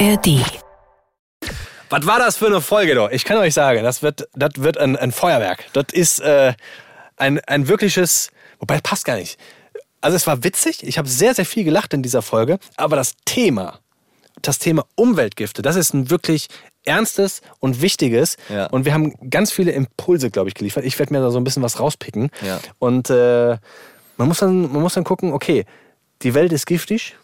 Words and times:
ARD. 0.00 0.40
Was 1.88 2.06
war 2.06 2.18
das 2.18 2.36
für 2.36 2.46
eine 2.46 2.60
Folge, 2.60 2.96
doch? 2.96 3.10
Ich 3.10 3.24
kann 3.24 3.36
euch 3.38 3.54
sagen, 3.54 3.84
das 3.84 4.02
wird, 4.02 4.28
das 4.34 4.50
wird 4.56 4.76
ein, 4.76 4.96
ein 4.96 5.12
Feuerwerk. 5.12 5.66
Das 5.72 5.86
ist 5.92 6.20
äh, 6.20 6.54
ein, 7.16 7.38
ein 7.46 7.68
wirkliches. 7.68 8.30
Wobei, 8.58 8.80
passt 8.80 9.04
gar 9.04 9.16
nicht. 9.16 9.38
Also, 10.00 10.16
es 10.16 10.26
war 10.26 10.42
witzig. 10.42 10.82
Ich 10.82 10.98
habe 10.98 11.08
sehr, 11.08 11.34
sehr 11.34 11.46
viel 11.46 11.62
gelacht 11.62 11.94
in 11.94 12.02
dieser 12.02 12.22
Folge. 12.22 12.58
Aber 12.76 12.96
das 12.96 13.14
Thema, 13.24 13.78
das 14.42 14.58
Thema 14.58 14.84
Umweltgifte, 14.96 15.62
das 15.62 15.76
ist 15.76 15.94
ein 15.94 16.10
wirklich 16.10 16.48
ernstes 16.84 17.40
und 17.60 17.80
wichtiges. 17.80 18.36
Ja. 18.48 18.66
Und 18.66 18.86
wir 18.86 18.94
haben 18.94 19.30
ganz 19.30 19.52
viele 19.52 19.70
Impulse, 19.70 20.30
glaube 20.30 20.48
ich, 20.48 20.54
geliefert. 20.54 20.84
Ich 20.84 20.98
werde 20.98 21.12
mir 21.12 21.20
da 21.20 21.30
so 21.30 21.38
ein 21.38 21.44
bisschen 21.44 21.62
was 21.62 21.78
rauspicken. 21.78 22.30
Ja. 22.44 22.58
Und 22.80 23.10
äh, 23.10 23.58
man, 24.16 24.28
muss 24.28 24.38
dann, 24.38 24.72
man 24.72 24.82
muss 24.82 24.94
dann 24.94 25.04
gucken, 25.04 25.32
okay, 25.32 25.64
die 26.22 26.34
Welt 26.34 26.52
ist 26.52 26.66
giftig. 26.66 27.14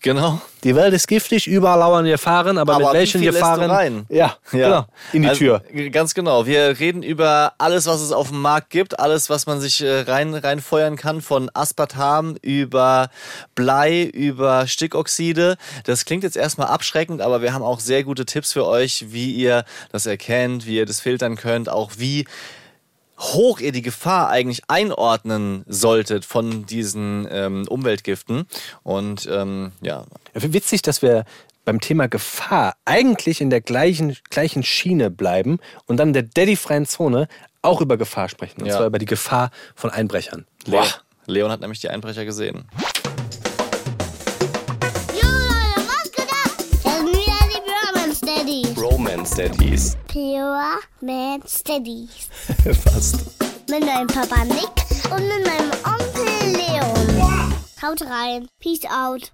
Genau. 0.00 0.40
Die 0.64 0.76
Welt 0.76 0.94
ist 0.94 1.08
giftig, 1.08 1.46
überall 1.46 1.80
lauern 1.80 2.04
Gefahren, 2.04 2.56
aber, 2.58 2.74
Aber 2.74 2.84
mit 2.86 2.94
welchen 2.94 3.20
Gefahren? 3.20 3.68
rein? 3.70 4.06
Ja, 4.08 4.36
genau. 4.50 4.86
In 5.12 5.22
die 5.22 5.28
Also, 5.28 5.38
Tür. 5.38 5.62
Ganz 5.90 6.14
genau. 6.14 6.46
Wir 6.46 6.78
reden 6.78 7.02
über 7.02 7.54
alles, 7.58 7.86
was 7.86 8.00
es 8.00 8.12
auf 8.12 8.28
dem 8.28 8.40
Markt 8.40 8.70
gibt, 8.70 8.98
alles, 9.00 9.28
was 9.28 9.46
man 9.46 9.60
sich 9.60 9.80
äh, 9.82 10.00
rein 10.00 10.34
reinfeuern 10.34 10.96
kann, 10.96 11.20
von 11.20 11.50
Aspartam 11.52 12.36
über 12.42 13.10
Blei, 13.54 14.02
über 14.04 14.66
Stickoxide. 14.68 15.56
Das 15.84 16.04
klingt 16.04 16.22
jetzt 16.22 16.36
erstmal 16.36 16.68
abschreckend, 16.68 17.20
aber 17.20 17.42
wir 17.42 17.52
haben 17.52 17.62
auch 17.64 17.80
sehr 17.80 18.04
gute 18.04 18.24
Tipps 18.24 18.52
für 18.52 18.66
euch, 18.66 19.06
wie 19.08 19.32
ihr 19.32 19.64
das 19.90 20.06
erkennt, 20.06 20.66
wie 20.66 20.76
ihr 20.76 20.86
das 20.86 21.00
filtern 21.00 21.36
könnt, 21.36 21.68
auch 21.68 21.92
wie 21.98 22.24
hoch 23.18 23.60
ihr 23.60 23.72
die 23.72 23.82
Gefahr 23.82 24.28
eigentlich 24.28 24.62
einordnen 24.68 25.64
solltet 25.66 26.24
von 26.24 26.66
diesen 26.66 27.26
ähm, 27.30 27.66
Umweltgiften. 27.68 28.46
Und 28.82 29.28
ähm, 29.30 29.72
ja, 29.80 30.04
Witzig, 30.34 30.82
dass 30.82 31.02
wir 31.02 31.24
beim 31.64 31.80
Thema 31.80 32.08
Gefahr 32.08 32.76
eigentlich 32.84 33.40
in 33.40 33.50
der 33.50 33.60
gleichen, 33.60 34.16
gleichen 34.30 34.62
Schiene 34.62 35.10
bleiben 35.10 35.58
und 35.86 35.98
dann 35.98 36.08
in 36.08 36.14
der 36.14 36.22
daddy-freien 36.22 36.86
Zone 36.86 37.28
auch 37.60 37.80
über 37.80 37.96
Gefahr 37.96 38.28
sprechen. 38.28 38.62
Und 38.62 38.68
Ja. 38.68 38.76
zwar 38.76 38.86
über 38.86 38.98
die 38.98 39.04
Gefahr 39.06 39.50
von 39.74 39.90
Einbrechern. 39.90 40.46
Leo, 40.64 40.84
Leon 41.26 41.50
hat 41.50 41.60
nämlich 41.60 41.80
die 41.80 41.90
Einbrecher 41.90 42.24
gesehen. 42.24 42.66
Daddies. 49.38 49.96
Pure 50.08 50.80
Man 51.00 51.40
Steadies. 51.46 52.28
Fast. 52.82 53.24
Mit 53.70 53.86
meinem 53.86 54.08
Papa 54.08 54.44
Nick 54.44 55.12
und 55.12 55.28
mit 55.28 55.46
meinem 55.46 55.70
Onkel 55.84 56.56
Leon. 56.56 57.54
Haut 57.80 58.02
rein. 58.02 58.48
Peace 58.58 58.84
out. 58.90 59.30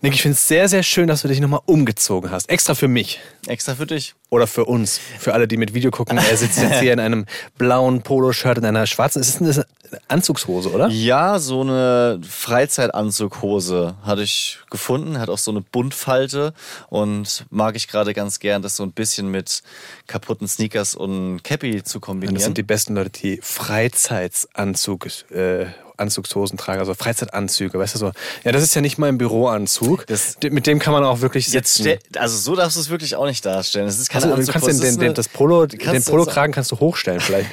Nick, 0.00 0.14
ich 0.14 0.22
finde 0.22 0.34
es 0.34 0.46
sehr, 0.46 0.68
sehr 0.68 0.84
schön, 0.84 1.08
dass 1.08 1.22
du 1.22 1.28
dich 1.28 1.40
nochmal 1.40 1.60
umgezogen 1.66 2.30
hast. 2.30 2.48
Extra 2.48 2.74
für 2.74 2.86
mich. 2.86 3.20
Extra 3.46 3.74
für 3.74 3.86
dich. 3.86 4.14
Oder 4.30 4.46
für 4.46 4.64
uns. 4.64 5.00
Für 5.18 5.34
alle, 5.34 5.48
die 5.48 5.56
mit 5.56 5.74
Video 5.74 5.90
gucken. 5.90 6.18
Er 6.18 6.36
sitzt 6.36 6.58
jetzt 6.60 6.80
hier 6.80 6.92
in 6.92 7.00
einem 7.00 7.26
blauen 7.56 8.02
Poloshirt, 8.02 8.58
in 8.58 8.64
einer 8.64 8.86
schwarzen. 8.86 9.20
Ist 9.20 9.40
das 9.40 9.58
eine 9.58 9.66
Anzugshose, 10.06 10.70
oder? 10.70 10.88
Ja, 10.88 11.40
so 11.40 11.62
eine 11.62 12.20
Freizeitanzughose 12.22 13.96
hatte 14.02 14.22
ich 14.22 14.58
gefunden, 14.70 15.18
hat 15.18 15.30
auch 15.30 15.38
so 15.38 15.50
eine 15.50 15.62
Buntfalte 15.62 16.52
und 16.90 17.46
mag 17.50 17.74
ich 17.74 17.88
gerade 17.88 18.14
ganz 18.14 18.38
gern, 18.38 18.62
das 18.62 18.76
so 18.76 18.84
ein 18.84 18.92
bisschen 18.92 19.30
mit 19.30 19.62
kaputten 20.06 20.46
Sneakers 20.46 20.94
und 20.94 21.42
Cappy 21.42 21.82
zu 21.82 21.98
kombinieren. 21.98 22.34
Das 22.36 22.44
sind 22.44 22.58
die 22.58 22.62
besten 22.62 22.94
Leute, 22.94 23.10
die 23.10 23.40
Freizeitsanzug, 23.42 25.06
äh, 25.32 25.66
Anzugshosen 25.98 26.56
tragen, 26.58 26.80
also 26.80 26.94
Freizeitanzüge, 26.94 27.78
weißt 27.78 27.94
du 27.94 27.98
so. 27.98 28.12
Ja, 28.44 28.52
das 28.52 28.62
ist 28.62 28.74
ja 28.74 28.80
nicht 28.80 28.98
mal 28.98 29.08
ein 29.08 29.18
Büroanzug. 29.18 30.06
Das- 30.06 30.36
mit 30.42 30.66
dem 30.66 30.78
kann 30.78 30.92
man 30.92 31.04
auch 31.04 31.20
wirklich 31.20 31.48
Jetzt 31.48 31.74
sitzen. 31.74 31.98
stell, 32.00 32.20
also 32.20 32.36
so 32.36 32.54
darfst 32.56 32.76
du 32.76 32.80
es 32.80 32.88
wirklich 32.90 33.16
auch 33.16 33.26
nicht 33.26 33.44
darstellen. 33.44 33.86
Es 33.86 33.98
ist 33.98 34.08
keine 34.10 34.24
Also, 34.24 34.36
du 34.36 34.40
Anzughose, 34.40 34.66
kannst 34.66 34.82
den, 34.84 34.98
den, 35.00 35.14
das 35.14 35.28
Polo, 35.28 35.66
den 35.66 35.78
du 35.78 36.00
Polokragen 36.10 36.52
kannst 36.52 36.70
du 36.72 36.78
hochstellen 36.80 37.20
vielleicht. 37.20 37.50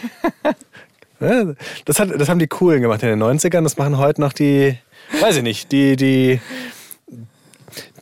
das, 1.86 2.00
hat, 2.00 2.10
das 2.20 2.30
haben 2.30 2.40
die 2.40 2.48
Coolen 2.48 2.82
gemacht 2.82 3.02
in 3.04 3.10
den 3.10 3.22
90ern. 3.24 3.64
Das 3.64 3.78
machen 3.78 3.98
heute 3.98 4.22
noch 4.22 4.34
die, 4.34 4.78
weiß 5.22 5.38
ich 5.38 5.44
nicht, 5.44 5.72
die, 5.72 5.96
die, 5.96 6.42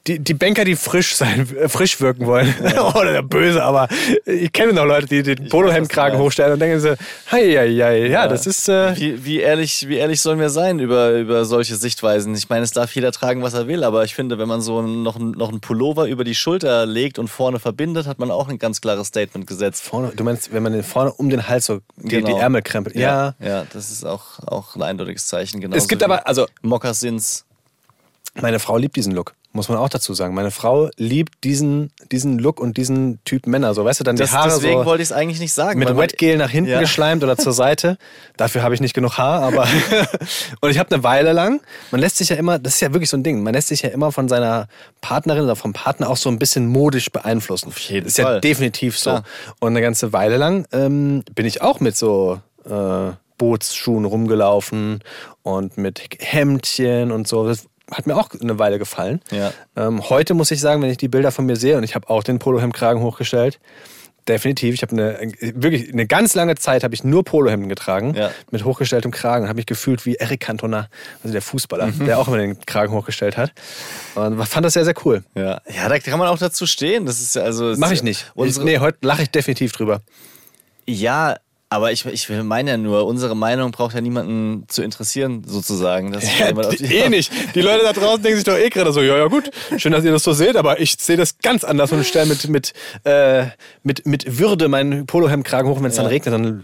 die, 0.08 0.20
die 0.20 0.34
Banker, 0.34 0.66
die 0.66 0.76
frisch 0.76 1.16
sein, 1.16 1.48
äh, 1.56 1.70
frisch 1.70 2.02
wirken 2.02 2.26
wollen. 2.26 2.54
Oder 2.96 3.14
der 3.14 3.22
Böse, 3.22 3.64
aber 3.64 3.88
ich 4.26 4.52
kenne 4.52 4.74
noch 4.74 4.84
Leute, 4.86 5.06
die 5.08 5.24
den 5.24 5.48
Polohemdkragen 5.48 6.20
hochstellen 6.20 6.54
und 6.54 6.60
denken 6.60 6.82
so, 6.82 6.90
hei, 7.32 7.52
hei, 7.56 7.70
hei. 7.82 8.08
Ja, 8.08 8.28
das 8.28 8.46
ist, 8.46 8.68
äh, 8.68 8.96
Wie, 8.98 9.24
wie, 9.24 9.40
ehrlich, 9.40 9.88
wie 9.88 9.96
ehrlich 9.96 10.20
sollen 10.20 10.40
wir 10.40 10.50
sein 10.50 10.80
über, 10.80 11.12
über 11.14 11.46
solche 11.46 11.76
Sichtweisen? 11.78 12.36
Ich 12.36 12.50
meine, 12.50 12.64
es 12.64 12.72
darf 12.72 12.94
jeder 12.94 13.14
tragen, 13.14 13.42
was 13.44 13.54
er 13.54 13.68
will, 13.68 13.86
aber 13.86 14.04
ich 14.04 14.14
finde, 14.14 14.38
wenn 14.38 14.48
man 14.50 14.60
so 14.60 14.82
noch, 14.82 15.18
noch 15.18 15.50
einen 15.50 15.62
Pullover 15.62 16.08
über 16.08 16.26
die 16.26 16.36
Schulter 16.36 16.86
legt 16.86 17.18
und 17.18 17.30
vorne 17.30 17.60
verbindet, 17.60 18.06
hat 18.06 18.20
man 18.20 18.30
auch 18.30 18.50
ein 18.50 18.60
ganz 18.60 18.82
klares 18.82 19.08
Statement 19.08 19.48
gesetzt. 19.48 19.84
vorne, 19.84 20.12
du 20.14 20.24
meinst, 20.26 20.52
wenn 20.54 20.64
man 20.64 20.74
den 20.74 20.84
vorne 20.84 21.14
um 21.14 21.30
den 21.30 21.48
Hals 21.48 21.68
so 21.68 21.80
die, 21.96 22.10
Genau. 22.10 22.28
die 22.28 22.34
Ärmel 22.34 22.62
krempelt. 22.62 22.96
Ja. 22.98 23.36
Ja, 23.40 23.66
das 23.72 23.90
ist 23.90 24.06
auch, 24.06 24.40
auch 24.46 24.76
ein 24.76 24.82
eindeutiges 24.82 25.28
Zeichen. 25.28 25.62
Genauso 25.62 25.78
Es 25.78 25.88
gibt 25.88 26.04
aber, 26.04 26.28
also 26.28 26.46
Mokassins. 26.62 27.46
Meine 28.42 28.60
Frau 28.60 28.78
liebt 28.78 28.96
diesen 28.96 29.14
Look, 29.14 29.34
muss 29.54 29.70
man 29.70 29.78
auch 29.78 29.88
dazu 29.90 30.14
sagen. 30.14 30.34
Meine 30.34 30.52
Frau 30.52 30.90
liebt 30.98 31.44
diesen, 31.44 31.92
diesen 32.12 32.40
Look 32.40 32.60
und 32.60 32.76
diesen 32.76 33.20
Typ 33.24 33.48
Männer. 33.48 33.74
So, 33.74 33.86
weißt 33.86 34.00
du, 34.00 34.04
dann 34.04 34.16
Das, 34.16 34.32
die 34.32 34.36
Haare 34.36 34.50
deswegen 34.50 34.80
so 34.80 34.86
wollte 34.86 35.04
ich 35.04 35.10
es 35.10 35.12
eigentlich 35.14 35.40
nicht 35.40 35.54
sagen. 35.54 35.80
mit 35.80 35.96
Wetgel 35.96 36.38
nach 36.38 36.50
hinten 36.50 36.72
Ja. 36.72 36.80
geschleimt 36.80 37.24
oder 37.24 37.38
zur 37.38 37.54
Seite. 37.54 37.98
Dafür 38.38 38.64
habe 38.64 38.74
ich 38.76 38.82
nicht 38.82 38.94
genug 38.94 39.18
Haar, 39.18 39.42
aber 39.44 39.68
und 40.62 40.70
ich 40.72 40.80
habe 40.80 40.94
eine 40.94 41.04
Weile 41.04 41.34
lang, 41.34 41.62
man 41.92 42.02
lässt 42.02 42.18
sich 42.18 42.30
ja 42.30 42.36
immer, 42.36 42.58
das 42.60 42.76
ist 42.76 42.82
ja 42.82 42.94
wirklich 42.94 43.10
so 43.10 43.18
ein 43.18 43.24
Ding, 43.24 43.44
man 43.44 43.54
lässt 43.54 43.68
sich 43.68 43.84
ja 43.84 43.90
immer 43.90 44.12
von 44.12 44.28
seiner 44.28 44.68
Partnerin 45.02 45.44
oder 45.44 45.56
vom 45.56 45.72
Partner 45.74 46.10
auch 46.10 46.18
so 46.18 46.30
ein 46.30 46.40
bisschen 46.40 46.66
modisch 46.68 47.12
beeinflussen. 47.12 47.68
Auf 47.70 47.78
jeden 47.78 48.08
ist 48.08 48.18
ja 48.18 48.26
Fall. 48.26 48.42
definitiv 48.42 48.98
so. 48.98 49.12
Klar. 49.12 49.24
Und 49.60 49.70
eine 49.70 49.82
ganze 49.82 50.14
Weile 50.14 50.38
lang 50.38 50.66
ähm, 50.72 51.24
bin 51.36 51.46
ich 51.46 51.62
auch 51.62 51.80
mit 51.80 51.96
so 51.96 52.42
äh, 52.66 53.12
Bootsschuhen 53.38 54.06
rumgelaufen 54.06 55.02
und 55.42 55.78
mit 55.78 56.02
Hemdchen 56.20 57.12
und 57.12 57.28
so. 57.28 57.46
Das 57.48 57.66
hat 57.92 58.08
mir 58.08 58.16
auch 58.16 58.30
eine 58.40 58.60
Weile 58.60 58.80
gefallen. 58.80 59.22
Ja. 59.32 59.52
Ähm, 59.76 60.10
heute 60.10 60.34
muss 60.34 60.52
ich 60.52 60.60
sagen, 60.62 60.82
wenn 60.82 60.90
ich 60.90 60.98
die 60.98 61.08
Bilder 61.10 61.32
von 61.32 61.46
mir 61.46 61.56
sehe 61.56 61.78
und 61.78 61.84
ich 61.84 61.96
habe 61.96 62.10
auch 62.10 62.24
den 62.24 62.40
Polohemdkragen 62.40 63.02
hochgestellt, 63.04 63.60
definitiv. 64.28 64.74
Ich 64.74 64.82
habe 64.84 64.94
eine 64.94 65.32
wirklich 65.62 65.92
eine 65.92 66.08
ganz 66.08 66.34
lange 66.34 66.56
Zeit 66.56 66.86
habe 66.86 66.94
ich 66.96 67.04
nur 67.04 67.26
Polohemden 67.26 67.68
getragen 67.68 68.14
Ja. 68.16 68.32
mit 68.52 68.64
hochgestelltem 68.64 69.12
Kragen. 69.12 69.50
Habe 69.50 69.58
mich 69.58 69.66
gefühlt 69.66 70.06
wie 70.06 70.16
Eric 70.16 70.40
Cantona, 70.40 70.88
also 71.24 71.34
der 71.34 71.42
Fußballer, 71.42 71.88
Mhm. 71.88 72.06
der 72.06 72.18
auch 72.20 72.30
immer 72.30 72.38
den 72.38 72.58
Kragen 72.66 72.94
hochgestellt 72.94 73.36
hat. 73.36 73.52
Und 74.16 74.42
fand 74.48 74.66
das 74.66 74.74
sehr 74.74 74.86
sehr 74.86 74.96
cool. 75.04 75.24
Ja. 75.36 75.60
ja, 75.76 75.90
da 75.90 76.00
kann 76.00 76.18
man 76.20 76.30
auch 76.30 76.38
dazu 76.38 76.66
stehen. 76.66 77.06
Das 77.06 77.20
ist 77.20 77.36
ja 77.36 77.42
also. 77.44 77.76
Mache 77.76 77.96
ich 77.96 78.02
nicht. 78.04 78.28
Ich, 78.28 78.36
Unsere, 78.36 78.66
nee, 78.66 78.80
heute 78.80 79.00
lache 79.02 79.24
ich 79.24 79.30
definitiv 79.30 79.74
drüber. 79.74 80.00
Ja, 80.86 81.36
aber 81.76 81.92
ich, 81.92 82.06
ich 82.06 82.30
meine 82.30 82.72
ja 82.72 82.78
nur, 82.78 83.06
unsere 83.06 83.36
Meinung 83.36 83.72
braucht 83.72 83.96
ja 83.96 84.02
niemanden 84.02 84.66
zu 84.68 84.82
interessieren, 84.84 85.44
sozusagen. 85.46 86.12
Dass 86.12 86.24
die- 86.78 86.84
eh 86.96 87.10
nicht. 87.10 87.32
Die 87.56 87.62
Leute 87.62 87.84
da 87.84 87.94
draußen 87.94 88.22
denken 88.24 88.38
sich 88.38 88.46
doch 88.46 88.58
eh 88.58 88.70
gerade 88.70 88.92
so, 88.94 89.02
ja, 89.02 89.18
ja 89.18 89.28
gut, 89.28 89.52
schön, 89.78 89.92
dass 89.92 90.04
ihr 90.06 90.12
das 90.12 90.24
so 90.24 90.34
seht, 90.34 90.56
aber 90.56 90.80
ich 90.80 90.96
sehe 91.00 91.18
das 91.18 91.38
ganz 91.40 91.64
anders 91.64 91.92
und 91.92 92.06
stelle 92.06 92.28
mit, 92.28 92.48
mit, 92.48 92.74
äh, 93.04 93.46
mit, 93.84 94.06
mit 94.06 94.38
Würde 94.40 94.68
meinen 94.68 95.06
Polohemdkragen 95.06 95.70
hoch, 95.70 95.78
wenn 95.80 95.86
es 95.90 95.96
dann 95.96 96.06
Ja. 96.06 96.10
regnet, 96.10 96.34
dann, 96.34 96.64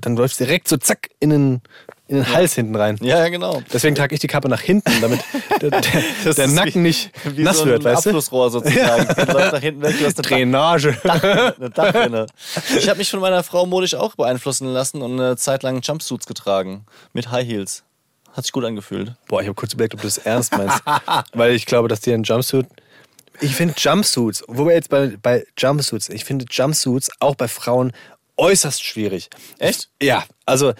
dann 0.00 0.16
läuft 0.16 0.32
es 0.32 0.38
direkt 0.38 0.68
so 0.68 0.76
zack 0.76 1.10
in 1.20 1.30
den, 1.30 1.60
in 2.08 2.16
den 2.16 2.32
Hals 2.32 2.54
hinten 2.54 2.76
rein. 2.76 2.96
Ja, 3.00 3.18
ja, 3.18 3.28
genau. 3.28 3.62
Deswegen 3.72 3.94
trage 3.96 4.14
ich 4.14 4.20
die 4.20 4.28
Kappe 4.28 4.48
nach 4.48 4.60
hinten, 4.60 4.92
damit 5.00 5.20
der, 5.60 5.70
der, 5.70 6.34
der 6.34 6.46
Nacken 6.48 6.74
wie- 6.74 6.78
nicht 6.78 7.10
Wie 7.24 7.42
nass 7.42 7.56
so 7.58 7.64
ein 7.64 7.70
wird, 7.70 7.84
weißt 7.84 8.06
du? 8.06 8.10
Abflussrohr 8.10 8.50
sozusagen. 8.50 9.06
Das 9.08 9.28
läuft 9.28 9.52
nach 9.52 9.60
hinten 9.60 9.82
weg, 9.82 9.98
du 9.98 10.04
hast 10.06 10.18
eine 10.18 10.28
Drainage. 10.28 10.96
eine 11.58 11.70
Dachrinne. 11.70 12.26
Ich 12.78 12.88
habe 12.88 12.98
mich 12.98 13.10
von 13.10 13.20
meiner 13.20 13.42
Frau 13.42 13.66
modisch 13.66 13.94
auch 13.94 14.14
beeinflussen 14.14 14.68
lassen 14.68 15.02
und 15.02 15.12
eine 15.20 15.36
Zeit 15.36 15.62
lang 15.64 15.80
Jumpsuits 15.82 16.26
getragen. 16.26 16.84
Mit 17.12 17.30
High 17.30 17.46
Heels. 17.46 17.82
Hat 18.32 18.44
sich 18.44 18.52
gut 18.52 18.64
angefühlt. 18.64 19.12
Boah, 19.28 19.40
ich 19.40 19.46
habe 19.48 19.54
kurz 19.54 19.72
überlegt, 19.72 19.94
ob 19.94 20.00
du 20.02 20.06
das 20.06 20.18
ernst 20.18 20.56
meinst. 20.56 20.80
Weil 21.32 21.52
ich 21.52 21.66
glaube, 21.66 21.88
dass 21.88 22.00
dir 22.00 22.14
ein 22.14 22.22
Jumpsuit. 22.22 22.66
Ich 23.40 23.54
finde 23.56 23.74
Jumpsuits, 23.76 24.44
wo 24.48 24.66
wir 24.66 24.74
jetzt 24.74 24.90
bei, 24.90 25.16
bei 25.20 25.44
Jumpsuits, 25.58 26.08
ich 26.10 26.24
finde 26.24 26.44
Jumpsuits 26.50 27.10
auch 27.18 27.34
bei 27.34 27.48
Frauen 27.48 27.92
äußerst 28.36 28.84
schwierig. 28.84 29.28
Echt? 29.58 29.88
Ja, 30.02 30.24
also 30.44 30.72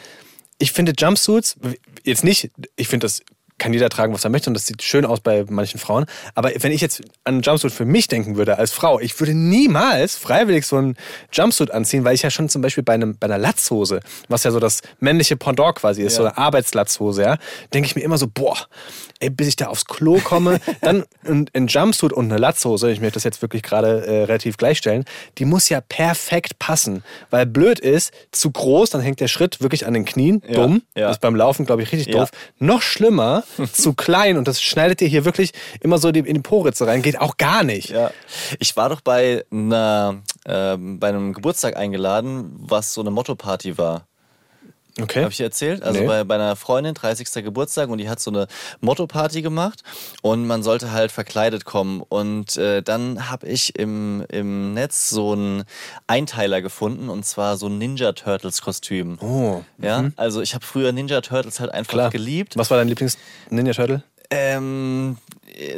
ich 0.59 0.73
finde 0.73 0.93
Jumpsuits, 0.97 1.57
jetzt 2.05 2.25
nicht, 2.25 2.51
ich 2.77 2.89
finde 2.89 3.05
das 3.05 3.23
kann 3.59 3.73
jeder 3.73 3.89
tragen, 3.89 4.13
was 4.13 4.23
er 4.25 4.31
möchte 4.31 4.51
und 4.51 4.55
das 4.55 4.67
sieht 4.67 4.83
schön 4.83 5.05
aus 5.07 5.21
bei 5.21 5.45
manchen 5.49 5.79
Frauen. 5.81 6.05
Aber 6.35 6.51
wenn 6.59 6.73
ich 6.73 6.81
jetzt 6.83 7.01
an 7.25 7.35
einen 7.37 7.43
Jumpsuit 7.43 7.73
für 7.73 7.85
mich 7.87 8.07
denken 8.09 8.37
würde 8.37 8.59
als 8.59 8.71
Frau, 8.73 9.01
ich 9.01 9.19
würde 9.19 9.33
niemals 9.35 10.17
freiwillig 10.17 10.67
so 10.67 10.77
einen 10.77 10.97
Jumpsuit 11.33 11.71
anziehen, 11.71 12.05
weil 12.05 12.15
ich 12.15 12.23
ja 12.23 12.31
schon 12.31 12.49
zum 12.49 12.61
Beispiel 12.63 12.83
bei, 12.85 12.95
einem, 12.95 13.17
bei 13.19 13.25
einer 13.27 13.39
Latzhose, 13.39 14.01
was 14.29 14.45
ja 14.45 14.51
so 14.51 14.61
das 14.61 14.83
männliche 15.01 15.37
Pendant 15.37 15.77
quasi 15.77 16.03
ist, 16.03 16.15
Ja. 16.15 16.17
so 16.19 16.23
eine 16.25 16.37
Arbeitslatzhose, 16.39 17.23
ja, 17.23 17.37
denke 17.73 17.87
ich 17.89 17.97
mir 17.97 18.03
immer 18.03 18.19
so, 18.19 18.27
boah, 18.27 18.57
ey, 19.21 19.31
bis 19.31 19.49
ich 19.49 19.57
da 19.57 19.69
aufs 19.69 19.87
Klo 19.87 20.19
komme, 20.23 20.61
dann 20.83 21.05
ein, 21.25 21.49
ein 21.55 21.67
Jumpsuit 21.69 22.13
und 22.13 22.27
eine 22.31 22.39
Latzhose, 22.39 22.91
ich 22.91 23.01
möchte 23.01 23.15
das 23.15 23.25
jetzt 23.25 23.41
wirklich 23.43 23.63
gerade 23.63 24.05
äh, 24.07 24.25
relativ 24.25 24.57
gleichstellen, 24.59 25.05
die 25.39 25.45
muss 25.47 25.69
ja 25.71 25.81
perfekt 25.81 26.59
passen. 26.59 27.03
Weil 27.31 27.47
blöd 27.47 27.79
ist, 27.81 28.13
zu 28.33 28.51
groß, 28.51 28.91
dann 28.91 29.01
hängt 29.01 29.21
der 29.21 29.29
Schritt 29.29 29.61
wirklich 29.63 29.87
an 29.87 29.95
den 29.95 30.05
Knien, 30.05 30.43
Ja, 30.47 30.55
dumm. 30.55 30.83
ja. 30.95 31.07
Das 31.09 31.17
ist 31.17 31.21
beim 31.21 31.35
Laufen, 31.37 31.65
glaube 31.67 31.83
ich, 31.83 31.93
richtig 31.93 32.13
doof. 32.13 32.29
Noch 32.59 32.83
schlimmer, 32.83 33.45
zu 33.73 33.95
klein 33.95 34.37
und 34.37 34.49
das 34.49 34.61
schneidet 34.61 35.01
dir 35.01 35.09
hier 35.09 35.25
wirklich 35.25 35.53
immer 35.81 35.99
so 35.99 36.09
in 36.09 36.25
die 36.25 36.41
Po-Ritze 36.41 36.87
rein. 36.87 37.03
Geht 37.03 37.21
auch 37.21 37.37
gar 37.37 37.63
nicht. 37.63 37.91
Ja. 37.91 38.11
Ich 38.59 38.77
war 38.77 38.89
doch 38.89 39.01
bei 39.01 39.45
einer, 39.51 40.23
ähm, 40.47 40.99
bei 40.99 41.09
einem 41.09 41.33
Geburtstag 41.33 41.77
eingeladen, 41.77 42.53
was 42.59 42.95
so 42.95 43.01
eine 43.01 43.11
Motto-Party 43.11 43.79
war. 43.79 44.07
Okay. 45.01 45.21
Habe 45.23 45.31
ich 45.33 45.41
erzählt? 45.41 45.83
Also 45.83 46.01
Nee. 46.01 46.07
bei, 46.07 46.25
bei 46.25 46.37
einer 46.37 46.57
Freundin, 46.57 46.95
30. 46.95 47.45
Geburtstag, 47.45 47.91
und 47.91 47.99
die 47.99 48.09
hat 48.09 48.19
so 48.19 48.31
eine 48.31 48.47
Motto-Party 48.81 49.43
gemacht 49.43 49.83
und 50.23 50.47
man 50.47 50.63
sollte 50.63 50.93
halt 50.93 51.13
verkleidet 51.13 51.67
kommen. 51.67 52.03
Und 52.09 52.57
äh, 52.57 52.83
dann 52.83 53.29
habe 53.29 53.47
ich 53.47 53.79
im, 53.79 54.25
im 54.31 54.73
Netz 54.73 55.11
so 55.11 55.33
einen 55.33 55.65
Einteiler 56.07 56.63
gefunden 56.63 57.11
und 57.11 57.27
zwar 57.27 57.59
so 57.59 57.67
ein 57.67 57.77
Ninja 57.77 58.13
Turtles-Kostüm. 58.13 59.19
Oh. 59.21 59.63
Ja, 59.79 60.11
also 60.17 60.41
ich 60.41 60.55
habe 60.55 60.65
früher 60.65 60.93
Ninja 60.93 61.21
Turtles 61.21 61.61
halt 61.61 61.73
einfach 61.73 61.93
Klar. 61.93 62.11
geliebt. 62.11 62.57
Was 62.57 62.71
war 62.71 62.79
dein 62.79 62.89
Lieblings-Ninja 62.89 63.75
Turtle? 63.75 64.03
Ähm, 64.31 65.19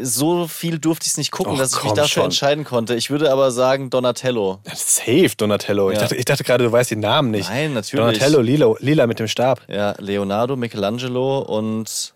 so 0.03 0.49
viel 0.49 0.79
durfte 0.79 1.07
ich 1.07 1.17
nicht 1.17 1.31
gucken, 1.31 1.55
Och, 1.55 1.59
dass 1.59 1.77
ich 1.77 1.83
mich 1.85 1.93
dafür 1.93 2.09
schon. 2.09 2.25
entscheiden 2.25 2.65
konnte. 2.65 2.95
Ich 2.95 3.11
würde 3.11 3.31
aber 3.33 3.51
sagen 3.51 3.91
Donatello. 3.91 4.61
Safe, 4.75 5.31
Donatello. 5.37 5.91
Ich, 5.91 5.97
Ja. 5.97 6.03
dachte, 6.03 6.17
ich 6.17 6.25
dachte 6.25 6.45
gerade, 6.45 6.65
du 6.65 6.73
weißt 6.73 6.91
die 6.91 6.97
Namen 6.97 7.31
nicht. 7.31 7.49
Nein, 7.49 7.75
natürlich. 7.75 8.19
Donatello, 8.19 8.41
Lila, 8.41 8.75
Lila 8.81 9.07
mit 9.07 9.19
dem 9.19 9.29
Stab. 9.29 9.63
Ja, 9.69 9.95
Leonardo, 9.99 10.57
Michelangelo 10.57 11.41
und. 11.41 12.15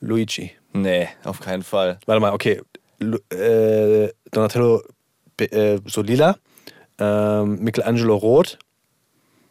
Luigi. 0.00 0.52
Nee, 0.72 1.08
auf 1.24 1.40
keinen 1.40 1.62
Fall. 1.62 1.98
Warte 2.06 2.20
mal, 2.20 2.32
okay. 2.32 2.62
Lu 2.98 3.18
äh, 3.34 4.10
Donatello 4.30 4.82
äh, 5.38 5.78
so 5.86 6.02
lila. 6.02 6.36
Ähm, 6.98 7.58
Michelangelo 7.60 8.16
rot. 8.16 8.58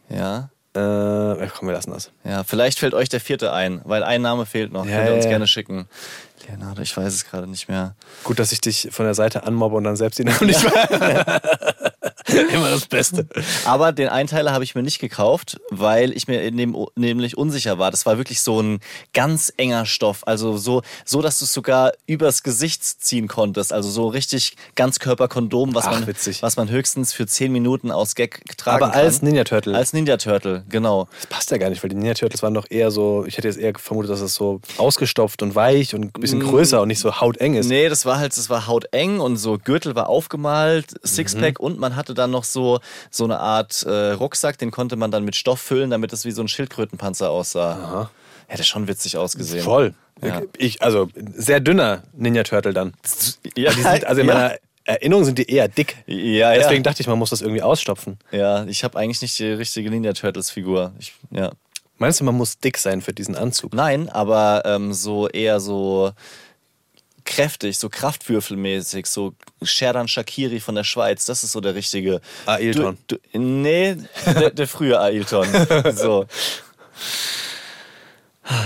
Ja. 0.10 0.50
Äh, 0.74 1.48
komm, 1.58 1.68
wir 1.68 1.74
lassen 1.74 1.92
das. 1.92 2.12
Ja, 2.24 2.44
vielleicht 2.44 2.78
fällt 2.80 2.94
euch 2.94 3.10
der 3.10 3.20
vierte 3.20 3.52
ein, 3.54 3.82
weil 3.86 4.04
ein 4.04 4.22
Name 4.22 4.46
fehlt 4.46 4.72
noch. 4.72 4.86
Ja, 4.86 4.98
Könnt 4.98 5.10
ihr 5.10 5.16
uns 5.16 5.26
ja. 5.26 5.32
gerne 5.32 5.48
schicken. 5.48 5.88
Leonardo, 6.48 6.82
ich 6.82 6.96
weiß 6.96 7.14
es 7.14 7.26
gerade 7.26 7.48
nicht 7.48 7.68
mehr. 7.68 7.96
Gut, 8.24 8.40
dass 8.40 8.52
ich 8.52 8.62
dich 8.62 8.90
von 8.92 9.06
der 9.06 9.14
Seite 9.14 9.44
anmobbe 9.44 9.76
und 9.76 9.84
dann 9.84 9.96
selbst 9.96 10.20
die 10.20 10.24
Namen 10.24 10.48
nicht 10.48 10.64
weiß. 10.64 11.89
Immer 12.54 12.70
das 12.72 12.86
Beste. 12.86 13.28
Aber 13.66 13.92
den 13.92 14.10
Einteiler 14.10 14.52
habe 14.52 14.64
ich 14.64 14.76
mir 14.76 14.84
nicht 14.84 15.00
gekauft, 15.00 15.60
weil 15.70 16.12
ich 16.16 16.28
mir 16.28 16.52
dem, 16.52 16.76
nämlich 16.96 17.38
unsicher 17.38 17.78
war. 17.80 17.92
Das 17.92 18.06
war 18.06 18.18
wirklich 18.18 18.42
so 18.42 18.62
ein 18.62 18.80
ganz 19.14 19.52
enger 19.58 19.86
Stoff. 19.86 20.26
Also 20.28 20.58
so, 20.58 20.82
so 21.06 21.22
dass 21.22 21.40
du 21.40 21.46
es 21.46 21.54
sogar 21.54 21.92
übers 22.08 22.44
Gesicht 22.44 22.84
ziehen 22.84 23.28
konntest. 23.28 23.74
Also 23.74 23.90
so 23.90 24.08
richtig 24.08 24.56
Ganzkörperkondom, 24.76 25.74
was, 25.76 25.86
Ach, 25.86 25.92
man, 25.92 26.08
witzig. 26.08 26.42
was 26.44 26.58
man 26.58 26.70
höchstens 26.70 27.14
für 27.14 27.26
10 27.26 27.52
Minuten 27.52 27.92
aus 27.92 28.16
Gag 28.16 28.42
tragen 28.58 28.84
Aber 28.84 28.92
kann. 28.94 29.02
als 29.02 29.22
Ninja 29.22 29.44
Turtle. 29.44 29.76
Als 29.76 29.94
Ninja 29.94 30.18
Turtle, 30.18 30.64
genau. 30.70 31.08
das 31.16 31.28
passt 31.28 31.52
ja 31.52 31.58
gar 31.58 31.70
nicht, 31.70 31.82
weil 31.84 31.90
die 31.90 31.96
Ninja 31.96 32.14
Turtles 32.14 32.44
waren 32.44 32.54
doch 32.54 32.66
eher 32.70 32.92
so, 32.92 33.24
ich 33.26 33.38
hätte 33.38 33.48
jetzt 33.48 33.58
eher 33.60 33.74
vermutet, 33.78 34.12
dass 34.12 34.22
es 34.22 34.36
so 34.36 34.62
ausgestopft 34.78 35.42
und 35.42 35.56
weich 35.56 35.96
und 35.96 36.04
ein 36.18 36.22
bisschen 36.22 36.40
größer 36.42 36.82
und 36.82 36.90
nicht 36.90 37.00
so 37.00 37.20
hauteng 37.22 37.56
ist. 37.56 37.68
Mm. 37.68 37.70
Nee, 37.70 37.90
das 37.90 38.06
war 38.06 38.18
halt, 38.20 38.36
das 38.36 38.50
war 38.50 38.68
hauteng 38.68 39.20
und 39.20 39.38
so 39.38 39.58
Gürtel 39.58 39.96
war 39.96 40.10
aufgemalt, 40.10 40.94
Sixpack 41.06 41.60
Mhm. 41.60 41.66
und 41.66 41.80
man 41.80 41.96
hatte 41.96 42.14
dann 42.20 42.32
noch 42.32 42.44
so, 42.44 42.80
so 43.10 43.24
eine 43.24 43.40
Art 43.40 43.84
äh, 43.84 44.12
Rucksack, 44.12 44.58
den 44.58 44.72
konnte 44.72 44.96
man 44.96 45.10
dann 45.10 45.26
mit 45.26 45.36
Stoff 45.36 45.60
füllen, 45.60 45.90
damit 45.90 46.14
es 46.14 46.26
wie 46.26 46.32
so 46.32 46.42
ein 46.42 46.48
Schildkrötenpanzer 46.48 47.32
aussah. 47.32 48.12
Hätte 48.48 48.64
schon 48.64 48.88
witzig 48.88 49.18
ausgesehen. 49.18 49.64
Voll. 49.64 49.94
Ja. 50.22 50.42
Ich, 50.58 50.82
also 50.82 51.08
sehr 51.36 51.60
dünner 51.60 52.04
Ninja 52.14 52.44
Turtle 52.44 52.74
dann. 52.74 52.94
Ja, 53.56 53.72
Die 53.72 53.82
sind, 53.82 54.06
also 54.06 54.22
in 54.22 54.28
ja. 54.28 54.34
meiner 54.34 54.56
Erinnerung 54.86 55.24
sind 55.24 55.38
die 55.38 55.50
eher 55.50 55.68
dick. 55.68 55.98
Ja, 56.08 56.54
Deswegen 56.54 56.84
ja. 56.84 56.90
dachte 56.90 57.02
ich, 57.02 57.08
man 57.08 57.20
muss 57.20 57.30
das 57.30 57.42
irgendwie 57.42 57.62
ausstopfen. 57.62 58.18
Ja, 58.32 58.66
ich 58.66 58.84
habe 58.84 58.98
eigentlich 58.98 59.22
nicht 59.22 59.38
die 59.38 59.52
richtige 59.52 59.90
Ninja 59.90 60.14
Turtles 60.14 60.50
Figur. 60.50 60.94
Ich, 61.00 61.14
ja. 61.32 61.52
Meinst 62.00 62.22
du, 62.22 62.24
man 62.24 62.36
muss 62.36 62.58
dick 62.58 62.78
sein 62.78 63.02
für 63.02 63.14
diesen 63.14 63.36
Anzug? 63.36 63.74
Nein, 63.74 64.10
aber 64.10 64.64
ähm, 64.66 64.94
so 64.94 65.28
eher 65.28 65.60
so 65.60 66.12
kräftig, 67.26 67.78
so 67.78 67.90
kraftwürfelmäßig, 67.90 69.06
so 69.08 69.34
Sherdan 69.62 70.08
Shakiri 70.08 70.60
von 70.60 70.76
der 70.76 70.84
Schweiz, 70.84 71.26
das 71.26 71.44
ist 71.44 71.52
so 71.52 71.62
der 71.62 71.76
richtige. 71.76 72.22
Ailton. 72.46 72.98
Du, 73.08 73.18
du, 73.18 73.40
nee, 73.40 73.96
der, 74.26 74.52
der 74.52 74.68
frühe 74.68 75.00
Ailton. 75.00 75.48
so. 75.96 76.26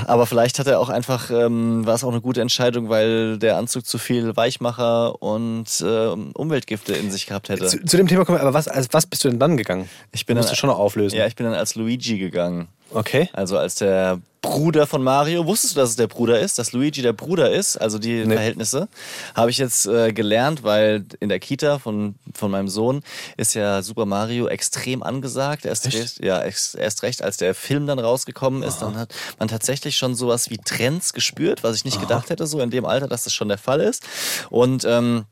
Aber 0.08 0.26
vielleicht 0.26 0.60
hat 0.60 0.68
er 0.68 0.80
auch 0.80 0.88
einfach, 0.88 1.30
ähm, 1.30 1.86
war 1.86 1.96
es 1.96 2.06
auch 2.06 2.12
eine 2.12 2.22
gute 2.22 2.40
Entscheidung, 2.42 2.88
weil 2.88 3.38
der 3.38 3.58
Anzug 3.58 3.86
zu 3.86 3.98
viel 3.98 4.36
Weichmacher 4.38 5.22
und 5.22 5.66
ähm, 5.86 6.32
Umweltgifte 6.36 6.94
in 6.94 7.12
sich 7.12 7.26
gehabt 7.26 7.50
hätte. 7.50 7.66
Zu, 7.68 7.84
zu 7.84 7.98
dem 7.98 8.08
Thema 8.08 8.24
kommen 8.24 8.38
wir, 8.38 8.42
aber 8.42 8.54
was, 8.54 8.70
als 8.70 8.88
was 8.92 9.06
bist 9.06 9.26
du 9.26 9.30
denn 9.30 9.40
dann 9.40 9.58
gegangen? 9.58 9.90
Ich 10.14 10.26
bin 10.26 10.38
musst 10.38 10.48
dann- 10.50 10.54
du 10.56 10.60
schon 10.60 10.70
noch 10.70 10.80
auflösen. 10.80 11.18
Ja, 11.18 11.28
ich 11.28 11.36
bin 11.36 11.46
dann 11.46 11.56
als 11.56 11.76
Luigi 11.76 12.18
gegangen. 12.18 12.70
Okay. 12.94 13.30
Also 13.34 13.58
als 13.58 13.76
der 13.76 14.20
Bruder 14.44 14.86
von 14.88 15.02
Mario. 15.02 15.46
Wusstest 15.48 15.76
du, 15.76 15.80
dass 15.80 15.92
es 15.92 15.96
der 15.96 16.08
Bruder 16.08 16.38
ist? 16.40 16.60
Dass 16.60 16.74
Luigi 16.74 17.02
der 17.02 17.14
Bruder 17.14 17.50
ist? 17.50 17.78
Also 17.78 17.98
die 17.98 18.26
Nee. 18.26 18.36
Verhältnisse. 18.36 18.90
Habe 19.36 19.50
ich 19.52 19.58
jetzt 19.58 19.86
äh, 19.86 20.12
gelernt, 20.12 20.64
weil 20.64 21.06
in 21.22 21.30
der 21.30 21.40
Kita 21.40 21.80
von, 21.80 22.16
von 22.36 22.52
meinem 22.52 22.68
Sohn 22.68 23.04
ist 23.38 23.54
ja 23.54 23.82
Super 23.82 24.06
Mario 24.06 24.48
extrem 24.48 25.02
angesagt. 25.02 25.66
Erst 25.66 25.86
recht, 25.86 26.24
ja, 26.24 26.42
erst 26.42 27.04
recht, 27.04 27.24
als 27.24 27.38
der 27.38 27.56
Film 27.56 27.88
dann 27.88 28.00
rausgekommen 28.00 28.64
ist, 28.64 28.80
dann 28.80 28.98
hat 28.98 29.14
man 29.40 29.48
tatsächlich 29.48 29.96
schon 29.96 30.14
sowas 30.14 30.50
wie 30.50 30.58
Trends 30.58 31.14
gespürt, 31.14 31.64
was 31.64 31.78
ich 31.78 31.86
nicht 31.86 32.02
gedacht 32.02 32.30
hätte, 32.30 32.46
so 32.46 32.60
in 32.60 32.70
dem 32.70 32.86
Alter, 32.86 33.08
dass 33.08 33.24
das 33.24 33.34
schon 33.34 33.48
der 33.48 33.58
Fall 33.58 33.80
ist. 33.80 34.04
Und 34.50 34.84
ähm, 34.84 35.24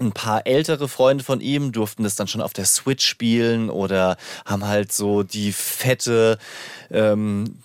ein 0.00 0.12
paar 0.12 0.46
ältere 0.46 0.88
Freunde 0.88 1.24
von 1.24 1.40
ihm 1.40 1.72
durften 1.72 2.02
das 2.02 2.16
dann 2.16 2.28
schon 2.28 2.40
auf 2.40 2.52
der 2.52 2.64
Switch 2.64 3.06
spielen 3.06 3.70
oder 3.70 4.16
haben 4.44 4.66
halt 4.66 4.92
so 4.92 5.22
die 5.22 5.52
fette 5.52 6.38
ähm, 6.90 7.58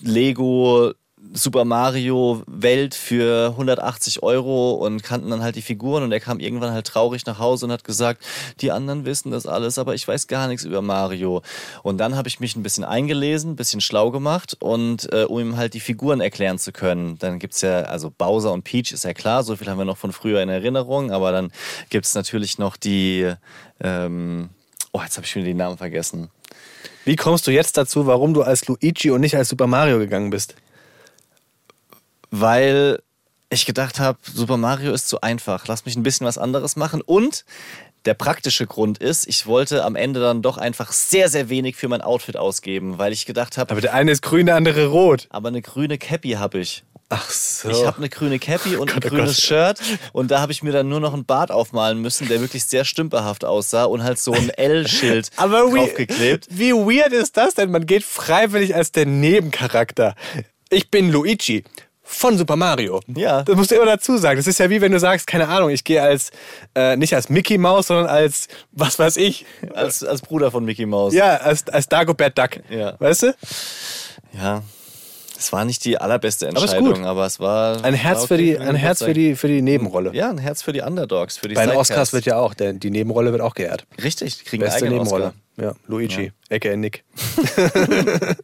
Lego 0.00 0.92
Super 1.32 1.64
Mario 1.64 2.42
Welt 2.46 2.94
für 2.94 3.50
180 3.50 4.22
Euro 4.22 4.72
und 4.72 5.02
kannten 5.02 5.30
dann 5.30 5.42
halt 5.42 5.56
die 5.56 5.62
Figuren 5.62 6.02
und 6.02 6.12
er 6.12 6.20
kam 6.20 6.40
irgendwann 6.40 6.72
halt 6.72 6.86
traurig 6.86 7.26
nach 7.26 7.38
Hause 7.38 7.66
und 7.66 7.72
hat 7.72 7.84
gesagt, 7.84 8.24
die 8.60 8.72
anderen 8.72 9.04
wissen 9.04 9.30
das 9.30 9.46
alles, 9.46 9.78
aber 9.78 9.94
ich 9.94 10.06
weiß 10.06 10.26
gar 10.26 10.48
nichts 10.48 10.64
über 10.64 10.82
Mario. 10.82 11.42
Und 11.82 11.98
dann 11.98 12.16
habe 12.16 12.28
ich 12.28 12.40
mich 12.40 12.56
ein 12.56 12.62
bisschen 12.62 12.84
eingelesen, 12.84 13.52
ein 13.52 13.56
bisschen 13.56 13.80
schlau 13.80 14.10
gemacht 14.10 14.56
und 14.60 15.12
äh, 15.12 15.24
um 15.24 15.40
ihm 15.40 15.56
halt 15.56 15.74
die 15.74 15.80
Figuren 15.80 16.20
erklären 16.20 16.58
zu 16.58 16.72
können. 16.72 17.18
Dann 17.18 17.38
gibt's 17.38 17.60
ja, 17.60 17.82
also 17.82 18.10
Bowser 18.10 18.52
und 18.52 18.64
Peach 18.64 18.92
ist 18.92 19.04
ja 19.04 19.14
klar, 19.14 19.44
so 19.44 19.56
viel 19.56 19.68
haben 19.68 19.78
wir 19.78 19.84
noch 19.84 19.98
von 19.98 20.12
früher 20.12 20.42
in 20.42 20.48
Erinnerung, 20.48 21.12
aber 21.12 21.32
dann 21.32 21.52
gibt's 21.90 22.14
natürlich 22.14 22.58
noch 22.58 22.76
die, 22.76 23.32
ähm, 23.80 24.50
oh, 24.92 25.00
jetzt 25.02 25.16
habe 25.16 25.26
ich 25.26 25.34
wieder 25.36 25.46
die 25.46 25.54
Namen 25.54 25.78
vergessen. 25.78 26.30
Wie 27.04 27.16
kommst 27.16 27.46
du 27.46 27.50
jetzt 27.50 27.76
dazu, 27.76 28.06
warum 28.06 28.34
du 28.34 28.42
als 28.42 28.66
Luigi 28.66 29.10
und 29.10 29.20
nicht 29.20 29.36
als 29.36 29.48
Super 29.48 29.66
Mario 29.66 29.98
gegangen 29.98 30.30
bist? 30.30 30.54
Weil 32.30 33.00
ich 33.50 33.66
gedacht 33.66 33.98
habe, 33.98 34.18
Super 34.32 34.56
Mario 34.56 34.92
ist 34.92 35.08
zu 35.08 35.20
einfach. 35.20 35.66
Lass 35.66 35.84
mich 35.84 35.96
ein 35.96 36.02
bisschen 36.02 36.26
was 36.26 36.38
anderes 36.38 36.76
machen. 36.76 37.00
Und 37.02 37.44
der 38.04 38.14
praktische 38.14 38.66
Grund 38.66 38.98
ist, 38.98 39.26
ich 39.26 39.46
wollte 39.46 39.84
am 39.84 39.96
Ende 39.96 40.20
dann 40.20 40.40
doch 40.40 40.56
einfach 40.56 40.92
sehr, 40.92 41.28
sehr 41.28 41.48
wenig 41.48 41.76
für 41.76 41.88
mein 41.88 42.00
Outfit 42.00 42.36
ausgeben, 42.36 42.98
weil 42.98 43.12
ich 43.12 43.26
gedacht 43.26 43.58
habe, 43.58 43.72
Aber 43.72 43.80
der 43.80 43.92
eine 43.92 44.12
ist 44.12 44.22
grün, 44.22 44.46
der 44.46 44.56
andere 44.56 44.86
rot. 44.86 45.26
aber 45.30 45.48
eine 45.48 45.60
grüne 45.62 45.98
Cappy 45.98 46.30
habe 46.32 46.60
ich. 46.60 46.84
Ach 47.12 47.28
so. 47.28 47.68
Ich 47.68 47.84
habe 47.84 47.98
eine 47.98 48.08
grüne 48.08 48.38
Cappy 48.38 48.76
und 48.76 48.88
ein 48.88 49.00
Gott, 49.00 49.06
oh 49.06 49.16
grünes 49.16 49.34
Gott. 49.36 49.44
Shirt 49.44 49.80
und 50.12 50.30
da 50.30 50.40
habe 50.40 50.52
ich 50.52 50.62
mir 50.62 50.70
dann 50.70 50.88
nur 50.88 51.00
noch 51.00 51.12
einen 51.12 51.24
Bart 51.24 51.50
aufmalen 51.50 52.00
müssen, 52.00 52.28
der 52.28 52.40
wirklich 52.40 52.64
sehr 52.64 52.84
stümperhaft 52.84 53.44
aussah 53.44 53.84
und 53.84 54.04
halt 54.04 54.20
so 54.20 54.32
ein 54.32 54.48
L-Schild 54.56 55.28
Aber 55.36 55.74
wie, 55.74 55.78
draufgeklebt. 55.80 56.46
wie 56.50 56.72
weird 56.72 57.12
ist 57.12 57.36
das 57.36 57.54
denn? 57.54 57.70
Man 57.72 57.84
geht 57.84 58.04
freiwillig 58.04 58.76
als 58.76 58.92
der 58.92 59.06
Nebencharakter. 59.06 60.14
Ich 60.70 60.90
bin 60.92 61.10
Luigi 61.10 61.64
von 62.10 62.36
Super 62.36 62.56
Mario. 62.56 63.00
Ja. 63.06 63.42
Das 63.42 63.56
musst 63.56 63.70
du 63.70 63.76
immer 63.76 63.86
dazu 63.86 64.18
sagen. 64.18 64.36
Das 64.36 64.46
ist 64.46 64.58
ja 64.58 64.68
wie 64.68 64.80
wenn 64.80 64.92
du 64.92 64.98
sagst, 64.98 65.26
keine 65.26 65.48
Ahnung, 65.48 65.70
ich 65.70 65.84
gehe 65.84 66.02
als, 66.02 66.30
äh, 66.74 66.96
nicht 66.96 67.14
als 67.14 67.28
Mickey 67.28 67.56
Mouse, 67.56 67.86
sondern 67.86 68.06
als, 68.06 68.48
was 68.72 68.98
weiß 68.98 69.16
ich. 69.16 69.46
Als, 69.74 70.02
als 70.02 70.20
Bruder 70.20 70.50
von 70.50 70.64
Mickey 70.64 70.86
Mouse. 70.86 71.14
Ja, 71.14 71.36
als, 71.36 71.68
als 71.68 71.88
Dagobert 71.88 72.36
Duck. 72.36 72.60
Ja. 72.68 72.94
Weißt 72.98 73.22
du? 73.22 73.34
Ja. 74.32 74.62
Es 75.38 75.52
war 75.54 75.64
nicht 75.64 75.84
die 75.86 75.96
allerbeste 75.96 76.48
Aber 76.48 76.60
Entscheidung, 76.60 76.94
gut. 76.94 77.04
aber, 77.04 77.24
es 77.24 77.40
war. 77.40 77.82
Ein 77.82 77.94
Herz, 77.94 78.20
war 78.20 78.26
für, 78.26 78.36
die, 78.36 78.58
ein 78.58 78.76
Herz 78.76 79.02
für, 79.02 79.14
die, 79.14 79.34
für 79.36 79.48
die 79.48 79.62
Nebenrolle. 79.62 80.10
Ja, 80.12 80.28
ein 80.28 80.36
Herz 80.36 80.60
für 80.60 80.74
die 80.74 80.82
Underdogs, 80.82 81.38
für 81.38 81.48
die 81.48 81.54
Bei 81.54 81.64
den. 81.64 81.76
Oscars 81.76 82.12
wird 82.12 82.26
ja 82.26 82.36
auch, 82.36 82.52
der, 82.52 82.74
die 82.74 82.90
Nebenrolle 82.90 83.32
wird 83.32 83.40
auch 83.40 83.54
geehrt. 83.54 83.86
Richtig, 84.02 84.36
die 84.36 84.44
kriegen 84.44 84.62
Beste 84.62 84.86
Nebenrolle. 84.86 85.32
Oscar. 85.56 85.64
Ja, 85.64 85.72
Luigi, 85.86 86.32
aka 86.50 86.76
Nick. 86.76 87.04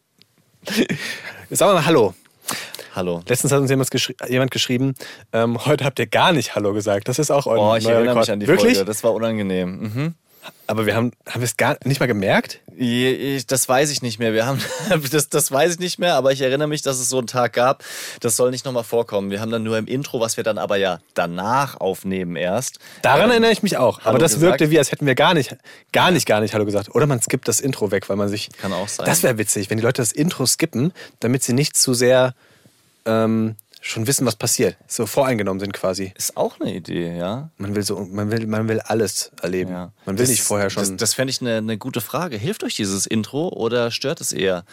Sag 1.50 1.74
mal 1.74 1.84
Hallo. 1.84 2.14
Hallo. 2.96 3.22
Letztens 3.28 3.52
hat 3.52 3.60
uns 3.60 3.68
jemand, 3.68 3.90
geschri 3.90 4.16
jemand 4.26 4.50
geschrieben, 4.50 4.94
ähm, 5.34 5.64
heute 5.66 5.84
habt 5.84 5.98
ihr 5.98 6.06
gar 6.06 6.32
nicht 6.32 6.54
Hallo 6.54 6.72
gesagt. 6.72 7.08
Das 7.08 7.18
ist 7.18 7.30
auch 7.30 7.46
ein 7.46 7.58
Oh, 7.58 7.76
ich 7.76 7.84
erinnere 7.84 8.08
Rekord. 8.12 8.18
mich 8.24 8.32
an 8.32 8.40
die 8.40 8.46
Wirklich? 8.46 8.74
Folge. 8.76 8.86
Das 8.86 9.04
war 9.04 9.12
unangenehm. 9.12 9.78
Mhm. 9.80 10.14
Aber 10.68 10.86
wir 10.86 10.94
haben, 10.94 11.10
haben 11.28 11.40
wir 11.40 11.44
es 11.44 11.56
gar 11.56 11.76
nicht 11.84 11.98
mal 12.00 12.06
gemerkt? 12.06 12.60
Ich- 12.76 13.46
Das 13.46 13.68
weiß 13.68 13.90
ich 13.90 14.00
nicht 14.00 14.18
mehr. 14.18 14.32
Wir 14.32 14.46
haben 14.46 14.60
das, 15.12 15.28
das 15.28 15.52
weiß 15.52 15.74
ich 15.74 15.78
nicht 15.78 15.98
mehr, 15.98 16.14
aber 16.14 16.32
ich 16.32 16.40
erinnere 16.40 16.68
mich, 16.68 16.80
dass 16.82 16.98
es 16.98 17.10
so 17.10 17.18
einen 17.18 17.26
Tag 17.26 17.52
gab. 17.52 17.84
Das 18.20 18.36
soll 18.36 18.50
nicht 18.50 18.64
nochmal 18.64 18.84
vorkommen. 18.84 19.30
Wir 19.30 19.40
haben 19.42 19.50
dann 19.50 19.62
nur 19.64 19.76
im 19.76 19.86
Intro, 19.86 20.20
was 20.20 20.36
wir 20.38 20.44
dann 20.44 20.56
aber 20.56 20.76
ja 20.76 21.00
danach 21.14 21.78
aufnehmen 21.80 22.36
erst. 22.36 22.78
Daran 23.02 23.24
ähm, 23.24 23.30
erinnere 23.32 23.50
ich 23.50 23.62
mich 23.62 23.76
auch. 23.76 23.98
Aber 23.98 24.06
Hallo 24.12 24.18
das 24.18 24.34
gesagt. 24.34 24.52
wirkte 24.60 24.70
wie, 24.70 24.78
als 24.78 24.90
hätten 24.90 25.04
wir 25.04 25.16
gar 25.16 25.34
nicht, 25.34 25.54
gar 25.92 26.10
nicht, 26.12 26.26
gar 26.26 26.40
nicht 26.40 26.54
Hallo 26.54 26.64
gesagt. 26.64 26.94
Oder 26.94 27.06
man 27.06 27.20
skippt 27.20 27.46
das 27.48 27.60
Intro 27.60 27.90
weg, 27.90 28.08
weil 28.08 28.16
man 28.16 28.28
sich. 28.30 28.48
Kann 28.58 28.72
auch 28.72 28.88
sein. 28.88 29.04
Das 29.04 29.22
wäre 29.22 29.36
witzig, 29.36 29.68
wenn 29.68 29.76
die 29.76 29.84
Leute 29.84 30.00
das 30.00 30.12
Intro 30.12 30.46
skippen, 30.46 30.92
damit 31.20 31.42
sie 31.42 31.52
nicht 31.52 31.76
zu 31.76 31.92
sehr 31.92 32.34
ähm, 33.06 33.56
schon 33.80 34.06
wissen, 34.06 34.26
was 34.26 34.36
passiert. 34.36 34.76
So 34.88 35.06
voreingenommen 35.06 35.60
sind 35.60 35.72
quasi. 35.72 36.12
Ist 36.16 36.36
auch 36.36 36.58
eine 36.60 36.74
Idee, 36.74 37.16
ja. 37.16 37.50
Man 37.56 37.74
will 37.76 37.82
so, 37.82 38.00
man 38.00 38.30
will, 38.30 38.46
man 38.46 38.68
will 38.68 38.80
alles 38.80 39.30
erleben. 39.40 39.70
ja. 39.70 39.92
Man 40.04 40.18
will 40.18 40.24
Das- 40.24 40.30
nicht 40.30 40.42
vorher 40.42 40.70
schon. 40.70 40.82
Das, 40.82 40.96
das 40.96 41.14
fände 41.14 41.30
ich 41.30 41.40
eine, 41.40 41.56
eine 41.58 41.78
gute 41.78 42.00
Frage. 42.00 42.36
Hilft 42.36 42.64
euch 42.64 42.74
dieses 42.74 43.06
Intro 43.06 43.48
oder 43.48 43.90
stört 43.90 44.20
es 44.20 44.32
eher? 44.32 44.64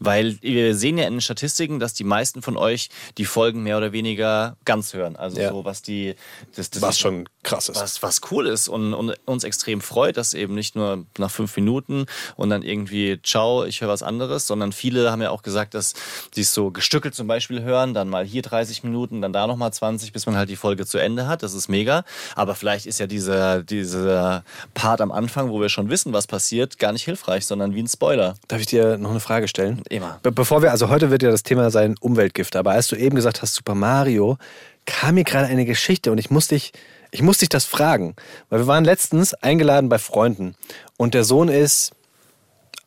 Weil 0.00 0.38
wir 0.40 0.74
sehen 0.74 0.98
ja 0.98 1.06
in 1.06 1.14
den 1.14 1.20
Statistiken, 1.20 1.78
dass 1.78 1.94
die 1.94 2.04
meisten 2.04 2.42
von 2.42 2.56
euch 2.56 2.88
die 3.18 3.24
Folgen 3.26 3.62
mehr 3.62 3.76
oder 3.76 3.92
weniger 3.92 4.56
ganz 4.64 4.94
hören. 4.94 5.14
Also 5.16 5.40
Ja. 5.40 5.50
so, 5.50 5.64
was 5.64 5.82
die. 5.82 6.14
Das, 6.56 6.70
das 6.70 6.82
was 6.82 6.94
ist- 6.96 7.00
schon 7.00 7.28
krass 7.42 7.68
ist. 7.68 7.80
was, 7.80 8.02
was 8.02 8.20
cool 8.30 8.46
ist 8.46 8.68
und, 8.68 8.92
und 8.92 9.14
uns 9.24 9.44
extrem 9.44 9.80
freut, 9.80 10.16
dass 10.18 10.34
eben 10.34 10.54
nicht 10.54 10.74
nur 10.76 11.06
nach 11.18 11.30
fünf 11.30 11.56
Minuten 11.56 12.04
und 12.36 12.50
dann 12.50 12.62
irgendwie, 12.62 13.18
ciao, 13.22 13.64
ich 13.64 13.80
höre 13.80 13.88
was 13.88 14.02
anderes, 14.02 14.46
sondern 14.46 14.72
viele 14.72 15.10
haben 15.10 15.22
ja 15.22 15.30
auch 15.30 15.42
gesagt, 15.42 15.72
dass 15.74 15.94
sie 16.34 16.42
es 16.42 16.52
so 16.52 16.70
gestückelt 16.70 17.14
zum 17.14 17.26
Beispiel 17.26 17.62
hören, 17.62 17.94
dann 17.94 18.08
mal 18.10 18.24
hier 18.24 18.42
30 18.42 18.84
Minuten, 18.84 19.22
dann 19.22 19.32
da 19.32 19.46
nochmal 19.46 19.72
20, 19.72 20.12
bis 20.12 20.26
man 20.26 20.36
halt 20.36 20.50
die 20.50 20.56
Folge 20.56 20.84
zu 20.86 20.98
Ende 20.98 21.28
hat. 21.28 21.42
Das 21.42 21.54
ist 21.54 21.68
mega. 21.68 22.04
Aber 22.36 22.54
vielleicht 22.54 22.84
ist 22.86 23.00
ja 23.00 23.06
dieser, 23.06 23.62
dieser 23.62 24.44
Part 24.74 25.00
am 25.00 25.10
Anfang, 25.12 25.50
wo 25.50 25.60
wir 25.60 25.68
schon 25.70 25.88
wissen, 25.88 26.12
was 26.12 26.26
passiert, 26.26 26.78
gar 26.78 26.92
nicht 26.92 27.04
hilfreich, 27.04 27.46
sondern 27.46 27.74
wie 27.74 27.82
ein 27.82 27.88
Spoiler. 27.88 28.34
Darf 28.48 28.60
ich 28.60 28.66
dir 28.66 28.98
noch 28.98 29.10
eine 29.10 29.20
Frage 29.20 29.48
stellen? 29.48 29.82
Immer. 29.90 30.20
Be 30.22 30.30
bevor 30.30 30.62
wir, 30.62 30.70
also 30.70 30.88
heute 30.88 31.10
wird 31.10 31.22
ja 31.22 31.30
das 31.30 31.42
Thema 31.42 31.70
sein 31.70 31.96
Umweltgift, 32.00 32.54
aber 32.54 32.70
als 32.70 32.86
du 32.86 32.96
eben 32.96 33.16
gesagt 33.16 33.42
hast, 33.42 33.56
Super 33.56 33.74
Mario, 33.74 34.38
kam 34.86 35.16
mir 35.16 35.24
gerade 35.24 35.48
eine 35.48 35.64
Geschichte 35.64 36.12
und 36.12 36.18
ich 36.18 36.30
musste 36.30 36.54
dich, 36.54 36.72
ich 37.10 37.22
musste 37.22 37.40
dich 37.40 37.48
das 37.48 37.64
fragen. 37.64 38.14
Weil 38.48 38.60
wir 38.60 38.66
waren 38.68 38.84
letztens 38.84 39.34
eingeladen 39.34 39.88
bei 39.88 39.98
Freunden 39.98 40.54
und 40.96 41.12
der 41.12 41.24
Sohn 41.24 41.48
ist. 41.48 41.92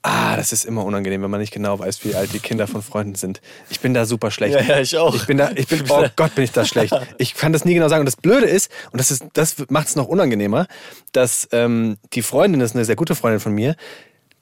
Ah, 0.06 0.36
das 0.36 0.52
ist 0.52 0.66
immer 0.66 0.84
unangenehm, 0.84 1.22
wenn 1.22 1.32
man 1.32 1.40
nicht 1.40 1.54
genau 1.54 1.80
weiß, 1.80 2.04
wie 2.04 2.14
alt 2.14 2.34
die 2.34 2.40
Kinder 2.40 2.68
von 2.68 2.82
Freunden 2.82 3.16
sind. 3.16 3.40
Ich 3.70 3.80
bin 3.80 3.94
da 3.94 4.06
super 4.06 4.32
schlecht. 4.32 4.54
Ja, 4.56 4.62
ja, 4.62 4.80
ich 4.82 4.98
auch. 4.98 5.16
Ich 5.16 5.26
bin 5.28 5.38
da, 5.38 5.52
ich 5.56 5.68
bin, 5.68 5.82
oh 5.88 6.06
Gott, 6.18 6.36
bin 6.36 6.44
ich 6.44 6.52
da 6.52 6.66
schlecht. 6.66 6.94
Ich 7.18 7.36
kann 7.36 7.54
das 7.54 7.64
nie 7.64 7.74
genau 7.74 7.88
sagen. 7.88 8.02
Und 8.02 8.08
das 8.08 8.18
Blöde 8.18 8.46
ist, 8.46 8.70
und 8.92 9.00
das 9.00 9.12
ist, 9.12 9.24
das 9.32 9.56
macht 9.70 9.88
es 9.88 9.96
noch 9.96 10.08
unangenehmer, 10.08 10.68
dass 11.14 11.48
ähm, 11.54 11.98
die 12.14 12.22
Freundin, 12.22 12.60
das 12.60 12.72
ist 12.72 12.76
eine 12.76 12.84
sehr 12.84 12.98
gute 12.98 13.16
Freundin 13.16 13.40
von 13.40 13.54
mir, 13.54 13.78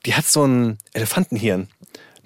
die 0.08 0.15
hat 0.15 0.25
so 0.25 0.46
ein 0.46 0.80
Elefantenhirn. 0.94 1.68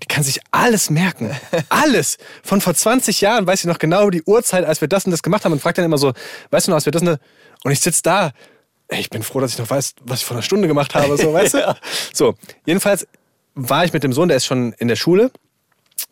Die 0.03 0.07
kann 0.07 0.23
sich 0.23 0.41
alles 0.51 0.89
merken. 0.89 1.31
Alles. 1.69 2.17
Von 2.43 2.61
vor 2.61 2.73
20 2.73 3.21
Jahren 3.21 3.47
weiß 3.47 3.61
ich 3.61 3.65
noch 3.65 3.79
genau 3.79 4.09
die 4.09 4.23
Uhrzeit, 4.23 4.65
als 4.65 4.81
wir 4.81 4.87
das 4.87 5.05
und 5.05 5.11
das 5.11 5.23
gemacht 5.23 5.45
haben 5.45 5.53
und 5.53 5.61
fragt 5.61 5.77
dann 5.77 5.85
immer 5.85 5.97
so, 5.97 6.13
weißt 6.51 6.67
du 6.67 6.71
noch, 6.71 6.75
als 6.75 6.85
wir 6.85 6.91
das 6.91 7.01
und 7.01 7.07
das... 7.07 7.19
Und 7.63 7.71
ich 7.71 7.79
sitze 7.79 8.01
da. 8.03 8.31
Ey, 8.89 8.99
ich 8.99 9.09
bin 9.09 9.23
froh, 9.23 9.39
dass 9.39 9.53
ich 9.53 9.57
noch 9.57 9.69
weiß, 9.69 9.95
was 10.03 10.19
ich 10.19 10.25
vor 10.25 10.35
einer 10.35 10.43
Stunde 10.43 10.67
gemacht 10.67 10.93
habe. 10.93 11.17
So, 11.17 11.33
weißt 11.33 11.55
du? 11.55 11.75
So, 12.13 12.35
jedenfalls 12.65 13.07
war 13.55 13.85
ich 13.85 13.93
mit 13.93 14.03
dem 14.03 14.13
Sohn, 14.13 14.27
der 14.27 14.37
ist 14.37 14.45
schon 14.45 14.73
in 14.73 14.87
der 14.87 14.95
Schule. 14.95 15.31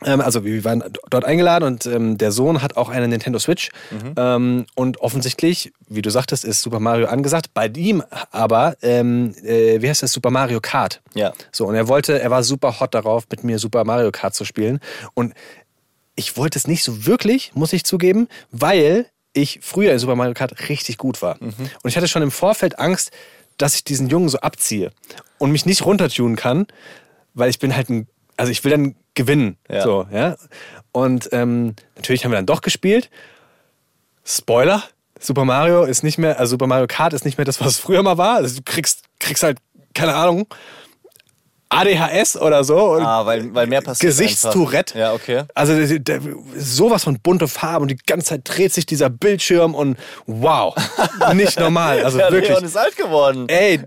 Ähm, 0.05 0.21
also 0.21 0.43
wir 0.43 0.63
waren 0.63 0.83
dort 1.09 1.25
eingeladen 1.25 1.65
und 1.65 1.85
ähm, 1.85 2.17
der 2.17 2.31
Sohn 2.31 2.62
hat 2.62 2.77
auch 2.77 2.89
eine 2.89 3.07
Nintendo 3.07 3.39
Switch. 3.39 3.69
Ähm, 4.17 4.65
und 4.75 4.97
offensichtlich, 5.00 5.71
wie 5.88 6.01
du 6.01 6.09
sagtest, 6.09 6.45
ist 6.45 6.62
Super 6.62 6.79
Mario 6.79 7.07
angesagt. 7.07 7.53
Bei 7.53 7.67
ihm 7.67 8.03
aber, 8.31 8.75
ähm, 8.81 9.35
äh, 9.43 9.81
wie 9.81 9.89
heißt 9.89 10.03
das, 10.03 10.12
Super 10.12 10.31
Mario 10.31 10.59
Kart. 10.62 11.01
Ja. 11.13 11.33
So, 11.51 11.65
und 11.67 11.75
er 11.75 11.88
wollte, 11.88 12.19
er 12.19 12.31
war 12.31 12.43
super 12.43 12.79
hot 12.79 12.93
darauf, 12.93 13.25
mit 13.29 13.43
mir 13.43 13.59
Super 13.59 13.83
Mario 13.83 14.12
Kart 14.12 14.35
zu 14.35 14.45
spielen. 14.45 14.79
Und 15.13 15.33
ich 16.15 16.38
wollte 16.38 16.57
es 16.57 16.67
nicht 16.67 16.83
so 16.83 17.05
wirklich, 17.05 17.51
muss 17.55 17.73
ich 17.73 17.83
zugeben, 17.83 18.27
weil 18.51 19.07
ich 19.33 19.59
früher 19.63 19.91
in 19.91 20.00
Super 20.00 20.15
Mario 20.15 20.33
Kart 20.33 20.69
richtig 20.69 20.97
gut 20.97 21.21
war. 21.21 21.41
Und 21.41 21.89
ich 21.89 21.97
hatte 21.97 22.07
schon 22.07 22.21
im 22.21 22.31
Vorfeld 22.31 22.77
Angst, 22.77 23.12
dass 23.57 23.75
ich 23.75 23.83
diesen 23.83 24.07
Jungen 24.09 24.29
so 24.29 24.39
abziehe 24.39 24.91
und 25.38 25.51
mich 25.51 25.65
nicht 25.65 25.85
runtertunen 25.85 26.35
kann, 26.35 26.67
weil 27.33 27.50
ich 27.50 27.59
bin 27.59 27.75
halt 27.75 27.89
ein, 27.89 28.07
also 28.38 28.51
ich 28.51 28.63
will 28.63 28.71
dann 28.71 28.95
gewinnen. 29.13 29.58
Ja. 29.70 29.84
So, 29.84 30.08
ja. 30.12 30.36
Und 30.91 31.29
ähm, 31.32 31.75
natürlich 31.96 32.24
haben 32.24 32.32
wir 32.32 32.38
dann 32.38 32.46
doch 32.46 32.62
gespielt. 32.62 33.10
Spoiler, 34.25 34.84
Super 35.20 35.46
Mario 35.46 35.84
ist 35.84 36.03
nicht 36.03 36.17
mehr, 36.17 36.39
also 36.39 36.51
Super 36.51 36.67
Mario 36.67 36.88
Kart 36.88 37.13
ist 37.13 37.25
nicht 37.25 37.38
mehr 37.38 37.46
das, 37.46 37.60
was 37.60 37.67
es 37.67 37.79
früher 37.79 38.03
mal 38.03 38.17
war. 38.17 38.36
Also 38.36 38.58
du 38.58 38.62
kriegst, 38.63 39.03
kriegst 39.20 39.43
halt, 39.43 39.58
keine 39.93 40.15
Ahnung, 40.15 40.48
ADHS 41.74 42.38
oder 42.38 42.63
so. 42.63 42.94
Ah, 42.94 43.25
weil, 43.25 43.53
weil 43.53 43.68
mehr 43.68 43.82
passiert. 43.82 44.12
Gesichtstourette. 44.12 44.98
Ja, 44.98 45.13
okay. 45.13 45.44
Also 45.53 45.74
sowas 46.58 47.03
von 47.03 47.20
bunte 47.20 47.48
Farben 47.48 47.84
und 47.84 47.88
die 47.89 47.98
ganze 48.06 48.27
Zeit 48.27 48.42
dreht 48.44 48.74
sich 48.74 48.86
dieser 48.86 49.10
Bildschirm 49.10 49.75
und 49.75 49.98
wow, 50.25 50.75
nicht 51.34 51.60
normal. 51.60 52.03
Also 52.03 52.20
ja, 52.20 52.32
wirklich. 52.32 52.50
Leon 52.50 52.63
ist 52.63 52.77
alt 52.77 52.96
geworden. 52.96 53.48
Ey, 53.50 53.80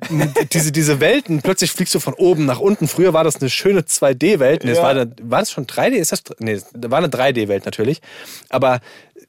diese, 0.52 0.72
diese 0.72 1.00
Welten, 1.00 1.42
plötzlich 1.42 1.70
fliegst 1.72 1.94
du 1.94 2.00
von 2.00 2.14
oben 2.14 2.44
nach 2.46 2.60
unten. 2.60 2.88
Früher 2.88 3.12
war 3.12 3.24
das 3.24 3.36
eine 3.36 3.50
schöne 3.50 3.80
2D-Welt. 3.82 4.64
Nee, 4.64 4.72
Ja. 4.72 4.82
war, 4.82 4.90
eine, 4.90 5.10
war 5.22 5.40
das 5.40 5.50
schon 5.50 5.66
3D? 5.66 5.92
Ist 5.94 6.12
das, 6.12 6.22
nee, 6.38 6.54
das 6.54 6.90
war 6.90 6.98
eine 6.98 7.08
3D-Welt 7.08 7.64
natürlich. 7.64 8.00
Aber 8.48 8.80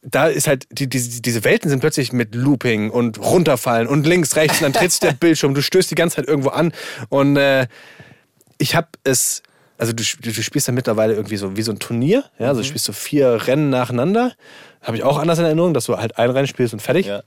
da 0.04 0.28
ist 0.28 0.48
halt, 0.48 0.68
die, 0.72 0.88
die, 0.88 1.22
diese 1.22 1.44
Welten 1.44 1.70
sind 1.70 1.80
plötzlich 1.80 2.14
mit 2.14 2.34
Looping 2.36 2.90
und 2.92 3.20
runterfallen 3.20 3.88
und 3.88 4.06
links, 4.06 4.36
rechts 4.36 4.58
und 4.58 4.64
dann 4.64 4.74
dreht 4.74 4.92
sich 4.92 5.00
der 5.00 5.12
Bildschirm. 5.20 5.54
Du 5.54 5.62
stößt 5.62 5.90
die 5.92 5.96
ganze 5.96 6.18
Zeit 6.18 6.28
irgendwo 6.28 6.50
an. 6.50 6.72
Und 7.10 7.36
äh, 7.38 7.68
ich 8.58 8.76
habe 8.76 8.88
es, 9.04 9.44
also 9.78 9.94
du, 9.94 10.04
du 10.22 10.32
du 10.32 10.42
spielst 10.44 10.68
ja 10.68 10.74
mittlerweile 10.74 11.14
irgendwie 11.14 11.38
so 11.38 11.56
wie 11.56 11.62
so 11.62 11.72
ein 11.72 11.80
Turnier. 11.80 12.24
Ja, 12.40 12.50
also 12.50 12.62
du 12.62 12.68
spielst 12.68 12.86
so 12.86 12.94
vier 12.94 13.48
Rennen 13.48 13.70
nacheinander. 13.70 14.34
Habe 14.82 14.98
ich 14.98 15.04
auch 15.04 15.18
anders 15.18 15.40
in 15.40 15.46
Erinnerung, 15.46 15.74
dass 15.74 15.86
du 15.86 15.98
halt 15.98 16.18
ein 16.18 16.30
Rennen 16.30 16.48
spielst 16.48 16.74
und 16.74 16.82
fertig. 16.82 17.08
Ja. 17.08 17.24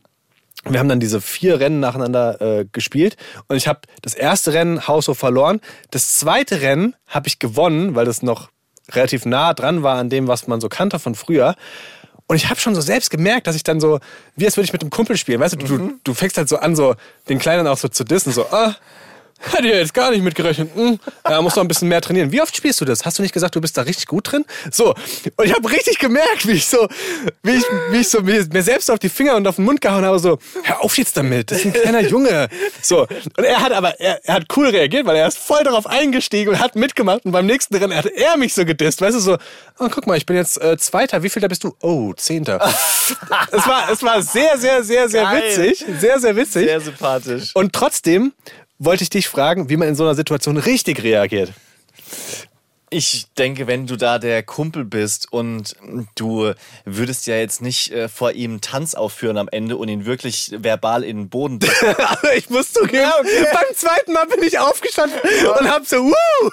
Wir 0.64 0.78
haben 0.78 0.88
dann 0.88 1.00
diese 1.00 1.20
vier 1.20 1.58
Rennen 1.58 1.80
nacheinander 1.80 2.40
äh, 2.40 2.66
gespielt 2.70 3.16
und 3.48 3.56
ich 3.56 3.66
habe 3.66 3.80
das 4.02 4.14
erste 4.14 4.52
Rennen 4.52 4.86
haushoch 4.86 5.16
verloren. 5.16 5.60
Das 5.90 6.18
zweite 6.18 6.60
Rennen 6.60 6.94
habe 7.06 7.28
ich 7.28 7.38
gewonnen, 7.38 7.94
weil 7.94 8.04
das 8.04 8.22
noch 8.22 8.50
relativ 8.90 9.24
nah 9.24 9.54
dran 9.54 9.82
war 9.82 9.96
an 9.96 10.10
dem, 10.10 10.28
was 10.28 10.48
man 10.48 10.60
so 10.60 10.68
kannte 10.68 10.98
von 10.98 11.14
früher. 11.14 11.54
Und 12.26 12.36
ich 12.36 12.48
habe 12.48 12.60
schon 12.60 12.74
so 12.74 12.80
selbst 12.80 13.10
gemerkt, 13.10 13.46
dass 13.46 13.56
ich 13.56 13.62
dann 13.62 13.80
so, 13.80 13.98
wie 14.36 14.44
als 14.44 14.56
würde 14.56 14.66
ich 14.66 14.72
mit 14.72 14.82
einem 14.82 14.90
Kumpel 14.90 15.16
spielen. 15.16 15.40
Weißt 15.40 15.54
du, 15.54 15.66
du, 15.66 15.92
du 16.04 16.14
fängst 16.14 16.36
halt 16.36 16.48
so 16.48 16.58
an, 16.58 16.76
so 16.76 16.94
den 17.28 17.38
Kleinen 17.38 17.66
auch 17.66 17.78
so 17.78 17.88
zu 17.88 18.04
dissen, 18.04 18.32
so, 18.32 18.46
ah, 18.50 18.76
hätte 19.52 19.68
ich 19.68 19.74
jetzt 19.74 19.94
gar 19.94 20.10
nicht 20.10 20.22
mitgerechnet. 20.22 20.70
Hm, 20.74 20.98
ja, 21.28 21.40
musst 21.40 21.56
noch 21.56 21.64
ein 21.64 21.68
bisschen 21.68 21.88
mehr 21.88 22.00
trainieren. 22.00 22.30
Wie 22.30 22.42
oft 22.42 22.54
spielst 22.54 22.80
du 22.80 22.84
das? 22.84 23.04
Hast 23.04 23.18
du 23.18 23.22
nicht 23.22 23.32
gesagt, 23.32 23.54
du 23.54 23.60
bist 23.60 23.76
da 23.76 23.82
richtig 23.82 24.06
gut 24.06 24.30
drin? 24.30 24.44
So. 24.70 24.94
Und 25.36 25.44
ich 25.44 25.54
habe 25.54 25.70
richtig 25.70 25.98
gemerkt, 25.98 26.46
wie 26.46 26.52
ich 26.52 26.66
so, 26.66 26.88
wie 27.42 27.52
ich, 27.52 27.64
wie 27.90 27.98
ich 27.98 28.08
so 28.08 28.20
mir, 28.20 28.46
mir 28.52 28.62
selbst 28.62 28.90
auf 28.90 28.98
die 28.98 29.08
Finger 29.08 29.36
und 29.36 29.46
auf 29.46 29.56
den 29.56 29.64
Mund 29.64 29.80
gehauen 29.80 30.04
habe, 30.04 30.18
so, 30.18 30.38
hör 30.62 30.84
auf 30.84 30.98
jetzt 30.98 31.16
damit, 31.16 31.50
das 31.50 31.58
ist 31.58 31.66
ein 31.66 31.72
kleiner 31.72 32.00
Junge. 32.00 32.48
So. 32.82 33.02
Und 33.02 33.44
er 33.44 33.60
hat 33.60 33.72
aber, 33.72 33.98
er, 33.98 34.20
er 34.24 34.34
hat 34.34 34.44
cool 34.56 34.68
reagiert, 34.68 35.06
weil 35.06 35.16
er 35.16 35.28
ist 35.28 35.38
voll 35.38 35.64
darauf 35.64 35.86
eingestiegen 35.86 36.52
und 36.52 36.58
hat 36.58 36.76
mitgemacht. 36.76 37.24
Und 37.24 37.32
beim 37.32 37.46
nächsten 37.46 37.74
Rennen 37.76 37.96
hat 37.96 38.06
er 38.06 38.36
mich 38.36 38.54
so 38.54 38.64
gedisst. 38.64 39.00
Weißt 39.00 39.16
du, 39.16 39.20
so, 39.20 39.38
oh, 39.78 39.88
guck 39.90 40.06
mal, 40.06 40.16
ich 40.16 40.26
bin 40.26 40.36
jetzt 40.36 40.60
äh, 40.60 40.76
Zweiter. 40.76 41.22
Wie 41.22 41.30
viel 41.30 41.40
da 41.40 41.48
bist 41.48 41.64
du? 41.64 41.74
Oh, 41.80 42.12
Zehnter. 42.14 42.60
es, 43.52 43.66
war, 43.66 43.90
es 43.90 44.02
war 44.02 44.22
sehr, 44.22 44.58
sehr, 44.58 44.82
sehr, 44.82 45.08
sehr 45.08 45.22
Geil. 45.22 45.42
witzig. 45.42 45.86
Sehr, 45.98 46.18
sehr 46.18 46.36
witzig. 46.36 46.66
Sehr 46.66 46.80
sympathisch. 46.80 47.50
Und 47.54 47.72
trotzdem 47.72 48.32
wollte 48.80 49.04
ich 49.04 49.10
dich 49.10 49.28
fragen, 49.28 49.68
wie 49.68 49.76
man 49.76 49.86
in 49.86 49.94
so 49.94 50.02
einer 50.02 50.16
Situation 50.16 50.56
richtig 50.56 51.04
reagiert. 51.04 51.52
Ich 52.92 53.26
denke, 53.38 53.68
wenn 53.68 53.86
du 53.86 53.94
da 53.94 54.18
der 54.18 54.42
Kumpel 54.42 54.84
bist 54.84 55.32
und 55.32 55.76
du 56.16 56.52
würdest 56.84 57.28
ja 57.28 57.36
jetzt 57.36 57.62
nicht 57.62 57.92
äh, 57.92 58.08
vor 58.08 58.32
ihm 58.32 58.60
Tanz 58.60 58.96
aufführen 58.96 59.38
am 59.38 59.48
Ende 59.48 59.76
und 59.76 59.88
ihn 59.88 60.06
wirklich 60.06 60.50
verbal 60.58 61.04
in 61.04 61.18
den 61.18 61.28
Boden 61.28 61.60
drücken. 61.60 61.94
Aber 62.04 62.34
ich 62.34 62.50
muss 62.50 62.72
zugeben, 62.72 63.12
beim 63.22 63.76
zweiten 63.76 64.12
Mal 64.12 64.26
bin 64.26 64.42
ich 64.42 64.58
aufgestanden 64.58 65.20
und 65.60 65.70
hab 65.70 65.86
so, 65.86 65.98
wuh! 65.98 66.50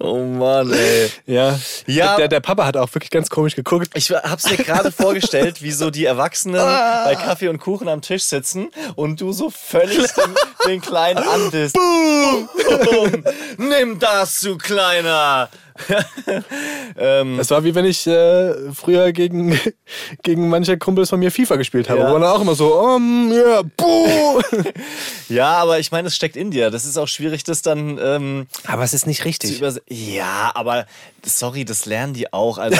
Oh 0.00 0.18
Mann, 0.24 0.72
ey. 0.72 1.10
Ja, 1.26 1.58
Ja. 1.86 2.16
Der, 2.16 2.28
der 2.28 2.40
Papa 2.40 2.66
hat 2.66 2.76
auch 2.76 2.92
wirklich 2.94 3.10
ganz 3.10 3.28
komisch 3.30 3.54
geguckt. 3.56 3.88
Ich 3.94 4.10
hab's 4.10 4.50
mir 4.50 4.56
gerade 4.56 4.90
vorgestellt, 4.92 5.62
wie 5.62 5.70
so 5.70 5.90
die 5.90 6.04
Erwachsenen 6.04 6.56
bei 6.56 7.14
Kaffee 7.14 7.48
und 7.48 7.58
Kuchen 7.58 7.88
am 7.88 8.00
Tisch 8.00 8.24
sitzen 8.24 8.70
und 8.96 9.20
du 9.20 9.32
so 9.32 9.50
völlig 9.50 10.12
den, 10.12 10.34
den 10.66 10.80
Kleinen 10.80 11.22
andisst. 11.26 11.74
Boom! 11.74 12.48
Boom! 12.84 13.24
Nimm 13.58 13.98
das, 13.98 14.40
du 14.40 14.56
Kleiner! 14.58 15.48
ähm, 16.96 17.38
Es 17.38 17.50
war 17.50 17.64
wie 17.64 17.74
wenn 17.74 17.84
ich 17.84 18.06
äh, 18.06 18.72
früher 18.72 19.12
gegen, 19.12 19.58
gegen 20.22 20.48
manche 20.48 20.78
Kumpels 20.78 21.10
von 21.10 21.18
mir 21.20 21.30
FIFA 21.30 21.56
gespielt 21.56 21.88
habe. 21.88 22.00
Ja. 22.00 22.10
Wo 22.10 22.14
dann 22.14 22.24
auch 22.24 22.40
immer 22.40 22.54
so, 22.54 22.74
um, 22.80 23.32
ja, 23.32 23.62
buh. 23.76 24.40
ja, 25.28 25.52
aber 25.54 25.78
ich 25.78 25.90
meine, 25.92 26.08
es 26.08 26.16
steckt 26.16 26.36
in 26.36 26.50
dir. 26.50 26.70
Das 26.70 26.84
ist 26.84 26.96
auch 26.98 27.08
schwierig, 27.08 27.44
das 27.44 27.62
dann 27.62 27.98
ähm, 28.02 28.46
Aber 28.66 28.82
es 28.84 28.94
ist 28.94 29.06
nicht 29.06 29.24
richtig. 29.24 29.60
Ja, 29.88 30.52
aber 30.54 30.86
sorry, 31.24 31.64
das 31.64 31.86
lernen 31.86 32.14
die 32.14 32.32
auch. 32.32 32.58
Also 32.58 32.78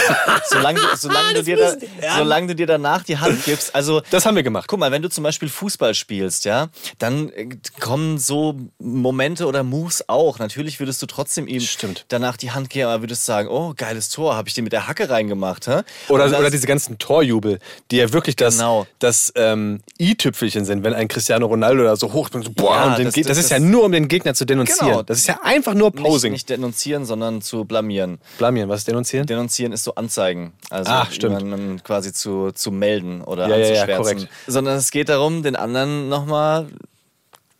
solange, 0.50 0.80
du- 0.80 0.96
solange, 0.96 1.34
du 1.34 1.42
dir 1.42 1.56
da, 1.56 1.68
lernen. 1.70 2.18
solange 2.18 2.46
du 2.48 2.54
dir 2.54 2.66
danach 2.66 3.02
die 3.02 3.18
Hand 3.18 3.44
gibst, 3.44 3.74
also 3.74 4.02
Das 4.10 4.26
haben 4.26 4.36
wir 4.36 4.42
gemacht. 4.42 4.66
Guck 4.68 4.78
mal, 4.78 4.90
wenn 4.92 5.02
du 5.02 5.08
zum 5.10 5.24
Beispiel 5.24 5.48
Fußball 5.48 5.94
spielst, 5.94 6.44
ja, 6.44 6.68
dann 6.98 7.30
äh, 7.30 7.48
kommen 7.80 8.18
so 8.18 8.56
Momente 8.78 9.46
oder 9.46 9.62
Moves 9.62 10.08
auch. 10.08 10.38
Natürlich 10.38 10.78
würdest 10.80 11.00
du 11.02 11.06
trotzdem 11.06 11.46
ihm 11.46 11.60
Stimmt. 11.60 12.04
danach 12.08 12.36
die 12.36 12.50
Hand 12.50 12.70
geben, 12.70 12.83
aber 12.88 13.02
würdest 13.02 13.24
sagen, 13.24 13.48
oh, 13.48 13.72
geiles 13.76 14.08
Tor, 14.08 14.36
habe 14.36 14.48
ich 14.48 14.54
den 14.54 14.64
mit 14.64 14.72
der 14.72 14.86
Hacke 14.88 15.08
reingemacht. 15.10 15.66
Hä? 15.66 15.82
Oder, 16.08 16.24
Und 16.24 16.30
das- 16.32 16.38
oder 16.40 16.50
diese 16.50 16.66
ganzen 16.66 16.98
Torjubel, 16.98 17.58
die 17.90 17.96
ja 17.96 18.12
wirklich 18.12 18.36
das, 18.36 18.56
Genau. 18.56 18.86
das 18.98 19.32
ähm, 19.36 19.80
i-Tüpfelchen 20.00 20.64
sind, 20.64 20.84
wenn 20.84 20.94
ein 20.94 21.08
Cristiano 21.08 21.46
Ronaldo 21.46 21.84
da 21.84 21.96
so 21.96 22.12
hoch 22.12 22.28
so, 22.32 22.40
boah, 22.54 22.74
Ja, 22.76 22.84
und 22.86 22.98
den 22.98 23.04
das- 23.06 23.14
das, 23.14 23.26
das- 23.26 23.38
ist 23.38 23.50
ja 23.50 23.58
nur, 23.58 23.84
um 23.84 23.92
den 23.92 24.08
Gegner 24.08 24.34
zu 24.34 24.44
denunzieren. 24.44 24.88
Genau. 24.88 25.02
Das 25.02 25.18
ist 25.18 25.26
ja 25.26 25.38
einfach 25.42 25.74
nur 25.74 25.90
nicht, 25.90 26.02
Posing. 26.04 26.32
nicht 26.32 26.48
denunzieren, 26.48 27.04
sondern 27.04 27.42
zu 27.42 27.64
blamieren. 27.64 28.18
Blamieren, 28.38 28.68
was 28.68 28.80
ist 28.80 28.88
denunzieren? 28.88 29.26
Denunzieren 29.26 29.72
ist 29.72 29.84
so 29.84 29.94
anzeigen. 29.94 30.52
Also 30.70 30.90
stimmt. 31.10 31.40
jemanden 31.40 31.82
quasi 31.82 32.12
zu, 32.12 32.50
zu 32.52 32.70
melden 32.70 33.20
oder 33.22 33.48
Ja, 33.48 33.56
ja, 33.56 33.66
ja, 33.66 33.68
anzuschwärzen. 33.82 34.16
korrekt. 34.16 34.32
Sondern 34.46 34.76
es 34.76 34.90
geht 34.90 35.08
darum, 35.08 35.42
den 35.42 35.56
anderen 35.56 36.08
nochmal 36.08 36.66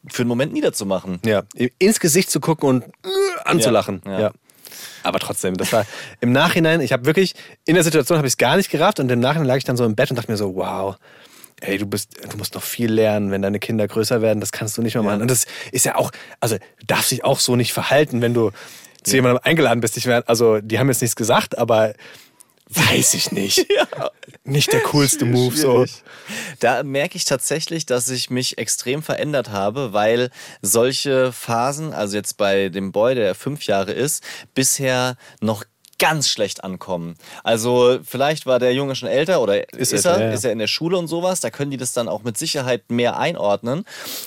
für 0.09 0.23
einen 0.23 0.29
Moment 0.29 0.53
niederzumachen. 0.53 1.19
Ja, 1.25 1.45
ins 1.79 1.99
Gesicht 1.99 2.31
zu 2.31 2.39
gucken 2.41 2.69
und 2.69 2.85
äh, 2.85 2.89
anzulachen. 3.45 4.03
Ja, 4.05 4.13
Ja, 4.13 4.21
ja. 4.21 4.31
Aber 5.05 5.21
trotzdem, 5.21 5.57
das 5.57 5.73
war 5.73 5.87
im 6.21 6.33
Nachhinein, 6.33 6.81
ich 6.81 6.93
habe 6.93 7.05
wirklich, 7.05 7.35
in 7.67 7.75
der 7.75 7.85
Situation 7.85 8.19
habe 8.19 8.27
ich 8.27 8.33
es 8.33 8.37
gar 8.39 8.57
nicht 8.57 8.71
gerafft 8.71 9.01
und 9.01 9.11
im 9.11 9.21
Nachhinein 9.21 9.47
lag 9.47 9.57
ich 9.57 9.65
dann 9.65 9.77
so 9.77 9.85
im 9.85 9.95
Bett 9.95 10.11
und 10.11 10.17
dachte 10.17 10.31
mir 10.31 10.37
so, 10.37 10.57
wow, 10.57 10.97
ey, 11.61 11.79
du 11.79 11.87
bist, 11.87 12.11
du 12.31 12.37
musst 12.37 12.55
noch 12.55 12.63
viel 12.63 12.93
lernen, 12.93 13.31
wenn 13.31 13.43
deine 13.43 13.59
Kinder 13.59 13.87
größer 13.87 14.23
werden, 14.23 14.41
das 14.41 14.51
kannst 14.51 14.77
du 14.77 14.83
nicht 14.83 14.95
mehr 14.95 15.03
machen. 15.03 15.23
Und 15.23 15.31
das 15.31 15.47
ist 15.73 15.85
ja 15.85 15.97
auch, 15.97 16.11
also 16.41 16.57
du 16.57 16.87
darfst 16.87 17.11
dich 17.11 17.25
auch 17.25 17.39
so 17.39 17.55
nicht 17.57 17.73
verhalten, 17.73 18.23
wenn 18.23 18.35
du 18.35 18.51
zu 19.03 19.17
jemandem 19.17 19.41
eingeladen 19.45 19.81
bist. 19.81 19.97
Ich 19.97 20.07
wär, 20.07 20.25
also 20.27 20.61
die 20.61 20.79
haben 20.79 20.89
jetzt 20.89 21.03
nichts 21.03 21.17
gesagt, 21.17 21.59
aber 21.59 21.95
weiß 22.77 23.15
ich 23.15 23.33
nicht. 23.33 23.67
Nicht 24.45 24.73
der 24.73 24.81
coolste 24.81 25.25
Move 25.25 25.57
so. 25.57 25.87
Da 26.61 26.83
merke 26.83 27.17
ich 27.17 27.25
tatsächlich, 27.25 27.87
dass 27.87 28.09
ich 28.11 28.31
mich 28.31 28.59
extrem 28.59 29.03
verändert 29.03 29.51
habe, 29.51 29.93
weil 29.93 30.31
solche 30.61 31.33
Phasen, 31.33 31.93
also 31.93 32.17
jetzt 32.17 32.37
bei 32.37 32.69
dem 32.69 32.93
Boy, 32.93 33.15
der 33.15 33.35
fünf 33.35 33.67
Jahre 33.67 33.93
ist, 33.93 34.23
bisher 34.55 35.17
noch 35.41 35.65
ganz 35.99 36.29
schlecht 36.29 36.65
ankommen. 36.65 37.17
Also 37.43 37.99
vielleicht 38.05 38.47
war 38.47 38.59
der 38.59 38.75
Junge 38.75 38.95
schon 38.95 39.09
älter 39.09 39.41
oder 39.41 39.73
ist, 39.73 39.93
Ist 39.93 40.05
er, 40.05 40.13
älter, 40.13 40.25
ja, 40.27 40.33
ist 40.33 40.45
er 40.45 40.53
in 40.53 40.59
der 40.59 40.67
Schule 40.67 40.97
und 40.99 41.09
sowas, 41.09 41.41
da 41.41 41.51
können 41.51 41.71
die 41.71 41.77
das 41.77 41.93
dann 41.93 42.09
auch 42.09 42.23
mit 42.23 42.37
Sicherheit 42.39 42.91
mehr 42.91 43.19
einordnen. 43.19 43.85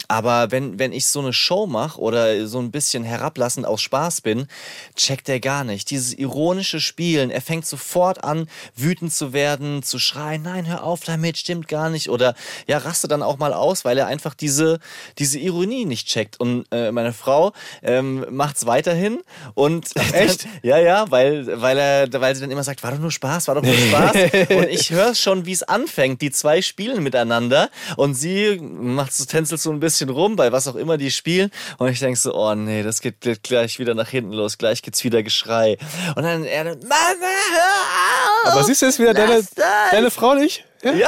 Aber 0.08 0.52
wenn, 0.52 0.80
wenn 0.80 0.92
ich 0.92 1.08
so 1.08 1.20
eine 1.20 1.34
Show 1.34 1.68
mache 1.68 2.00
oder 2.00 2.48
so 2.48 2.60
ein 2.60 2.72
bisschen 2.72 3.04
herablassend 3.04 3.66
aus 3.66 3.82
Spaß 3.82 4.22
bin, 4.22 4.48
checkt 4.96 5.30
er 5.30 5.40
gar 5.40 5.64
nicht. 5.64 5.90
Dieses 5.90 6.14
ironische 6.14 6.80
Spielen, 6.80 7.30
er 7.30 7.42
fängt 7.42 7.66
sofort 7.66 8.24
an, 8.24 8.48
wütend 8.76 9.14
zu 9.14 9.34
werden, 9.34 9.84
zu 9.84 10.00
schreien, 10.00 10.44
nein, 10.44 10.68
hör 10.68 10.84
auf 10.84 11.04
damit, 11.04 11.38
stimmt 11.38 11.68
gar 11.68 11.90
nicht. 11.90 12.10
Oder 12.10 12.36
ja, 12.68 12.78
raste 12.78 13.08
dann 13.08 13.24
auch 13.24 13.38
mal 13.38 13.54
aus, 13.54 13.86
weil 13.86 13.98
er 13.98 14.08
einfach 14.08 14.34
diese, 14.34 14.80
diese 15.18 15.40
Ironie 15.40 15.86
nicht 15.86 16.08
checkt. 16.08 16.40
Und 16.40 16.66
äh, 16.72 16.92
meine 16.92 17.14
Frau 17.14 17.54
ähm, 17.84 18.26
macht's 18.30 18.66
weiterhin 18.66 19.20
und 19.54 19.90
echt? 20.14 20.48
ja, 20.64 20.78
ja, 20.78 21.10
weil, 21.10 21.57
weil 21.62 21.78
er, 21.78 22.22
weil 22.22 22.36
sie 22.36 22.42
dann 22.42 22.52
immer 22.52 22.64
sagt, 22.64 22.84
war 22.84 22.92
doch 22.92 23.00
nur 23.00 23.12
Spaß, 23.12 23.48
war 23.48 23.56
doch 23.56 23.64
nur 23.64 23.74
Spaß. 23.74 24.16
und 24.50 24.70
ich 24.70 24.92
höre 24.92 25.16
schon, 25.16 25.46
wie 25.46 25.52
es 25.52 25.64
anfängt. 25.64 26.22
Die 26.22 26.32
zwei 26.32 26.62
spielen 26.62 27.04
miteinander 27.04 27.70
und 27.96 28.14
sie 28.14 28.60
macht 28.62 29.14
so, 29.14 29.26
tänzelt 29.26 29.62
so 29.62 29.72
ein 29.72 29.80
bisschen 29.80 30.10
rum, 30.10 30.36
bei 30.36 30.52
was 30.52 30.68
auch 30.68 30.76
immer 30.76 30.98
die 30.98 31.12
spielen. 31.12 31.52
Und 31.78 31.90
ich 31.90 32.00
denke 32.00 32.20
so, 32.20 32.34
oh 32.34 32.56
nee, 32.56 32.84
das 32.84 33.02
geht 33.02 33.44
gleich 33.44 33.80
wieder 33.80 33.94
nach 33.94 34.10
hinten 34.10 34.34
los, 34.34 34.58
gleich 34.58 34.82
geht's 34.82 35.04
wieder 35.04 35.24
Geschrei. 35.24 35.78
Und 36.16 36.24
dann 36.24 36.44
er 36.44 36.64
dann, 36.64 36.80
Mama, 36.80 36.96
hör 37.22 38.48
auf! 38.48 38.54
Aber 38.54 38.64
siehst 38.64 38.82
du 38.82 38.86
jetzt 38.86 39.00
wieder 39.00 39.14
deine, 39.14 39.36
das! 39.36 39.66
deine 39.92 40.12
Frau 40.12 40.36
nicht? 40.36 40.66
Ja. 40.84 40.94
Ja. 40.94 41.08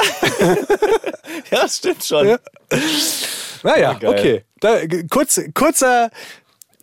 ja, 1.50 1.68
stimmt 1.68 2.04
schon. 2.04 2.28
Ja. 2.28 2.38
Naja, 3.62 3.92
geil. 3.94 4.10
okay. 4.10 4.44
Da, 4.60 4.80
kurz, 5.10 5.40
kurzer, 5.54 6.10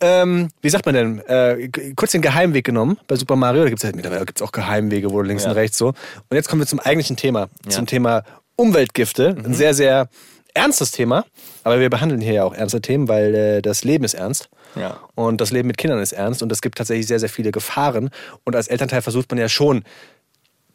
ähm, 0.00 0.48
wie 0.62 0.70
sagt 0.70 0.86
man 0.86 0.94
denn, 0.94 1.18
äh, 1.26 1.68
kurz 1.96 2.12
den 2.12 2.22
Geheimweg 2.22 2.64
genommen 2.64 2.98
bei 3.06 3.16
Super 3.16 3.36
Mario. 3.36 3.62
Da 3.62 3.68
gibt 3.68 3.80
es 3.80 3.84
halt 3.84 3.96
mittlerweile 3.96 4.24
gibt's 4.26 4.42
auch 4.42 4.52
Geheimwege, 4.52 5.10
wo 5.10 5.20
links 5.22 5.44
Ja. 5.44 5.50
und 5.50 5.56
rechts 5.56 5.78
so. 5.78 5.88
Und 5.88 5.96
jetzt 6.32 6.48
kommen 6.48 6.62
wir 6.62 6.66
zum 6.66 6.80
eigentlichen 6.80 7.16
Thema, 7.16 7.40
Ja. 7.40 7.46
Mhm. 7.66 7.70
zum 7.70 7.86
Thema 7.86 8.22
Umweltgifte. 8.56 9.36
Ein 9.44 9.54
sehr, 9.54 9.74
sehr 9.74 10.08
ernstes 10.54 10.90
Thema. 10.90 11.24
Aber 11.64 11.78
wir 11.80 11.90
behandeln 11.90 12.20
hier 12.20 12.32
ja 12.32 12.44
auch 12.44 12.54
ernste 12.54 12.80
Themen, 12.80 13.08
weil 13.08 13.34
äh, 13.34 13.62
das 13.62 13.84
Leben 13.84 14.04
ist 14.04 14.14
ernst. 14.14 14.48
Ja. 14.74 14.98
Und 15.14 15.40
das 15.40 15.50
Leben 15.52 15.68
mit 15.68 15.78
Kindern 15.78 16.00
ist 16.00 16.12
ernst. 16.12 16.42
Und 16.42 16.50
es 16.52 16.60
gibt 16.60 16.78
tatsächlich 16.78 17.06
sehr, 17.06 17.20
sehr 17.20 17.28
viele 17.28 17.52
Gefahren. 17.52 18.10
Und 18.44 18.56
als 18.56 18.68
Elternteil 18.68 19.02
versucht 19.02 19.30
man 19.30 19.38
ja 19.38 19.48
schon, 19.48 19.84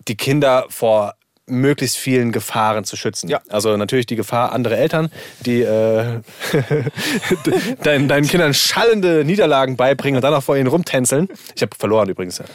die 0.07 0.15
Kinder 0.17 0.65
vor 0.69 1.13
möglichst 1.45 1.97
vielen 1.97 2.31
Gefahren 2.31 2.85
zu 2.85 2.95
schützen. 2.95 3.29
Ja. 3.29 3.41
Also 3.49 3.75
natürlich 3.75 4.05
die 4.05 4.15
Gefahr 4.15 4.53
andere 4.53 4.77
Eltern, 4.77 5.11
die 5.45 5.61
äh, 5.61 6.21
deinen, 7.83 8.07
deinen 8.07 8.27
Kindern 8.27 8.53
schallende 8.53 9.25
Niederlagen 9.25 9.75
beibringen 9.75 10.17
und 10.17 10.21
dann 10.23 10.33
auch 10.33 10.43
vor 10.43 10.55
ihnen 10.55 10.67
rumtänzeln. 10.67 11.27
Ich 11.55 11.61
habe 11.61 11.75
verloren 11.77 12.07
übrigens 12.09 12.39
äh, 12.39 12.45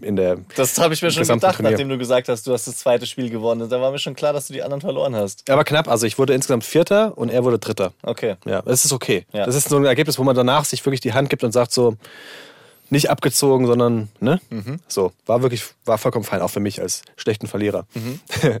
in 0.00 0.16
der 0.16 0.38
Das 0.56 0.78
habe 0.78 0.94
ich 0.94 1.02
mir 1.02 1.10
schon 1.10 1.24
gedacht, 1.24 1.56
Turnier. 1.56 1.72
nachdem 1.72 1.88
du 1.90 1.98
gesagt 1.98 2.28
hast, 2.28 2.46
du 2.46 2.52
hast 2.52 2.66
das 2.66 2.78
zweite 2.78 3.06
Spiel 3.06 3.28
gewonnen. 3.28 3.68
Da 3.68 3.80
war 3.80 3.90
mir 3.90 3.98
schon 3.98 4.14
klar, 4.14 4.32
dass 4.32 4.46
du 4.46 4.54
die 4.54 4.62
anderen 4.62 4.80
verloren 4.80 5.14
hast. 5.14 5.48
Aber 5.50 5.64
knapp, 5.64 5.88
also 5.88 6.06
ich 6.06 6.18
wurde 6.18 6.32
insgesamt 6.32 6.64
Vierter 6.64 7.18
und 7.18 7.30
er 7.30 7.44
wurde 7.44 7.58
Dritter. 7.58 7.92
Okay. 8.02 8.36
Ja, 8.46 8.62
das 8.62 8.84
ist 8.84 8.92
okay. 8.92 9.26
Ja. 9.32 9.44
Das 9.44 9.54
ist 9.54 9.68
so 9.68 9.76
ein 9.76 9.84
Ergebnis, 9.84 10.18
wo 10.18 10.24
man 10.24 10.34
danach 10.34 10.64
sich 10.64 10.84
wirklich 10.86 11.00
die 11.00 11.12
Hand 11.12 11.28
gibt 11.28 11.44
und 11.44 11.52
sagt 11.52 11.72
so, 11.72 11.96
nicht 12.90 13.10
abgezogen, 13.10 13.66
sondern, 13.66 14.08
ne? 14.20 14.40
Mhm. 14.50 14.80
So, 14.88 15.12
war 15.26 15.42
wirklich, 15.42 15.64
war 15.84 15.98
vollkommen 15.98 16.24
fein, 16.24 16.40
auch 16.40 16.50
für 16.50 16.60
mich 16.60 16.80
als 16.80 17.02
schlechten 17.16 17.46
Verlierer. 17.46 17.86
Mhm. 17.94 18.20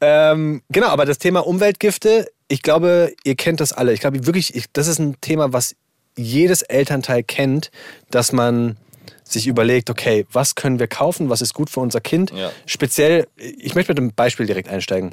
ähm, 0.00 0.62
genau, 0.68 0.88
aber 0.88 1.06
das 1.06 1.18
Thema 1.18 1.46
Umweltgifte, 1.46 2.30
ich 2.48 2.62
glaube, 2.62 3.14
ihr 3.24 3.34
kennt 3.34 3.60
das 3.60 3.72
alle. 3.72 3.92
Ich 3.92 4.00
glaube 4.00 4.26
wirklich, 4.26 4.54
ich, 4.54 4.66
das 4.72 4.86
ist 4.86 4.98
ein 4.98 5.20
Thema, 5.20 5.52
was 5.52 5.74
jedes 6.16 6.62
Elternteil 6.62 7.22
kennt, 7.22 7.70
dass 8.10 8.32
man 8.32 8.76
sich 9.24 9.46
überlegt, 9.46 9.90
okay, 9.90 10.26
was 10.32 10.54
können 10.54 10.78
wir 10.78 10.86
kaufen, 10.86 11.28
was 11.28 11.42
ist 11.42 11.52
gut 11.52 11.68
für 11.68 11.80
unser 11.80 12.00
Kind? 12.00 12.32
Ja. 12.32 12.50
Speziell, 12.66 13.26
ich 13.36 13.74
möchte 13.74 13.92
mit 13.92 13.98
einem 13.98 14.12
Beispiel 14.12 14.46
direkt 14.46 14.68
einsteigen 14.68 15.12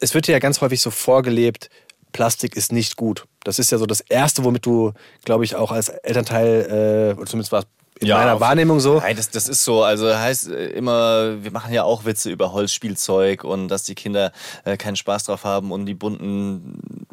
es 0.00 0.14
wird 0.14 0.26
ja 0.26 0.38
ganz 0.38 0.60
häufig 0.60 0.80
so 0.80 0.90
vorgelebt, 0.90 1.70
Plastik 2.12 2.56
ist 2.56 2.72
nicht 2.72 2.96
gut. 2.96 3.26
Das 3.44 3.58
ist 3.58 3.70
ja 3.70 3.78
so 3.78 3.86
das 3.86 4.00
Erste, 4.00 4.44
womit 4.44 4.66
du, 4.66 4.92
glaube 5.24 5.44
ich, 5.44 5.56
auch 5.56 5.72
als 5.72 5.88
Elternteil, 5.88 7.12
äh, 7.14 7.18
oder 7.18 7.26
zumindest 7.26 7.52
war 7.52 7.60
es 7.60 7.66
in 8.00 8.08
Ja, 8.08 8.16
meiner 8.16 8.40
Wahrnehmung 8.40 8.80
so. 8.80 8.98
Nein, 8.98 9.16
das, 9.16 9.30
das 9.30 9.48
ist 9.48 9.62
so. 9.62 9.82
Also 9.82 10.14
heißt 10.14 10.48
äh, 10.48 10.68
immer, 10.70 11.42
wir 11.42 11.50
machen 11.50 11.72
ja 11.72 11.84
auch 11.84 12.04
Witze 12.04 12.30
über 12.30 12.52
Holzspielzeug 12.52 13.44
und 13.44 13.68
dass 13.68 13.82
die 13.82 13.94
Kinder 13.94 14.32
äh, 14.64 14.76
keinen 14.76 14.96
Spaß 14.96 15.24
drauf 15.24 15.44
haben 15.44 15.70
und 15.70 15.86
die 15.86 15.94
bunten 15.94 17.06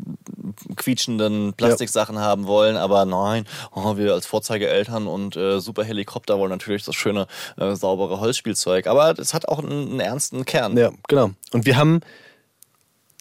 quietschenden 0.76 1.54
Plastiksachen 1.54 2.20
haben 2.20 2.48
wollen, 2.48 2.78
aber 2.78 3.06
nein, 3.06 3.46
oh, 3.76 3.98
wir 3.98 4.14
als 4.14 4.26
Vorzeigeeltern 4.26 5.08
und 5.08 5.36
äh, 5.36 5.60
super 5.60 5.84
Helikopter 5.84 6.40
wollen 6.40 6.52
natürlich 6.52 6.84
das 6.84 6.96
schöne, 6.96 7.28
äh, 7.58 7.76
saubere 7.76 8.20
Holzspielzeug. 8.20 8.88
Aber 8.88 9.14
das 9.14 9.34
hat 9.34 9.48
auch 9.48 9.60
einen, 9.60 9.90
einen 9.90 10.00
ernsten 10.00 10.46
Kern. 10.46 10.78
Ja, 10.78 10.92
genau. 11.08 11.32
Und 11.52 11.66
wir 11.66 11.78
haben 11.78 12.02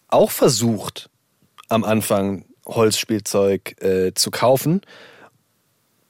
auch 0.07 0.31
versucht, 0.31 1.09
am 1.67 1.83
Anfang 1.83 2.45
Holzspielzeug 2.65 3.81
äh, 3.81 4.13
zu 4.13 4.31
kaufen. 4.31 4.81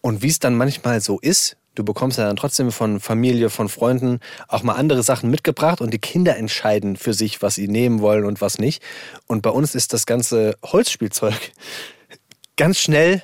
Und 0.01 0.21
wie 0.21 0.27
es 0.27 0.39
dann 0.39 0.55
manchmal 0.55 1.01
so 1.01 1.19
ist, 1.19 1.57
du 1.75 1.83
bekommst 1.83 2.17
ja 2.17 2.25
dann 2.25 2.35
trotzdem 2.35 2.71
von 2.71 2.99
Familie, 2.99 3.49
von 3.49 3.69
Freunden 3.69 4.19
auch 4.47 4.63
mal 4.63 4.73
andere 4.73 5.03
Sachen 5.03 5.29
mitgebracht 5.29 5.81
und 5.81 5.93
die 5.93 5.99
Kinder 5.99 6.37
entscheiden 6.37 6.95
für 6.95 7.13
sich, 7.13 7.41
was 7.41 7.55
sie 7.55 7.67
nehmen 7.67 8.01
wollen 8.01 8.25
und 8.25 8.41
was 8.41 8.57
nicht. 8.57 8.81
Und 9.27 9.41
bei 9.41 9.49
uns 9.49 9.75
ist 9.75 9.93
das 9.93 10.05
ganze 10.05 10.57
Holzspielzeug 10.63 11.35
ganz 12.57 12.79
schnell 12.79 13.21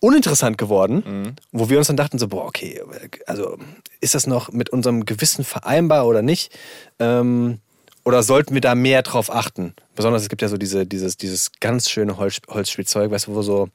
uninteressant 0.00 0.56
geworden, 0.56 1.36
wo 1.52 1.68
wir 1.68 1.76
uns 1.76 1.88
dann 1.88 1.96
dachten 1.96 2.18
so, 2.18 2.28
boah, 2.28 2.46
okay, 2.46 2.80
also 3.26 3.58
ist 4.00 4.14
das 4.14 4.26
noch 4.26 4.50
mit 4.50 4.70
unserem 4.70 5.04
Gewissen 5.04 5.44
vereinbar 5.44 6.06
oder 6.06 6.22
nicht? 6.22 6.56
Ähm, 6.98 7.60
oder 8.04 8.22
sollten 8.22 8.54
wir 8.54 8.60
da 8.60 8.74
mehr 8.74 9.02
drauf 9.02 9.30
achten? 9.30 9.74
Besonders 9.94 10.22
es 10.22 10.28
gibt 10.28 10.42
ja 10.42 10.48
so 10.48 10.56
diese, 10.56 10.86
dieses, 10.86 11.16
dieses 11.16 11.52
ganz 11.60 11.90
schöne 11.90 12.16
Holz, 12.16 12.40
Holzspielzeug, 12.48 13.10
weißt 13.10 13.26
du, 13.26 13.34
wo 13.34 13.42
so 13.42 13.68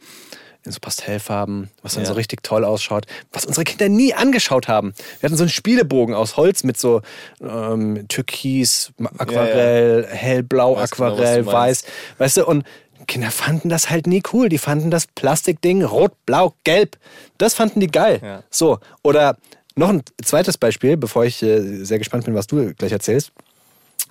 in 0.65 0.71
so 0.71 0.79
Pastellfarben, 0.79 1.69
was 1.83 1.93
dann 1.93 2.03
Ja. 2.03 2.09
so 2.09 2.15
richtig 2.15 2.41
toll 2.41 2.65
ausschaut, 2.65 3.05
was 3.31 3.45
unsere 3.45 3.63
Kinder 3.65 3.87
nie 3.87 4.15
angeschaut 4.15 4.67
haben. 4.67 4.93
Wir 5.19 5.27
hatten 5.27 5.37
so 5.37 5.43
einen 5.43 5.51
Spielebogen 5.51 6.15
aus 6.15 6.37
Holz 6.37 6.63
mit 6.63 6.77
so 6.77 7.01
ähm, 7.39 8.07
Türkis, 8.07 8.91
Aquarell, 9.19 10.07
hellblau, 10.09 10.75
Weiß 10.75 10.89
genau, 10.89 11.13
Aquarell, 11.13 11.43
du 11.43 11.51
weiß. 11.51 11.83
Weißt 12.17 12.37
du, 12.37 12.45
und 12.47 12.65
Kinder 13.05 13.29
fanden 13.29 13.69
das 13.69 13.91
halt 13.91 14.07
nie 14.07 14.23
cool. 14.33 14.49
Die 14.49 14.57
fanden 14.57 14.89
das 14.89 15.05
Plastikding 15.05 15.83
rot, 15.83 16.13
blau, 16.25 16.55
gelb. 16.63 16.97
Das 17.37 17.53
fanden 17.53 17.79
die 17.79 17.87
geil. 17.87 18.19
Ja. 18.23 18.43
So, 18.49 18.79
oder 19.03 19.37
noch 19.75 19.89
ein 19.89 20.01
zweites 20.23 20.57
Beispiel, 20.57 20.97
bevor 20.97 21.25
ich 21.25 21.43
äh, 21.43 21.83
sehr 21.83 21.99
gespannt 21.99 22.25
bin, 22.25 22.33
was 22.33 22.47
du 22.47 22.73
gleich 22.73 22.91
erzählst. 22.91 23.31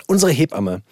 Unsere 0.07 0.33
Hebamme 0.33 0.83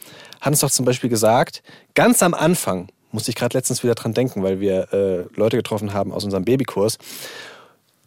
hat 0.40 0.52
uns 0.52 0.60
doch 0.60 0.70
zum 0.70 0.84
Beispiel 0.84 1.10
gesagt, 1.10 1.62
ganz 1.94 2.22
am 2.22 2.34
Anfang, 2.34 2.88
musste 3.10 3.30
ich 3.30 3.36
gerade 3.36 3.56
letztens 3.56 3.82
wieder 3.82 3.94
dran 3.94 4.14
denken, 4.14 4.42
weil 4.42 4.60
wir 4.60 4.92
äh, 4.92 5.24
Leute 5.38 5.56
getroffen 5.56 5.92
haben 5.92 6.12
aus 6.12 6.24
unserem 6.24 6.44
Babykurs. 6.44 6.98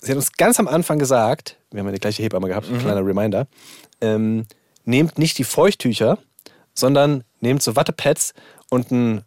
Sie 0.01 0.11
hat 0.11 0.17
uns 0.17 0.33
ganz 0.33 0.59
am 0.59 0.67
Anfang 0.67 0.99
gesagt, 0.99 1.57
wir 1.71 1.79
haben 1.79 1.87
ja 1.87 1.93
die 1.93 1.99
gleiche 1.99 2.23
Hebamme 2.23 2.47
gehabt, 2.47 2.67
kleiner 2.79 3.05
Reminder, 3.05 3.47
ähm, 4.01 4.45
nehmt 4.83 5.17
nicht 5.17 5.37
die 5.37 5.43
Feuchttücher, 5.43 6.17
sondern 6.73 7.23
nehmt 7.39 7.63
so 7.63 7.75
Wattepads 7.75 8.33
und 8.69 8.91
ein 8.91 9.23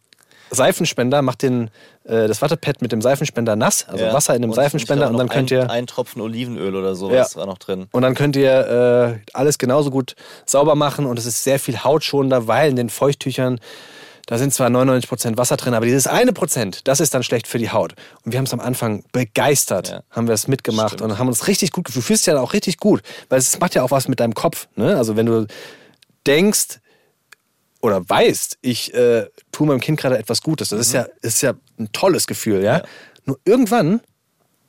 Seifenspender, 0.50 1.22
macht 1.22 1.42
den, 1.42 1.70
äh, 2.04 2.26
das 2.28 2.42
Wattepad 2.42 2.82
mit 2.82 2.92
dem 2.92 3.00
Seifenspender 3.02 3.56
nass, 3.56 3.86
also 3.88 4.04
Ja. 4.04 4.12
Wasser 4.14 4.34
in 4.34 4.42
dem 4.42 4.50
Und 4.50 4.56
Seifenspender 4.56 5.08
und 5.08 5.18
dann 5.18 5.28
könnt 5.28 5.50
noch 5.50 5.56
ihr 5.58 5.62
ein, 5.64 5.70
ein 5.70 5.86
Tropfen 5.86 6.20
Olivenöl 6.22 6.74
oder 6.74 6.94
sowas 6.94 7.36
war 7.36 7.46
noch 7.46 7.58
drin. 7.58 7.86
und 7.92 8.02
dann 8.02 8.14
könnt 8.14 8.36
ihr 8.36 9.18
äh, 9.22 9.30
alles 9.34 9.58
genauso 9.58 9.90
gut 9.90 10.14
sauber 10.46 10.74
machen 10.74 11.06
und 11.06 11.18
es 11.18 11.26
ist 11.26 11.44
sehr 11.44 11.58
viel 11.58 11.82
hautschonender, 11.84 12.46
weil 12.46 12.70
in 12.70 12.76
den 12.76 12.90
Feuchttüchern 12.90 13.60
da 14.26 14.36
sind 14.36 14.52
zwar 14.52 14.68
99% 14.68 15.38
Wasser 15.38 15.56
drin, 15.56 15.72
aber 15.72 15.86
dieses 15.86 16.06
eine 16.06 16.34
Prozent, 16.34 16.86
das 16.86 17.00
ist 17.00 17.14
dann 17.14 17.22
schlecht 17.22 17.46
für 17.46 17.56
die 17.56 17.70
Haut. 17.70 17.94
Und 18.26 18.32
wir 18.32 18.38
haben 18.38 18.44
es 18.44 18.52
am 18.52 18.60
Anfang 18.60 19.02
begeistert, 19.10 19.88
Ja. 19.88 20.00
haben 20.10 20.26
wir 20.26 20.34
es 20.34 20.48
mitgemacht 20.48 20.94
Stimmt. 20.96 21.12
und 21.12 21.18
haben 21.18 21.28
uns 21.28 21.46
richtig 21.48 21.72
gut 21.72 21.86
gefühlt. 21.86 22.04
Du 22.04 22.06
fühlst 22.08 22.26
dich 22.26 22.34
ja 22.34 22.38
auch 22.38 22.52
richtig 22.52 22.76
gut, 22.76 23.00
weil 23.30 23.38
es 23.38 23.58
macht 23.58 23.74
ja 23.74 23.82
auch 23.82 23.90
was 23.90 24.06
mit 24.06 24.20
deinem 24.20 24.34
Kopf. 24.34 24.68
Ne? 24.76 24.98
Also 24.98 25.16
wenn 25.16 25.24
du 25.24 25.46
denkst 26.26 26.80
oder 27.80 28.08
weißt, 28.08 28.58
ich 28.60 28.92
äh, 28.94 29.26
tue 29.52 29.66
meinem 29.66 29.80
Kind 29.80 30.00
gerade 30.00 30.18
etwas 30.18 30.42
Gutes, 30.42 30.70
das 30.70 30.80
ist, 30.80 30.92
ja, 30.92 31.06
ist 31.22 31.42
ja 31.42 31.54
ein 31.78 31.90
tolles 31.92 32.26
Gefühl. 32.26 32.62
Ja? 32.62 32.78
Ja. 32.78 32.82
Nur 33.24 33.38
irgendwann 33.44 34.00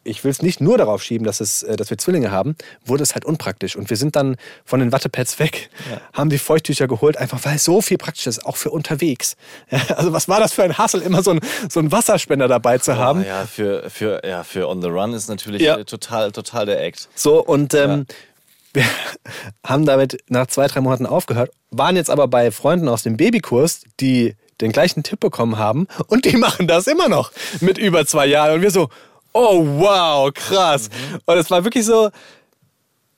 ich 0.04 0.24
will 0.24 0.32
es 0.32 0.41
nicht 0.41 0.62
nur 0.62 0.78
darauf 0.78 1.04
schieben, 1.04 1.26
dass, 1.26 1.39
es, 1.39 1.63
äh, 1.63 1.76
dass 1.76 1.89
wir 1.89 1.98
Zwillinge 1.98 2.32
haben, 2.32 2.56
wurde 2.86 3.04
es 3.04 3.13
halt 3.13 3.26
unpraktisch. 3.26 3.76
Und 3.76 3.89
wir 3.89 3.98
sind 3.98 4.15
dann 4.15 4.38
von 4.65 4.80
den 4.80 4.91
Wattepads 4.91 5.39
weg, 5.39 5.69
haben 6.13 6.30
die 6.30 6.38
Feuchttücher 6.38 6.88
geholt, 6.88 7.17
einfach 7.17 7.43
weil 7.45 7.56
es 7.56 7.63
so 7.63 7.82
viel 7.82 7.98
praktisch 7.98 8.28
ist, 8.28 8.45
auch 8.45 8.58
für 8.58 8.72
unterwegs. 8.72 9.36
Ja, 9.69 9.95
also 9.95 10.13
was 10.13 10.28
war 10.28 10.39
das 10.39 10.54
für 10.54 10.63
ein 10.63 10.78
Hassel, 10.78 11.02
immer 11.02 11.22
so, 11.22 11.32
ein, 11.32 11.39
so 11.69 11.80
einen 11.80 11.91
Wasserspender 11.91 12.48
dabei 12.48 12.80
zu 12.80 12.98
haben. 12.98 13.22
Oh, 13.22 13.28
ja, 13.28 13.45
für, 13.45 13.89
für, 13.89 14.26
ja, 14.26 14.43
für 14.43 14.67
On 14.67 14.82
the 14.82 14.88
Run 14.88 15.13
ist 15.13 15.30
natürlich 15.30 15.62
Ja. 15.62 15.78
äh, 15.78 15.86
total, 15.86 16.32
total 16.32 16.65
der 16.65 16.84
Act. 16.84 17.08
So, 17.13 17.43
und 17.43 17.74
ähm, 17.76 18.06
wir 18.79 18.85
haben 19.65 19.85
damit 19.85 20.23
nach 20.29 20.47
zwei, 20.47 20.67
drei 20.67 20.81
Monaten 20.81 21.05
aufgehört, 21.05 21.51
waren 21.71 21.95
jetzt 21.95 22.09
aber 22.09 22.27
bei 22.27 22.51
Freunden 22.51 22.87
aus 22.87 23.03
dem 23.03 23.17
Babykurs, 23.17 23.81
die 23.99 24.35
den 24.61 24.71
gleichen 24.71 25.03
Tipp 25.03 25.19
bekommen 25.19 25.57
haben 25.57 25.87
und 26.07 26.25
die 26.25 26.37
machen 26.37 26.67
das 26.67 26.87
immer 26.87 27.09
noch 27.09 27.31
mit 27.59 27.77
über 27.77 28.05
zwei 28.05 28.25
Jahren. 28.25 28.55
Und 28.55 28.61
wir 28.61 28.71
so, 28.71 28.89
oh 29.33 29.65
wow, 29.65 30.33
krass. 30.33 30.89
Und 31.25 31.37
es 31.37 31.49
war 31.51 31.63
wirklich 31.63 31.85
so 31.85 32.09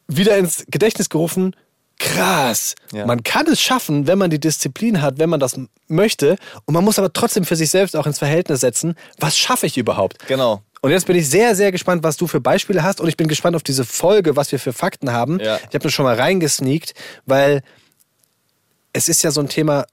wieder 0.08 0.38
ins 0.38 0.66
Gedächtnis 0.68 1.10
gerufen, 1.10 1.56
krass. 2.00 2.76
Ja. 2.92 3.06
Man 3.06 3.24
kann 3.24 3.48
es 3.48 3.62
schaffen, 3.62 4.08
wenn 4.08 4.18
man 4.18 4.30
die 4.30 4.40
Disziplin 4.40 5.02
hat, 5.02 5.20
wenn 5.20 5.30
man 5.30 5.40
das 5.40 5.60
möchte. 5.88 6.38
Und 6.66 6.74
man 6.74 6.84
muss 6.84 7.00
aber 7.00 7.14
trotzdem 7.14 7.46
für 7.46 7.56
sich 7.56 7.70
selbst 7.70 7.96
auch 7.96 8.08
ins 8.08 8.20
Verhältnis 8.20 8.62
setzen, 8.62 8.96
was 9.20 9.38
schaffe 9.38 9.68
ich 9.68 9.78
überhaupt? 9.78 10.28
Genau. 10.28 10.62
Und 10.82 10.92
jetzt 10.92 11.06
bin 11.06 11.16
ich 11.16 11.30
sehr, 11.30 11.56
sehr 11.56 11.72
gespannt, 11.72 12.04
was 12.04 12.18
du 12.18 12.26
für 12.28 12.42
Beispiele 12.42 12.84
hast. 12.84 13.00
Und 13.00 13.08
ich 13.08 13.16
bin 13.16 13.28
gespannt 13.28 13.56
auf 13.56 13.64
diese 13.64 13.86
Folge, 13.86 14.36
was 14.36 14.52
wir 14.52 14.60
für 14.60 14.74
Fakten 14.74 15.12
haben. 15.12 15.40
Ja. 15.40 15.58
Ich 15.58 15.76
habe 15.76 15.80
das 15.80 15.94
schon 15.94 16.06
mal 16.06 16.16
reingesneakt, 16.16 16.96
weil 17.26 17.62
es 18.92 19.08
ist 19.08 19.24
ja 19.24 19.32
so 19.32 19.42
ein 19.42 19.50
Thema, 19.50 19.86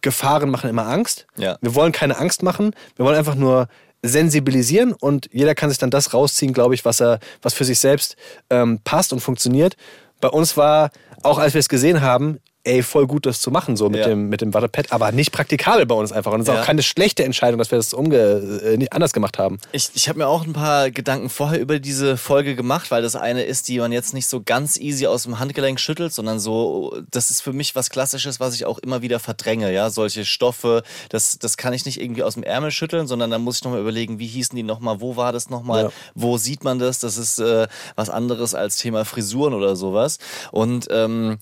Gefahren 0.00 0.50
machen 0.50 0.70
immer 0.70 0.86
Angst. 0.86 1.26
Ja. 1.36 1.56
Wir 1.60 1.74
wollen 1.74 1.92
keine 1.92 2.18
Angst 2.18 2.42
machen. 2.42 2.74
Wir 2.96 3.04
wollen 3.04 3.16
einfach 3.16 3.36
nur 3.36 3.68
sensibilisieren 4.02 4.92
und 4.92 5.30
jeder 5.32 5.54
kann 5.54 5.70
sich 5.70 5.78
dann 5.78 5.90
das 5.90 6.12
rausziehen, 6.12 6.52
glaube 6.52 6.74
ich, 6.74 6.84
was 6.84 7.00
er, 7.00 7.20
was 7.40 7.54
für 7.54 7.64
sich 7.64 7.78
selbst 7.78 8.16
ähm, 8.50 8.80
passt 8.84 9.12
und 9.12 9.20
funktioniert. 9.20 9.76
Bei 10.20 10.28
uns 10.28 10.56
war, 10.56 10.90
auch 11.22 11.38
als 11.38 11.54
wir 11.54 11.60
es 11.60 11.68
gesehen 11.68 12.02
haben, 12.02 12.38
ey, 12.64 12.82
voll 12.82 13.06
gut, 13.06 13.26
das 13.26 13.40
zu 13.40 13.50
machen, 13.50 13.76
so 13.76 13.88
mit 13.90 14.00
Ja. 14.00 14.08
dem, 14.08 14.28
mit 14.28 14.40
dem 14.40 14.54
Wattepad, 14.54 14.90
aber 14.90 15.12
nicht 15.12 15.32
praktikabel 15.32 15.86
bei 15.86 15.94
uns 15.94 16.12
einfach. 16.12 16.32
Und 16.32 16.40
es 16.40 16.48
ist 16.48 16.54
Ja. 16.54 16.60
auch 16.62 16.64
keine 16.66 16.82
schlechte 16.82 17.22
Entscheidung, 17.24 17.58
dass 17.58 17.70
wir 17.70 17.76
das 17.78 17.92
umge 17.94 18.16
äh, 18.64 18.76
nicht 18.78 18.92
anders 18.92 19.12
gemacht 19.12 19.38
haben. 19.38 19.58
Ich, 19.72 19.90
ich 19.94 20.08
habe 20.08 20.18
mir 20.18 20.26
auch 20.26 20.44
ein 20.46 20.52
paar 20.54 20.90
Gedanken 20.90 21.28
vorher 21.28 21.60
über 21.60 21.78
diese 21.78 22.16
Folge 22.16 22.56
gemacht, 22.56 22.90
weil 22.90 23.02
das 23.02 23.16
eine 23.16 23.42
ist, 23.44 23.68
die 23.68 23.78
man 23.78 23.92
jetzt 23.92 24.14
nicht 24.14 24.26
so 24.26 24.42
ganz 24.42 24.78
easy 24.78 25.06
aus 25.06 25.24
dem 25.24 25.38
Handgelenk 25.38 25.78
schüttelt, 25.78 26.12
sondern 26.14 26.40
so, 26.40 26.96
das 27.10 27.30
ist 27.30 27.40
für 27.42 27.52
mich 27.52 27.74
was 27.76 27.90
Klassisches, 27.90 28.40
was 28.40 28.54
ich 28.54 28.64
auch 28.66 28.78
immer 28.78 29.02
wieder 29.02 29.20
verdränge, 29.20 29.72
ja, 29.72 29.90
solche 29.90 30.24
Stoffe, 30.24 30.82
das, 31.10 31.38
das 31.38 31.56
kann 31.56 31.72
ich 31.74 31.84
nicht 31.84 32.00
irgendwie 32.00 32.22
aus 32.22 32.34
dem 32.34 32.42
Ärmel 32.42 32.70
schütteln, 32.70 33.06
sondern 33.06 33.30
da 33.30 33.38
muss 33.38 33.56
ich 33.58 33.64
nochmal 33.64 33.80
überlegen, 33.80 34.18
wie 34.18 34.26
hießen 34.26 34.56
die 34.56 34.62
nochmal, 34.62 35.00
wo 35.00 35.16
war 35.16 35.32
das 35.32 35.50
nochmal, 35.50 35.84
Ja. 35.84 35.90
wo 36.14 36.38
sieht 36.38 36.64
man 36.64 36.78
das, 36.78 36.98
das 36.98 37.18
ist 37.18 37.38
äh, 37.40 37.66
was 37.94 38.08
anderes 38.10 38.54
als 38.54 38.76
Thema 38.76 39.04
Frisuren 39.04 39.52
oder 39.54 39.76
sowas 39.76 40.18
und 40.50 40.86
ähm, 40.90 41.36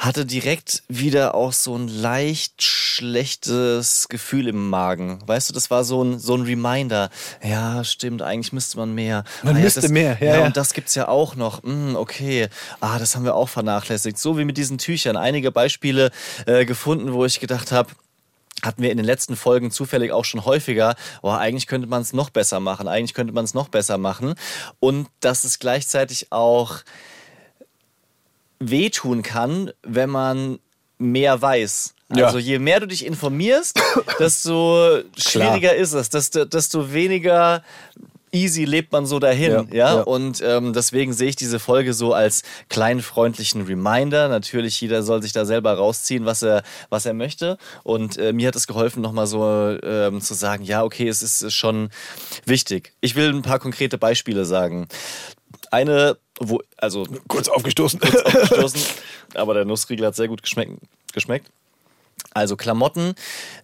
hatte 0.00 0.24
direkt 0.24 0.82
wieder 0.88 1.34
auch 1.34 1.52
so 1.52 1.76
ein 1.76 1.86
leicht 1.86 2.62
schlechtes 2.62 4.08
Gefühl 4.08 4.48
im 4.48 4.70
Magen. 4.70 5.18
Weißt 5.26 5.50
du, 5.50 5.52
das 5.52 5.70
war 5.70 5.84
so 5.84 6.02
ein, 6.02 6.18
so 6.18 6.34
ein 6.34 6.40
Reminder. 6.40 7.10
Ja, 7.44 7.84
stimmt, 7.84 8.22
eigentlich 8.22 8.54
müsste 8.54 8.78
man 8.78 8.94
mehr. 8.94 9.24
Man 9.42 9.56
ja, 9.56 9.62
müsste 9.62 9.82
das, 9.82 9.90
mehr, 9.90 10.16
ja, 10.18 10.38
ja. 10.38 10.46
Und 10.46 10.56
das 10.56 10.72
gibt's 10.72 10.94
ja 10.94 11.06
auch 11.08 11.36
noch. 11.36 11.62
Hm, 11.62 11.96
okay. 11.96 12.48
Ah, 12.80 12.98
das 12.98 13.14
haben 13.14 13.26
wir 13.26 13.34
auch 13.34 13.50
vernachlässigt. 13.50 14.18
So 14.18 14.38
wie 14.38 14.46
mit 14.46 14.56
diesen 14.56 14.78
Tüchern. 14.78 15.18
Einige 15.18 15.52
Beispiele 15.52 16.10
äh, 16.46 16.64
gefunden, 16.64 17.12
wo 17.12 17.26
ich 17.26 17.38
gedacht 17.38 17.70
habe, 17.70 17.90
hatten 18.62 18.82
wir 18.82 18.90
in 18.90 18.96
den 18.96 19.06
letzten 19.06 19.36
Folgen 19.36 19.70
zufällig 19.70 20.12
auch 20.12 20.24
schon 20.24 20.46
häufiger, 20.46 20.94
oh, 21.22 21.30
eigentlich 21.30 21.66
könnte 21.66 21.86
man 21.86 22.02
es 22.02 22.14
noch 22.14 22.30
besser 22.30 22.60
machen, 22.60 22.88
eigentlich 22.88 23.14
könnte 23.14 23.32
man 23.32 23.44
es 23.44 23.54
noch 23.54 23.68
besser 23.68 23.98
machen. 23.98 24.34
Und 24.80 25.08
dass 25.20 25.44
es 25.44 25.58
gleichzeitig 25.58 26.32
auch 26.32 26.78
wehtun 28.60 29.22
kann, 29.22 29.72
wenn 29.82 30.10
man 30.10 30.58
mehr 30.98 31.40
weiß. 31.40 31.94
Ja. 32.14 32.26
Also 32.26 32.38
je 32.38 32.58
mehr 32.58 32.80
du 32.80 32.86
dich 32.86 33.06
informierst, 33.06 33.80
desto 34.18 35.00
schwieriger 35.16 35.74
ist 35.74 35.92
es, 35.94 36.10
desto, 36.10 36.44
desto 36.44 36.92
weniger 36.92 37.62
easy 38.32 38.64
lebt 38.64 38.92
man 38.92 39.06
so 39.06 39.18
dahin. 39.18 39.52
Ja, 39.52 39.64
Ja, 39.70 39.94
ja. 39.96 40.00
und 40.02 40.42
ähm, 40.44 40.72
deswegen 40.72 41.12
sehe 41.12 41.28
ich 41.28 41.36
diese 41.36 41.58
Folge 41.58 41.94
so 41.94 42.12
als 42.12 42.42
kleinen 42.68 43.02
freundlichen 43.02 43.62
Reminder. 43.62 44.28
Natürlich, 44.28 44.80
jeder 44.80 45.02
soll 45.02 45.22
sich 45.22 45.32
da 45.32 45.44
selber 45.44 45.74
rausziehen, 45.74 46.26
was 46.26 46.42
er, 46.42 46.62
was 46.88 47.06
er 47.06 47.14
möchte. 47.14 47.58
Und 47.82 48.18
äh, 48.18 48.32
mir 48.32 48.48
hat 48.48 48.56
es 48.56 48.66
geholfen, 48.66 49.02
nochmal 49.02 49.26
so 49.26 49.78
ähm, 49.82 50.20
zu 50.20 50.34
sagen, 50.34 50.64
ja, 50.64 50.84
okay, 50.84 51.08
es 51.08 51.22
ist 51.22 51.52
schon 51.52 51.90
wichtig. 52.44 52.92
Ich 53.00 53.16
will 53.16 53.30
ein 53.30 53.42
paar 53.42 53.58
konkrete 53.58 53.98
Beispiele 53.98 54.44
sagen. 54.44 54.86
Eine, 55.70 56.16
wo, 56.40 56.60
also 56.76 57.06
Kurz 57.28 57.48
aufgestoßen. 57.48 58.00
aufgestoßen, 58.02 58.80
aber 59.34 59.54
der 59.54 59.64
Nussriegel 59.64 60.06
hat 60.06 60.16
sehr 60.16 60.28
gut 60.28 60.42
geschmeckt. 60.42 60.72
geschmeckt. 61.12 61.50
Also 62.32 62.56
Klamotten 62.56 63.14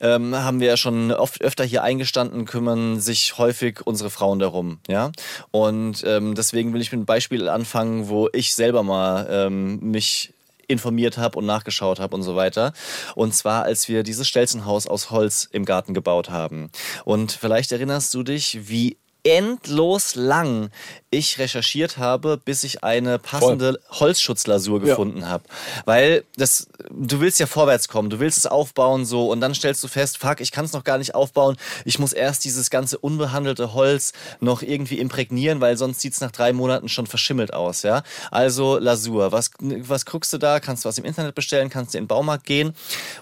ähm, 0.00 0.34
haben 0.34 0.60
wir 0.60 0.68
ja 0.68 0.76
schon 0.76 1.12
oft 1.12 1.40
öfter 1.40 1.64
hier 1.64 1.82
eingestanden, 1.82 2.46
kümmern 2.46 3.00
sich 3.00 3.38
häufig 3.38 3.86
unsere 3.86 4.10
Frauen 4.10 4.38
darum, 4.38 4.78
ja. 4.88 5.12
Und 5.50 6.02
ähm, 6.04 6.34
deswegen 6.34 6.72
will 6.72 6.80
ich 6.80 6.90
mit 6.90 6.98
einem 6.98 7.06
Beispiel 7.06 7.48
anfangen, 7.48 8.08
wo 8.08 8.28
ich 8.32 8.54
selber 8.54 8.82
mal 8.82 9.26
ähm, 9.30 9.78
mich 9.80 10.32
informiert 10.68 11.16
habe 11.16 11.38
und 11.38 11.46
nachgeschaut 11.46 12.00
habe 12.00 12.16
und 12.16 12.22
so 12.22 12.34
weiter. 12.34 12.72
Und 13.14 13.34
zwar, 13.34 13.62
als 13.62 13.88
wir 13.88 14.02
dieses 14.02 14.26
Stelzenhaus 14.26 14.88
aus 14.88 15.10
Holz 15.10 15.48
im 15.52 15.64
Garten 15.64 15.94
gebaut 15.94 16.30
haben. 16.30 16.70
Und 17.04 17.32
vielleicht 17.32 17.70
erinnerst 17.70 18.12
du 18.14 18.24
dich, 18.24 18.68
wie 18.68 18.96
endlos 19.26 20.14
lang 20.14 20.70
ich 21.10 21.38
recherchiert 21.38 21.98
habe, 21.98 22.36
bis 22.36 22.62
ich 22.64 22.84
eine 22.84 23.18
passende 23.18 23.80
Holzschutzlasur 23.90 24.80
Ja. 24.80 24.86
gefunden 24.86 25.28
habe. 25.28 25.44
Weil 25.84 26.24
das, 26.36 26.68
du 26.90 27.20
willst 27.20 27.40
ja 27.40 27.46
vorwärts 27.46 27.88
kommen, 27.88 28.10
du 28.10 28.18
willst 28.20 28.36
es 28.38 28.46
aufbauen 28.46 29.04
so 29.06 29.30
und 29.30 29.40
dann 29.40 29.54
stellst 29.54 29.82
du 29.82 29.88
fest, 29.88 30.18
fuck, 30.18 30.40
ich 30.40 30.52
kann 30.52 30.64
es 30.64 30.72
noch 30.72 30.84
gar 30.84 30.98
nicht 30.98 31.14
aufbauen. 31.14 31.56
Ich 31.84 31.98
muss 31.98 32.12
erst 32.12 32.44
dieses 32.44 32.70
ganze 32.70 32.98
unbehandelte 32.98 33.72
Holz 33.72 34.12
noch 34.40 34.62
irgendwie 34.62 34.98
imprägnieren, 34.98 35.60
weil 35.60 35.76
sonst 35.76 36.00
sieht 36.00 36.12
es 36.12 36.20
nach 36.20 36.32
drei 36.32 36.52
Monaten 36.52 36.88
schon 36.88 37.06
verschimmelt 37.06 37.54
aus, 37.54 37.82
ja. 37.82 38.02
Also 38.30 38.78
Lasur, 38.78 39.32
was, 39.32 39.50
was 39.60 40.04
guckst 40.06 40.32
du 40.32 40.38
da? 40.38 40.60
Kannst 40.60 40.84
du 40.84 40.88
was 40.88 40.98
im 40.98 41.04
Internet 41.04 41.34
bestellen? 41.34 41.70
Kannst 41.70 41.94
du 41.94 41.98
in 41.98 42.04
den 42.04 42.08
Baumarkt 42.08 42.44
gehen? 42.44 42.74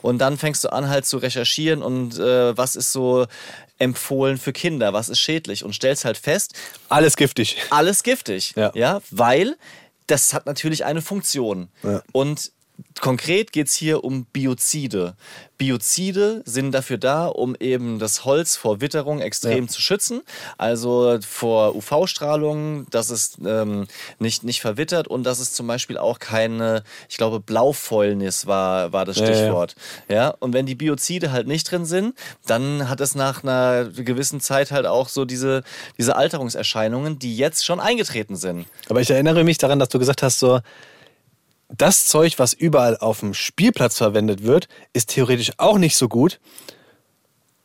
Und 0.03 0.19
dann 0.19 0.37
fängst 0.39 0.65
du 0.65 0.73
an 0.73 0.89
halt 0.89 1.07
zu 1.07 1.19
recherchieren 1.19 1.83
und 1.83 2.19
äh, 2.19 2.57
was 2.57 2.77
ist 2.77 2.93
so 2.93 3.27
empfohlen 3.79 4.39
für 4.39 4.53
Kinder, 4.53 4.93
was 4.93 5.09
ist 5.09 5.19
schädlich 5.19 5.65
und 5.65 5.75
stellst 5.75 6.05
halt 6.05 6.17
fest, 6.19 6.55
Alles 6.89 7.17
giftig. 7.17 7.57
alles 7.71 8.03
giftig. 8.03 8.55
Ja. 8.57 9.01
weil 9.11 9.57
das 10.07 10.33
hat 10.35 10.47
natürlich 10.47 10.85
eine 10.85 11.01
Funktion. 11.03 11.69
Ja. 11.83 12.03
Und 12.13 12.53
konkret 13.01 13.53
geht 13.53 13.69
es 13.69 13.75
hier 13.75 14.03
um 14.05 14.25
Biozide. 14.27 15.15
Biozide 15.59 16.43
sind 16.45 16.73
dafür 16.73 16.99
da, 16.99 17.27
um 17.27 17.55
eben 17.61 17.99
das 18.01 18.25
Holz 18.25 18.57
vor 18.57 18.81
Witterung 18.81 19.21
extrem 19.21 19.65
Ja. 19.65 19.71
zu 19.71 19.81
schützen. 19.81 20.23
Also 20.59 21.19
vor 21.27 21.77
UV-Strahlung, 21.77 22.87
dass 22.91 23.11
es 23.11 23.37
ähm, 23.45 23.87
nicht, 24.19 24.43
nicht 24.43 24.61
verwittert 24.61 25.07
und 25.07 25.23
dass 25.25 25.39
es 25.39 25.53
zum 25.53 25.67
Beispiel 25.69 25.97
auch 25.99 26.19
keine, 26.19 26.83
ich 27.09 27.17
glaube, 27.17 27.39
Blaufäulnis 27.41 28.47
war, 28.47 28.93
war 28.93 29.05
das 29.05 29.19
Ja, 29.19 29.27
ja. 29.29 29.35
Stichwort. 29.35 29.75
Ja, 30.09 30.29
und 30.41 30.53
wenn 30.53 30.67
die 30.67 30.75
Biozide 30.75 31.31
halt 31.31 31.47
nicht 31.47 31.71
drin 31.71 31.85
sind, 31.87 32.15
dann 32.47 32.89
hat 32.89 33.01
es 33.01 33.15
nach 33.15 33.43
einer 33.45 33.85
gewissen 33.85 34.41
Zeit 34.41 34.71
halt 34.73 34.87
auch 34.87 35.09
so 35.09 35.25
diese, 35.25 35.63
diese 35.99 36.17
Alterungserscheinungen, 36.17 37.19
die 37.19 37.37
jetzt 37.37 37.65
schon 37.65 37.79
eingetreten 37.81 38.37
sind. 38.37 38.67
Aber 38.89 39.01
ich 39.01 39.11
erinnere 39.11 39.45
mich 39.45 39.59
daran, 39.59 39.79
dass 39.79 39.89
du 39.89 39.99
gesagt 39.99 40.23
hast, 40.23 40.39
so, 40.41 40.61
das 41.69 42.07
Zeug, 42.07 42.39
was 42.39 42.53
überall 42.53 42.97
auf 42.97 43.21
dem 43.21 43.35
Spielplatz 43.35 43.99
verwendet 43.99 44.43
wird, 44.43 44.69
ist 44.93 45.11
theoretisch 45.11 45.53
auch 45.57 45.79
nicht 45.79 45.97
so 45.97 46.09
gut. 46.09 46.41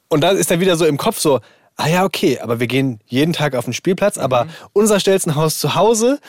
Und 0.08 0.22
dann 0.22 0.38
ist 0.38 0.50
dann 0.52 0.60
wieder 0.60 0.76
so 0.76 0.86
im 0.86 0.98
Kopf 0.98 1.20
so, 1.20 1.40
ah 1.76 1.88
ja, 1.88 2.04
okay, 2.04 2.40
aber 2.40 2.60
wir 2.60 2.68
gehen 2.68 3.00
jeden 3.06 3.34
Tag 3.34 3.56
auf 3.56 3.66
den 3.66 3.74
Spielplatz, 3.74 4.18
aber 4.18 4.48
unser 4.74 5.00
Stelzenhaus 5.00 5.60
zu 5.60 5.76
Hause, 5.76 6.20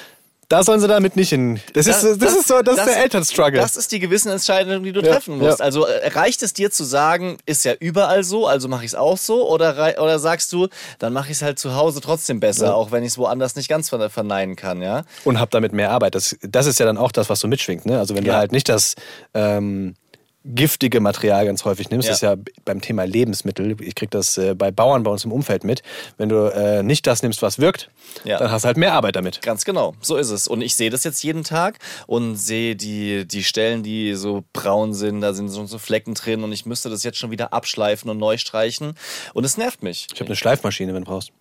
Da 0.50 0.64
sollen 0.64 0.80
sie 0.80 0.88
damit 0.88 1.14
nicht 1.14 1.28
hin. 1.28 1.60
Das, 1.74 1.86
ist, 1.86 2.02
das, 2.02 2.34
ist 2.34 2.48
so, 2.48 2.60
das, 2.60 2.76
ist 2.78 2.84
der 2.86 2.96
Elternstruggle. 3.04 3.60
Das 3.60 3.76
ist 3.76 3.92
die 3.92 4.00
Gewissensentscheidung, 4.00 4.82
die 4.82 4.90
du 4.90 5.00
Ja, 5.00 5.12
treffen 5.12 5.38
musst. 5.38 5.60
ja. 5.60 5.64
Also 5.64 5.86
äh, 5.86 6.08
reicht 6.08 6.42
es 6.42 6.52
dir 6.52 6.72
zu 6.72 6.82
sagen, 6.82 7.38
ist 7.46 7.64
ja 7.64 7.72
überall 7.78 8.24
so, 8.24 8.48
also 8.48 8.66
mache 8.66 8.84
ich 8.84 8.90
es 8.90 8.94
auch 8.96 9.16
so? 9.16 9.48
Oder, 9.48 9.94
oder 10.02 10.18
sagst 10.18 10.52
du, 10.52 10.66
dann 10.98 11.12
mache 11.12 11.26
ich 11.30 11.36
es 11.36 11.42
halt 11.42 11.60
zu 11.60 11.76
Hause 11.76 12.00
trotzdem 12.00 12.40
besser, 12.40 12.66
Ja. 12.66 12.74
auch 12.74 12.90
wenn 12.90 13.04
ich 13.04 13.10
es 13.12 13.18
woanders 13.18 13.54
nicht 13.54 13.68
ganz 13.68 13.88
verne- 13.90 14.10
verneinen 14.10 14.56
kann, 14.56 14.82
ja? 14.82 15.04
und 15.24 15.38
hab 15.38 15.50
damit 15.52 15.72
mehr 15.72 15.92
Arbeit. 15.92 16.16
Das, 16.16 16.36
das 16.42 16.66
ist 16.66 16.80
ja 16.80 16.84
dann 16.86 16.98
auch 16.98 17.12
das, 17.12 17.30
was 17.30 17.38
so 17.38 17.46
mitschwingt. 17.46 17.86
Ne? 17.86 17.98
Also 18.00 18.16
wenn 18.16 18.24
du 18.24 18.34
halt 18.34 18.50
nicht 18.50 18.68
das 18.68 18.96
ähm, 19.34 19.94
giftige 20.44 21.00
Material 21.00 21.44
ganz 21.44 21.64
häufig 21.66 21.90
nimmst, 21.90 22.06
Ja. 22.06 22.12
das 22.12 22.18
ist 22.18 22.22
ja 22.22 22.36
beim 22.64 22.80
Thema 22.80 23.04
Lebensmittel, 23.04 23.76
ich 23.82 23.94
krieg 23.94 24.10
das 24.10 24.38
äh, 24.38 24.54
bei 24.54 24.70
Bauern 24.70 25.02
bei 25.02 25.10
uns 25.10 25.24
im 25.24 25.32
Umfeld 25.32 25.64
mit, 25.64 25.82
wenn 26.16 26.28
du 26.30 26.46
äh, 26.52 26.82
nicht 26.82 27.06
das 27.06 27.22
nimmst, 27.22 27.42
was 27.42 27.58
wirkt, 27.58 27.90
Ja. 28.24 28.38
dann 28.38 28.50
hast 28.50 28.62
du 28.62 28.66
halt 28.68 28.76
mehr 28.78 28.94
Arbeit 28.94 29.16
damit. 29.16 29.42
Ganz 29.42 29.64
genau, 29.66 29.94
so 30.00 30.16
ist 30.16 30.30
es. 30.30 30.48
Und 30.48 30.62
ich 30.62 30.74
sehe 30.76 30.88
das 30.88 31.04
jetzt 31.04 31.22
jeden 31.22 31.44
Tag 31.44 31.78
und 32.06 32.36
sehe 32.36 32.74
die, 32.74 33.26
die 33.28 33.44
Stellen, 33.44 33.82
die 33.82 34.14
so 34.14 34.42
braun 34.54 34.94
sind, 34.94 35.20
da 35.20 35.34
sind 35.34 35.48
so, 35.50 35.66
so 35.66 35.78
Flecken 35.78 36.14
drin 36.14 36.42
und 36.42 36.52
ich 36.52 36.64
müsste 36.64 36.88
das 36.88 37.02
jetzt 37.02 37.18
schon 37.18 37.30
wieder 37.30 37.52
abschleifen 37.52 38.10
und 38.10 38.16
neu 38.18 38.38
streichen. 38.38 38.94
Und 39.34 39.44
es 39.44 39.58
nervt 39.58 39.82
mich. 39.82 40.06
Ich 40.14 40.20
habe 40.20 40.28
eine 40.28 40.36
Schleifmaschine, 40.36 40.94
wenn 40.94 41.04
du 41.04 41.10
brauchst. 41.10 41.32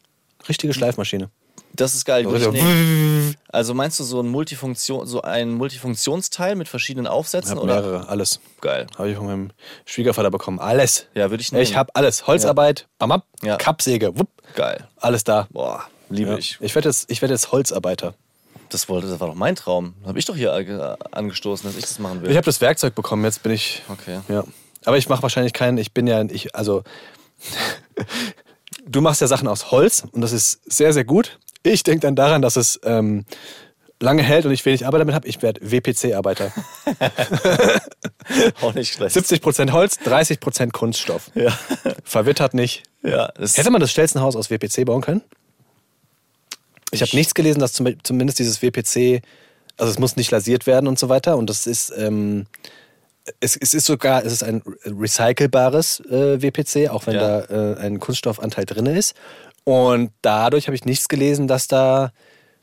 Richtige 0.50 0.74
Schleifmaschine. 0.74 1.30
Das 1.80 1.96
ist 1.96 2.06
geil. 2.06 2.26
ich 2.28 2.34
Also. 2.34 2.54
Also 3.48 3.74
meinst 3.74 4.00
du 4.00 4.04
so 4.04 4.22
ein 4.22 4.28
Multifunktion, 4.28 5.08
so 5.08 5.22
ein 5.22 5.54
Multifunktionsteil 5.54 6.56
mit 6.56 6.68
verschiedenen 6.68 7.06
Ich 7.06 7.12
Aufsätzen 7.12 7.52
habe 7.52 7.62
oder? 7.62 7.82
mehrere, 7.82 8.10
alles. 8.10 8.40
Geil. 8.62 8.88
Habe 8.98 9.10
ich 9.10 9.16
von 9.18 9.26
meinem 9.26 9.52
Schwiegervater 9.86 10.30
bekommen. 10.30 10.60
Alles. 10.60 11.08
Ja, 11.16 11.30
würde 11.32 11.42
ich 11.42 11.52
nehmen. 11.52 11.64
Ich 11.64 11.76
habe 11.76 11.96
alles. 11.96 12.28
Holzarbeit, 12.28 12.88
bam, 12.98 13.10
bam, 13.10 13.24
Ja. 13.42 13.56
Kappsäge, 13.58 14.18
wupp, 14.20 14.30
Geil. 14.56 14.88
alles 14.98 15.24
da. 15.24 15.48
Boah, 15.52 15.86
liebe 16.10 16.32
Ja. 16.32 16.38
ich. 16.38 16.58
Ich 16.60 16.76
werde 16.76 16.90
jetzt, 16.90 17.10
ich 17.10 17.22
werd 17.22 17.32
jetzt 17.32 17.52
Holzarbeiter. 17.52 18.14
Das 18.70 18.88
wollte, 18.90 19.08
das 19.08 19.20
war 19.20 19.28
doch 19.30 19.36
mein 19.36 19.56
Traum. 19.56 19.96
Habe 20.06 20.20
ich 20.20 20.26
doch 20.26 20.36
hier 20.36 20.54
angestoßen, 21.12 21.68
dass 21.68 21.76
ich 21.78 21.86
das 21.86 21.98
machen 21.98 22.22
will. 22.22 22.30
Ich 22.30 22.36
habe 22.38 22.46
das 22.46 22.62
Werkzeug 22.62 22.94
bekommen, 22.94 23.24
jetzt 23.24 23.42
bin 23.42 23.52
ich. 23.54 23.82
Okay. 23.90 24.20
Ja. 24.28 24.44
Aber 24.86 24.98
ich 24.98 25.10
mache 25.10 25.24
wahrscheinlich 25.24 25.54
keinen, 25.54 25.78
ich 25.78 25.94
bin 25.94 26.06
ja, 26.08 26.22
ich, 26.24 26.56
also. 26.56 26.84
du 28.86 29.02
machst 29.02 29.22
ja 29.22 29.28
Sachen 29.28 29.48
aus 29.48 29.72
Holz 29.72 30.04
und 30.12 30.22
das 30.22 30.32
ist 30.32 30.60
sehr, 30.72 30.94
sehr 30.94 31.04
gut. 31.04 31.40
Ich 31.64 31.84
denke 31.84 32.02
dann 32.02 32.16
daran, 32.16 32.42
dass 32.42 32.56
es 32.56 32.80
ähm, 32.84 33.26
lange 34.00 34.24
hält 34.24 34.46
und 34.46 34.52
ich 34.52 34.66
wenig 34.66 34.86
Arbeit 34.86 35.02
damit 35.02 35.16
habe. 35.16 35.28
Ich 35.28 35.42
werde 35.42 35.60
WPC-Arbeiter. 35.62 36.52
Auch 38.62 38.74
nicht 38.74 38.94
schlecht. 38.94 39.16
70% 39.16 39.72
Holz, 39.72 39.98
30% 40.06 40.72
Kunststoff. 40.72 41.32
Ja. 41.36 41.58
Verwittert 42.04 42.54
nicht. 42.54 42.84
Ja, 43.04 43.32
Hätte 43.38 43.72
man 43.72 43.82
das 43.82 43.92
Stelzenhaus 43.92 44.36
aus 44.36 44.50
WPC 44.50 44.86
bauen 44.86 45.02
können? 45.02 45.22
Ich 46.92 47.02
habe 47.02 47.16
nichts 47.16 47.34
gelesen, 47.34 47.60
dass 47.60 47.74
zum, 47.74 47.88
zumindest 48.04 48.40
dieses 48.40 48.62
WPC, 48.62 49.22
also 49.78 49.92
es 49.92 50.00
muss 50.00 50.16
nicht 50.16 50.32
lasiert 50.32 50.66
werden 50.66 50.88
und 50.88 50.98
so 50.98 51.10
weiter. 51.10 51.38
Und 51.38 51.50
das 51.50 51.68
ist, 51.68 51.94
ähm, 51.98 52.48
es, 53.40 53.56
es 53.56 53.74
ist 53.74 53.86
sogar, 53.86 54.26
es 54.26 54.34
ist 54.34 54.44
ein 54.44 54.62
recycelbares 54.86 56.00
äh, 56.10 56.42
WPC, 56.42 56.90
auch 56.90 57.06
wenn 57.06 57.16
Ja. 57.16 57.42
da 57.42 57.74
äh, 57.74 57.78
ein 57.80 58.00
Kunststoffanteil 58.00 58.66
drin 58.66 58.86
ist. 58.88 59.14
Und 59.64 60.12
dadurch 60.22 60.68
habe 60.68 60.76
ich 60.76 60.86
nichts 60.86 61.08
gelesen, 61.08 61.48
dass 61.48 61.68
da 61.68 62.12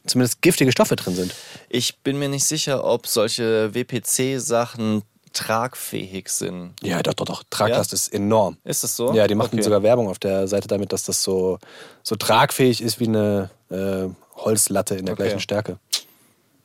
zumindest 0.07 0.41
giftige 0.43 0.73
Stoffe 0.73 0.97
drin 0.97 1.15
sind. 1.15 1.35
Ich 1.69 1.99
bin 1.99 2.19
mir 2.19 2.29
nicht 2.29 2.45
sicher, 2.45 2.85
ob 2.85 3.07
solche 3.07 3.75
WPC-Sachen 3.75 5.03
tragfähig 5.33 6.29
sind. 6.29 6.75
Ja, 6.83 7.03
doch, 7.03 7.13
doch, 7.15 7.27
doch. 7.27 7.43
Traglast 7.51 7.93
ist 7.93 8.09
enorm. 8.09 8.57
Ist 8.65 8.83
das 8.85 8.97
so? 8.97 9.13
Ja, 9.13 9.27
die 9.27 9.35
machen 9.35 9.51
Okay. 9.55 9.63
sogar 9.63 9.83
Werbung 9.83 10.09
auf 10.09 10.19
der 10.19 10.49
Seite 10.49 10.67
damit, 10.69 10.93
dass 10.93 11.03
das 11.05 11.23
so, 11.23 11.59
so 12.03 12.17
tragfähig 12.17 12.81
ist 12.81 13.01
wie 13.01 13.09
eine 13.09 13.51
äh, 13.71 14.09
Holzlatte 14.37 14.95
in 14.95 15.05
der 15.07 15.13
Okay. 15.13 15.25
gleichen 15.25 15.41
Stärke. 15.41 15.79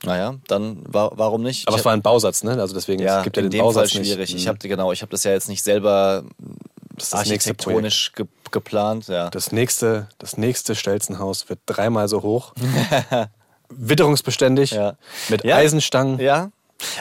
Naja, 0.04 0.36
dann 0.48 0.82
wa 0.88 1.12
warum 1.16 1.44
nicht? 1.44 1.68
Aber 1.68 1.76
Ich 1.76 1.82
es 1.82 1.86
war 1.86 1.94
ein 1.94 2.02
Bausatz, 2.02 2.44
ne? 2.44 2.60
Also 2.60 2.74
deswegen, 2.74 3.02
ja, 3.04 3.20
es 3.20 3.24
gibt 3.24 3.38
ja 3.38 3.44
in 3.44 3.50
den 3.50 3.52
dem 3.52 3.60
Fall 3.60 3.74
Bausatz 3.74 3.92
schwierig. 3.92 4.30
nicht. 4.32 4.36
Ich 4.36 4.46
Mhm. 4.46 4.50
habe 4.50 4.58
genau, 4.68 4.92
ich 4.92 5.02
habe 5.04 5.12
das 5.12 5.24
ja 5.26 5.32
jetzt 5.32 5.48
nicht 5.50 5.62
selber 5.64 6.24
das, 6.96 7.06
ist 7.06 7.14
das 7.14 7.20
architektonisch 7.20 8.12
ge 8.14 8.26
geplant. 8.52 9.08
Ja. 9.08 9.30
Das 9.30 9.52
nächste, 9.54 10.08
das 10.18 10.36
nächste 10.38 10.76
Stelzenhaus 10.76 11.48
wird 11.48 11.60
dreimal 11.66 12.08
so 12.10 12.22
hoch. 12.22 12.54
Witterungsbeständig. 13.70 14.72
Ja. 14.72 14.98
Mit 15.30 15.44
Ja. 15.44 15.56
Eisenstangen. 15.56 16.20
ja, 16.20 16.52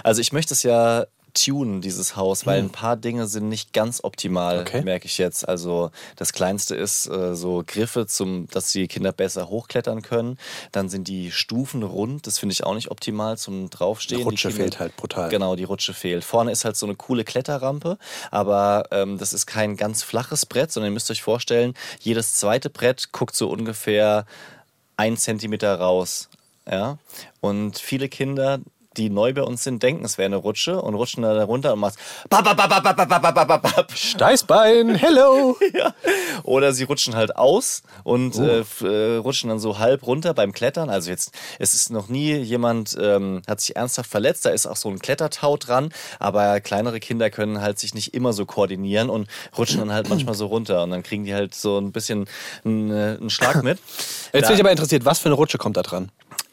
also 0.04 0.20
ich 0.20 0.32
möchte 0.32 0.54
es 0.54 0.62
ja 0.62 1.06
tunen, 1.34 1.80
dieses 1.80 2.16
Haus, 2.16 2.46
weil 2.46 2.58
Hm. 2.60 2.66
ein 2.66 2.70
paar 2.70 2.96
Dinge 2.96 3.26
sind 3.26 3.48
nicht 3.48 3.72
ganz 3.72 4.02
optimal, 4.04 4.60
Okay. 4.60 4.82
merke 4.82 5.06
ich 5.06 5.18
jetzt. 5.18 5.48
Also 5.48 5.90
das 6.16 6.32
Kleinste 6.32 6.74
ist 6.74 7.06
äh, 7.06 7.34
so 7.34 7.62
Griffe, 7.66 8.06
zum, 8.06 8.46
dass 8.48 8.72
die 8.72 8.88
Kinder 8.88 9.12
besser 9.12 9.48
hochklettern 9.48 10.02
können. 10.02 10.38
Dann 10.72 10.88
sind 10.88 11.08
die 11.08 11.30
Stufen 11.30 11.82
rund, 11.82 12.26
das 12.26 12.38
finde 12.38 12.52
ich 12.52 12.64
auch 12.64 12.74
nicht 12.74 12.90
optimal 12.90 13.38
zum 13.38 13.70
Draufstehen. 13.70 14.18
Die 14.18 14.24
Rutsche 14.24 14.48
Kinder- 14.48 14.62
fehlt 14.64 14.80
halt 14.80 14.96
brutal. 14.96 15.28
Genau, 15.30 15.56
die 15.56 15.64
Rutsche 15.64 15.94
fehlt. 15.94 16.24
Vorne 16.24 16.52
ist 16.52 16.64
halt 16.64 16.76
so 16.76 16.86
eine 16.86 16.96
coole 16.96 17.24
Kletterrampe, 17.24 17.98
aber 18.30 18.84
ähm, 18.90 19.18
das 19.18 19.32
ist 19.32 19.46
kein 19.46 19.76
ganz 19.76 20.02
flaches 20.02 20.46
Brett, 20.46 20.72
sondern 20.72 20.90
ihr 20.90 20.94
müsst 20.94 21.10
euch 21.10 21.22
vorstellen, 21.22 21.74
jedes 22.00 22.34
zweite 22.34 22.70
Brett 22.70 23.12
guckt 23.12 23.34
so 23.36 23.48
ungefähr 23.48 24.26
ein 24.96 25.16
Zentimeter 25.16 25.74
raus. 25.78 26.28
Ja? 26.70 26.98
Und 27.40 27.78
viele 27.78 28.08
Kinder, 28.08 28.60
die 28.96 29.08
neu 29.08 29.32
bei 29.32 29.42
uns 29.42 29.62
sind, 29.62 29.82
denken, 29.82 30.04
es 30.04 30.18
wäre 30.18 30.26
eine 30.26 30.36
Rutsche 30.36 30.82
und 30.82 30.94
rutschen 30.94 31.22
da 31.22 31.44
runter 31.44 31.74
und 31.74 31.78
machen 31.78 31.94
Steißbein, 33.94 34.96
hello! 34.96 35.56
ja. 35.74 35.94
Oder 36.42 36.72
sie 36.72 36.84
rutschen 36.84 37.14
halt 37.14 37.36
aus 37.36 37.82
und 38.02 38.36
uh. 38.36 38.64
Äh, 38.82 38.84
äh, 38.84 39.16
rutschen 39.18 39.48
dann 39.48 39.60
so 39.60 39.78
halb 39.78 40.06
runter 40.06 40.34
beim 40.34 40.52
Klettern. 40.52 40.90
Also 40.90 41.10
jetzt, 41.10 41.32
es 41.58 41.74
ist 41.74 41.90
noch 41.90 42.08
nie 42.08 42.34
jemand, 42.36 42.96
ähm, 43.00 43.42
hat 43.46 43.60
sich 43.60 43.76
ernsthaft 43.76 44.10
verletzt, 44.10 44.44
da 44.44 44.50
ist 44.50 44.66
auch 44.66 44.76
so 44.76 44.88
ein 44.88 44.98
Klettertau 44.98 45.56
dran, 45.56 45.90
aber 46.18 46.60
kleinere 46.60 46.98
Kinder 46.98 47.30
können 47.30 47.60
halt 47.60 47.78
sich 47.78 47.94
nicht 47.94 48.12
immer 48.12 48.32
so 48.32 48.44
koordinieren 48.44 49.08
und 49.08 49.28
rutschen 49.56 49.78
dann 49.78 49.92
halt 49.92 50.08
manchmal 50.08 50.34
so 50.34 50.46
runter 50.46 50.82
und 50.82 50.90
dann 50.90 51.02
kriegen 51.04 51.24
die 51.24 51.34
halt 51.34 51.54
so 51.54 51.78
ein 51.78 51.92
bisschen 51.92 52.26
einen, 52.64 52.90
einen 52.90 53.30
Schlag 53.30 53.62
mit. 53.62 53.78
Jetzt 54.32 54.46
bin 54.46 54.56
ich 54.56 54.60
aber 54.60 54.70
interessiert, 54.70 55.04
was 55.04 55.20
für 55.20 55.26
eine 55.26 55.36
Rutsche 55.36 55.58
kommt 55.58 55.76
da 55.76 55.82
dran? 55.82 56.10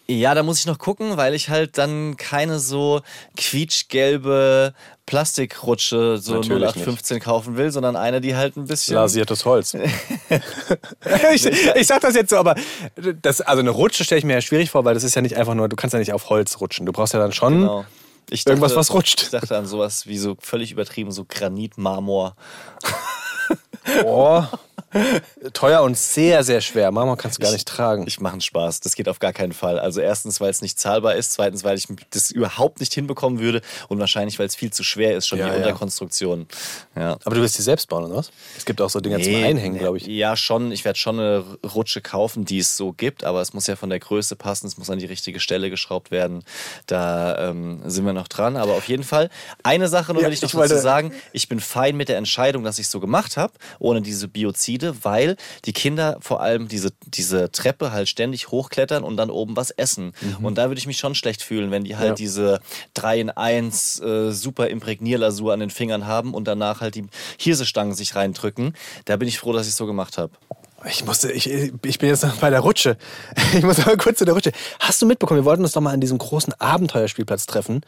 Ja, 0.10 0.34
da 0.34 0.44
muss 0.44 0.60
ich 0.60 0.66
noch 0.66 0.80
gucken, 0.80 1.18
weil 1.18 1.34
ich 1.34 1.50
halt 1.50 1.78
dann 1.78 2.16
keine 2.18 2.60
so 2.60 3.02
quietschgelbe 3.36 4.74
Plastikrutsche 5.06 6.18
so 6.18 6.36
Natürlich 6.36 6.70
0815 6.70 7.20
kaufen 7.20 7.58
will, 7.58 7.72
sondern 7.72 7.96
eine, 7.96 8.22
die 8.22 8.36
halt 8.36 8.56
ein 8.58 8.66
bisschen. 8.66 8.96
Lasiertes 8.96 9.46
Holz. 9.46 9.74
ich, 11.34 11.46
ich 11.46 11.88
sag 11.88 12.02
das 12.02 12.16
jetzt 12.16 12.30
so, 12.30 12.38
aber 12.38 12.56
das, 13.22 13.42
also 13.42 13.60
eine 13.60 13.70
Rutsche 13.70 14.04
stelle 14.04 14.20
ich 14.20 14.26
mir 14.26 14.34
ja 14.34 14.42
schwierig 14.42 14.70
vor, 14.70 14.86
weil 14.86 14.94
das 14.94 15.04
ist 15.04 15.16
ja 15.16 15.22
nicht 15.22 15.36
einfach 15.36 15.56
nur, 15.56 15.70
du 15.70 15.76
kannst 15.76 15.94
ja 15.94 16.00
nicht 16.00 16.14
auf 16.14 16.30
Holz 16.30 16.60
rutschen. 16.60 16.86
Du 16.86 16.92
brauchst 16.92 17.14
ja 17.14 17.20
dann 17.20 17.32
schon 17.34 17.62
Genau. 17.62 17.86
Ich 18.30 18.46
irgendwas, 18.46 18.76
was 18.76 18.94
rutscht. 18.94 19.22
Ich 19.22 19.30
dachte 19.30 19.58
an 19.58 19.66
sowas 19.66 20.06
wie 20.06 20.18
so 20.18 20.36
völlig 20.40 20.72
übertrieben, 20.72 21.12
so 21.12 21.26
Granit, 21.26 21.78
Marmor. 21.78 22.36
Oh, 24.04 24.44
teuer 25.54 25.82
und 25.82 25.98
sehr, 25.98 26.44
sehr 26.44 26.62
schwer. 26.62 26.92
Marmor 26.92 27.18
kannst 27.18 27.38
du 27.38 27.44
gar 27.44 27.52
nicht 27.52 27.68
tragen. 27.68 28.06
Ich 28.08 28.20
mache 28.20 28.34
einen 28.34 28.42
Spaß. 28.42 28.80
Das 28.80 28.96
geht 28.96 29.10
auf 29.10 29.20
gar 29.20 29.34
keinen 29.34 29.52
Fall. 29.54 29.80
Also 29.80 30.02
erstens, 30.02 30.40
weil 30.40 30.50
es 30.50 30.62
nicht 30.62 30.80
zahlbar 30.80 31.16
ist. 31.16 31.34
Zweitens, 31.34 31.64
weil 31.64 31.78
ich 31.78 31.88
das 32.12 32.32
überhaupt 32.32 32.80
nicht 32.80 32.94
hinbekommen 32.94 33.40
würde. 33.40 33.62
Und 33.90 34.00
wahrscheinlich, 34.00 34.40
weil 34.40 34.48
es 34.48 34.56
viel 34.56 34.72
zu 34.72 34.84
schwer 34.84 35.16
ist, 35.16 35.28
schon 35.28 35.40
Ja, 35.40 35.46
die 35.48 35.52
ja. 35.52 35.58
Unterkonstruktion. 35.58 36.48
Ja. 36.96 37.18
aber 37.24 37.36
du 37.36 37.42
willst 37.42 37.58
die 37.58 37.62
selbst 37.64 37.90
bauen, 37.90 38.06
oder 38.06 38.16
was? 38.16 38.32
Es 38.58 38.66
gibt 38.66 38.82
auch 38.82 38.90
so 38.90 39.00
Dinger 39.00 39.22
zum 39.22 39.36
Einhängen, 39.36 39.74
nee, 39.74 39.80
glaube 39.80 39.98
ich. 39.98 40.08
Ja, 40.08 40.36
schon. 40.36 40.72
Ich 40.72 40.86
werde 40.86 40.98
schon 40.98 41.20
eine 41.20 41.44
Rutsche 41.76 42.02
kaufen, 42.02 42.46
die 42.46 42.60
es 42.60 42.78
so 42.78 42.94
gibt, 42.94 43.24
aber 43.24 43.42
es 43.42 43.54
muss 43.54 43.68
ja 43.68 43.76
von 43.76 43.90
der 43.90 44.00
Größe 44.00 44.36
passen, 44.36 44.68
es 44.68 44.78
muss 44.78 44.90
an 44.90 45.00
die 45.00 45.06
richtige 45.06 45.40
Stelle 45.40 45.70
geschraubt 45.70 46.12
werden. 46.12 46.44
Da 46.86 47.50
ähm, 47.50 47.82
sind 47.86 48.06
wir 48.06 48.14
noch 48.14 48.28
dran. 48.28 48.58
Aber 48.58 48.74
auf 48.74 48.88
jeden 48.88 49.04
Fall, 49.04 49.30
eine 49.64 49.88
Sache 49.88 50.14
nur 50.14 50.22
Ja, 50.22 50.28
will 50.28 50.34
ich 50.34 50.42
noch 50.42 50.54
ich 50.54 50.60
dazu 50.70 50.78
sagen. 50.82 51.14
Ich 51.34 51.50
bin 51.50 51.60
fein 51.60 51.98
mit 51.98 52.10
der 52.10 52.18
Entscheidung, 52.18 52.64
dass 52.64 52.80
ich 52.80 52.86
es 52.86 52.92
so 52.92 53.00
gemacht 53.00 53.38
habe, 53.38 53.54
ohne 53.80 54.02
diese 54.02 54.28
Biozide, 54.68 55.04
weil 55.04 55.36
die 55.66 55.74
Kinder 55.74 56.18
vor 56.20 56.42
allem 56.42 56.68
diese, 56.68 56.92
diese 57.06 57.52
Treppe 57.52 57.92
halt 57.92 58.10
ständig 58.10 58.50
hochklettern 58.50 59.04
und 59.04 59.18
dann 59.18 59.30
oben 59.30 59.56
was 59.56 59.72
essen. 59.72 60.12
Und 60.42 60.58
da 60.58 60.68
würde 60.70 60.80
ich 60.80 60.88
mich 60.88 60.98
schon 60.98 61.16
schlecht 61.16 61.42
fühlen, 61.42 61.72
wenn 61.72 61.84
die 61.84 61.96
halt 61.96 62.08
Mhm. 62.08 62.08
Ja. 62.08 62.16
diese 62.16 62.60
3 62.94 63.20
in 63.20 63.30
1 63.30 64.00
äh, 64.00 64.32
super 64.32 64.68
Imprägnierlasur 64.70 65.54
an 65.54 65.60
den 65.60 65.70
Fingern 65.70 66.06
haben 66.06 66.34
und 66.34 66.48
danach 66.48 66.82
halt 66.82 66.96
die 66.96 67.06
Hirsestangen 67.40 67.94
sich 67.96 68.16
reindrücken. 68.16 68.74
Da 69.06 69.16
bin 69.18 69.28
ich 69.28 69.40
froh, 69.40 69.54
dass 69.54 69.64
ich 69.68 69.72
es 69.72 69.78
so 69.78 69.86
gemacht 69.86 70.18
habe. 70.18 70.32
Ich 70.86 71.04
musste, 71.06 71.32
ich, 71.32 71.50
ich 71.50 72.00
bin 72.00 72.10
jetzt 72.10 72.24
noch 72.24 72.36
bei 72.38 72.50
der 72.50 72.60
Rutsche. 72.60 72.98
Ich 73.58 73.64
muss 73.64 73.80
aber 73.80 73.98
kurz 73.98 74.20
zu 74.20 74.26
der 74.26 74.34
Rutsche. 74.36 74.52
Hast 74.80 75.02
du 75.02 75.06
mitbekommen, 75.06 75.40
wir 75.40 75.46
wollten 75.46 75.64
uns 75.64 75.72
doch 75.72 75.82
mal 75.82 75.94
an 75.94 76.02
diesem 76.02 76.18
großen 76.18 76.54
Abenteuerspielplatz 76.60 77.46
treffen, 77.46 77.82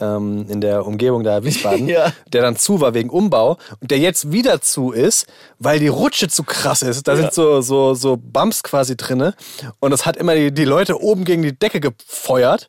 ähm, 0.00 0.46
in 0.48 0.60
der 0.60 0.86
Umgebung 0.86 1.24
da 1.24 1.42
Wiesbaden, 1.42 1.88
Ja. 1.88 2.12
der 2.32 2.42
dann 2.42 2.56
zu 2.56 2.80
war 2.80 2.94
wegen 2.94 3.10
Umbau 3.10 3.56
und 3.80 3.90
der 3.90 3.98
jetzt 3.98 4.30
wieder 4.30 4.60
zu 4.60 4.92
ist, 4.92 5.26
weil 5.58 5.80
die 5.80 5.88
Rutsche 5.88 6.28
zu 6.28 6.44
krass 6.44 6.82
ist. 6.82 7.08
Da 7.08 7.16
sind 7.16 7.32
so, 7.32 7.60
so, 7.62 7.94
so 7.94 8.16
Bumps 8.16 8.62
quasi 8.62 8.96
drinne 8.96 9.34
und 9.80 9.90
das 9.90 10.06
hat 10.06 10.16
immer 10.16 10.34
die, 10.34 10.52
die 10.52 10.64
Leute 10.64 11.00
oben 11.00 11.24
gegen 11.24 11.42
die 11.42 11.58
Decke 11.58 11.80
gefeuert 11.80 12.68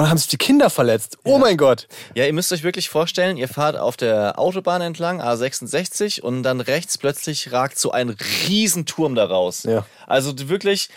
und 0.00 0.10
haben 0.10 0.18
sich 0.18 0.28
die 0.28 0.36
Kinder 0.38 0.70
verletzt. 0.70 1.18
Oh 1.24 1.38
mein 1.38 1.56
Gott. 1.56 1.86
Ja, 2.14 2.24
ihr 2.24 2.32
müsst 2.32 2.52
euch 2.52 2.62
wirklich 2.62 2.88
vorstellen, 2.88 3.36
ihr 3.36 3.48
fahrt 3.48 3.76
auf 3.76 3.96
der 3.96 4.38
Autobahn 4.38 4.80
entlang, 4.80 5.20
A66, 5.20 6.20
und 6.20 6.42
dann 6.42 6.60
rechts 6.60 6.98
plötzlich 6.98 7.52
ragt 7.52 7.78
so 7.78 7.90
ein 7.92 8.10
Riesenturm 8.48 9.14
da 9.14 9.26
raus. 9.26 9.64
Ja. 9.64 9.86
Also 10.06 10.48
wirklich 10.48 10.88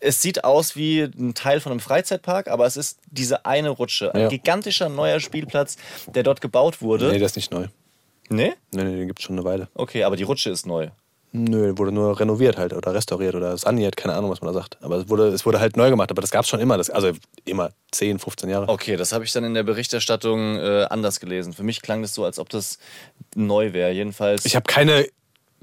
es 0.00 0.22
sieht 0.22 0.44
aus 0.44 0.76
wie 0.76 1.02
ein 1.02 1.34
Teil 1.34 1.60
von 1.60 1.72
einem 1.72 1.80
Freizeitpark, 1.80 2.48
aber 2.48 2.64
es 2.66 2.76
ist 2.78 2.98
diese 3.10 3.44
eine 3.44 3.68
Rutsche. 3.68 4.14
Ein 4.14 4.22
Ja. 4.22 4.28
gigantischer 4.28 4.88
neuer 4.88 5.20
Spielplatz, 5.20 5.76
der 6.06 6.22
dort 6.22 6.40
gebaut 6.40 6.80
wurde. 6.80 7.10
Nee, 7.10 7.18
der 7.18 7.26
ist 7.26 7.36
nicht 7.36 7.52
neu. 7.52 7.66
Nee? 8.30 8.54
Nee, 8.70 8.84
nee, 8.84 8.96
den 8.96 9.06
gibt 9.08 9.18
es 9.18 9.26
schon 9.26 9.36
eine 9.36 9.44
Weile. 9.44 9.68
Okay, 9.74 10.04
aber 10.04 10.16
die 10.16 10.22
Rutsche 10.22 10.48
ist 10.50 10.64
neu. 10.66 10.88
Nö, 11.32 11.78
wurde 11.78 11.92
nur 11.92 12.18
renoviert 12.18 12.58
halt 12.58 12.72
oder 12.72 12.92
restauriert 12.92 13.36
oder 13.36 13.56
saniert, 13.56 13.96
keine 13.96 14.14
Ahnung, 14.14 14.30
was 14.30 14.40
man 14.40 14.52
da 14.52 14.60
sagt. 14.60 14.78
Aber 14.82 14.96
es 14.96 15.08
wurde, 15.08 15.28
es 15.28 15.46
wurde 15.46 15.60
halt 15.60 15.76
neu 15.76 15.88
gemacht, 15.88 16.10
aber 16.10 16.20
das 16.20 16.32
gab 16.32 16.42
es 16.42 16.48
schon 16.48 16.58
immer. 16.58 16.76
Das, 16.76 16.90
also 16.90 17.12
immer 17.44 17.70
10, 17.92 18.18
15 18.18 18.50
Jahre. 18.50 18.68
Okay, 18.68 18.96
das 18.96 19.12
habe 19.12 19.24
ich 19.24 19.32
dann 19.32 19.44
in 19.44 19.54
der 19.54 19.62
Berichterstattung 19.62 20.56
äh, 20.56 20.86
anders 20.90 21.20
gelesen. 21.20 21.52
Für 21.52 21.62
mich 21.62 21.82
klang 21.82 22.02
das 22.02 22.14
so, 22.14 22.24
als 22.24 22.40
ob 22.40 22.48
das 22.48 22.78
neu 23.36 23.72
wäre. 23.72 23.92
Jedenfalls. 23.92 24.44
Ich 24.44 24.56
habe 24.56 24.64
keine 24.66 25.06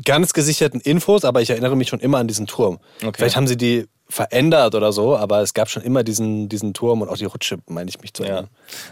ganz 0.03 0.33
gesicherten 0.33 0.79
Infos, 0.79 1.25
aber 1.25 1.41
ich 1.41 1.49
erinnere 1.49 1.75
mich 1.75 1.89
schon 1.89 1.99
immer 1.99 2.19
an 2.19 2.27
diesen 2.27 2.47
Turm. 2.47 2.79
Okay. 3.01 3.12
Vielleicht 3.17 3.36
haben 3.36 3.47
sie 3.47 3.57
die 3.57 3.88
verändert 4.10 4.73
oder 4.73 4.93
so, 4.93 5.17
aber 5.17 5.41
es 5.41 5.53
gab 5.53 5.69
schon 5.69 5.83
immer 5.83 6.03
diesen, 6.03 6.47
diesen 6.47 6.73
Turm 6.73 7.01
und 7.01 7.10
auch 7.10 7.17
die 7.17 7.25
Rutsche, 7.25 7.57
meine 7.67 7.89
ich 7.89 7.99
mich 7.99 8.13
zu 8.13 8.23
ja. 8.23 8.29
erinnern. 8.29 8.49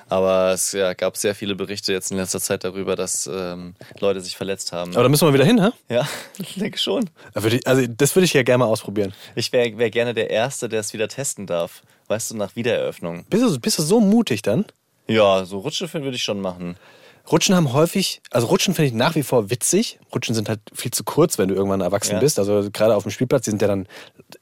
Aber 0.10 0.52
es 0.52 0.74
ja, 0.74 0.94
gab 0.94 1.16
sehr 1.16 1.34
viele 1.36 1.56
Berichte 1.56 1.94
jetzt 1.94 2.12
in 2.12 2.18
letzter 2.18 2.42
Zeit 2.42 2.64
darüber, 2.64 2.96
dass 2.96 3.30
ähm, 3.32 3.76
Leute 4.00 4.20
sich 4.20 4.36
verletzt 4.36 4.74
haben. 4.74 4.94
Aber 4.94 5.04
da 5.04 5.10
müssen 5.10 5.26
wir 5.28 5.34
wieder 5.34 5.46
hin, 5.46 5.64
hä? 5.64 5.70
Ja, 5.94 6.08
ich 6.38 6.56
denke 6.56 6.78
schon. 6.78 7.10
Da 7.34 7.44
ich, 7.46 7.66
also 7.66 7.86
das 7.88 8.16
würde 8.16 8.26
ich 8.26 8.34
ja 8.34 8.44
gerne 8.44 8.66
mal 8.66 8.70
ausprobieren. 8.70 9.14
Ich 9.36 9.54
wäre 9.54 9.78
wär 9.78 9.90
gerne 9.90 10.14
der 10.14 10.30
Erste, 10.30 10.68
der 10.68 10.82
es 10.82 10.94
wieder 10.94 11.08
testen 11.08 11.48
darf. 11.48 11.84
Weißt 12.08 12.32
du, 12.32 12.38
nach 12.38 12.56
Wiedereröffnung. 12.56 13.26
Bist 13.30 13.44
du, 13.44 13.60
bist 13.60 13.80
du 13.80 13.84
so 13.84 14.00
mutig 14.00 14.42
dann? 14.42 14.66
Ja, 15.08 15.46
so 15.46 15.60
Rutsche 15.60 15.92
würde 15.94 16.16
ich 16.16 16.24
schon 16.24 16.42
machen. 16.42 16.78
Rutschen 17.32 17.56
haben 17.56 17.74
häufig, 17.74 18.22
also 18.32 18.48
Rutschen 18.48 18.74
finde 18.76 18.88
ich 18.88 18.94
nach 18.94 19.16
wie 19.16 19.24
vor 19.24 19.50
witzig. 19.50 20.00
Rutschen 20.14 20.36
sind 20.36 20.48
halt 20.48 20.60
viel 20.74 20.92
zu 20.92 21.04
kurz, 21.04 21.38
wenn 21.38 21.48
du 21.50 21.56
irgendwann 21.56 21.82
erwachsen 21.82 22.14
Ja. 22.14 22.20
bist. 22.20 22.38
Also 22.40 22.70
gerade 22.72 22.96
auf 22.96 23.04
dem 23.04 23.12
Spielplatz, 23.12 23.46
die 23.46 23.50
sind 23.52 23.62
ja 23.62 23.68
dann 23.68 23.88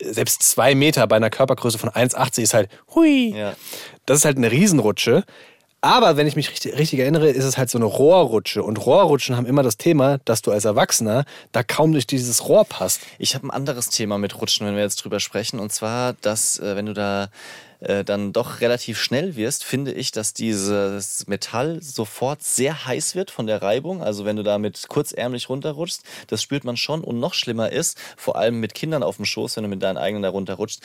selbst 0.02 0.44
zwei 0.44 0.76
Meter 0.76 1.08
bei 1.08 1.16
einer 1.16 1.30
Körpergröße 1.30 1.78
von 1.78 1.90
1,80 1.90 2.42
ist 2.42 2.54
halt 2.54 2.70
hui. 2.94 3.34
Ja. 3.36 3.54
Das 4.06 4.18
ist 4.20 4.26
halt 4.26 4.38
eine 4.38 4.52
Riesenrutsche. 4.52 5.24
Aber 5.80 6.16
wenn 6.16 6.28
ich 6.28 6.38
mich 6.38 6.50
richtig, 6.50 6.78
richtig 6.78 7.00
erinnere, 7.00 7.30
ist 7.30 7.44
es 7.44 7.58
halt 7.58 7.70
so 7.70 7.78
eine 7.78 7.84
Rohrrutsche. 7.86 8.64
Und 8.64 8.78
Rohrrutschen 8.86 9.36
haben 9.36 9.46
immer 9.46 9.64
das 9.64 9.76
Thema, 9.76 10.18
dass 10.24 10.42
du 10.42 10.52
als 10.52 10.64
Erwachsener 10.64 11.26
da 11.52 11.62
kaum 11.62 11.92
durch 11.92 12.08
dieses 12.08 12.48
Rohr 12.48 12.64
passt. 12.64 13.02
Ich 13.18 13.36
habe 13.36 13.48
ein 13.48 13.52
anderes 13.52 13.90
Thema 13.90 14.18
mit 14.18 14.40
Rutschen, 14.40 14.66
wenn 14.66 14.76
wir 14.76 14.84
jetzt 14.84 14.96
drüber 15.04 15.20
sprechen. 15.20 15.60
Und 15.60 15.74
zwar, 15.74 16.14
dass, 16.22 16.58
äh, 16.60 16.78
wenn 16.78 16.86
du 16.86 16.94
da 16.94 17.28
äh, 17.84 18.04
dann 18.04 18.32
doch 18.32 18.62
relativ 18.62 19.00
schnell 19.00 19.36
wirst, 19.36 19.64
finde 19.64 19.92
ich, 19.92 20.12
dass 20.12 20.34
dieses 20.34 21.28
Metall 21.28 21.82
sofort 21.82 22.42
sehr 22.42 22.86
heiß 22.86 23.16
wird 23.16 23.30
von 23.30 23.46
der 23.46 23.62
Reibung. 23.62 24.02
Also 24.02 24.24
wenn 24.24 24.38
du 24.38 24.44
da 24.44 24.58
mit 24.58 24.88
kurzärmlich 24.88 25.50
runterrutschst, 25.50 26.04
das 26.28 26.42
spürt 26.42 26.64
man 26.64 26.78
schon. 26.78 27.04
Und 27.04 27.20
noch 27.20 27.34
schlimmer 27.34 27.72
ist, 27.72 27.98
vor 28.16 28.38
allem 28.38 28.60
mit 28.60 28.74
Kindern 28.74 29.04
auf 29.04 29.18
dem 29.18 29.26
Schoß, 29.26 29.58
wenn 29.58 29.64
du 29.64 29.70
mit 29.70 29.84
deinen 29.84 29.98
eigenen 29.98 30.24
da 30.24 30.30
runterrutschst, 30.30 30.82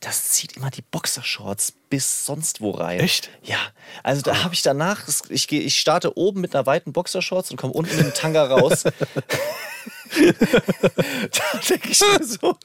das 0.00 0.30
zieht 0.30 0.56
immer 0.56 0.70
die 0.70 0.82
Boxershorts 0.82 1.72
bis 1.90 2.24
sonst 2.24 2.60
wo 2.60 2.70
rein. 2.70 3.00
Echt? 3.00 3.30
Ja. 3.42 3.58
Also 4.02 4.22
da 4.22 4.44
habe 4.44 4.54
ich 4.54 4.62
danach, 4.62 5.08
ich, 5.28 5.50
ich 5.50 5.78
starte 5.78 6.16
oben 6.16 6.40
mit 6.40 6.54
einer 6.54 6.66
weiten 6.66 6.92
Boxershorts 6.92 7.50
und 7.50 7.56
komme 7.56 7.72
unten 7.72 7.96
mit 7.96 8.04
dem 8.04 8.14
Tanga 8.14 8.44
raus. 8.44 8.84
da 10.20 11.58
denke 11.68 11.88
ich 11.90 12.00
mir 12.00 12.24
so, 12.24 12.56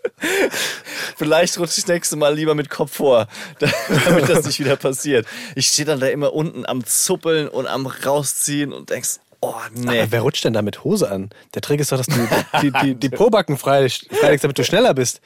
vielleicht 1.18 1.58
rutsche 1.58 1.80
ich 1.80 1.86
das 1.86 1.94
nächste 1.94 2.16
Mal 2.16 2.34
lieber 2.36 2.56
mit 2.56 2.70
Kopf 2.70 2.96
vor, 2.96 3.28
damit 3.60 4.30
das 4.30 4.46
nicht 4.46 4.60
wieder 4.60 4.76
passiert. 4.76 5.26
Ich 5.56 5.68
stehe 5.68 5.86
dann 5.86 6.00
da 6.00 6.08
immer 6.08 6.34
unten 6.34 6.66
am 6.66 6.86
Zuppeln 6.86 7.48
und 7.48 7.68
am 7.68 7.86
Rausziehen 7.88 8.74
und 8.74 8.90
denkst, 8.90 9.20
oh 9.42 9.54
nee. 9.74 10.02
Aber 10.02 10.12
wer 10.12 10.22
rutscht 10.22 10.44
denn 10.46 10.54
da 10.54 10.62
mit 10.62 10.84
Hose 10.84 11.10
an? 11.12 11.30
Der 11.54 11.62
Trick 11.62 11.80
ist 11.80 11.92
doch, 11.92 11.98
dass 11.98 12.08
du 12.08 12.28
die, 12.62 12.72
die, 12.84 12.96
die 12.96 13.10
Pobacken 13.10 13.58
frei- 13.58 13.90
freilegst, 13.90 14.44
damit 14.44 14.58
du 14.58 14.64
schneller 14.64 14.94
bist. 14.94 15.22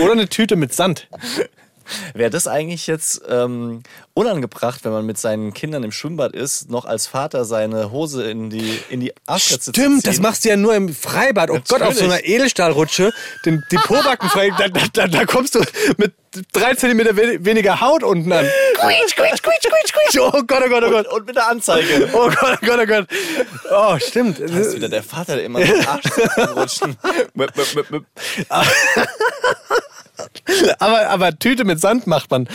Oder 0.00 0.12
eine 0.12 0.28
Tüte 0.28 0.56
mit 0.56 0.72
Sand. 0.74 1.08
Wäre 2.14 2.30
das 2.30 2.46
eigentlich 2.46 2.86
jetzt 2.86 3.22
ähm, 3.28 3.82
unangebracht, 4.14 4.84
wenn 4.84 4.92
man 4.92 5.06
mit 5.06 5.18
seinen 5.18 5.54
Kindern 5.54 5.82
im 5.84 5.92
Schwimmbad 5.92 6.32
ist, 6.34 6.70
noch 6.70 6.84
als 6.84 7.06
Vater 7.06 7.44
seine 7.44 7.90
Hose 7.90 8.28
in 8.30 8.50
die, 8.50 8.80
in 8.88 9.00
die 9.00 9.12
Arschritze 9.26 9.66
zu 9.66 9.72
ziehen? 9.72 9.84
Stimmt, 9.84 10.06
das 10.06 10.20
machst 10.20 10.44
du 10.44 10.48
ja 10.48 10.56
nur 10.56 10.74
im 10.74 10.94
Freibad. 10.94 11.50
Oh 11.50 11.58
Gott, 11.68 11.82
auf 11.82 11.94
so 11.94 12.04
einer 12.04 12.24
Edelstahlrutsche, 12.24 13.12
den, 13.44 13.62
die 13.70 13.76
Pobacken 13.76 14.28
frei, 14.28 14.50
da, 14.56 14.68
da, 14.68 14.80
da, 14.92 15.06
da 15.08 15.24
kommst 15.24 15.54
du 15.54 15.62
mit 15.96 16.12
drei 16.52 16.74
Zentimeter 16.74 17.16
we- 17.16 17.44
weniger 17.44 17.80
Haut 17.80 18.02
unten 18.02 18.30
an. 18.32 18.46
Quietsch, 18.74 19.16
quietsch, 19.16 19.42
quietsch, 19.42 19.62
quietsch, 19.62 19.92
quietsch. 19.92 20.16
Oh 20.20 20.42
Gott, 20.46 20.62
oh 20.64 20.68
Gott, 20.68 20.84
oh 20.86 20.90
Gott. 20.90 21.06
Und 21.08 21.26
mit 21.26 21.36
der 21.36 21.48
Anzeige. 21.48 22.08
Oh 22.12 22.28
Gott, 22.28 22.58
oh 22.62 22.66
Gott, 22.66 22.78
oh 22.82 22.86
Gott. 22.86 23.06
Oh, 23.70 23.98
stimmt. 23.98 24.40
Das 24.40 24.50
ist 24.50 24.76
wieder 24.76 24.88
der 24.88 25.02
Vater, 25.02 25.36
der 25.36 25.44
immer 25.44 25.60
den 25.60 25.86
Arsch 25.86 26.04
rutschen. 26.56 26.96
Aber, 30.78 31.08
aber 31.08 31.38
Tüte 31.38 31.64
mit 31.64 31.80
Sand 31.80 32.06
macht 32.06 32.30
man. 32.30 32.48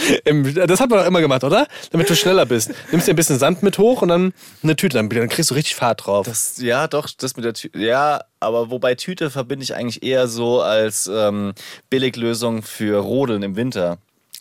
Das 0.66 0.80
hat 0.80 0.90
man 0.90 1.00
doch 1.00 1.06
immer 1.06 1.22
gemacht, 1.22 1.44
oder? 1.44 1.68
Damit 1.92 2.10
du 2.10 2.16
schneller 2.16 2.46
bist. 2.46 2.72
Nimmst 2.92 3.08
dir 3.08 3.14
ein 3.14 3.16
bisschen 3.16 3.40
Sand 3.40 3.64
mit 3.64 3.78
hoch 3.78 4.02
und 4.02 4.10
dann 4.10 4.34
eine 4.64 4.76
Tüte. 4.76 4.98
Dann, 4.98 5.10
dann 5.10 5.30
kriegst 5.30 5.52
du 5.52 5.56
richtig 5.56 5.76
Fahrt 5.76 6.06
drauf. 6.06 6.26
Das, 6.26 6.58
ja, 6.62 6.88
doch, 6.88 7.08
das 7.18 7.36
mit 7.36 7.46
der 7.46 7.54
Tüte. 7.54 7.78
Ja, 7.80 8.22
aber 8.40 8.70
wobei 8.72 8.96
Tüte 8.96 9.30
verbinde 9.30 9.64
ich 9.64 9.76
eigentlich 9.76 10.04
eher 10.04 10.28
so 10.28 10.62
als 10.62 11.10
ähm, 11.14 11.54
Billiglösung 11.90 12.64
für 12.64 12.98
Rodeln 13.00 13.44
im 13.44 13.56
Winter. 13.56 13.98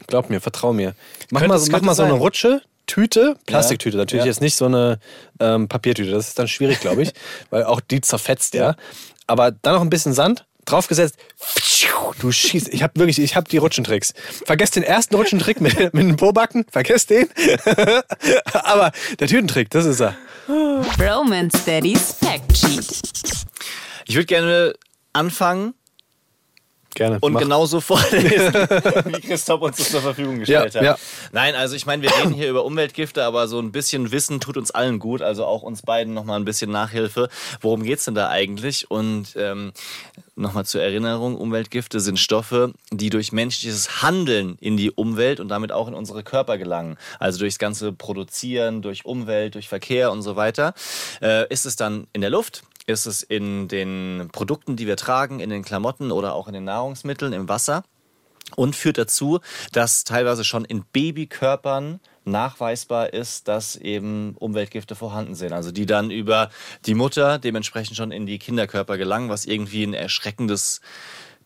Glaub 0.06 0.30
mir, 0.30 0.40
vertrau 0.40 0.72
mir. 0.72 0.94
Mach 1.30 1.40
Könnte- 1.40 1.56
mal, 1.58 1.66
mach 1.70 1.82
mal 1.82 1.94
so 1.94 2.02
eine. 2.04 2.14
Rutsche, 2.14 2.62
Tüte, 2.86 3.36
Plastiktüte. 3.46 3.96
Natürlich 3.96 4.24
Ja. 4.24 4.30
jetzt 4.30 4.40
nicht 4.40 4.56
so 4.56 4.64
eine 4.66 4.98
ähm, 5.38 5.68
Papiertüte. 5.68 6.10
Das 6.10 6.28
ist 6.28 6.38
dann 6.38 6.48
schwierig, 6.48 6.80
glaube 6.80 7.02
ich. 7.02 7.12
weil 7.50 7.64
auch 7.64 7.80
die 7.80 8.00
zerfetzt, 8.00 8.54
ja. 8.54 8.76
Aber 9.26 9.50
dann 9.52 9.74
noch 9.74 9.82
ein 9.82 9.90
bisschen 9.90 10.12
Sand, 10.12 10.44
draufgesetzt. 10.70 11.16
Du 12.20 12.32
schießt. 12.32 12.68
Ich 12.68 12.82
habe 12.82 12.98
wirklich, 12.98 13.18
ich 13.18 13.36
habe 13.36 13.48
die 13.48 13.56
Rutschentricks. 13.56 14.14
Vergesst 14.44 14.76
den 14.76 14.82
ersten 14.82 15.14
Rutschentrick 15.14 15.60
mit, 15.60 15.78
mit 15.94 16.02
dem 16.02 16.16
Pobacken. 16.16 16.66
Vergesst 16.70 17.10
den. 17.10 17.28
Aber 18.52 18.92
der 19.18 19.28
Tütentrick, 19.28 19.70
das 19.70 19.86
ist 19.86 20.00
er. 20.00 20.16
Roman 20.48 21.50
Steadies 21.50 22.14
Fact 22.20 22.56
Sheet. 22.56 23.02
Ich 24.06 24.14
würde 24.16 24.26
gerne 24.26 24.74
anfangen 25.12 25.74
Gerne. 26.94 27.18
und 27.20 27.32
Mach. 27.34 27.40
genauso 27.40 27.80
vorlesen, 27.80 28.52
wie 28.54 29.20
Christoph 29.20 29.62
uns 29.62 29.76
das 29.76 29.90
zur 29.90 30.00
Verfügung 30.00 30.40
gestellt 30.40 30.74
Ja, 30.74 30.80
hat. 30.80 30.86
ja. 30.86 30.98
Nein, 31.32 31.54
also 31.54 31.76
ich 31.76 31.86
meine, 31.86 32.02
wir 32.02 32.10
reden 32.18 32.32
hier 32.34 32.48
über 32.50 32.64
Umweltgifte, 32.64 33.24
aber 33.24 33.46
so 33.48 33.58
ein 33.60 33.72
bisschen 33.72 34.10
Wissen 34.12 34.40
tut 34.40 34.56
uns 34.56 34.70
allen 34.70 34.98
gut, 34.98 35.22
also 35.22 35.44
auch 35.44 35.62
uns 35.62 35.82
beiden 35.82 36.14
nochmal 36.14 36.38
ein 36.40 36.44
bisschen 36.44 36.70
Nachhilfe. 36.70 37.28
Worum 37.60 37.82
geht's 37.84 38.04
denn 38.06 38.14
da 38.14 38.28
eigentlich? 38.28 38.90
Und 38.90 39.34
ähm, 39.36 39.72
nochmal 40.36 40.64
zur 40.66 40.82
Erinnerung, 40.82 41.36
Umweltgifte 41.36 42.00
sind 42.00 42.18
Stoffe, 42.18 42.72
die 42.90 43.10
durch 43.10 43.30
menschliches 43.32 44.02
Handeln 44.02 44.56
in 44.60 44.76
die 44.76 44.90
Umwelt 44.90 45.38
und 45.40 45.48
damit 45.48 45.70
auch 45.72 45.86
in 45.88 45.94
unsere 45.94 46.22
Körper 46.22 46.58
gelangen. 46.58 46.96
Also 47.18 47.38
durchs 47.38 47.58
ganze 47.58 47.92
Produzieren, 47.92 48.82
durch 48.82 49.04
Umwelt, 49.04 49.54
durch 49.54 49.68
Verkehr 49.68 50.10
und 50.10 50.22
so 50.22 50.36
weiter. 50.36 50.74
Äh, 51.22 51.46
ist 51.52 51.66
es 51.66 51.76
dann 51.76 52.06
in 52.12 52.20
der 52.20 52.30
Luft? 52.30 52.62
Ist 52.86 53.06
es 53.06 53.22
in 53.22 53.68
den 53.68 54.28
Produkten, 54.32 54.76
die 54.76 54.86
wir 54.86 54.96
tragen, 54.96 55.40
in 55.40 55.50
den 55.50 55.62
Klamotten 55.62 56.10
oder 56.10 56.34
auch 56.34 56.48
in 56.48 56.54
den 56.54 56.64
Nahrungsmitteln, 56.64 57.32
im 57.32 57.48
Wasser? 57.48 57.84
Und 58.56 58.74
führt 58.74 58.98
dazu, 58.98 59.38
dass 59.70 60.02
teilweise 60.02 60.44
schon 60.44 60.64
in 60.64 60.84
Babykörpern 60.92 62.00
nachweisbar 62.24 63.12
ist, 63.12 63.46
dass 63.46 63.76
eben 63.76 64.34
Umweltgifte 64.38 64.96
vorhanden 64.96 65.36
sind. 65.36 65.52
Also 65.52 65.70
die 65.70 65.86
dann 65.86 66.10
über 66.10 66.50
die 66.84 66.94
Mutter 66.94 67.38
dementsprechend 67.38 67.96
schon 67.96 68.10
in 68.10 68.26
die 68.26 68.38
Kinderkörper 68.38 68.98
gelangen, 68.98 69.28
was 69.28 69.44
irgendwie 69.44 69.84
ein 69.84 69.94
erschreckendes 69.94 70.80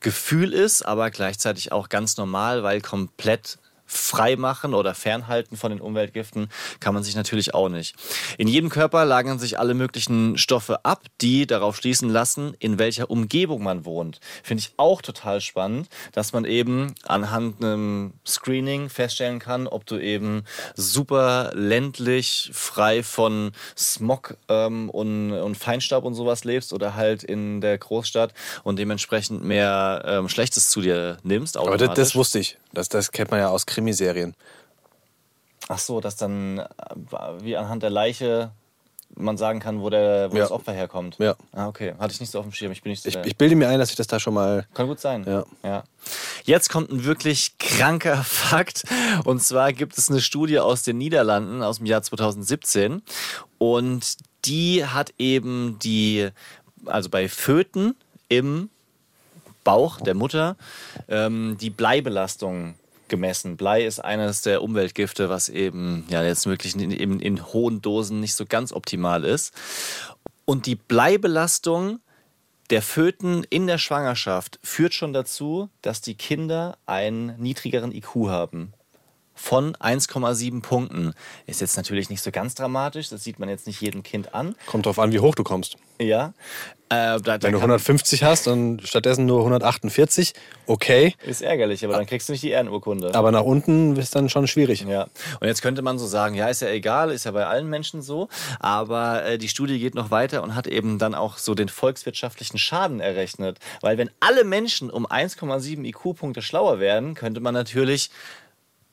Gefühl 0.00 0.52
ist, 0.52 0.82
aber 0.82 1.10
gleichzeitig 1.10 1.72
auch 1.72 1.88
ganz 1.88 2.16
normal, 2.16 2.62
weil 2.62 2.80
komplett 2.80 3.58
freimachen 3.86 4.74
oder 4.74 4.94
fernhalten 4.94 5.56
von 5.56 5.70
den 5.70 5.80
Umweltgiften 5.80 6.48
kann 6.80 6.94
man 6.94 7.02
sich 7.02 7.14
natürlich 7.14 7.54
auch 7.54 7.68
nicht. 7.68 7.94
In 8.38 8.48
jedem 8.48 8.70
Körper 8.70 9.04
lagern 9.04 9.38
sich 9.38 9.58
alle 9.58 9.74
möglichen 9.74 10.38
Stoffe 10.38 10.84
ab, 10.84 11.02
die 11.20 11.46
darauf 11.46 11.76
schließen 11.76 12.08
lassen, 12.08 12.54
in 12.58 12.78
welcher 12.78 13.10
Umgebung 13.10 13.62
man 13.62 13.84
wohnt. 13.84 14.20
Finde 14.42 14.62
ich 14.62 14.72
auch 14.76 15.02
total 15.02 15.40
spannend, 15.40 15.88
dass 16.12 16.32
man 16.32 16.44
eben 16.44 16.94
anhand 17.04 17.62
einem 17.62 18.14
Screening 18.26 18.88
feststellen 18.88 19.38
kann, 19.38 19.66
ob 19.66 19.86
du 19.86 19.98
eben 19.98 20.44
super 20.74 21.50
ländlich, 21.54 22.50
frei 22.52 23.02
von 23.02 23.52
Smog 23.76 24.36
ähm, 24.48 24.90
und, 24.90 25.32
und 25.32 25.56
Feinstaub 25.56 26.04
und 26.04 26.14
sowas 26.14 26.44
lebst 26.44 26.72
oder 26.72 26.94
halt 26.94 27.22
in 27.22 27.60
der 27.60 27.78
Großstadt 27.78 28.32
und 28.62 28.78
dementsprechend 28.78 29.44
mehr 29.44 30.02
ähm, 30.06 30.28
Schlechtes 30.28 30.70
zu 30.70 30.80
dir 30.80 31.18
nimmst. 31.22 31.56
Aber 31.56 31.76
das, 31.76 31.94
das 31.94 32.14
wusste 32.14 32.38
ich. 32.38 32.58
Das, 32.72 32.88
das 32.88 33.12
kennt 33.12 33.30
man 33.30 33.40
ja 33.40 33.48
aus 33.48 33.66
Krimiserien. 33.74 34.34
Ach 35.68 35.78
so, 35.78 36.00
dass 36.00 36.16
dann 36.16 36.58
äh, 36.58 36.64
wie 37.40 37.56
anhand 37.56 37.82
der 37.82 37.90
Leiche 37.90 38.52
man 39.16 39.36
sagen 39.36 39.60
kann, 39.60 39.80
wo, 39.80 39.90
der, 39.90 40.32
wo 40.32 40.36
Ja. 40.36 40.42
das 40.42 40.50
Opfer 40.50 40.72
herkommt. 40.72 41.16
Ja. 41.20 41.36
Ah, 41.52 41.68
okay. 41.68 41.94
Hatte 42.00 42.12
ich 42.12 42.20
nicht 42.20 42.30
so 42.32 42.40
auf 42.40 42.44
dem 42.44 42.52
Schirm. 42.52 42.72
Ich 42.72 42.82
bin 42.82 42.90
nicht 42.90 43.02
so 43.02 43.08
Ich, 43.08 43.16
ich 43.16 43.36
bilde 43.36 43.54
mir 43.54 43.68
ein, 43.68 43.78
dass 43.78 43.90
ich 43.90 43.96
das 43.96 44.08
da 44.08 44.18
schon 44.18 44.34
mal. 44.34 44.66
Kann 44.74 44.88
gut 44.88 44.98
sein. 44.98 45.24
Ja. 45.24 45.44
ja. 45.62 45.84
Jetzt 46.44 46.68
kommt 46.68 46.90
ein 46.90 47.04
wirklich 47.04 47.56
kranker 47.58 48.16
Fakt. 48.24 48.82
Und 49.24 49.40
zwar 49.40 49.72
gibt 49.72 49.96
es 49.96 50.10
eine 50.10 50.20
Studie 50.20 50.58
aus 50.58 50.82
den 50.82 50.98
Niederlanden 50.98 51.62
aus 51.62 51.76
dem 51.78 51.86
Jahr 51.86 52.02
2017. 52.02 53.02
Und 53.58 54.16
die 54.46 54.84
hat 54.84 55.14
eben 55.18 55.78
die, 55.80 56.28
also 56.86 57.08
bei 57.08 57.28
Föten 57.28 57.94
im 58.28 58.68
Bauch 59.62 60.00
der 60.00 60.14
Mutter 60.14 60.56
ähm, 61.08 61.56
die 61.60 61.70
Bleibelastung 61.70 62.74
gemessen. 63.08 63.56
Blei 63.56 63.84
ist 63.84 64.00
eines 64.00 64.42
der 64.42 64.62
Umweltgifte, 64.62 65.28
was 65.28 65.48
eben 65.48 66.04
ja 66.08 66.22
jetzt 66.22 66.46
wirklich 66.46 66.74
in, 66.74 66.90
in, 66.90 67.20
in 67.20 67.46
hohen 67.52 67.80
Dosen 67.82 68.20
nicht 68.20 68.34
so 68.34 68.44
ganz 68.46 68.72
optimal 68.72 69.24
ist. 69.24 69.52
Und 70.44 70.66
die 70.66 70.76
Bleibelastung 70.76 72.00
der 72.70 72.82
Föten 72.82 73.44
in 73.50 73.66
der 73.66 73.78
Schwangerschaft 73.78 74.58
führt 74.62 74.94
schon 74.94 75.12
dazu, 75.12 75.68
dass 75.82 76.00
die 76.00 76.14
Kinder 76.14 76.78
einen 76.86 77.38
niedrigeren 77.38 77.92
IQ 77.92 78.28
haben 78.28 78.72
von 79.34 79.74
1,7 79.76 80.62
Punkten. 80.62 81.12
Ist 81.46 81.60
jetzt 81.60 81.76
natürlich 81.76 82.10
nicht 82.10 82.22
so 82.22 82.30
ganz 82.30 82.54
dramatisch, 82.54 83.08
das 83.08 83.24
sieht 83.24 83.38
man 83.38 83.48
jetzt 83.48 83.66
nicht 83.66 83.80
jedem 83.80 84.02
Kind 84.02 84.34
an. 84.34 84.54
Kommt 84.66 84.86
drauf 84.86 84.98
an, 84.98 85.12
wie 85.12 85.20
hoch 85.20 85.34
du 85.34 85.44
kommst. 85.44 85.76
Ja. 86.00 86.32
Äh, 86.90 87.18
da, 87.20 87.40
Wenn 87.40 87.52
du 87.52 87.58
kann- 87.58 87.70
150 87.70 88.24
hast 88.24 88.46
und 88.46 88.86
stattdessen 88.86 89.26
nur 89.26 89.40
148, 89.40 90.34
okay. 90.66 91.14
ist 91.24 91.40
ärgerlich, 91.40 91.84
aber 91.84 91.94
dann 91.94 92.06
kriegst 92.06 92.28
du 92.28 92.32
nicht 92.32 92.42
die 92.42 92.50
Ehrenurkunde. 92.50 93.14
Aber 93.14 93.32
nach 93.32 93.42
unten 93.42 93.96
ist 93.96 94.14
dann 94.14 94.28
schon 94.28 94.46
schwierig. 94.46 94.82
Ja, 94.82 95.06
und 95.40 95.46
jetzt 95.46 95.62
könnte 95.62 95.82
man 95.82 95.98
so 95.98 96.06
sagen, 96.06 96.34
ja, 96.34 96.48
ist 96.48 96.62
ja 96.62 96.68
egal, 96.68 97.10
ist 97.10 97.24
ja 97.24 97.30
bei 97.30 97.46
allen 97.46 97.68
Menschen 97.70 98.02
so, 98.02 98.28
aber 98.60 99.24
äh, 99.24 99.38
die 99.38 99.48
Studie 99.48 99.78
geht 99.78 99.94
noch 99.94 100.10
weiter 100.10 100.42
und 100.42 100.54
hat 100.54 100.66
eben 100.66 100.98
dann 100.98 101.14
auch 101.14 101.38
so 101.38 101.54
den 101.54 101.68
volkswirtschaftlichen 101.68 102.58
Schaden 102.58 103.00
errechnet, 103.00 103.58
weil 103.80 103.96
wenn 103.96 104.10
alle 104.20 104.44
Menschen 104.44 104.90
um 104.90 105.06
1,7 105.06 105.84
IQ-Punkte 105.84 106.42
schlauer 106.42 106.80
werden, 106.80 107.14
könnte 107.14 107.40
man 107.40 107.54
natürlich 107.54 108.10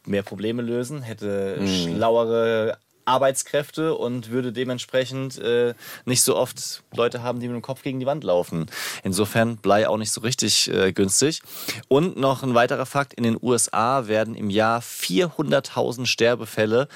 mehr 0.06 0.24
Probleme 0.24 0.62
lösen, 0.62 1.02
hätte 1.02 1.60
schlauere 1.68 2.78
Arbeitskräfte 3.06 3.96
und 3.96 4.30
würde 4.30 4.52
dementsprechend 4.52 5.38
äh, 5.40 5.74
nicht 6.06 6.22
so 6.22 6.36
oft 6.36 6.84
Leute 6.96 7.24
haben, 7.24 7.40
die 7.40 7.48
mit 7.48 7.56
dem 7.56 7.62
Kopf 7.62 7.84
gegen 7.84 8.00
die 8.00 8.06
Wand 8.06 8.24
laufen. 8.24 8.68
Insofern 9.04 9.58
Blei 9.58 9.88
auch 9.88 9.98
nicht 9.98 10.12
so 10.12 10.22
richtig 10.22 10.72
äh, 10.72 10.92
günstig. 10.94 11.42
Und 11.88 12.18
noch 12.18 12.44
ein 12.44 12.54
weiterer 12.54 12.86
Fakt, 12.86 13.14
in 13.14 13.24
den 13.24 13.38
USA 13.42 14.08
werden 14.08 14.36
im 14.36 14.50
Jahr 14.50 14.82
400.000 14.82 16.06
Sterbefälle 16.06 16.88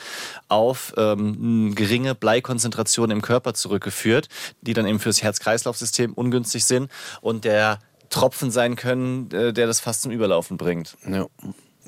auf 0.47 0.93
ähm, 0.97 1.73
geringe 1.75 2.15
Bleikonzentration 2.15 3.11
im 3.11 3.21
Körper 3.21 3.53
zurückgeführt, 3.53 4.29
die 4.61 4.73
dann 4.73 4.87
eben 4.87 4.99
fürs 4.99 5.21
Herz-Kreislauf-System 5.21 6.13
ungünstig 6.13 6.65
sind 6.65 6.91
und 7.21 7.45
der 7.45 7.79
Tropfen 8.09 8.51
sein 8.51 8.75
können, 8.75 9.31
äh, 9.31 9.51
der 9.51 9.67
das 9.67 9.79
fast 9.79 10.03
zum 10.03 10.11
Überlaufen 10.11 10.57
bringt. 10.57 10.95
Ja. 11.07 11.27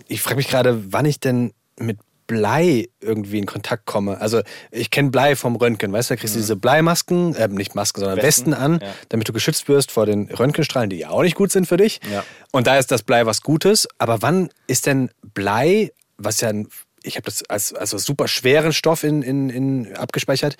Ich 0.08 0.22
frage 0.22 0.38
mich 0.38 0.48
gerade, 0.48 0.94
wann 0.94 1.06
ich 1.06 1.20
denn 1.20 1.54
mit 1.80 1.98
Blei 2.28 2.90
irgendwie 3.00 3.40
in 3.40 3.46
Kontakt 3.46 3.86
komme. 3.86 4.20
Also 4.20 4.42
ich 4.70 4.92
kenne 4.92 5.10
Blei 5.10 5.36
vom 5.36 5.56
Röntgen, 5.56 5.92
weißt 5.94 6.10
du, 6.10 6.14
da 6.14 6.20
kriegst 6.20 6.36
du 6.36 6.40
diese 6.40 6.58
Bleimasken, 6.58 7.34
äh, 7.36 7.48
nicht 7.48 7.74
Masken, 7.74 8.02
sondern 8.02 8.18
Westen, 8.18 8.52
Westen, 8.52 8.54
an, 8.54 8.80
ja. 8.82 8.94
damit 9.10 9.30
du 9.30 9.34
geschützt 9.34 9.68
wirst 9.70 9.92
vor 9.92 10.06
den 10.06 10.30
Röntgenstrahlen, 10.30 10.90
die 10.90 10.98
ja 10.98 11.10
auch 11.10 11.24
nicht 11.24 11.36
gut 11.36 11.52
sind 11.52 11.68
für 11.68 11.78
dich. 11.78 12.02
Ja. 12.12 12.24
Und 12.52 12.68
da 12.68 12.78
ist 12.78 12.92
das 12.92 13.02
Blei 13.02 13.26
was 13.26 13.42
Gutes. 13.42 13.88
Aber 13.98 14.22
wann 14.22 14.50
ist 14.68 14.86
denn 14.86 15.10
Blei, 15.34 15.92
was 16.18 16.42
ja, 16.42 16.52
ich 17.02 17.16
habe 17.16 17.26
das 17.26 17.44
als 17.50 17.74
also 17.74 17.98
super 17.98 18.28
schweren 18.28 18.74
Stoff 18.74 19.04
in, 19.04 19.22
in, 19.22 19.50
in 19.50 19.96
abgespeichert, 19.96 20.58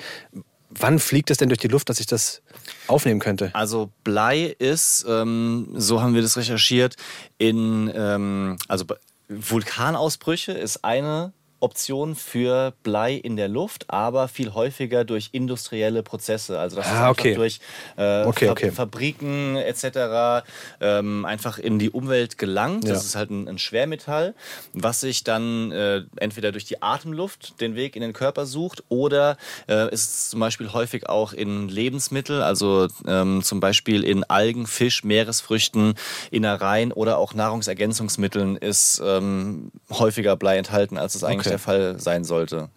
wann 0.70 1.00
fliegt 1.00 1.32
es 1.32 1.38
denn 1.38 1.50
durch 1.50 1.60
die 1.60 1.68
Luft, 1.68 1.90
dass 1.90 2.00
ich 2.00 2.06
das 2.06 2.42
aufnehmen 2.88 3.20
könnte? 3.20 3.50
Also 3.54 3.90
Blei 4.06 4.56
ist, 4.58 5.06
ähm, 5.08 5.68
so 5.76 6.02
haben 6.02 6.14
wir 6.14 6.22
das 6.22 6.38
recherchiert, 6.38 6.96
in 7.38 7.92
ähm, 7.94 8.58
also 8.70 8.86
Vulkanausbrüche 9.30 10.54
ist 10.54 10.84
eine 10.84 11.34
Option 11.60 12.16
für 12.16 12.74
Blei 12.84 13.14
in 13.14 13.36
der 13.36 13.48
Luft, 13.48 13.86
aber 13.90 14.28
viel 14.28 14.54
häufiger 14.54 15.04
durch 15.06 15.30
industrielle 15.32 16.04
Prozesse. 16.04 16.60
Also 16.60 16.76
das 16.78 16.86
ist 16.88 16.92
Ah, 16.94 17.10
einfach 17.10 17.20
okay. 17.24 17.34
durch 17.36 17.60
äh, 17.98 18.24
Okay, 18.26 18.46
Fa- 18.46 18.52
okay. 18.52 18.72
Fabriken 18.72 19.56
etc. 19.56 20.46
Ähm, 20.82 21.26
einfach 21.26 21.58
in 21.58 21.80
die 21.80 21.90
Umwelt 21.90 22.38
gelangt. 22.38 22.84
Das 22.84 22.90
Ja. 22.90 22.96
ist 23.08 23.16
halt 23.16 23.30
ein, 23.32 23.48
ein 23.48 23.58
Schwermetall, 23.58 24.36
was 24.74 25.00
sich 25.02 25.24
dann 25.24 25.72
äh, 25.72 26.04
entweder 26.18 26.52
durch 26.52 26.66
die 26.66 26.82
Atemluft 26.82 27.60
den 27.62 27.76
Weg 27.76 27.96
in 27.96 28.02
den 28.02 28.14
Körper 28.14 28.46
sucht 28.46 28.84
oder 28.90 29.38
äh, 29.68 29.92
ist 29.94 30.30
zum 30.30 30.40
Beispiel 30.40 30.74
häufig 30.74 31.10
auch 31.10 31.34
in 31.34 31.70
Lebensmittel, 31.70 32.42
also 32.44 32.88
ähm, 33.08 33.42
zum 33.44 33.60
Beispiel 33.60 34.04
in 34.04 34.24
Algen, 34.26 34.68
Fisch, 34.68 35.04
Meeresfrüchten, 35.04 35.96
Innereien 36.32 36.92
oder 36.92 37.18
auch 37.18 37.34
Nahrungsergänzungsmitteln 37.34 38.58
ist 38.58 39.02
ähm, 39.04 39.72
häufiger 39.90 40.36
Blei 40.36 40.58
enthalten, 40.58 40.98
als 40.98 41.16
es 41.16 41.24
eigentlich 41.24 41.47
Okay. 41.48 41.54
der 41.54 41.60
Fall 41.60 42.00
sein 42.00 42.24
sollte. 42.24 42.70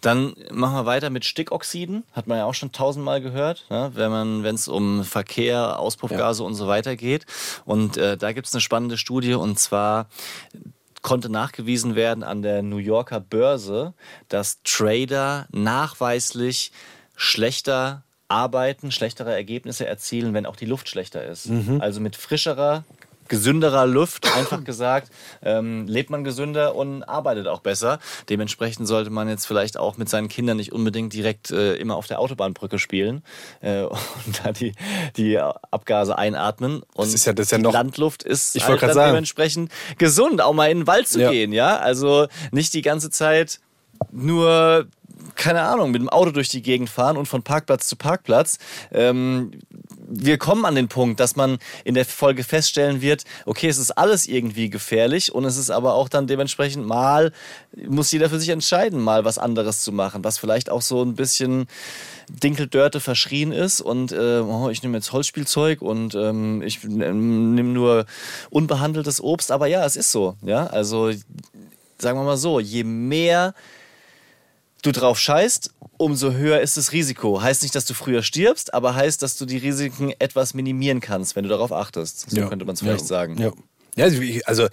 Dann 0.00 0.34
machen 0.50 0.74
wir 0.76 0.86
weiter 0.86 1.10
mit 1.10 1.24
Stickoxiden. 1.24 2.04
Hat 2.12 2.26
man 2.26 2.38
ja 2.38 2.44
auch 2.46 2.54
schon 2.54 2.72
tausendmal 2.72 3.20
gehört, 3.20 3.66
ne? 3.68 3.90
wenn 3.94 4.10
man, 4.10 4.42
wenn 4.42 4.54
es 4.54 4.66
um 4.66 5.04
Verkehr, 5.04 5.78
Auspuffgase 5.78 6.42
und 6.42 6.54
so 6.54 6.66
weiter 6.66 6.96
geht. 6.96 7.26
Und 7.66 7.98
äh, 7.98 8.16
da 8.16 8.32
gibt 8.32 8.46
es 8.46 8.54
eine 8.54 8.62
spannende 8.62 8.96
Studie 8.96 9.34
und 9.34 9.58
zwar 9.58 10.08
konnte 11.02 11.28
nachgewiesen 11.30 11.96
werden 11.96 12.22
an 12.22 12.42
der 12.42 12.62
New 12.62 12.78
Yorker 12.78 13.20
Börse, 13.20 13.94
dass 14.28 14.62
Trader 14.64 15.46
nachweislich 15.50 16.72
schlechter 17.16 18.02
arbeiten, 18.28 18.92
schlechtere 18.92 19.34
Ergebnisse 19.34 19.86
erzielen, 19.86 20.34
wenn 20.34 20.46
auch 20.46 20.56
die 20.56 20.66
Luft 20.66 20.88
schlechter 20.88 21.24
ist. 21.24 21.46
Also 21.80 22.00
mit 22.00 22.16
frischerer, 22.16 22.84
gesünderer 23.30 23.86
Luft, 23.86 24.26
einfach 24.36 24.62
gesagt, 24.64 25.10
ähm, 25.42 25.86
lebt 25.86 26.10
man 26.10 26.22
gesünder 26.24 26.74
und 26.74 27.02
arbeitet 27.04 27.46
auch 27.46 27.60
besser. 27.60 27.98
Dementsprechend 28.28 28.86
sollte 28.86 29.08
man 29.08 29.26
jetzt 29.28 29.46
vielleicht 29.46 29.78
auch 29.78 29.96
mit 29.96 30.10
seinen 30.10 30.28
Kindern 30.28 30.58
nicht 30.58 30.72
unbedingt 30.72 31.14
direkt 31.14 31.50
äh, 31.50 31.76
immer 31.76 31.96
auf 31.96 32.06
der 32.06 32.20
Autobahnbrücke 32.20 32.78
spielen 32.78 33.22
äh, 33.62 33.82
und 34.26 34.44
da 34.44 34.52
die, 34.52 34.74
die 35.16 35.38
Abgase 35.38 36.18
einatmen. 36.18 36.82
Und 36.94 37.14
ist 37.14 37.24
ja- 37.24 37.32
das 37.32 37.46
ist 37.46 37.52
ja 37.52 37.56
die 37.58 37.64
noch- 37.64 37.72
Landluft 37.72 38.22
ist 38.24 38.54
Ich 38.56 38.66
halt 38.66 38.82
dann 38.82 38.92
sagen. 38.92 39.12
dementsprechend 39.12 39.72
gesund, 39.96 40.42
auch 40.42 40.52
mal 40.52 40.66
in 40.70 40.80
den 40.80 40.86
Wald 40.86 41.08
zu 41.08 41.20
Ja. 41.20 41.30
gehen, 41.30 41.52
ja. 41.52 41.78
Also 41.78 42.26
nicht 42.50 42.74
die 42.74 42.82
ganze 42.82 43.08
Zeit 43.08 43.60
nur, 44.10 44.86
keine 45.36 45.62
Ahnung, 45.62 45.90
mit 45.92 46.00
dem 46.00 46.08
Auto 46.08 46.30
durch 46.30 46.48
die 46.48 46.62
Gegend 46.62 46.90
fahren 46.90 47.16
und 47.16 47.26
von 47.26 47.42
Parkplatz 47.42 47.86
zu 47.86 47.96
Parkplatz. 47.96 48.58
Ähm, 48.90 49.52
wir 50.10 50.38
kommen 50.38 50.64
an 50.64 50.74
den 50.74 50.88
Punkt, 50.88 51.20
dass 51.20 51.36
man 51.36 51.58
in 51.84 51.94
der 51.94 52.04
Folge 52.04 52.42
feststellen 52.42 53.00
wird, 53.00 53.24
okay, 53.46 53.68
es 53.68 53.78
ist 53.78 53.92
alles 53.92 54.26
irgendwie 54.26 54.68
gefährlich 54.68 55.32
und 55.32 55.44
es 55.44 55.56
ist 55.56 55.70
aber 55.70 55.94
auch 55.94 56.08
dann 56.08 56.26
dementsprechend 56.26 56.84
mal, 56.84 57.32
muss 57.88 58.10
jeder 58.10 58.28
für 58.28 58.40
sich 58.40 58.48
entscheiden, 58.48 59.00
mal 59.00 59.24
was 59.24 59.38
anderes 59.38 59.82
zu 59.82 59.92
machen, 59.92 60.24
was 60.24 60.38
vielleicht 60.38 60.68
auch 60.68 60.82
so 60.82 61.02
ein 61.02 61.14
bisschen 61.14 61.66
Dinkeldörte 62.28 63.00
verschrien 63.00 63.52
ist 63.52 63.80
und 63.80 64.12
äh, 64.12 64.40
oh, 64.40 64.68
ich 64.68 64.82
nehme 64.82 64.98
jetzt 64.98 65.12
Holzspielzeug 65.12 65.80
und 65.80 66.14
ähm, 66.14 66.62
ich 66.62 66.82
nehme 66.84 67.62
nur 67.62 68.06
unbehandeltes 68.50 69.20
Obst, 69.20 69.52
aber 69.52 69.68
ja, 69.68 69.84
es 69.84 69.96
ist 69.96 70.10
so, 70.10 70.34
ja, 70.42 70.66
also 70.66 71.10
sagen 71.98 72.18
wir 72.18 72.24
mal 72.24 72.36
so, 72.36 72.58
je 72.60 72.84
mehr 72.84 73.54
du 74.82 74.92
drauf 74.92 75.18
scheißt, 75.18 75.70
umso 75.98 76.32
höher 76.32 76.60
ist 76.60 76.76
das 76.76 76.92
Risiko. 76.92 77.42
Heißt 77.42 77.62
nicht, 77.62 77.74
dass 77.74 77.84
du 77.84 77.94
früher 77.94 78.22
stirbst, 78.22 78.72
aber 78.74 78.94
heißt, 78.94 79.22
dass 79.22 79.36
du 79.36 79.44
die 79.46 79.58
Risiken 79.58 80.12
etwas 80.18 80.54
minimieren 80.54 81.00
kannst, 81.00 81.36
wenn 81.36 81.42
du 81.44 81.50
darauf 81.50 81.72
achtest. 81.72 82.30
So 82.30 82.40
Ja. 82.40 82.48
könnte 82.48 82.64
man 82.64 82.74
es 82.74 82.80
vielleicht 82.80 83.00
ja. 83.02 83.06
sagen. 83.06 83.36
Ja, 83.38 83.52
ja 83.96 84.04
also 84.04 84.20
ich- 84.22 84.46
also 84.48 84.68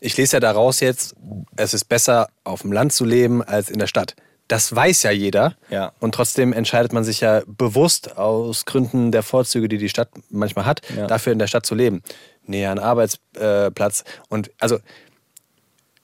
ich 0.00 0.16
lese 0.16 0.36
ja 0.36 0.40
daraus 0.40 0.80
jetzt, 0.80 1.14
es 1.56 1.74
ist 1.74 1.84
besser, 1.86 2.28
auf 2.44 2.62
dem 2.62 2.72
Land 2.72 2.92
zu 2.92 3.04
leben 3.04 3.42
als 3.42 3.68
in 3.68 3.78
der 3.78 3.88
Stadt. 3.88 4.14
Das 4.46 4.74
weiß 4.74 5.02
ja 5.02 5.10
jeder. 5.10 5.56
Ja. 5.68 5.92
Und 5.98 6.14
trotzdem 6.14 6.52
entscheidet 6.54 6.92
man 6.94 7.04
sich 7.04 7.20
ja 7.20 7.42
bewusst 7.46 8.16
aus 8.16 8.64
Gründen 8.64 9.12
der 9.12 9.22
Vorzüge, 9.22 9.68
die 9.68 9.76
die 9.76 9.88
Stadt 9.90 10.08
manchmal 10.30 10.64
hat, 10.64 10.80
Ja. 10.96 11.06
dafür 11.06 11.32
in 11.34 11.38
der 11.38 11.48
Stadt 11.48 11.66
zu 11.66 11.74
leben. 11.74 12.02
Näher 12.46 12.70
an 12.70 12.78
Arbeitsplatz. 12.78 14.04
Und 14.28 14.50
also 14.58 14.78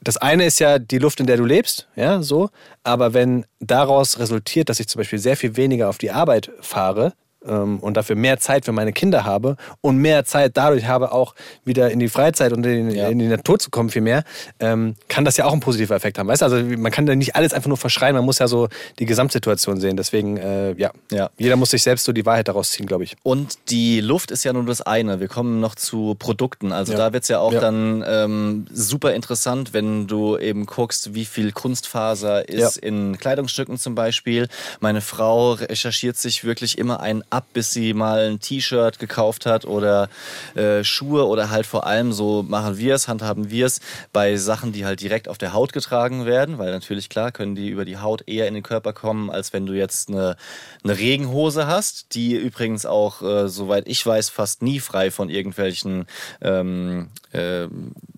das 0.04 0.16
eine 0.16 0.44
ist 0.44 0.58
ja 0.60 0.78
die 0.78 0.98
Luft, 0.98 1.20
in 1.20 1.26
der 1.26 1.36
du 1.36 1.44
lebst, 1.44 1.88
ja, 1.96 2.22
so. 2.22 2.50
Aber 2.82 3.14
wenn 3.14 3.46
daraus 3.60 4.18
resultiert, 4.18 4.68
dass 4.68 4.80
ich 4.80 4.88
zum 4.88 5.00
Beispiel 5.00 5.18
sehr 5.18 5.36
viel 5.36 5.56
weniger 5.56 5.88
auf 5.88 5.98
die 5.98 6.10
Arbeit 6.10 6.50
fahre 6.60 7.14
und 7.44 7.94
dafür 7.94 8.16
mehr 8.16 8.38
Zeit 8.38 8.64
für 8.64 8.72
meine 8.72 8.92
Kinder 8.92 9.24
habe 9.24 9.56
und 9.82 9.98
mehr 9.98 10.24
Zeit 10.24 10.56
dadurch 10.56 10.86
habe, 10.86 11.12
auch 11.12 11.34
wieder 11.64 11.90
in 11.90 11.98
die 11.98 12.08
Freizeit 12.08 12.52
und 12.52 12.64
in, 12.64 12.90
Ja. 12.90 13.08
in 13.08 13.18
die 13.18 13.26
Natur 13.26 13.58
zu 13.58 13.70
kommen, 13.70 13.90
viel 13.90 14.02
mehr, 14.02 14.24
ähm, 14.60 14.94
kann 15.08 15.24
das 15.24 15.36
ja 15.36 15.44
auch 15.44 15.52
einen 15.52 15.60
positiven 15.60 15.94
Effekt 15.96 16.18
haben. 16.18 16.26
Weißt 16.28 16.42
du, 16.42 16.46
also 16.46 16.56
man 16.62 16.90
kann 16.90 17.06
da 17.06 17.14
nicht 17.14 17.36
alles 17.36 17.52
einfach 17.52 17.68
nur 17.68 17.76
verschreien, 17.76 18.14
man 18.14 18.24
muss 18.24 18.38
ja 18.38 18.48
so 18.48 18.68
die 18.98 19.04
Gesamtsituation 19.06 19.78
sehen. 19.80 19.96
Deswegen, 19.96 20.36
äh, 20.38 20.72
ja. 20.74 20.90
Ja. 21.10 21.30
jeder 21.36 21.56
muss 21.56 21.70
sich 21.70 21.82
selbst 21.82 22.04
so 22.04 22.12
die 22.12 22.24
Wahrheit 22.26 22.48
daraus 22.48 22.70
ziehen, 22.70 22.86
glaube 22.86 23.04
ich. 23.04 23.16
Und 23.22 23.58
die 23.70 24.00
Luft 24.00 24.30
ist 24.30 24.44
ja 24.44 24.52
nur 24.52 24.64
das 24.64 24.80
eine. 24.80 25.20
Wir 25.20 25.28
kommen 25.28 25.60
noch 25.60 25.74
zu 25.74 26.14
Produkten. 26.18 26.72
Also 26.72 26.92
Ja. 26.92 26.98
da 26.98 27.12
wird 27.12 27.24
es 27.24 27.28
ja 27.28 27.40
auch 27.40 27.52
Ja. 27.52 27.60
dann 27.60 28.02
ähm, 28.06 28.66
super 28.72 29.12
interessant, 29.14 29.72
wenn 29.72 30.06
du 30.06 30.38
eben 30.38 30.66
guckst, 30.66 31.14
wie 31.14 31.24
viel 31.24 31.52
Kunstfaser 31.52 32.48
ist 32.48 32.76
in 32.78 33.18
Kleidungsstücken 33.18 33.78
zum 33.78 33.94
Beispiel. 33.94 34.48
Meine 34.80 35.00
Frau 35.00 35.52
recherchiert 35.52 36.16
sich 36.16 36.44
wirklich 36.44 36.78
immer 36.78 37.00
ein 37.00 37.22
ab, 37.34 37.46
bis 37.52 37.72
sie 37.72 37.94
mal 37.94 38.30
ein 38.30 38.40
T-Shirt 38.40 38.98
gekauft 38.98 39.46
hat 39.46 39.64
oder 39.64 40.08
äh, 40.54 40.84
Schuhe 40.84 41.26
oder 41.26 41.50
halt 41.50 41.66
vor 41.66 41.86
allem 41.86 42.12
so 42.12 42.42
machen 42.42 42.78
wir 42.78 42.94
es, 42.94 43.08
handhaben 43.08 43.50
wir 43.50 43.66
es 43.66 43.80
bei 44.12 44.36
Sachen, 44.36 44.72
die 44.72 44.84
halt 44.84 45.00
direkt 45.00 45.28
auf 45.28 45.38
der 45.38 45.52
Haut 45.52 45.72
getragen 45.72 46.26
werden, 46.26 46.58
weil 46.58 46.70
natürlich 46.70 47.08
klar 47.08 47.32
können 47.32 47.54
die 47.54 47.68
über 47.68 47.84
die 47.84 47.98
Haut 47.98 48.26
eher 48.28 48.46
in 48.48 48.54
den 48.54 48.62
Körper 48.62 48.92
kommen, 48.92 49.30
als 49.30 49.52
wenn 49.52 49.66
du 49.66 49.72
jetzt 49.72 50.08
eine, 50.08 50.36
eine 50.82 50.98
Regenhose 50.98 51.66
hast, 51.66 52.14
die 52.14 52.34
übrigens 52.34 52.86
auch, 52.86 53.22
äh, 53.22 53.48
soweit 53.48 53.88
ich 53.88 54.04
weiß, 54.04 54.28
fast 54.28 54.62
nie 54.62 54.80
frei 54.80 55.10
von 55.10 55.28
irgendwelchen 55.28 56.06
ähm, 56.40 57.10
äh, 57.32 57.66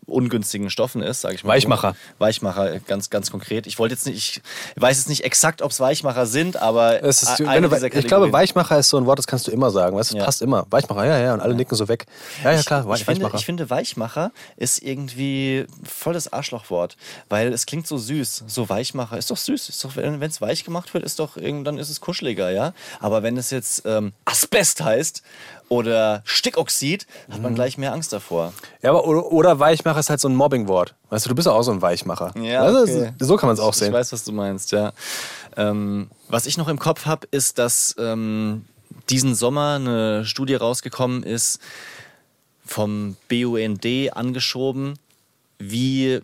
ungünstigen 0.06 0.70
Stoffen 0.70 1.02
ist, 1.02 1.20
sage 1.20 1.34
ich 1.34 1.44
mal. 1.44 1.50
Weichmacher. 1.54 1.96
Weichmacher, 2.18 2.78
ganz, 2.80 3.10
ganz 3.10 3.30
konkret. 3.30 3.66
Ich 3.66 3.78
wollte 3.78 3.94
jetzt 3.94 4.06
nicht, 4.06 4.42
ich 4.76 4.82
weiß 4.82 4.98
jetzt 4.98 5.08
nicht 5.08 5.24
exakt, 5.24 5.62
ob 5.62 5.70
es 5.70 5.80
Weichmacher 5.80 6.26
sind, 6.26 6.56
aber 6.56 7.02
Es 7.02 7.22
ist, 7.22 7.40
eine 7.42 7.68
du, 7.68 7.74
dieser 7.74 7.92
ich 7.94 8.06
glaube. 8.06 8.32
Weichmacher 8.32 8.78
ist 8.78 8.88
so 8.88 8.96
ein 8.96 9.06
Wort, 9.06 9.18
das 9.18 9.26
kannst 9.26 9.46
du 9.46 9.50
immer 9.50 9.70
sagen. 9.70 9.96
Weißt, 9.96 10.10
das 10.10 10.18
Ja. 10.18 10.24
passt 10.24 10.42
immer. 10.42 10.66
Weichmacher, 10.70 11.04
ja, 11.06 11.18
ja. 11.18 11.34
Und 11.34 11.40
alle 11.40 11.54
nicken 11.54 11.74
so 11.76 11.88
weg. 11.88 12.06
Ja, 12.44 12.52
ja, 12.52 12.62
klar, 12.62 12.86
ich, 12.94 13.00
ich, 13.00 13.04
finde, 13.04 13.20
Weichmacher. 13.24 13.38
ich 13.38 13.44
finde, 13.46 13.70
Weichmacher 13.70 14.32
ist 14.56 14.82
irgendwie 14.82 15.66
voll 15.84 16.14
das 16.14 16.32
Arschlochwort, 16.32 16.96
weil 17.28 17.52
es 17.52 17.66
klingt 17.66 17.86
so 17.86 17.98
süß. 17.98 18.44
So 18.46 18.68
Weichmacher 18.68 19.18
ist 19.18 19.30
doch 19.30 19.36
süß. 19.36 19.68
Ist 19.68 19.84
doch, 19.84 19.96
wenn 19.96 20.22
es 20.22 20.40
weich 20.40 20.64
gemacht 20.64 20.92
wird, 20.94 21.04
ist 21.04 21.18
doch 21.18 21.36
dann 21.36 21.78
ist 21.78 21.90
es 21.90 22.00
kuscheliger, 22.00 22.50
ja. 22.50 22.72
Aber 23.00 23.22
wenn 23.22 23.36
es 23.36 23.50
jetzt 23.50 23.82
ähm, 23.86 24.12
Asbest 24.24 24.82
heißt 24.82 25.22
oder 25.68 26.22
Stickoxid, 26.24 27.06
hat 27.28 27.38
Mhm. 27.38 27.42
man 27.42 27.54
gleich 27.56 27.76
mehr 27.78 27.92
Angst 27.92 28.12
davor. 28.12 28.52
Ja, 28.82 28.90
aber 28.90 29.06
oder, 29.06 29.26
oder 29.32 29.58
Weichmacher 29.58 29.98
ist 29.98 30.10
halt 30.10 30.20
so 30.20 30.28
ein 30.28 30.36
Mobbing-Wort. 30.36 30.94
Weißt 31.10 31.24
du, 31.26 31.28
du 31.30 31.34
bist 31.34 31.46
ja 31.46 31.52
auch 31.52 31.62
so 31.62 31.72
ein 31.72 31.82
Weichmacher. 31.82 32.32
du, 32.94 32.98
okay. 33.02 33.12
So 33.18 33.36
kann 33.36 33.48
man 33.48 33.54
es 33.54 33.60
auch 33.60 33.70
Ich 33.72 33.78
sehen. 33.78 33.92
weiß, 33.92 34.12
was 34.12 34.24
du 34.24 34.32
meinst, 34.32 34.70
ja. 34.72 34.92
Ähm, 35.56 36.10
was 36.28 36.46
ich 36.46 36.56
noch 36.56 36.68
im 36.68 36.78
Kopf 36.78 37.06
habe, 37.06 37.26
ist, 37.30 37.58
dass 37.58 37.94
ähm, 37.98 38.64
diesen 39.10 39.34
Sommer 39.34 39.74
eine 39.76 40.24
Studie 40.24 40.54
rausgekommen 40.54 41.22
ist, 41.22 41.58
vom 42.64 43.16
BUND 43.28 43.86
angeschoben, 44.12 44.98
wie 45.58 46.20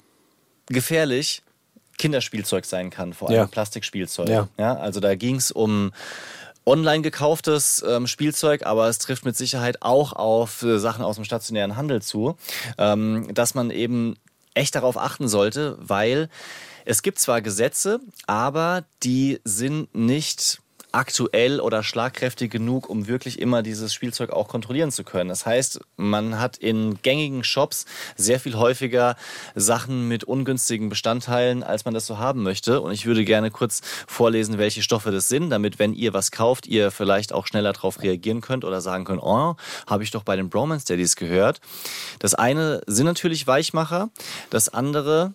gefährlich 0.66 1.42
Kinderspielzeug 1.98 2.64
sein 2.64 2.90
kann, 2.90 3.12
vor 3.12 3.28
allem 3.28 3.36
Ja. 3.36 3.46
Plastikspielzeug. 3.46 4.28
Ja. 4.28 4.48
also 4.76 4.98
da 5.00 5.14
ging 5.14 5.36
es 5.36 5.50
um 5.52 5.92
online 6.64 7.02
gekauftes 7.02 7.84
ähm, 7.86 8.06
Spielzeug, 8.06 8.64
aber 8.66 8.88
es 8.88 8.98
trifft 8.98 9.24
mit 9.24 9.36
Sicherheit 9.36 9.82
auch 9.82 10.12
auf 10.12 10.62
äh, 10.62 10.78
Sachen 10.78 11.04
aus 11.04 11.16
dem 11.16 11.24
stationären 11.24 11.76
Handel 11.76 12.02
zu, 12.02 12.36
ähm, 12.78 13.28
dass 13.34 13.54
man 13.54 13.70
eben 13.70 14.16
echt 14.54 14.74
darauf 14.74 14.96
achten 14.96 15.28
sollte, 15.28 15.76
weil 15.80 16.28
es 16.84 17.02
gibt 17.02 17.18
zwar 17.18 17.40
Gesetze, 17.40 18.00
aber 18.26 18.84
die 19.02 19.40
sind 19.44 19.94
nicht 19.94 20.60
aktuell 20.92 21.60
oder 21.60 21.82
schlagkräftig 21.82 22.50
genug, 22.50 22.88
um 22.88 23.06
wirklich 23.06 23.40
immer 23.40 23.62
dieses 23.62 23.92
Spielzeug 23.92 24.30
auch 24.30 24.48
kontrollieren 24.48 24.90
zu 24.90 25.04
können. 25.04 25.28
Das 25.28 25.46
heißt, 25.46 25.80
man 25.96 26.38
hat 26.38 26.56
in 26.58 27.00
gängigen 27.02 27.44
Shops 27.44 27.86
sehr 28.16 28.38
viel 28.38 28.56
häufiger 28.56 29.16
Sachen 29.54 30.08
mit 30.08 30.24
ungünstigen 30.24 30.88
Bestandteilen, 30.88 31.62
als 31.62 31.84
man 31.84 31.94
das 31.94 32.06
so 32.06 32.18
haben 32.18 32.42
möchte. 32.42 32.80
Und 32.80 32.92
ich 32.92 33.06
würde 33.06 33.24
gerne 33.24 33.50
kurz 33.50 33.80
vorlesen, 34.06 34.58
welche 34.58 34.82
Stoffe 34.82 35.10
das 35.10 35.28
sind, 35.28 35.50
damit, 35.50 35.78
wenn 35.78 35.94
ihr 35.94 36.14
was 36.14 36.30
kauft, 36.30 36.66
ihr 36.66 36.90
vielleicht 36.90 37.32
auch 37.32 37.46
schneller 37.46 37.72
darauf 37.72 38.02
reagieren 38.02 38.40
könnt 38.40 38.64
oder 38.64 38.80
sagen 38.80 39.04
könnt, 39.04 39.22
oh, 39.22 39.56
habe 39.86 40.02
ich 40.02 40.10
doch 40.10 40.22
bei 40.22 40.36
den 40.36 40.50
Bromance 40.50 40.86
Daddies 40.86 41.16
gehört. 41.16 41.60
Das 42.18 42.34
eine 42.34 42.82
sind 42.86 43.06
natürlich 43.06 43.46
Weichmacher, 43.46 44.10
das 44.50 44.68
andere 44.68 45.34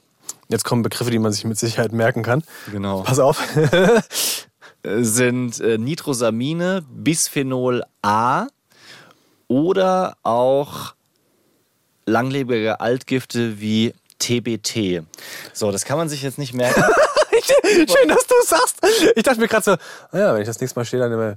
Jetzt 0.49 0.63
kommen 0.63 0.81
Begriffe, 0.81 1.11
die 1.11 1.19
man 1.19 1.33
sich 1.33 1.43
mit 1.43 1.57
Sicherheit 1.57 1.91
merken 1.91 2.23
kann. 2.23 2.41
Genau. 2.71 3.01
Pass 3.01 3.19
auf. 3.19 3.37
sind 4.99 5.59
äh, 5.59 5.77
Nitrosamine, 5.77 6.83
Bisphenol 6.89 7.83
A 8.01 8.47
oder 9.47 10.17
auch 10.23 10.93
langlebige 12.05 12.79
Altgifte 12.79 13.59
wie 13.59 13.93
TBT. 14.19 15.03
So, 15.53 15.71
das 15.71 15.85
kann 15.85 15.97
man 15.97 16.09
sich 16.09 16.23
jetzt 16.23 16.37
nicht 16.37 16.53
merken. 16.53 16.83
Schön, 17.41 18.07
dass 18.07 18.25
du 18.25 18.35
es 18.41 18.49
sagst. 18.49 18.77
Ich 19.15 19.23
dachte 19.23 19.39
mir 19.39 19.47
gerade 19.47 19.63
so, 19.63 19.75
naja, 20.11 20.33
wenn 20.33 20.41
ich 20.41 20.47
das 20.47 20.59
nächste 20.59 20.79
Mal 20.79 20.85
stehe, 20.85 21.01
dann 21.01 21.11
immer 21.11 21.35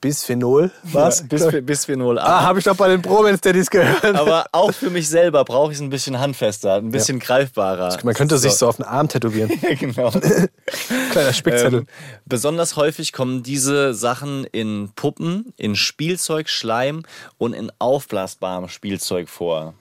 Bisphenol. 0.00 0.70
Was? 0.82 1.20
Ja, 1.20 1.26
Bisph 1.26 1.60
Bisphenol 1.62 2.18
A. 2.18 2.24
ah, 2.24 2.42
habe 2.42 2.58
ich 2.58 2.64
doch 2.64 2.76
bei 2.76 2.88
den 2.88 3.02
Bromance 3.02 3.40
Daddies 3.42 3.68
gehört. 3.68 4.16
Aber 4.16 4.46
auch 4.52 4.72
für 4.72 4.88
mich 4.88 5.08
selber 5.08 5.44
brauche 5.44 5.72
ich 5.72 5.76
es 5.78 5.82
ein 5.82 5.90
bisschen 5.90 6.18
handfester, 6.18 6.76
ein 6.76 6.90
bisschen 6.90 7.18
greifbarer. 7.18 7.98
Man 8.02 8.14
könnte 8.14 8.38
sich 8.38 8.52
so 8.54 8.66
auf 8.68 8.76
den 8.76 8.86
Arm 8.86 9.08
tätowieren. 9.08 9.50
genau. 9.78 10.10
Kleiner 11.10 11.32
Spickzettel. 11.32 11.80
Ähm, 11.80 11.86
besonders 12.24 12.76
häufig 12.76 13.12
kommen 13.12 13.42
diese 13.42 13.92
Sachen 13.92 14.44
in 14.44 14.90
Puppen, 14.96 15.52
in 15.56 15.76
Spielzeug, 15.76 16.48
Schleim 16.48 17.02
und 17.36 17.52
in 17.52 17.70
aufblasbarem 17.78 18.68
Spielzeug 18.68 19.28
vor. 19.28 19.74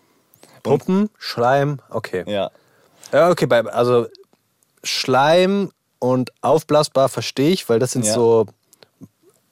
Puppen, 0.64 1.10
Schleim, 1.18 1.80
okay. 1.90 2.24
Ja. 2.28 2.52
Ja, 3.14 3.30
okay, 3.30 3.48
also 3.72 4.08
Schleim 4.84 5.72
und 6.00 6.32
aufblasbar 6.42 7.10
verstehe 7.10 7.52
ich, 7.52 7.68
weil 7.70 7.80
das 7.80 7.92
sind 7.92 8.06
Ja. 8.06 8.14
so 8.14 8.46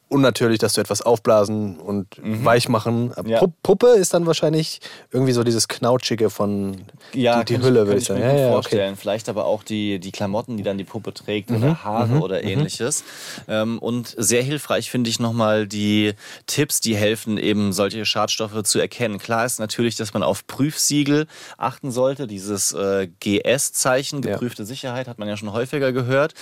unnatürlich, 0.10 0.60
dass 0.60 0.74
du 0.74 0.82
etwas 0.82 1.02
aufblasen 1.02 1.80
und 1.80 2.08
weich 2.22 2.70
machen. 2.70 3.14
Mhm. 3.18 3.28
Ja. 3.30 3.42
Pu- 3.42 3.52
Puppe 3.62 3.88
ist 3.88 4.14
dann 4.14 4.26
wahrscheinlich 4.26 4.80
irgendwie 5.12 5.34
so 5.34 5.44
dieses 5.44 5.68
Knautschige 5.68 6.30
von 6.30 6.78
Ja, 7.14 7.44
die, 7.44 7.58
die 7.58 7.62
Hülle, 7.62 7.88
würde 7.88 7.98
ich 8.00 8.06
sagen. 8.06 8.22
mir 8.22 8.28
Ja, 8.28 8.32
ja, 8.34 8.44
okay. 8.46 8.52
vorstellen. 8.54 8.96
Vielleicht 8.96 9.28
aber 9.28 9.44
auch 9.46 9.64
die, 9.64 10.00
die 10.00 10.12
Klamotten, 10.14 10.56
die 10.56 10.64
dann 10.64 10.78
die 10.78 10.86
Puppe 10.86 11.14
trägt 11.14 11.50
Mhm, 11.50 11.58
oder 11.58 11.84
Haare 11.84 12.20
oder 12.22 12.42
ähnliches. 12.44 13.04
Ähm, 13.50 13.80
und 13.80 14.16
sehr 14.18 14.44
hilfreich 14.44 14.90
finde 14.90 15.10
ich 15.10 15.20
nochmal 15.20 15.68
die 15.68 16.14
Tipps, 16.46 16.80
die 16.80 16.96
helfen, 16.96 17.38
eben 17.38 17.74
solche 17.74 18.06
Schadstoffe 18.06 18.64
zu 18.64 18.80
erkennen. 18.80 19.18
Klar 19.18 19.46
ist 19.46 19.60
natürlich, 19.60 19.98
dass 19.98 20.14
man 20.14 20.24
auf 20.24 20.48
Prüfsiegel 20.48 21.28
achten 21.58 21.92
sollte. 21.92 22.28
Dieses 22.28 22.72
äh, 22.72 23.10
GS-Zeichen, 23.20 24.22
geprüfte 24.22 24.66
Sicherheit, 24.66 25.10
hat 25.10 25.20
man 25.20 25.28
ja 25.28 25.36
schon 25.36 25.52
häufiger 25.52 25.92
gehört. 25.92 26.34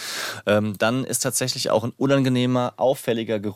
Ähm, 0.45 0.75
dann 0.77 1.03
ist 1.03 1.19
tatsächlich 1.23 1.71
auch 1.71 1.83
ein 1.83 1.93
unangenehmer, 1.97 2.73
auffälliger 2.77 3.39
Geruch 3.39 3.54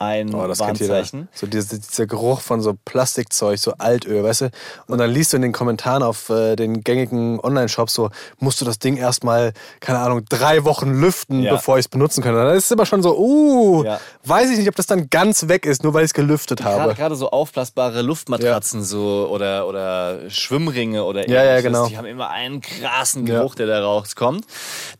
ein 0.00 0.32
Oh, 0.32 0.46
das. 0.46 0.60
Warnzeichen. 0.60 1.26
So 1.34 1.48
dieser, 1.48 1.76
dieser 1.76 2.06
Geruch 2.06 2.40
von 2.40 2.60
so 2.60 2.76
Plastikzeug, 2.84 3.58
so 3.58 3.72
Altöl, 3.78 4.22
weißt 4.22 4.42
du? 4.42 4.50
Und 4.86 4.98
dann 4.98 5.10
liest 5.10 5.32
du 5.32 5.38
in 5.38 5.42
den 5.42 5.50
Kommentaren 5.52 6.04
auf 6.04 6.30
äh, 6.30 6.54
den 6.54 6.84
gängigen 6.84 7.40
Online-Shops 7.40 7.94
so, 7.94 8.10
musst 8.38 8.60
du 8.60 8.64
das 8.64 8.78
Ding 8.78 8.96
erstmal, 8.96 9.52
keine 9.80 9.98
Ahnung, 9.98 10.24
drei 10.28 10.62
Wochen 10.62 10.92
lüften, 11.00 11.42
Ja. 11.42 11.54
bevor 11.54 11.78
ich 11.78 11.86
es 11.86 11.88
benutzen 11.88 12.22
kann. 12.22 12.32
Dann 12.36 12.54
ist 12.56 12.66
es 12.66 12.70
immer 12.70 12.86
schon 12.86 13.02
so, 13.02 13.18
uh, 13.18 13.82
Ja. 13.82 13.98
weiß 14.22 14.50
ich 14.50 14.58
nicht, 14.58 14.68
ob 14.68 14.76
das 14.76 14.86
dann 14.86 15.10
ganz 15.10 15.48
weg 15.48 15.66
ist, 15.66 15.82
nur 15.82 15.94
weil 15.94 16.04
ich 16.04 16.10
es 16.10 16.14
gelüftet 16.14 16.62
habe. 16.62 16.94
gerade 16.94 17.16
so 17.16 17.30
aufblasbare 17.30 18.02
Luftmatratzen 18.02 18.84
so 18.84 19.28
oder, 19.32 19.66
oder 19.66 20.30
Schwimmringe 20.30 21.02
oder 21.02 21.28
Ja, 21.28 21.42
ja, 21.42 21.50
ähnliches, 21.58 21.64
genau. 21.64 21.88
Die 21.88 21.98
haben 21.98 22.06
immer 22.06 22.30
einen 22.30 22.60
krassen 22.60 23.26
Ja. 23.26 23.38
Geruch, 23.38 23.56
der 23.56 23.66
da 23.66 23.82
rauskommt. 23.82 24.44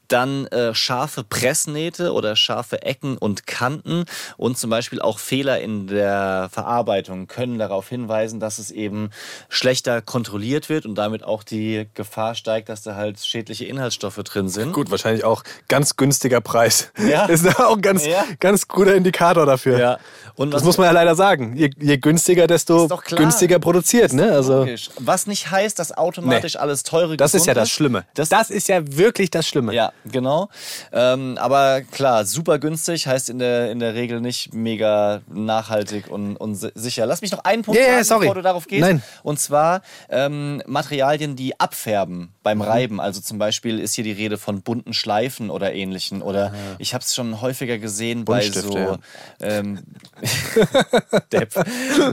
Dann 0.09 0.47
äh, 0.49 0.75
scharfe 0.75 1.23
Pressnähte 1.25 2.13
oder 2.13 2.35
scharfe 2.37 2.83
Ecken 2.83 3.19
und 3.19 3.47
Kanten 3.47 4.05
und 4.37 4.59
zum 4.59 4.71
Beispiel 4.71 5.01
auch 5.01 5.19
Fehler 5.19 5.61
in 5.61 5.87
der 5.87 6.49
Verarbeitung 6.51 7.27
können 7.27 7.59
darauf 7.59 7.89
hinweisen, 7.89 8.41
dass 8.41 8.59
es 8.59 8.71
eben 8.71 9.11
schlechter 9.49 10.01
kontrolliert 10.03 10.69
wird 10.69 10.87
und 10.87 10.95
damit 10.97 11.25
auch 11.25 11.43
die 11.43 11.87
Gefahr 11.95 12.35
steigt, 12.35 12.69
dass 12.69 12.83
da 12.83 12.95
halt 12.95 13.21
schädliche 13.21 13.65
Inhaltsstoffe 13.67 14.17
drin 14.25 14.49
sind. 14.49 14.73
Gut, 14.73 14.91
wahrscheinlich 14.91 15.25
auch 15.25 15.43
ganz 15.69 15.97
günstiger 15.97 16.41
Preis. 16.41 16.91
Ja. 16.99 17.27
Ist 17.39 17.47
auch 17.61 17.77
ein 17.77 17.83
ganz, 17.83 18.07
Ja. 18.07 18.25
ganz 18.41 18.67
guter 18.69 18.95
Indikator 18.95 19.47
dafür. 19.47 19.79
Ja. 19.79 19.99
Und 20.35 20.53
Das 20.53 20.65
muss 20.65 20.79
man 20.79 20.87
ja 20.87 20.93
leider 20.93 21.15
sagen. 21.17 21.57
Je, 21.57 21.71
je 21.79 21.99
günstiger, 21.99 22.47
desto 22.47 22.89
günstiger 23.11 23.59
produziert. 23.59 24.13
Ne? 24.13 24.31
Also, 24.33 24.61
Logisch. 24.61 24.91
Was 24.99 25.27
nicht 25.27 25.51
heißt, 25.51 25.79
dass 25.79 25.93
automatisch 25.97 26.57
alles 26.57 26.83
teure 26.83 27.17
das 27.17 27.35
ist 27.35 27.47
ja 27.47 27.55
das 27.55 27.71
Schlimme. 27.71 28.05
Das, 28.15 28.29
Das 28.29 28.51
ist 28.51 28.69
ja 28.69 28.81
wirklich 28.97 29.31
das 29.31 29.47
Schlimme. 29.47 29.75
Ja, 29.75 29.93
genau. 30.05 30.49
Ähm, 30.93 31.37
aber 31.41 31.83
klar, 31.83 32.25
super 32.25 32.59
günstig 32.59 33.07
heißt 33.07 33.31
in 33.31 33.39
der, 33.39 33.71
in 33.71 33.79
der 33.79 33.95
Regel 33.95 34.21
nicht 34.21 34.53
mega 34.55 35.21
nachhaltig 35.33 36.09
und, 36.09 36.37
und 36.37 36.55
si- 36.55 36.71
sicher. 36.75 37.07
Lass 37.07 37.21
mich 37.23 37.33
noch 37.33 37.45
einen 37.45 37.63
Punkt 37.63 37.81
ja, 37.81 37.87
sagen, 37.87 38.05
sorry. 38.05 38.21
bevor 38.21 38.35
du 38.35 38.43
darauf 38.43 38.67
gehst. 38.67 38.81
Nein. 38.83 39.03
Und 39.23 39.39
zwar 39.41 39.83
ähm, 40.09 40.63
Materialien, 40.67 41.37
die 41.37 41.59
abfärben 41.61 42.09
Mhm. 42.19 42.29
beim 42.43 42.63
Reiben. 42.63 43.01
Also 43.01 43.21
zum 43.21 43.39
Beispiel 43.39 43.79
ist 43.79 43.95
hier 43.95 44.05
die 44.05 44.13
Rede 44.13 44.39
von 44.39 44.63
bunten 44.63 44.93
Schleifen 44.95 45.51
oder 45.51 45.73
ähnlichen. 45.75 46.23
Oder 46.23 46.53
ich 46.79 46.95
habe 46.95 47.03
es 47.03 47.15
schon 47.15 47.41
häufiger 47.41 47.79
gesehen 47.79 48.25
bei 48.25 48.43
so... 48.51 48.77
ja. 48.77 48.97
Ähm, 49.41 49.81
Depp. 51.33 51.53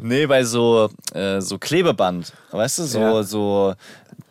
Nee, 0.01 0.25
bei 0.27 0.43
so, 0.43 0.89
äh, 1.13 1.39
so 1.41 1.57
Klebeband. 1.57 2.33
Weißt 2.51 2.79
du, 2.79 2.83
so... 2.83 2.99
Ja. 2.99 3.23
so 3.23 3.73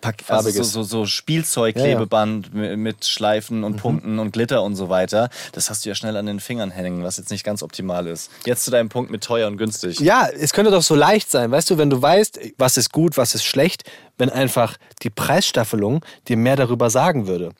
Pack, 0.05 0.22
also 0.28 0.50
so, 0.50 0.62
so, 0.62 0.82
so 0.82 1.07
Spielzeugklebeband 1.07 2.55
mi- 2.55 2.76
mit 2.76 3.05
Schleifen 3.05 3.59
Mhm. 3.59 3.64
und 3.64 3.76
Punkten 3.76 4.18
und 4.18 4.32
Glitter 4.32 4.62
und 4.62 4.76
so 4.76 4.88
weiter. 4.88 5.28
Das 5.52 5.70
hast 5.70 5.84
du 5.84 5.88
ja 5.88 5.94
schnell 5.94 6.16
an 6.16 6.26
den 6.26 6.40
Fingern 6.40 6.70
hängen, 6.70 7.02
was 7.02 7.16
jetzt 7.16 7.30
nicht 7.30 7.44
ganz 7.44 7.62
optimal 7.62 8.07
ist. 8.07 8.30
Jetzt 8.44 8.64
zu 8.64 8.70
deinem 8.70 8.88
Punkt 8.88 9.11
mit 9.11 9.22
teuer 9.24 9.46
und 9.48 9.57
günstig. 9.57 10.00
Ja, 10.00 10.28
es 10.28 10.52
könnte 10.52 10.70
doch 10.70 10.82
so 10.82 10.94
leicht 10.94 11.30
sein, 11.30 11.50
weißt 11.50 11.70
du, 11.70 11.78
wenn 11.78 11.90
du 11.90 12.00
weißt, 12.00 12.38
was 12.59 12.76
ist 12.76 12.92
gut, 12.92 13.16
was 13.16 13.34
ist 13.34 13.44
schlecht, 13.44 13.84
wenn 14.18 14.30
einfach 14.30 14.76
die 15.02 15.11
Preisstaffelung 15.11 16.05
dir 16.28 16.36
mehr 16.36 16.57
darüber 16.57 16.90
sagen 16.90 17.26
würde. 17.26 17.50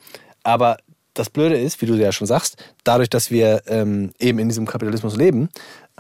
Aber 0.43 0.77
das 1.15 1.31
Blöde 1.31 1.59
ist, 1.59 1.81
wie 1.81 1.87
du 1.87 1.95
ja 1.95 2.13
schon 2.13 2.27
sagst, 2.27 2.57
dadurch, 2.83 3.09
dass 3.09 3.31
wir 3.31 3.63
ähm, 3.67 4.13
eben 4.19 4.39
in 4.39 4.49
diesem 4.49 4.67
Kapitalismus 4.67 5.17
leben, 5.17 5.49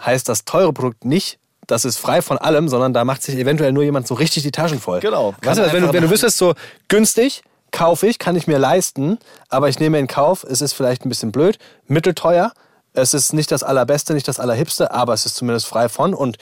heißt 0.01 0.28
das 0.28 0.45
teure 0.45 0.72
Produkt 0.72 1.05
nicht, 1.05 1.38
das 1.67 1.85
ist 1.85 1.99
frei 1.99 2.23
von 2.23 2.39
allem, 2.39 2.69
sondern 2.69 2.93
da 2.93 3.05
macht 3.05 3.23
sich 3.23 3.37
eventuell 3.37 3.73
nur 3.73 3.83
jemand 3.83 4.07
so 4.07 4.15
richtig 4.15 4.43
die 4.43 4.53
Taschen 4.53 4.81
voll. 4.81 5.01
Genau. 5.01 5.35
Weißt 5.43 5.59
du, 5.59 5.73
wenn, 5.73 5.83
du- 5.83 5.93
wenn 5.93 6.03
du 6.03 6.11
wüsstest, 6.11 6.39
so 6.39 6.55
günstig, 6.89 7.43
kaufe 7.71 8.07
ich, 8.07 8.19
kann 8.19 8.37
ich 8.37 8.47
mir 8.47 8.59
leisten, 8.59 9.19
aber 9.49 9.69
ich 9.69 9.79
nehme 9.81 9.99
in 9.99 10.07
Kauf, 10.07 10.45
es 10.45 10.61
ist 10.61 10.73
vielleicht 10.75 11.05
ein 11.05 11.09
bisschen 11.09 11.33
blöd, 11.33 11.59
mittelteuer, 11.87 12.53
es 12.93 13.15
ist 13.15 13.33
nicht 13.33 13.51
das 13.51 13.62
allerbeste, 13.65 14.15
nicht 14.15 14.29
das 14.29 14.39
allerhipste, 14.39 14.93
aber 14.93 15.12
es 15.15 15.27
ist 15.27 15.35
zumindest 15.37 15.67
frei 15.67 15.89
von 15.89 16.15
und 16.15 16.39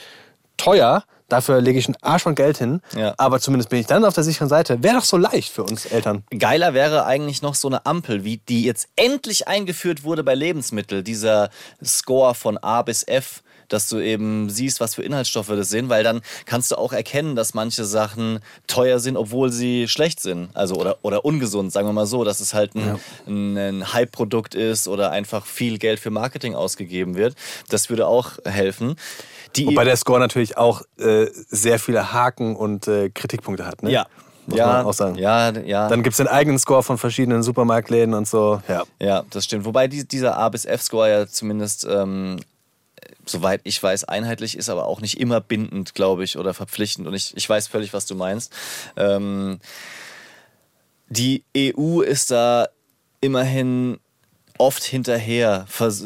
teuer, 0.57 1.03
dafür 1.29 1.61
lege 1.61 1.79
ich 1.79 1.87
einen 1.87 1.97
Arsch 2.01 2.21
von 2.23 2.35
Geld 2.35 2.57
hin, 2.59 2.81
Ja. 2.95 3.15
aber 3.17 3.39
zumindest 3.39 3.69
bin 3.71 3.79
ich 3.79 3.87
dann 3.87 4.05
auf 4.05 4.13
der 4.13 4.23
sicheren 4.23 4.49
Seite. 4.49 4.83
Wäre 4.83 4.97
doch 4.97 5.03
so 5.03 5.17
leicht 5.17 5.51
für 5.51 5.63
uns 5.63 5.85
Eltern. 5.87 6.23
Geiler 6.37 6.75
wäre 6.75 7.05
eigentlich 7.05 7.41
noch 7.41 7.55
so 7.55 7.67
eine 7.67 7.85
Ampel, 7.87 8.23
wie 8.23 8.37
die 8.37 8.63
jetzt 8.63 8.87
endlich 8.95 9.47
eingeführt 9.47 10.03
wurde 10.03 10.23
bei 10.23 10.35
Lebensmitteln. 10.35 11.03
Dieser 11.03 11.49
Score 11.83 12.35
von 12.35 12.59
A 12.59 12.83
bis 12.83 13.01
F, 13.07 13.41
dass 13.73 13.89
du 13.89 13.99
eben 13.99 14.49
siehst, 14.49 14.79
was 14.79 14.95
für 14.95 15.03
Inhaltsstoffe 15.03 15.47
das 15.47 15.69
sind, 15.69 15.89
weil 15.89 16.03
dann 16.03 16.21
kannst 16.45 16.71
du 16.71 16.77
auch 16.77 16.93
erkennen, 16.93 17.35
dass 17.35 17.53
manche 17.53 17.85
Sachen 17.85 18.39
teuer 18.67 18.99
sind, 18.99 19.17
obwohl 19.17 19.51
sie 19.51 19.87
schlecht 19.87 20.19
sind. 20.19 20.49
Also 20.53 20.75
oder, 20.75 20.97
oder 21.01 21.25
ungesund, 21.25 21.71
sagen 21.71 21.87
wir 21.87 21.93
mal 21.93 22.05
so, 22.05 22.23
dass 22.23 22.39
es 22.39 22.53
halt 22.53 22.75
ein, 22.75 22.99
ein, 23.27 23.57
ein 23.57 23.93
Hype-Produkt 23.93 24.55
ist 24.55 24.87
oder 24.87 25.11
einfach 25.11 25.45
viel 25.45 25.77
Geld 25.79 25.99
für 25.99 26.11
Marketing 26.11 26.55
ausgegeben 26.55 27.15
wird. 27.15 27.35
Das 27.69 27.89
würde 27.89 28.07
auch 28.07 28.33
helfen. 28.45 28.95
Die 29.55 29.67
Wobei 29.67 29.83
der 29.83 29.97
Score 29.97 30.19
natürlich 30.19 30.57
auch 30.57 30.81
äh, 30.97 31.27
sehr 31.31 31.79
viele 31.79 32.13
Haken 32.13 32.55
und 32.55 32.87
äh, 32.87 33.09
Kritikpunkte 33.09 33.65
hat. 33.65 33.83
Ne? 33.83 33.91
ja. 33.91 34.05
Muss 34.45 34.57
ja, 34.57 34.67
man 34.67 34.85
auch 34.85 34.93
sagen. 34.93 35.15
ja, 35.15 35.51
ja. 35.51 35.87
Dann 35.87 36.03
gibt 36.03 36.13
es 36.13 36.17
den 36.17 36.27
eigenen 36.27 36.59
Score 36.59 36.83
von 36.83 36.97
verschiedenen 36.97 37.43
Supermarktläden 37.43 38.13
und 38.13 38.27
so. 38.27 38.61
Ja. 38.67 38.83
Ja, 38.99 39.23
das 39.29 39.45
stimmt. 39.45 39.63
Wobei 39.63 39.87
die, 39.87 40.05
dieser 40.05 40.37
A 40.37 40.49
bis 40.49 40.65
F-Score 40.65 41.09
ja 41.09 41.27
zumindest, 41.27 41.87
ähm, 41.89 42.39
soweit 43.25 43.61
ich 43.63 43.81
weiß, 43.81 44.05
einheitlich 44.05 44.57
ist, 44.57 44.69
aber 44.69 44.85
auch 44.85 45.01
nicht 45.01 45.19
immer 45.19 45.41
bindend, 45.41 45.93
glaube 45.93 46.23
ich, 46.23 46.37
oder 46.37 46.53
verpflichtend. 46.53 47.07
Und 47.07 47.13
ich, 47.13 47.35
ich 47.35 47.47
weiß 47.47 47.67
völlig, 47.67 47.93
was 47.93 48.05
du 48.05 48.15
meinst. 48.15 48.53
Ähm, 48.95 49.59
die 51.09 51.43
EU 51.57 52.01
ist 52.01 52.31
da 52.31 52.67
immerhin 53.21 53.99
oft 54.57 54.83
hinterher. 54.83 55.65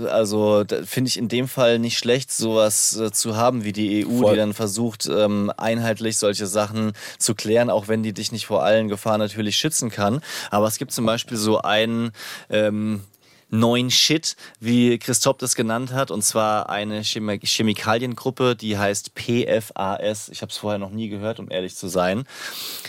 Also 0.09 0.63
finde 0.85 1.09
ich 1.09 1.17
in 1.17 1.27
dem 1.27 1.47
Fall 1.47 1.79
nicht 1.79 1.97
schlecht, 1.97 2.31
sowas 2.31 2.97
äh, 2.97 3.11
zu 3.11 3.35
haben 3.35 3.63
wie 3.63 3.73
die 3.73 4.05
EU, 4.05 4.19
Voll. 4.21 4.31
die 4.31 4.37
dann 4.37 4.53
versucht, 4.53 5.05
ähm, 5.07 5.51
einheitlich 5.57 6.17
solche 6.17 6.47
Sachen 6.47 6.93
zu 7.19 7.35
klären, 7.35 7.69
auch 7.69 7.87
wenn 7.87 8.03
die 8.03 8.13
dich 8.13 8.31
nicht 8.31 8.45
vor 8.45 8.63
allen 8.63 8.87
Gefahren 8.87 9.19
natürlich 9.19 9.57
schützen 9.57 9.89
kann. 9.89 10.21
Aber 10.49 10.67
es 10.67 10.77
gibt 10.77 10.91
zum 10.91 11.05
Beispiel 11.05 11.37
so 11.37 11.61
einen 11.61 12.11
ähm, 12.49 13.03
neuen 13.49 13.89
Shit, 13.91 14.35
wie 14.59 14.97
Christoph 14.99 15.37
das 15.37 15.55
genannt 15.55 15.91
hat, 15.93 16.11
und 16.11 16.21
zwar 16.23 16.69
eine 16.69 17.01
Chemi 17.03 17.39
Chemikaliengruppe, 17.43 18.55
die 18.55 18.77
heißt 18.77 19.11
PFAS. 19.15 20.29
Ich 20.29 20.41
habe 20.41 20.51
es 20.51 20.57
vorher 20.57 20.79
noch 20.79 20.89
nie 20.91 21.09
gehört, 21.09 21.39
um 21.39 21.49
ehrlich 21.49 21.75
zu 21.75 21.87
sein. 21.87 22.25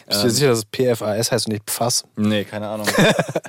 Bist 0.06 0.20
du 0.22 0.26
dir 0.26 0.30
sicher, 0.32 0.48
dass 0.48 0.59
es 0.59 0.64
PFAS 0.66 1.32
heißt 1.32 1.46
und 1.46 1.52
nicht 1.52 1.66
PFAS? 1.66 2.04
Nee, 2.16 2.44
keine 2.44 2.68
Ahnung. 2.68 2.86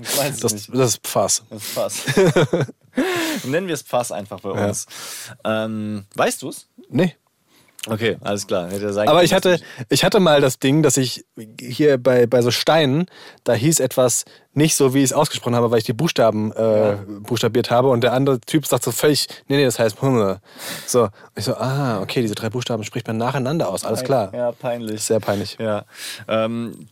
Ich 0.02 0.18
weiß 0.18 0.40
Das, 0.40 0.54
nicht. 0.54 0.70
das 0.74 0.92
ist 0.92 1.04
PFAS. 1.04 1.44
Das 1.50 1.62
ist 1.62 1.72
Fass. 1.72 2.04
Nennen 3.46 3.68
wir 3.68 3.74
es 3.74 3.82
Fass 3.82 4.12
einfach 4.12 4.40
bei 4.40 4.50
uns. 4.52 4.86
Ähm, 5.44 6.06
weißt 6.16 6.42
du 6.42 6.50
es? 6.50 6.68
Nee. 6.90 7.16
Okay, 7.88 8.18
alles 8.22 8.46
klar. 8.46 8.70
Aber 9.08 9.24
ich 9.24 9.34
hatte, 9.34 9.60
ich 9.88 10.04
hatte 10.04 10.20
mal 10.20 10.42
das 10.42 10.60
Ding, 10.60 10.84
dass 10.84 10.98
ich 10.98 11.26
hier 11.60 11.98
bei, 11.98 12.28
bei 12.28 12.42
so 12.42 12.52
Steinen, 12.52 13.06
da 13.46 13.54
hieß 13.54 13.80
etwas 13.80 14.26
nicht 14.54 14.76
so, 14.76 14.94
wie 14.94 15.00
ich 15.00 15.06
es 15.06 15.14
ausgesprochen 15.14 15.56
habe, 15.56 15.72
weil 15.72 15.78
ich 15.78 15.86
die 15.86 15.94
Buchstaben 15.94 16.52
äh, 16.52 16.98
buchstabiert 17.22 17.72
habe 17.72 17.88
und 17.88 18.02
der 18.04 18.12
andere 18.14 18.42
Typ 18.42 18.66
sagt 18.66 18.84
so 18.84 18.92
völlig, 18.92 19.28
nee, 19.48 19.56
nee, 19.56 19.64
das 19.64 19.80
heißt 19.80 20.02
Hunger. 20.02 20.42
So, 20.86 21.04
Und 21.04 21.12
ich 21.38 21.46
so, 21.46 21.56
ah, 21.56 22.02
okay, 22.02 22.22
diese 22.22 22.36
drei 22.36 22.50
Buchstaben 22.50 22.84
spricht 22.84 23.08
man 23.08 23.18
nacheinander 23.18 23.70
aus, 23.70 23.86
alles 23.86 24.04
klar. 24.04 24.34
Ja, 24.34 24.52
peinlich. 24.52 25.02
Sehr 25.02 25.22
peinlich. 25.22 25.58
Ja. 25.60 25.86
Ähm, 26.28 26.90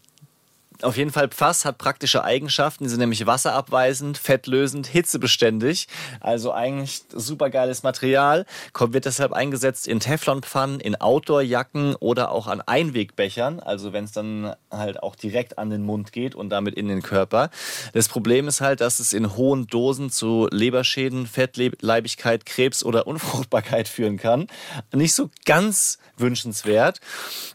auf 0.81 0.97
jeden 0.97 1.11
Fall, 1.11 1.29
Pfass 1.29 1.65
hat 1.65 1.77
praktische 1.77 2.23
Eigenschaften. 2.23 2.83
Die 2.83 2.89
sind 2.89 2.99
nämlich 2.99 3.25
wasserabweisend, 3.25 4.17
fettlösend, 4.17 4.87
hitzebeständig. 4.87 5.87
Also 6.19 6.51
eigentlich 6.51 7.01
super 7.13 7.49
geiles 7.49 7.83
Material. 7.83 8.45
Kommt, 8.73 8.93
wird 8.93 9.05
deshalb 9.05 9.33
eingesetzt 9.33 9.87
in 9.87 9.99
Teflonpfannen, 9.99 10.79
in 10.79 10.95
Outdoorjacken 10.95 11.95
oder 11.95 12.31
auch 12.31 12.47
an 12.47 12.61
Einwegbechern. 12.61 13.59
Also 13.59 13.93
wenn 13.93 14.03
es 14.03 14.11
dann 14.11 14.55
halt 14.71 15.01
auch 15.01 15.15
direkt 15.15 15.57
an 15.57 15.69
den 15.69 15.83
Mund 15.83 16.11
geht 16.11 16.35
und 16.35 16.49
damit 16.49 16.75
in 16.75 16.87
den 16.87 17.01
Körper. 17.01 17.49
Das 17.93 18.07
Problem 18.07 18.47
ist 18.47 18.61
halt, 18.61 18.81
dass 18.81 18.99
es 18.99 19.13
in 19.13 19.35
hohen 19.35 19.67
Dosen 19.67 20.09
zu 20.09 20.47
Leberschäden, 20.51 21.27
Fettleibigkeit, 21.27 22.45
Krebs 22.45 22.83
oder 22.83 23.07
Unfruchtbarkeit 23.07 23.87
führen 23.87 24.17
kann. 24.17 24.47
Nicht 24.93 25.13
so 25.13 25.29
ganz 25.45 25.97
wünschenswert. 26.17 26.99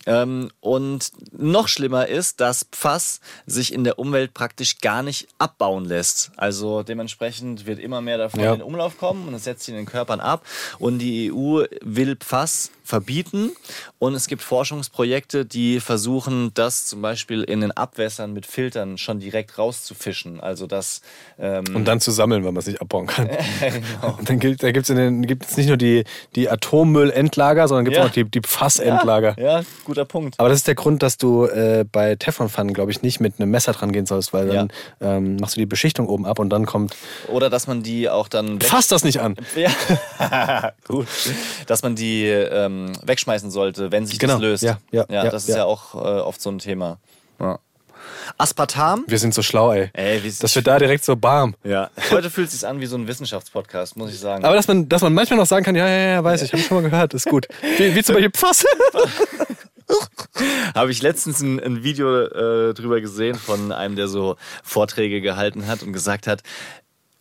Ähm, 0.07 0.51
und 0.61 1.13
noch 1.33 1.69
schlimmer 1.69 2.09
ist, 2.09 2.41
dass 2.41 2.67
Pfass 2.71 3.12
sich 3.47 3.73
in 3.73 3.85
der 3.85 3.99
Umwelt 3.99 4.35
praktisch 4.35 4.81
gar 4.81 5.03
nicht 5.03 5.29
abbauen 5.39 5.85
lässt. 5.85 6.31
Also 6.37 6.83
dementsprechend 6.83 7.67
wird 7.67 7.79
immer 7.79 8.01
mehr 8.01 8.19
davon 8.19 8.41
Ja. 8.41 8.53
in 8.53 8.61
den 8.61 8.67
Umlauf 8.67 8.99
kommen 8.99 9.29
und 9.29 9.35
es 9.35 9.45
setzt 9.45 9.65
sich 9.65 9.73
in 9.75 9.81
den 9.81 9.87
Körpern 9.87 10.21
ab. 10.21 10.45
Und 10.79 10.99
die 10.99 11.33
EU 11.33 11.65
will 11.83 12.17
Pfass 12.17 12.71
verbieten. 12.93 13.53
Und 13.99 14.15
es 14.15 14.27
gibt 14.27 14.43
Forschungsprojekte, 14.43 15.47
die 15.47 15.81
versuchen, 15.81 16.51
das 16.53 16.85
zum 16.85 17.01
Beispiel 17.01 17.43
in 17.43 17.63
den 17.63 17.71
Abwässern 17.73 18.35
mit 18.35 18.45
Filtern 18.45 18.99
schon 18.99 19.19
direkt 19.19 19.57
rauszufischen. 19.57 20.41
Also 20.41 20.67
das 20.67 21.01
ähm, 21.39 21.65
Und 21.75 21.87
dann 21.87 22.01
zu 22.01 22.11
sammeln, 22.11 22.45
weil 22.45 22.53
man 22.53 22.61
es 22.61 22.67
nicht 22.67 22.83
abbauen 22.83 23.07
kann. 23.07 23.31
genau. 23.61 24.19
Und 24.19 24.29
dann 24.29 24.39
gibt, 24.39 24.63
da 24.63 24.73
gibt 24.73 24.91
es 24.91 25.27
gibt's 25.27 25.57
nicht 25.57 25.69
nur 25.69 25.79
die, 25.79 26.05
die 26.37 26.51
Atommüllendlager, 26.51 27.67
sondern 27.67 27.87
gibt 27.87 27.97
es 27.97 28.03
Ja. 28.03 28.09
auch 28.09 28.13
die, 28.13 28.25
die 28.25 28.41
Pfassendlager. 28.43 29.37
Ja, 29.41 29.63
guter 29.87 30.05
Punkt. 30.05 30.39
Aber 30.39 30.51
das 30.51 30.59
ist 30.59 30.67
der 30.67 30.75
Grund, 30.75 31.03
dass 31.03 31.17
du 31.17 31.47
äh, 31.47 31.87
bei 31.91 32.17
Teflonpfannen, 32.17 32.75
glaube 32.75 32.91
ich, 32.91 33.01
nicht 33.01 33.21
mit 33.21 33.41
einem 33.41 33.51
Messer 33.51 33.73
dran 33.73 33.91
gehen 33.93 34.05
sollst, 34.05 34.35
weil 34.35 34.49
dann 34.49 34.69
ähm, 35.01 35.37
machst 35.37 35.57
du 35.57 35.61
die 35.61 35.67
Beschichtung 35.67 36.09
oben 36.11 36.27
ab 36.27 36.39
und 36.39 36.51
dann 36.51 36.67
kommt. 36.67 36.95
Oder 37.29 37.49
dass 37.49 37.67
man 37.67 37.83
die 37.83 38.11
auch 38.11 38.29
dann 38.29 38.61
Fass 38.61 38.89
das 38.89 39.03
nicht 39.03 39.21
an! 39.21 39.37
Ja, 39.57 40.73
gut. 40.87 41.07
Dass 41.67 41.83
man 41.83 41.97
die 41.97 42.27
ähm, 42.27 42.82
wegschmeißen 43.03 43.51
sollte, 43.51 43.91
wenn 43.93 44.07
sich 44.07 44.19
Genau, 44.19 44.35
das 44.35 44.43
löst. 44.43 44.63
ja, 44.63 44.79
ja, 44.91 45.05
ja, 45.09 45.31
das 45.31 45.45
ist 45.45 45.51
ja. 45.51 45.59
ja 45.59 45.65
auch 45.65 45.95
äh, 45.95 45.99
oft 45.99 46.41
so 46.41 46.51
ein 46.51 46.59
Thema. 46.59 46.99
Aspartam. 48.39 49.05
Wir 49.07 49.19
sind 49.19 49.35
so 49.35 49.43
schlau, 49.43 49.73
ey. 49.73 49.91
Ey, 49.93 50.23
wie 50.23 50.31
Dass 50.33 50.55
wir 50.55 50.63
da 50.63 50.79
direkt 50.79 51.05
so 51.05 51.17
bam. 51.17 51.55
ja. 51.65 51.91
Heute 52.11 52.31
fühlt 52.31 52.49
es 52.49 52.55
sich 52.55 52.67
an 52.67 52.81
wie 52.81 52.87
so 52.87 52.97
ein 52.97 53.07
Wissenschaftspodcast, 53.07 53.97
muss 53.97 54.11
ich 54.13 54.19
sagen. 54.19 54.45
Aber 54.45 54.55
dass 54.55 54.69
man, 54.69 54.89
dass 54.89 55.03
man 55.03 55.13
manchmal 55.15 55.39
noch 55.39 55.47
sagen 55.47 55.65
kann, 55.65 55.75
ja, 55.77 55.87
ja, 55.89 56.09
ja, 56.15 56.25
weiß 56.25 56.43
ich, 56.43 56.53
habe 56.53 56.61
ich 56.61 56.67
schon 56.67 56.83
mal 56.83 56.89
gehört, 56.89 57.15
ist 57.15 57.27
gut. 57.29 57.47
Wie, 57.79 57.95
wie 57.95 58.03
zum 58.03 58.15
Beispiel 58.15 58.31
Pfass. 58.31 58.65
Habe 60.75 60.91
ich 60.91 61.03
letztens 61.03 61.41
ein, 61.43 61.61
ein 61.61 61.85
Video 61.85 62.23
äh, 62.25 62.73
drüber 62.75 63.01
gesehen 63.01 63.35
von 63.35 63.73
einem, 63.73 63.97
der 63.97 64.09
so 64.09 64.37
Vorträge 64.63 65.21
gehalten 65.21 65.67
hat 65.67 65.83
und 65.83 65.93
gesagt 65.93 66.27
hat, 66.27 66.43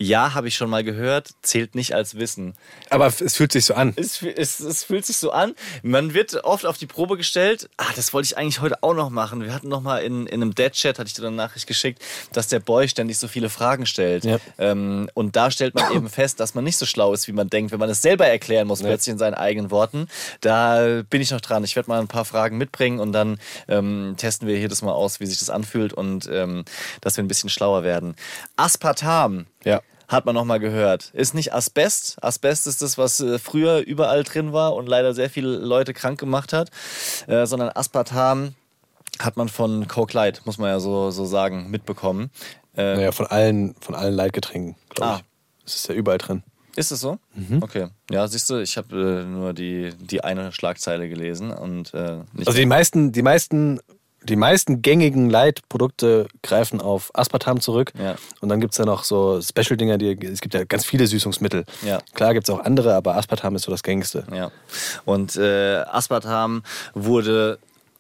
ja, 0.02 0.34
habe 0.34 0.48
ich 0.48 0.56
schon 0.56 0.70
mal 0.70 0.84
gehört, 0.84 1.30
zählt 1.42 1.76
nicht 1.76 1.94
als 1.94 2.16
Wissen. 2.16 2.56
Aber 2.90 3.08
es 3.08 3.36
fühlt 3.36 3.52
sich 3.52 3.66
so 3.66 3.76
an. 3.76 3.94
Es, 3.96 4.22
es, 4.22 4.60
es 4.60 4.84
fühlt 4.84 5.06
sich 5.06 5.18
so 5.18 5.32
an. 5.32 5.54
Man 5.84 6.14
wird 6.14 6.44
oft 6.44 6.66
auf 6.66 6.78
die 6.78 6.88
Probe 6.88 7.18
gestellt. 7.18 7.70
Ah, 7.78 7.86
das 7.96 8.12
wollte 8.14 8.26
ich 8.26 8.38
eigentlich 8.38 8.62
heute 8.62 8.82
auch 8.82 8.96
noch 8.96 9.10
machen. 9.10 9.44
Wir 9.44 9.54
hatten 9.54 9.70
noch 9.70 9.82
mal 9.82 10.00
in, 10.00 10.26
in 10.26 10.42
einem 10.42 10.56
Dead-Chat, 10.56 10.98
hatte 10.98 11.08
ich 11.08 11.14
dir 11.14 11.26
eine 11.26 11.36
Nachricht 11.36 11.68
geschickt, 11.68 12.02
dass 12.34 12.48
der 12.48 12.60
Boy 12.60 12.88
ständig 12.88 13.20
so 13.20 13.28
viele 13.28 13.50
Fragen 13.50 13.86
stellt. 13.86 14.26
Ja. 14.26 14.38
Ähm, 14.58 15.10
und 15.14 15.36
da 15.36 15.52
stellt 15.52 15.76
man 15.76 15.92
eben 15.94 16.10
fest, 16.10 16.40
dass 16.40 16.56
man 16.56 16.64
nicht 16.64 16.78
so 16.78 16.86
schlau 16.86 17.14
ist, 17.14 17.28
wie 17.28 17.32
man 17.34 17.50
denkt, 17.50 17.72
wenn 17.72 17.80
man 17.80 17.90
es 17.90 18.02
selber 18.02 18.26
erklären 18.26 18.68
muss, 18.68 18.82
plötzlich 18.82 19.14
in 19.14 19.20
seinen 19.20 19.36
eigenen 19.36 19.70
Worten. 19.70 20.08
Da 20.42 21.04
bin 21.10 21.22
ich 21.22 21.32
noch 21.32 21.42
dran. 21.42 21.64
Ich 21.64 21.76
werde 21.76 21.90
mal 21.90 22.00
ein 22.00 22.08
paar 22.08 22.26
Fragen 22.26 22.58
mitbringen 22.58 23.00
und 23.00 23.12
dann 23.14 23.40
ähm, 23.68 24.16
testen 24.18 24.48
wir 24.48 24.58
hier 24.58 24.70
das 24.70 24.82
mal 24.82 24.94
aus, 24.94 25.20
wie 25.20 25.28
sich 25.28 25.40
das 25.40 25.50
anfühlt 25.50 25.94
und 25.94 26.28
ähm, 26.32 26.66
dass 27.02 27.18
wir 27.18 27.24
ein 27.24 27.28
bisschen 27.28 27.50
schlauer 27.50 27.84
werden. 27.84 28.16
Aspartam. 28.56 29.46
Ja. 29.64 29.82
Hat 30.12 30.26
man 30.26 30.36
noch 30.36 30.44
mal 30.46 30.60
gehört. 30.60 31.10
Ist 31.14 31.34
nicht 31.34 31.54
Asbest. 31.54 32.18
Asbest 32.22 32.68
ist 32.68 32.82
das, 32.82 32.98
was 32.98 33.22
äh, 33.22 33.40
früher 33.40 33.80
überall 33.80 34.24
drin 34.24 34.52
war 34.52 34.76
und 34.76 34.88
leider 34.88 35.14
sehr 35.14 35.30
viele 35.30 35.48
Leute 35.58 35.94
krank 35.94 36.20
gemacht 36.20 36.52
hat. 36.52 36.70
Äh, 37.28 37.46
sondern 37.46 37.70
Aspartam 37.70 38.56
hat 39.20 39.38
man 39.38 39.48
von 39.48 39.88
Coke 39.88 40.14
Light, 40.14 40.42
muss 40.46 40.58
man 40.58 40.70
ja 40.70 40.80
so, 40.82 41.12
so 41.12 41.26
sagen, 41.26 41.70
mitbekommen. 41.72 42.30
Äh, 42.76 42.96
Naja, 42.96 43.12
von 43.14 43.28
allen, 43.28 43.74
von 43.80 43.96
allen 43.96 44.14
Leitgetränken, 44.14 44.76
glaube 44.90 45.12
Ah. 45.12 45.16
ich. 45.20 45.64
Das 45.66 45.76
ist 45.76 45.88
ja 45.88 45.96
überall 45.96 46.18
drin. 46.18 46.44
Ist 46.76 46.92
es 46.92 47.00
so? 47.02 47.18
Mhm. 47.36 47.62
Okay. 47.64 47.88
Ja, 48.10 48.28
siehst 48.28 48.50
du, 48.50 48.58
ich 48.62 48.78
habe 48.78 49.24
äh, 49.24 49.26
nur 49.26 49.54
die, 49.54 49.92
die 50.00 50.24
eine 50.24 50.52
Schlagzeile 50.52 51.08
gelesen 51.10 51.52
und 51.52 51.94
äh, 51.94 52.18
nicht. 52.34 52.48
Also 52.48 52.60
die 52.60 52.66
meisten, 52.66 53.12
die 53.12 53.22
meisten, 53.22 53.80
die 54.24 54.36
meisten 54.36 54.82
gängigen 54.82 55.30
Leitprodukte 55.30 56.28
greifen 56.44 56.82
auf 56.82 57.12
Aspartam 57.14 57.60
zurück. 57.60 57.92
Ja. 57.98 58.16
Und 58.40 58.50
dann 58.50 58.62
gibt 58.62 58.74
es 58.74 58.78
ja 58.78 58.86
noch 58.86 59.04
so 59.04 59.42
Special-Dinger, 59.42 59.98
die, 59.98 60.18
es 60.26 60.42
gibt 60.42 60.54
ja 60.54 60.64
ganz 60.64 60.86
viele 60.86 61.08
Süßungsmittel. 61.08 61.66
Ja. 61.84 62.00
Klar 62.14 62.34
gibt 62.34 62.48
es 62.48 62.54
auch 62.54 62.60
andere, 62.60 62.94
aber 62.94 63.16
Aspartam 63.16 63.56
ist 63.56 63.64
so 63.64 63.72
das 63.72 63.84
gängigste. 63.84 64.26
Ja. 64.34 64.52
Und 65.06 65.36
äh, 65.38 65.78
Aspartam 65.88 66.64
wurde 66.94 67.60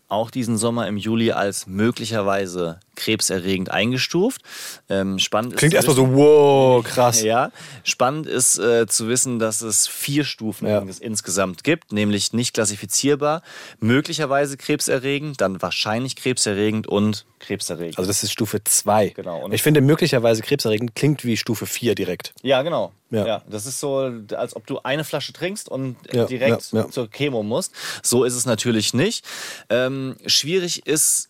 auch 0.09 0.29
diesen 0.29 0.57
Sommer 0.57 0.87
im 0.87 0.97
Juli 0.97 1.31
als 1.31 1.67
möglicherweise 1.67 2.79
krebserregend 2.95 3.71
eingestuft. 3.71 4.41
Ähm, 4.89 5.17
spannend 5.19 5.55
Klingt 5.57 5.73
ist 5.73 5.77
erstmal 5.77 5.95
so, 5.95 6.13
wow, 6.15 6.83
krass. 6.83 7.21
ja, 7.23 7.51
spannend 7.83 8.27
ist 8.27 8.57
äh, 8.59 8.85
zu 8.87 9.07
wissen, 9.07 9.39
dass 9.39 9.61
es 9.61 9.87
vier 9.87 10.23
Stufen 10.23 10.67
Ja. 10.67 10.79
ins- 10.79 10.99
insgesamt 10.99 11.63
gibt, 11.63 11.91
nämlich 11.91 12.33
nicht 12.33 12.53
klassifizierbar, 12.53 13.41
möglicherweise 13.79 14.57
krebserregend, 14.57 15.41
dann 15.41 15.61
wahrscheinlich 15.61 16.15
krebserregend 16.15 16.87
und 16.87 17.25
krebserregend. 17.39 17.97
Also 17.97 18.07
das 18.09 18.23
ist 18.23 18.31
Stufe 18.31 18.63
2. 18.63 19.09
Genau, 19.09 19.43
und- 19.45 19.53
Ich 19.53 19.63
finde 19.63 19.81
möglicherweise 19.81 20.41
krebserregend 20.41 20.95
klingt 20.95 21.25
wie 21.25 21.37
Stufe 21.37 21.65
4 21.65 21.95
direkt. 21.95 22.33
ja, 22.43 22.61
genau. 22.61 22.91
Ja. 23.13 23.25
Ja. 23.27 23.41
das 23.49 23.65
ist 23.65 23.81
so, 23.81 24.09
als 24.37 24.55
ob 24.55 24.65
du 24.67 24.79
eine 24.83 25.03
Flasche 25.03 25.33
trinkst 25.33 25.67
und 25.67 25.97
Ja, 26.13 26.23
direkt 26.23 26.61
zur 26.61 27.09
Chemo 27.09 27.43
musst. 27.43 27.73
So 28.03 28.23
ist 28.23 28.35
es 28.35 28.45
natürlich 28.45 28.93
nicht. 28.93 29.25
Ähm, 29.69 30.15
schwierig 30.27 30.87
ist, 30.87 31.27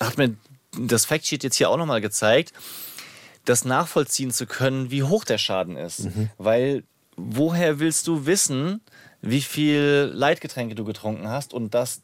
hat 0.00 0.18
mir 0.18 0.34
das 0.78 1.04
Factsheet 1.04 1.44
jetzt 1.44 1.56
hier 1.56 1.70
auch 1.70 1.76
nochmal 1.76 2.00
gezeigt, 2.00 2.52
das 3.44 3.64
nachvollziehen 3.64 4.30
zu 4.30 4.46
können, 4.46 4.90
wie 4.90 5.02
hoch 5.02 5.24
der 5.24 5.38
Schaden 5.38 5.76
ist. 5.76 6.04
Mhm. 6.04 6.30
Weil 6.38 6.84
woher 7.16 7.78
willst 7.78 8.06
du 8.06 8.26
wissen, 8.26 8.80
wie 9.20 9.42
viel 9.42 10.10
Leitgetränke 10.12 10.74
du 10.74 10.84
getrunken 10.84 11.28
hast 11.28 11.54
und 11.54 11.74
dass 11.74 12.02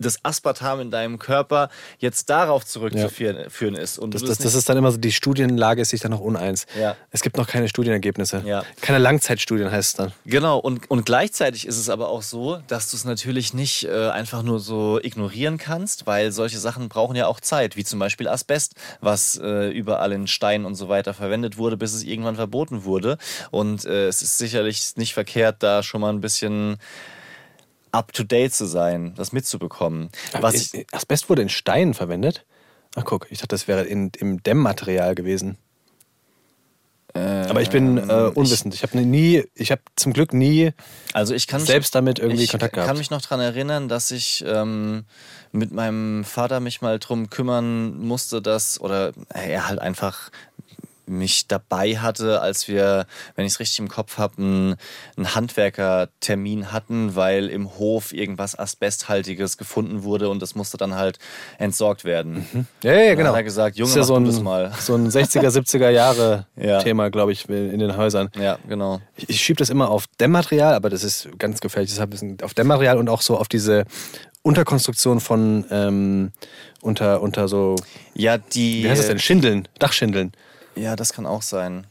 das 0.00 0.18
Aspartam 0.24 0.80
in 0.80 0.90
deinem 0.90 1.18
Körper 1.18 1.68
jetzt 1.98 2.30
darauf 2.30 2.64
zurückzuführen 2.66 3.50
führen 3.50 3.74
ist. 3.74 3.98
Und 3.98 4.14
Das, 4.14 4.22
das, 4.22 4.38
das 4.38 4.54
ist 4.54 4.68
dann 4.68 4.76
immer 4.76 4.90
so, 4.90 4.98
die 4.98 5.12
Studienlage 5.12 5.82
ist 5.82 5.90
sich 5.90 6.00
dann 6.00 6.10
noch 6.10 6.20
uneins. 6.20 6.66
Ja. 6.78 6.96
Es 7.10 7.22
gibt 7.22 7.36
noch 7.36 7.46
keine 7.46 7.68
Studienergebnisse. 7.68 8.42
Ja. 8.44 8.64
Keine 8.80 8.98
Langzeitstudien 8.98 9.70
heißt 9.70 9.90
es 9.90 9.96
dann. 9.96 10.12
Genau, 10.24 10.58
und, 10.58 10.90
und 10.90 11.04
gleichzeitig 11.04 11.66
ist 11.66 11.76
es 11.76 11.88
aber 11.88 12.08
auch 12.08 12.22
so, 12.22 12.58
dass 12.66 12.90
du 12.90 12.96
es 12.96 13.04
natürlich 13.04 13.54
nicht 13.54 13.84
äh, 13.84 14.08
einfach 14.08 14.42
nur 14.42 14.58
so 14.60 14.98
ignorieren 15.02 15.58
kannst, 15.58 16.06
weil 16.06 16.32
solche 16.32 16.58
Sachen 16.58 16.88
brauchen 16.88 17.16
ja 17.16 17.26
auch 17.26 17.40
Zeit, 17.40 17.76
wie 17.76 17.84
zum 17.84 17.98
Beispiel 17.98 18.28
Asbest, 18.28 18.74
was 19.00 19.38
äh, 19.42 19.70
überall 19.70 20.12
in 20.12 20.26
Steinen 20.26 20.64
und 20.64 20.74
so 20.74 20.88
weiter 20.88 21.14
verwendet 21.14 21.58
wurde, 21.58 21.76
bis 21.76 21.92
es 21.92 22.02
irgendwann 22.02 22.36
verboten 22.36 22.84
wurde. 22.84 23.18
Und 23.50 23.84
äh, 23.84 24.08
es 24.08 24.22
ist 24.22 24.38
sicherlich 24.38 24.96
nicht 24.96 25.14
verkehrt, 25.14 25.56
da 25.62 25.82
schon 25.82 26.00
mal 26.00 26.10
ein 26.10 26.20
bisschen 26.20 26.78
up-to-date 27.92 28.52
zu 28.54 28.66
sein, 28.66 29.14
das 29.16 29.32
mitzubekommen. 29.32 30.10
Was 30.40 30.54
ich, 30.54 30.74
Äh, 30.74 30.86
Asbest 30.92 31.28
wurde 31.28 31.42
in 31.42 31.48
Steinen 31.48 31.94
verwendet? 31.94 32.44
Ach 32.96 33.04
guck, 33.04 33.26
ich 33.30 33.38
dachte, 33.38 33.48
das 33.54 33.68
wäre 33.68 33.82
in, 33.84 34.10
im 34.18 34.42
Dämmmaterial 34.42 35.14
gewesen. 35.14 35.56
Aber 37.12 37.60
ich 37.60 37.70
bin 37.70 37.98
äh, 37.98 38.30
unwissend. 38.34 38.72
Ich 38.72 38.84
habe 38.84 38.96
nie, 39.00 39.42
ich 39.56 39.72
habe 39.72 39.82
zum 39.96 40.12
Glück 40.12 40.32
nie 40.32 40.70
also 41.12 41.34
ich 41.34 41.48
kann 41.48 41.60
mich- 41.60 41.66
selbst 41.68 41.92
damit 41.96 42.20
irgendwie 42.20 42.44
ich 42.44 42.52
Kontakt 42.52 42.74
kann 42.74 42.84
gehabt. 42.84 42.98
mich 42.98 43.10
noch 43.10 43.20
daran 43.20 43.40
erinnern, 43.40 43.88
dass 43.88 44.12
ich 44.12 44.44
ähm, 44.46 45.06
mit 45.50 45.72
meinem 45.72 46.22
Vater 46.24 46.60
mich 46.60 46.82
mal 46.82 47.00
drum 47.00 47.28
kümmern 47.28 47.98
musste, 47.98 48.40
dass, 48.40 48.80
oder 48.80 49.10
er 49.28 49.66
halt 49.66 49.80
einfach 49.80 50.30
mich 51.10 51.46
dabei 51.48 51.96
hatte, 51.98 52.40
als 52.40 52.68
wir, 52.68 53.06
wenn 53.36 53.44
ich 53.44 53.52
es 53.52 53.60
richtig 53.60 53.78
im 53.80 53.88
Kopf 53.88 54.16
habe, 54.18 54.38
einen, 54.38 54.76
einen 55.16 55.34
Handwerkertermin 55.34 56.72
hatten, 56.72 57.14
weil 57.16 57.48
im 57.48 57.78
Hof 57.78 58.12
irgendwas 58.12 58.58
Asbesthaltiges 58.58 59.56
gefunden 59.58 60.02
wurde 60.02 60.28
und 60.28 60.40
das 60.40 60.54
musste 60.54 60.76
dann 60.76 60.94
halt 60.94 61.18
entsorgt 61.58 62.04
werden. 62.04 62.46
Ja, 62.82 62.92
ja, 62.92 62.98
ja, 63.00 63.08
Dann 63.08 63.16
genau. 63.18 63.28
hat 63.30 63.36
er 63.36 63.42
gesagt, 63.44 63.76
Junge, 63.76 63.90
ist 63.90 63.96
ja 63.96 64.02
so 64.04 64.16
ein, 64.16 64.24
das 64.24 64.40
mal. 64.40 64.72
so 64.78 64.94
ein 64.94 65.08
60er, 65.10 65.48
70er 65.50 65.90
Jahre 65.90 66.46
Ja. 66.56 66.82
Thema, 66.82 67.10
glaube 67.10 67.32
ich, 67.32 67.48
in 67.48 67.78
den 67.78 67.96
Häusern. 67.96 68.30
Ja, 68.38 68.58
genau. 68.68 69.00
Ich, 69.16 69.28
ich 69.30 69.40
schiebe 69.40 69.58
das 69.58 69.70
immer 69.70 69.90
auf 69.90 70.06
Dämmmaterial, 70.20 70.74
aber 70.74 70.90
das 70.90 71.04
ist 71.04 71.28
ganz 71.38 71.60
gefährlich. 71.60 71.90
Deshalb 71.90 72.14
auf 72.42 72.54
Dämmmaterial 72.54 72.98
und 72.98 73.08
auch 73.08 73.22
so 73.22 73.36
auf 73.36 73.48
diese 73.48 73.84
Unterkonstruktion 74.42 75.20
von 75.20 75.64
ähm, 75.70 76.32
unter, 76.80 77.20
unter 77.22 77.48
so, 77.48 77.76
Ja, 78.14 78.38
die. 78.38 78.84
wie 78.84 78.88
heißt 78.90 79.00
das 79.00 79.08
denn? 79.08 79.18
Schindeln, 79.18 79.68
Dachschindeln. 79.78 80.32
Ja, 80.74 80.96
das 80.96 81.12
kann 81.12 81.26
auch 81.26 81.42
sein. 81.42 81.86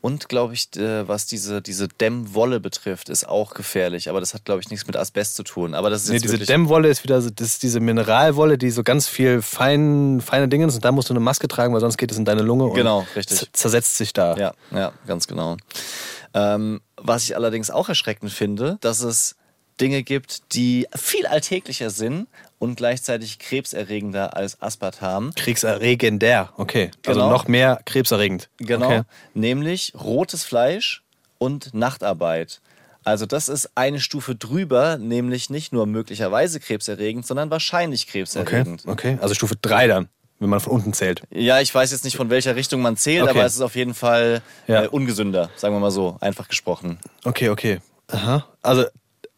Und 0.00 0.28
glaube 0.28 0.52
ich, 0.54 0.76
äh, 0.76 1.06
was 1.08 1.26
diese, 1.26 1.62
diese 1.62 1.88
Dämmwolle 1.88 2.60
betrifft, 2.60 3.08
ist 3.08 3.26
auch 3.26 3.54
gefährlich. 3.54 4.08
Aber 4.10 4.20
das 4.20 4.34
hat, 4.34 4.44
glaube 4.44 4.60
ich, 4.60 4.68
nichts 4.68 4.86
mit 4.86 4.96
Asbest 4.96 5.36
zu 5.36 5.42
tun. 5.42 5.74
Aber 5.74 5.90
das 5.90 6.04
ist 6.04 6.10
Nee, 6.10 6.18
diese 6.18 6.38
Dämmwolle 6.38 6.88
ist 6.88 7.02
wieder 7.04 7.22
so, 7.22 7.30
das 7.30 7.46
ist 7.48 7.62
diese 7.62 7.80
Mineralwolle, 7.80 8.58
die 8.58 8.70
so 8.70 8.82
ganz 8.82 9.08
viel 9.08 9.42
fein, 9.42 10.20
feine 10.20 10.48
Dinge 10.48 10.66
ist 10.66 10.74
und 10.74 10.84
da 10.84 10.92
musst 10.92 11.08
du 11.08 11.12
eine 11.14 11.20
Maske 11.20 11.48
tragen, 11.48 11.72
weil 11.72 11.80
sonst 11.80 11.96
geht 11.96 12.10
es 12.12 12.18
in 12.18 12.24
deine 12.24 12.42
Lunge 12.42 12.72
Genau, 12.74 13.00
und 13.00 13.16
richtig. 13.16 13.48
zersetzt 13.52 13.96
sich 13.96 14.12
da. 14.12 14.36
Ja, 14.36 14.52
ja, 14.72 14.92
ganz 15.06 15.26
genau. 15.26 15.56
Ähm, 16.34 16.80
was 16.96 17.24
ich 17.24 17.36
allerdings 17.36 17.70
auch 17.70 17.88
erschreckend 17.88 18.32
finde, 18.32 18.76
dass 18.80 19.00
es 19.00 19.36
Dinge 19.80 20.02
gibt, 20.02 20.52
die 20.54 20.86
viel 20.94 21.26
alltäglicher 21.26 21.90
sind 21.90 22.28
und 22.60 22.76
gleichzeitig 22.76 23.40
krebserregender 23.40 24.36
als 24.36 24.60
Aspartam. 24.62 25.32
Kriegserregender, 25.34 26.50
okay. 26.56 26.90
Also 27.06 27.20
Genau. 27.20 27.32
noch 27.32 27.48
mehr 27.48 27.80
krebserregend. 27.84 28.48
Genau. 28.58 28.86
Okay. 28.86 29.02
Nämlich 29.34 29.92
rotes 29.98 30.44
Fleisch 30.44 31.02
und 31.38 31.74
Nachtarbeit. 31.74 32.60
Also 33.02 33.24
das 33.24 33.48
ist 33.48 33.70
eine 33.76 33.98
Stufe 33.98 34.34
drüber, 34.36 34.98
nämlich 34.98 35.48
nicht 35.48 35.72
nur 35.72 35.86
möglicherweise 35.86 36.60
krebserregend, 36.60 37.26
sondern 37.26 37.50
wahrscheinlich 37.50 38.02
Okay, 38.04 38.18
krebserregend. 38.18 38.82
okay. 38.86 39.18
Also 39.22 39.34
Stufe 39.34 39.56
3 39.60 39.86
dann, 39.86 40.08
wenn 40.38 40.50
man 40.50 40.60
von 40.60 40.74
unten 40.74 40.92
zählt. 40.92 41.22
Ja, 41.30 41.60
ich 41.60 41.74
weiß 41.74 41.92
jetzt 41.92 42.04
nicht, 42.04 42.16
von 42.18 42.28
welcher 42.28 42.56
Richtung 42.56 42.82
man 42.82 42.98
zählt, 42.98 43.22
Okay. 43.22 43.30
aber 43.30 43.46
es 43.46 43.54
ist 43.54 43.62
auf 43.62 43.74
jeden 43.74 43.94
Fall 43.94 44.42
Ja. 44.66 44.84
äh, 44.84 44.88
ungesünder, 44.88 45.48
sagen 45.56 45.74
wir 45.74 45.80
mal 45.80 45.90
so, 45.90 46.18
einfach 46.20 46.46
gesprochen. 46.46 46.98
Okay, 47.24 47.48
okay. 47.48 47.80
Aha. 48.08 48.44
Also, 48.60 48.84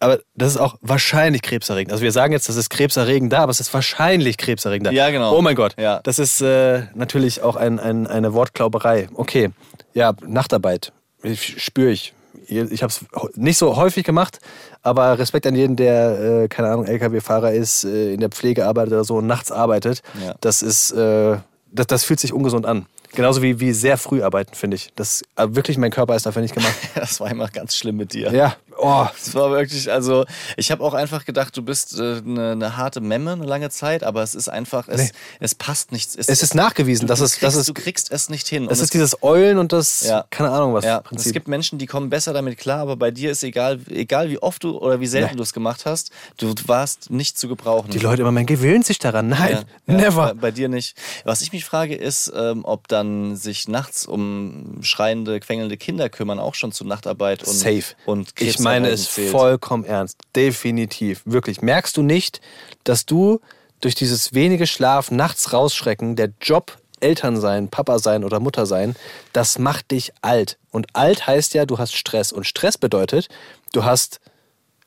aber 0.03 0.19
das 0.35 0.51
ist 0.51 0.57
auch 0.59 0.77
wahrscheinlich 0.81 1.43
krebserregend. 1.43 1.93
Also 1.93 2.03
wir 2.03 2.13
sagen 2.13 2.33
jetzt, 2.33 2.49
das 2.49 2.57
ist 2.57 2.71
krebserregend 2.71 3.33
da, 3.33 3.41
aber 3.41 3.51
es 3.51 3.61
ist 3.61 3.73
wahrscheinlich 3.73 4.37
krebserregend 4.37 4.89
da. 4.89 4.91
Ja, 4.91 5.11
genau. 5.11 5.37
Oh 5.37 5.43
mein 5.43 5.55
Gott. 5.55 5.75
Ja. 5.79 6.01
Das 6.03 6.19
ist 6.19 6.41
äh, 6.41 6.83
natürlich 6.95 7.43
auch 7.43 7.57
ein, 7.57 7.79
ein, 7.79 8.07
eine 8.07 8.35
Wortklauberei. 8.35 9.09
Okay. 9.15 9.51
Ja, 9.95 10.15
Nachtarbeit. 10.27 10.93
Ich, 11.23 11.63
spüre 11.63 11.91
ich. 11.91 12.15
Ich 12.47 12.83
habe 12.83 12.93
es 12.93 13.05
nicht 13.37 13.57
so 13.57 13.77
häufig 13.77 14.05
gemacht, 14.05 14.41
aber 14.83 15.19
Respekt 15.19 15.47
an 15.47 15.55
jeden, 15.55 15.77
der, 15.77 16.43
äh, 16.43 16.49
keine 16.49 16.69
Ahnung, 16.69 16.87
LKW-Fahrer 16.87 17.53
ist, 17.53 17.85
äh, 17.85 18.13
in 18.13 18.21
der 18.21 18.31
Pflege 18.31 18.67
arbeitet 18.67 18.93
oder 18.93 19.05
so 19.05 19.17
und 19.17 19.27
nachts 19.27 19.53
arbeitet. 19.53 20.03
Ja. 20.23 20.35
Das 20.41 20.61
ist, 20.61 20.91
äh, 20.91 21.37
das, 21.71 21.87
das 21.87 22.05
fühlt 22.05 22.21
sich 22.21 22.33
ungesund 22.33 22.67
an. 22.67 22.87
Genauso 23.15 23.43
wie, 23.43 23.61
wie 23.61 23.73
sehr 23.73 23.99
früh 23.99 24.23
arbeiten, 24.23 24.55
finde 24.55 24.77
ich. 24.77 24.91
Das, 24.97 25.23
äh, 25.37 25.47
wirklich, 25.51 25.77
mein 25.79 25.91
Körper 25.91 26.17
ist 26.17 26.27
dafür 26.27 26.43
nicht 26.43 26.55
gemacht. 26.55 26.73
Das 26.95 27.21
war 27.21 27.31
immer 27.31 27.49
ganz 27.49 27.77
schlimm 27.77 27.97
mit 27.97 28.13
dir. 28.13 28.33
Ja, 28.33 28.57
oh, 28.79 29.07
Es 29.19 29.35
war 29.35 29.51
wirklich, 29.51 29.91
also 29.91 30.25
ich 30.57 30.71
habe 30.71 30.83
auch 30.85 30.95
einfach 30.95 31.25
gedacht, 31.25 31.57
du 31.57 31.63
bist 31.63 31.99
äh, 31.99 32.19
eine, 32.25 32.53
eine 32.53 32.77
harte 32.77 33.01
Memme 33.01 33.33
eine 33.33 33.45
lange 33.45 33.71
Zeit, 33.71 34.03
aber 34.05 34.23
es 34.23 34.35
ist 34.35 34.49
einfach, 34.49 34.89
es, 34.89 34.99
Nee. 35.03 35.11
es 35.41 35.55
passt 35.55 35.91
nicht. 35.93 36.11
es 36.17 36.29
ist 36.29 36.55
nachgewiesen, 36.55 37.03
du, 37.03 37.07
dass 37.09 37.21
es, 37.21 37.43
es, 37.43 37.67
du 37.67 37.75
kriegst 37.75 38.13
es 38.13 38.29
nicht 38.29 38.47
hin. 38.49 38.69
das 38.69 38.79
Und 38.79 38.85
ist 38.85 38.95
dieses 38.95 39.23
Eulen 39.23 39.59
und 39.59 39.73
das, 39.73 40.03
Ja. 40.07 40.25
keine 40.31 40.51
Ahnung 40.51 40.75
was, 40.75 40.85
Ja, 40.85 41.01
Prinzip. 41.01 41.27
es 41.27 41.33
gibt 41.33 41.49
Menschen, 41.49 41.79
die 41.79 41.87
kommen 41.87 42.09
besser 42.11 42.33
damit 42.33 42.57
klar, 42.59 42.81
aber 42.81 42.97
bei 42.97 43.11
dir 43.11 43.31
ist 43.33 43.43
egal, 43.43 43.81
egal 43.91 44.31
wie 44.31 44.39
oft 44.41 44.63
du 44.65 44.79
oder 44.79 45.01
wie 45.01 45.07
selten 45.07 45.31
Nee. 45.33 45.37
du 45.37 45.43
es 45.43 45.53
gemacht 45.53 45.85
hast, 45.87 46.11
du 46.37 46.55
warst 46.67 47.11
nicht 47.11 47.39
zu 47.39 47.49
gebrauchen. 47.49 47.91
die 47.91 47.99
Leute 47.99 48.23
immer, 48.23 48.33
man 48.33 48.47
gewöhnt 48.47 48.87
sich 48.87 48.99
daran. 48.99 49.29
Nein, 49.29 49.65
Ja, 49.87 49.95
never. 49.95 50.27
Bei, 50.29 50.35
bei 50.35 50.51
dir 50.51 50.69
nicht. 50.69 50.97
Was 51.25 51.43
ich 51.43 51.53
mich 51.53 51.65
frage, 51.65 51.95
ist, 51.97 52.33
ähm, 52.37 52.65
ob 52.65 52.87
dann 53.03 53.37
sich 53.37 53.69
nachts 53.69 54.07
um 54.07 54.79
schreiende, 54.83 55.41
quengelnde 55.41 55.77
Kinder 55.77 56.09
kümmern, 56.09 56.39
auch 56.39 56.55
schon 56.55 56.73
zu 56.73 56.85
Nachtarbeit 56.85 57.43
und, 57.43 57.53
Safe. 57.53 57.83
und 58.07 58.31
ich 58.41 58.59
meine 58.59 58.89
es 58.89 59.13
zählt. 59.15 59.31
vollkommen 59.31 59.85
ernst. 59.85 60.19
Definitiv. 60.37 61.23
Wirklich. 61.25 61.63
Merkst 61.63 61.97
du 61.97 62.03
nicht, 62.03 62.41
dass 62.85 63.07
du 63.07 63.41
durch 63.81 63.95
dieses 63.95 64.33
wenige 64.33 64.67
Schlaf, 64.67 65.11
nachts 65.11 65.53
rausschrecken, 65.53 66.15
der 66.17 66.31
Job, 66.41 66.79
Eltern 67.01 67.41
sein, 67.41 67.69
Papa 67.69 67.99
sein 67.99 68.23
oder 68.23 68.39
Mutter 68.39 68.65
sein, 68.65 68.95
das 69.33 69.59
macht 69.59 69.91
dich 69.91 70.13
alt. 70.23 70.57
Und 70.71 70.87
alt 70.95 71.27
heißt 71.27 71.53
ja, 71.55 71.67
du 71.67 71.79
hast 71.79 71.95
Stress. 71.97 72.31
Und 72.33 72.47
Stress 72.47 72.79
bedeutet, 72.79 73.29
du 73.73 73.83
hast 73.85 74.21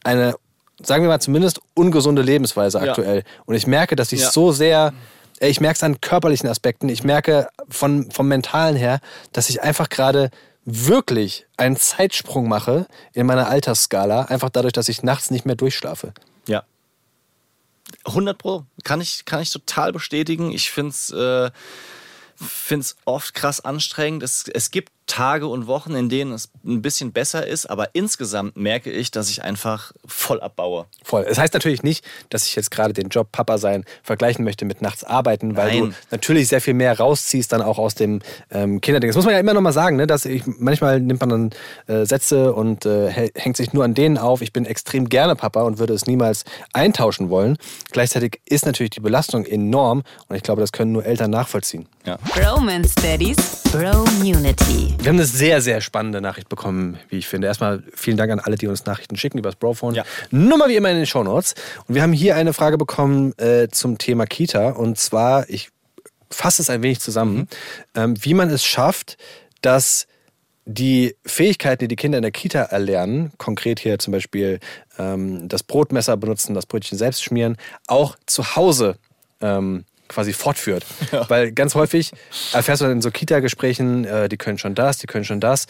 eine, 0.05 0.35
sagen 0.81 1.03
wir 1.03 1.09
mal 1.09 1.19
zumindest, 1.19 1.59
ungesunde 1.73 2.21
Lebensweise 2.21 2.77
Ja. 2.79 2.85
aktuell. 2.91 3.23
Und 3.45 3.55
ich 3.55 3.67
merke, 3.67 3.97
dass 3.97 4.13
ich 4.13 4.21
Ja. 4.21 4.31
so 4.31 4.53
sehr, 4.53 4.93
ich 5.39 5.59
merke 5.59 5.75
es 5.75 5.83
an 5.83 6.01
körperlichen 6.01 6.49
Aspekten, 6.49 6.89
ich 6.89 7.03
merke 7.03 7.49
von, 7.69 8.09
vom 8.11 8.27
Mentalen 8.27 8.75
her, 8.75 8.99
dass 9.33 9.49
ich 9.49 9.61
einfach 9.61 9.89
gerade 9.89 10.31
wirklich 10.65 11.45
einen 11.57 11.77
Zeitsprung 11.77 12.47
mache 12.47 12.87
in 13.13 13.27
meiner 13.27 13.47
Altersskala, 13.47 14.23
einfach 14.23 14.49
dadurch, 14.49 14.73
dass 14.73 14.89
ich 14.89 15.03
nachts 15.03 15.29
nicht 15.29 15.45
mehr 15.45 15.55
durchschlafe. 15.55 16.13
Ja. 16.47 16.63
100 18.05 18.37
Pro. 18.37 18.65
Kann 18.83 18.99
ich, 19.01 19.25
kann 19.25 19.41
ich 19.41 19.51
total 19.51 19.93
bestätigen. 19.93 20.51
Ich 20.51 20.71
finde 20.71 20.89
es 20.89 21.11
äh, 21.11 21.51
oft 23.05 23.33
krass 23.35 23.61
anstrengend. 23.61 24.23
Es, 24.23 24.45
es 24.51 24.71
gibt 24.71 24.91
Tage 25.07 25.47
und 25.47 25.67
Wochen, 25.67 25.93
in 25.95 26.09
denen 26.09 26.31
es 26.33 26.49
ein 26.65 26.81
bisschen 26.81 27.11
besser 27.11 27.45
ist, 27.45 27.67
aber 27.69 27.89
insgesamt 27.93 28.57
merke 28.57 28.89
ich, 28.91 29.11
dass 29.11 29.29
ich 29.29 29.43
einfach 29.43 29.91
voll 30.05 30.41
abbaue. 30.41 30.85
Voll. 31.03 31.25
Das 31.25 31.37
heißt 31.37 31.53
natürlich 31.53 31.83
nicht, 31.83 32.03
dass 32.29 32.45
ich 32.47 32.55
jetzt 32.55 32.71
gerade 32.71 32.93
den 32.93 33.09
Job 33.09 33.31
Papa 33.31 33.57
sein 33.59 33.85
vergleichen 34.03 34.43
möchte 34.43 34.65
mit 34.65 34.81
nachts 34.81 35.03
arbeiten, 35.03 35.55
weil 35.55 35.67
Nein. 35.69 35.89
du 35.91 35.95
natürlich 36.11 36.47
sehr 36.47 36.59
viel 36.61 36.73
mehr 36.73 36.97
rausziehst 36.97 37.51
dann 37.51 37.61
auch 37.61 37.77
aus 37.77 37.93
dem 37.95 38.21
ähm, 38.51 38.81
Kinderding. 38.81 39.09
Das 39.09 39.15
muss 39.15 39.25
man 39.25 39.33
ja 39.35 39.39
immer 39.39 39.53
noch 39.53 39.61
mal 39.61 39.73
sagen, 39.73 39.95
ne? 39.95 40.07
dass 40.07 40.25
ich 40.25 40.43
manchmal 40.45 40.99
nimmt 40.99 41.19
man 41.21 41.29
dann 41.29 41.49
äh, 41.87 42.05
Sätze 42.05 42.53
und 42.53 42.85
äh, 42.85 43.11
hä- 43.11 43.31
hängt 43.35 43.57
sich 43.57 43.73
nur 43.73 43.83
an 43.83 43.93
denen 43.93 44.17
auf. 44.17 44.41
Ich 44.41 44.53
bin 44.53 44.65
extrem 44.65 45.07
gerne 45.07 45.35
Papa 45.35 45.61
und 45.63 45.77
würde 45.77 45.93
es 45.93 46.07
niemals 46.07 46.45
eintauschen 46.73 47.29
wollen. 47.29 47.57
Gleichzeitig 47.91 48.41
ist 48.45 48.65
natürlich 48.65 48.89
die 48.89 49.01
Belastung 49.01 49.45
enorm 49.45 50.03
und 50.27 50.35
ich 50.35 50.41
glaube, 50.43 50.61
das 50.61 50.71
können 50.71 50.91
nur 50.93 51.05
Eltern 51.05 51.29
nachvollziehen. 51.31 51.87
Ja. 52.05 52.17
Bromance 52.33 52.95
Daddies, 52.95 53.37
Bro-Unity. 53.71 54.94
Wir 54.99 55.09
haben 55.09 55.17
eine 55.17 55.25
sehr, 55.25 55.61
sehr 55.61 55.81
spannende 55.81 56.21
Nachricht 56.21 56.49
bekommen, 56.49 56.97
wie 57.09 57.17
ich 57.17 57.27
finde. 57.27 57.47
Erstmal 57.47 57.83
vielen 57.93 58.17
Dank 58.17 58.31
an 58.31 58.39
alle, 58.39 58.55
die 58.55 58.67
uns 58.67 58.85
Nachrichten 58.85 59.17
schicken 59.17 59.37
über 59.37 59.49
das 59.49 59.55
Brophone. 59.55 59.93
Ja. 59.93 60.03
Nummer 60.31 60.67
wie 60.67 60.75
immer 60.75 60.89
in 60.89 60.97
den 60.97 61.05
Shownotes. 61.05 61.53
Und 61.87 61.95
wir 61.95 62.01
haben 62.01 62.13
hier 62.13 62.35
eine 62.35 62.53
Frage 62.53 62.77
bekommen 62.77 63.37
äh, 63.37 63.67
zum 63.69 63.97
Thema 63.97 64.25
Kita. 64.25 64.69
Und 64.69 64.97
zwar, 64.97 65.49
ich 65.49 65.69
fasse 66.31 66.61
es 66.61 66.69
ein 66.69 66.81
wenig 66.81 66.99
zusammen, 66.99 67.47
ähm, 67.93 68.15
wie 68.19 68.33
man 68.33 68.49
es 68.49 68.65
schafft, 68.65 69.17
dass 69.61 70.07
die 70.65 71.15
Fähigkeiten, 71.25 71.81
die 71.81 71.87
die 71.87 71.95
Kinder 71.95 72.17
in 72.17 72.23
der 72.23 72.31
Kita 72.31 72.63
erlernen, 72.63 73.31
konkret 73.37 73.79
hier 73.79 73.99
zum 73.99 74.11
Beispiel 74.11 74.59
ähm, 74.97 75.47
das 75.47 75.61
Brotmesser 75.63 76.17
benutzen, 76.17 76.55
das 76.55 76.65
Brötchen 76.65 76.97
selbst 76.97 77.23
schmieren, 77.23 77.57
auch 77.87 78.15
zu 78.25 78.55
Hause 78.55 78.97
ähm, 79.41 79.85
quasi 80.15 80.33
fortführt. 80.33 80.85
Weil 81.27 81.51
ganz 81.51 81.75
häufig 81.75 82.11
erfährst 82.53 82.81
du 82.81 82.85
dann 82.85 82.93
in 82.93 83.01
so 83.01 83.11
Kita-Gesprächen, 83.11 84.05
äh, 84.05 84.29
die 84.29 84.37
können 84.37 84.57
schon 84.57 84.73
das, 84.73 84.97
die 84.97 85.07
können 85.07 85.25
schon 85.25 85.39
das. 85.39 85.67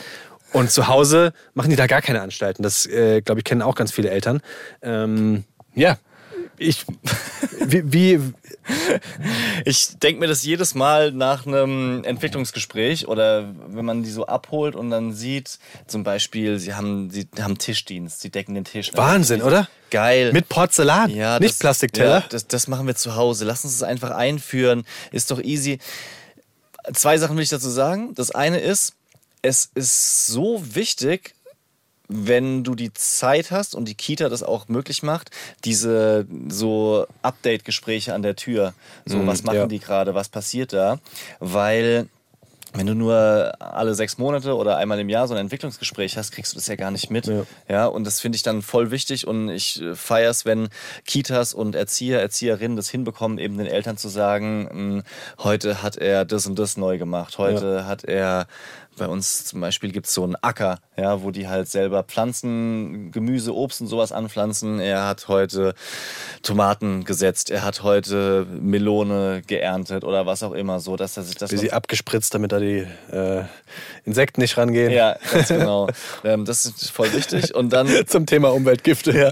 Und 0.54 0.72
zu 0.72 0.88
Hause 0.88 1.34
machen 1.54 1.70
die 1.70 1.76
da 1.76 1.88
gar 1.88 2.02
keine 2.02 2.22
Anstalten. 2.22 2.64
Das, 2.64 2.86
äh, 2.86 3.22
glaube 3.22 3.42
ich, 3.42 3.44
kennen 3.44 3.62
auch 3.62 3.76
ganz 3.76 3.92
viele 3.92 4.10
Eltern. 4.10 4.42
Ähm, 4.82 5.44
ja, 5.74 5.98
ich, 6.58 6.86
wie, 7.60 7.94
wie, 7.94 8.34
Ich 9.66 9.98
denke 10.00 10.20
mir 10.20 10.28
das 10.28 10.44
jedes 10.44 10.76
Mal 10.76 11.12
nach 11.12 11.46
einem 11.46 12.04
Entwicklungsgespräch 12.04 13.08
oder 13.08 13.54
wenn 13.68 13.86
man 13.86 14.04
die 14.04 14.10
so 14.10 14.26
abholt 14.26 14.76
und 14.76 14.90
dann 14.90 15.14
sieht, 15.14 15.60
zum 15.88 16.04
Beispiel, 16.04 16.60
sie 16.60 16.74
haben, 16.74 17.10
sie 17.12 17.28
haben 17.40 17.58
Tischdienst, 17.58 18.22
sie 18.22 18.30
decken 18.30 18.56
den 18.56 18.64
Tisch. 18.64 18.92
Wahnsinn, 18.96 19.42
oder? 19.42 19.68
Geil. 19.92 20.34
Mit 20.34 20.50
Porzellan, 20.50 21.12
Ja, 21.12 21.40
nicht 21.40 21.54
das, 21.54 21.60
Plastikteller. 21.60 22.20
Ja, 22.20 22.26
das, 22.30 22.48
das 22.48 22.68
machen 22.68 22.88
wir 22.88 22.96
zu 22.96 23.16
Hause. 23.16 23.46
Lass 23.46 23.64
uns 23.64 23.76
es 23.76 23.84
einfach 23.84 24.12
einführen. 24.12 24.86
Ist 25.12 25.32
doch 25.32 25.42
easy. 25.42 25.80
Zwei 26.94 27.18
Sachen 27.18 27.36
will 27.36 27.44
ich 27.44 27.50
dazu 27.50 27.70
sagen. 27.70 28.14
Das 28.16 28.32
eine 28.32 28.60
ist, 28.60 28.94
es 29.42 29.70
ist 29.76 30.28
so 30.28 30.62
wichtig, 30.76 31.35
wenn 32.08 32.64
du 32.64 32.76
die 32.76 32.94
Zeit 32.94 33.52
hast 33.52 33.76
und 33.76 33.88
die 33.88 33.96
Kita 33.96 34.30
das 34.30 34.44
auch 34.44 34.68
möglich 34.68 35.04
macht, 35.04 35.32
diese 35.64 36.28
so 36.50 37.08
Update-Gespräche 37.22 38.14
an 38.14 38.22
der 38.22 38.36
Tür. 38.36 38.74
So, 39.06 39.18
Mm, 39.18 39.28
was 39.28 39.44
machen 39.44 39.58
ja. 39.58 39.68
die 39.68 39.80
gerade, 39.80 40.14
was 40.14 40.30
passiert 40.30 40.74
da? 40.74 41.00
Weil 41.40 42.08
wenn 42.78 42.88
du 42.88 42.94
nur 42.94 43.54
alle 43.60 43.96
sechs 43.96 44.18
Monate 44.18 44.56
oder 44.56 44.78
einmal 44.78 45.00
im 45.00 45.08
Jahr 45.10 45.28
so 45.28 45.34
ein 45.34 45.40
Entwicklungsgespräch 45.40 46.18
hast, 46.18 46.32
kriegst 46.32 46.52
du 46.54 46.58
das 46.58 46.68
ja 46.68 46.76
gar 46.76 46.92
nicht 46.92 47.10
mit. 47.10 47.28
Ja. 47.28 47.46
Ja, 47.70 47.86
und 47.88 48.04
das 48.06 48.20
finde 48.20 48.36
ich 48.36 48.44
dann 48.44 48.62
voll 48.62 48.92
wichtig 48.92 49.28
und 49.28 49.50
ich 49.50 49.82
äh, 49.82 49.96
feiere 49.96 50.30
es, 50.30 50.46
wenn 50.46 50.68
Kitas 51.06 51.54
und 51.54 51.76
Erzieher, 51.76 52.20
Erzieherinnen 52.20 52.76
das 52.76 52.90
hinbekommen, 52.90 53.38
eben 53.38 53.58
den 53.58 53.68
Eltern 53.68 53.98
zu 53.98 54.10
sagen, 54.10 54.98
mh, 54.98 55.04
heute 55.44 55.82
hat 55.82 55.96
er 55.98 56.26
das 56.26 56.48
und 56.48 56.60
das 56.60 56.76
neu 56.78 56.98
gemacht, 56.98 57.38
heute 57.38 57.88
hat 57.88 58.04
er 58.04 58.48
bei 58.98 59.08
uns 59.08 59.46
zum 59.46 59.62
Beispiel 59.62 59.92
gibt 59.92 60.08
es 60.08 60.14
so 60.14 60.24
einen 60.24 60.36
Acker, 60.42 60.80
ja, 60.98 61.22
wo 61.24 61.32
die 61.32 61.48
halt 61.48 61.68
selber 61.68 62.04
Pflanzen, 62.04 63.12
Gemüse, 63.12 63.54
Obst 63.54 63.82
und 63.82 63.88
sowas 63.88 64.12
anpflanzen. 64.12 64.80
Er 64.80 65.08
hat 65.08 65.28
heute 65.28 65.74
Tomaten 66.42 67.04
gesetzt, 67.04 67.52
er 67.52 67.64
hat 67.64 67.84
heute 67.84 68.46
Melone 68.50 69.42
geerntet 69.46 70.04
oder 70.04 70.26
was 70.26 70.44
auch 70.44 70.54
immer, 70.54 70.80
so 70.80 70.96
dass 70.96 71.18
er 71.18 71.24
sich 71.24 71.36
das 71.36 71.52
Wie 71.52 71.58
sie 71.58 71.74
abgespritzt, 71.74 72.34
damit 72.34 72.52
da 72.52 72.60
die 72.60 72.88
äh, 73.12 73.44
Insekten 74.04 74.42
nicht 74.42 74.58
rangehen. 74.58 74.92
ja, 74.92 75.18
ganz 75.32 75.50
genau. 75.50 75.88
ähm, 76.24 76.46
das 76.46 76.66
ist 76.66 76.92
voll 76.92 77.12
wichtig. 77.14 77.54
Und 77.54 77.72
dann 77.72 77.88
Zum 78.08 78.26
Thema 78.26 78.54
Umweltgifte, 78.54 79.18
ja. 79.18 79.32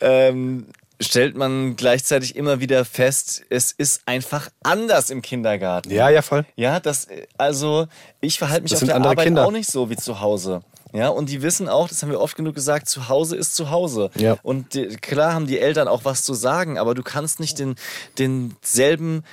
ähm, 0.00 0.66
stellt 1.00 1.36
man 1.36 1.76
gleichzeitig 1.76 2.36
immer 2.36 2.60
wieder 2.60 2.84
fest, 2.84 3.42
es 3.48 3.72
ist 3.72 4.02
einfach 4.06 4.50
anders 4.62 5.10
im 5.10 5.22
Kindergarten. 5.22 5.90
Ja, 5.90 6.08
ja, 6.10 6.22
voll. 6.22 6.44
Ja, 6.56 6.80
das, 6.80 7.08
also 7.38 7.86
ich 8.20 8.38
verhalte 8.38 8.62
mich 8.62 8.72
Das 8.72 8.82
auf 8.82 8.86
der 8.88 8.96
Arbeit 8.96 9.24
Kinder. 9.24 9.46
auch 9.46 9.50
nicht 9.50 9.70
so 9.70 9.90
wie 9.90 9.96
zu 9.96 10.20
Hause. 10.20 10.62
Ja, 10.92 11.08
und 11.08 11.30
die 11.30 11.40
wissen 11.42 11.68
auch, 11.68 11.88
das 11.88 12.02
haben 12.02 12.10
wir 12.10 12.20
oft 12.20 12.36
genug 12.36 12.54
gesagt, 12.54 12.88
zu 12.88 13.08
Hause 13.08 13.36
ist 13.36 13.54
zu 13.54 13.70
Hause. 13.70 14.10
Ja. 14.16 14.36
Und 14.42 14.74
die, 14.74 14.88
klar 14.96 15.34
haben 15.34 15.46
die 15.46 15.58
Eltern 15.60 15.86
auch 15.86 16.04
was 16.04 16.24
zu 16.24 16.34
sagen, 16.34 16.78
aber 16.78 16.94
du 16.94 17.02
kannst 17.02 17.38
nicht 17.38 17.58
den, 17.60 17.76
denselben 18.18 19.24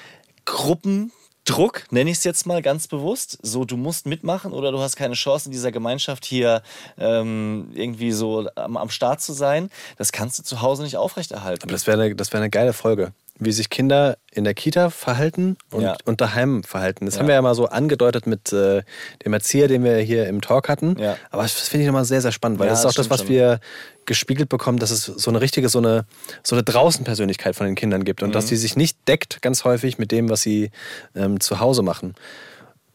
Gruppendruck, 1.48 1.84
nenne 1.92 2.10
ich 2.12 2.18
es 2.18 2.24
jetzt 2.24 2.46
mal 2.46 2.62
ganz 2.62 2.88
bewusst, 2.88 3.38
so 3.42 3.66
du 3.66 3.78
musst 3.78 4.06
mitmachen 4.06 4.52
oder 4.52 4.72
du 4.72 4.80
hast 4.80 4.96
keine 4.96 5.14
Chance 5.16 5.48
in 5.48 5.52
dieser 5.52 5.72
Gemeinschaft 5.72 6.26
hier 6.26 6.62
ähm, 6.98 7.70
irgendwie 7.74 8.12
so 8.12 8.48
am, 8.56 8.78
am 8.78 8.90
Start 8.90 9.22
zu 9.22 9.34
sein. 9.34 9.70
Das 9.98 10.12
kannst 10.12 10.40
du 10.40 10.44
zu 10.44 10.62
Hause 10.62 10.84
nicht 10.84 10.98
aufrechterhalten. 10.98 11.64
Aber 11.64 11.72
das 11.72 11.88
wäre 11.88 12.02
eine, 12.02 12.16
das 12.16 12.32
wär 12.34 12.40
eine 12.40 12.50
geile 12.50 12.74
Folge. 12.74 13.12
Wie 13.40 13.52
sich 13.52 13.70
Kinder 13.70 14.18
in 14.32 14.46
der 14.46 14.56
Kita 14.56 14.90
verhalten 14.90 15.58
und, 15.72 15.84
Ja. 15.84 15.96
und 16.06 16.22
daheim 16.22 16.64
verhalten. 16.64 17.06
Das 17.06 17.16
Ja. 17.16 17.20
haben 17.20 17.28
wir 17.28 17.36
ja 17.36 17.42
mal 17.44 17.54
so 17.54 17.68
angedeutet 17.68 18.26
mit 18.26 18.52
äh, 18.52 18.82
dem 19.24 19.34
Erzieher, 19.34 19.68
den 19.68 19.84
wir 19.84 19.98
hier 19.98 20.28
im 20.28 20.42
Talk 20.42 20.70
hatten. 20.70 20.98
Ja. 21.00 21.18
Aber 21.30 21.44
das 21.44 21.52
finde 21.54 21.84
ich 21.84 21.88
nochmal 21.88 22.06
sehr, 22.06 22.22
sehr 22.22 22.32
spannend, 22.32 22.58
weil 22.60 22.68
das 22.68 22.80
ist 22.80 22.86
auch 22.86 22.94
das 22.94 23.10
was 23.12 23.20
schon. 23.20 23.30
wir 23.30 23.60
gespiegelt 24.08 24.50
bekommen, 24.50 24.80
dass 24.80 24.90
es 24.90 25.06
so 25.06 25.30
eine 25.30 25.40
richtige, 25.42 25.70
so 25.70 25.78
eine, 25.78 26.06
so 26.42 26.56
eine 26.56 26.64
Draußenpersönlichkeit 26.64 27.56
von 27.56 27.68
den 27.68 27.76
Kindern 27.76 28.04
gibt 28.04 28.24
und 28.24 28.34
dass 28.34 28.46
Mhm. 28.46 28.50
die 28.50 28.56
sich 28.56 28.76
nicht 28.76 28.98
deckt 29.08 29.42
ganz 29.44 29.64
häufig 29.64 30.00
mit 30.00 30.12
dem, 30.12 30.30
was 30.30 30.42
sie 30.42 30.72
ähm, 31.16 31.40
zu 31.40 31.60
Hause 31.60 31.84
machen. 31.84 32.16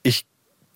Ich 0.03 0.27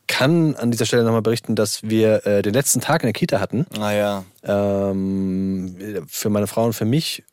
kann 0.06 0.54
an 0.54 0.70
dieser 0.70 0.86
Stelle 0.86 1.02
nochmal 1.02 1.22
berichten, 1.22 1.56
dass 1.56 1.82
wir 1.82 2.24
äh, 2.26 2.42
den 2.42 2.54
letzten 2.54 2.80
Tag 2.80 3.02
in 3.02 3.08
der 3.08 3.12
Kita 3.12 3.40
hatten. 3.40 3.66
Naja, 3.76 4.24
Ähm, 4.44 6.04
für 6.08 6.30
meine 6.30 6.46
Frau 6.46 6.64
und 6.64 6.74
für 6.74 6.84
mich 6.84 7.24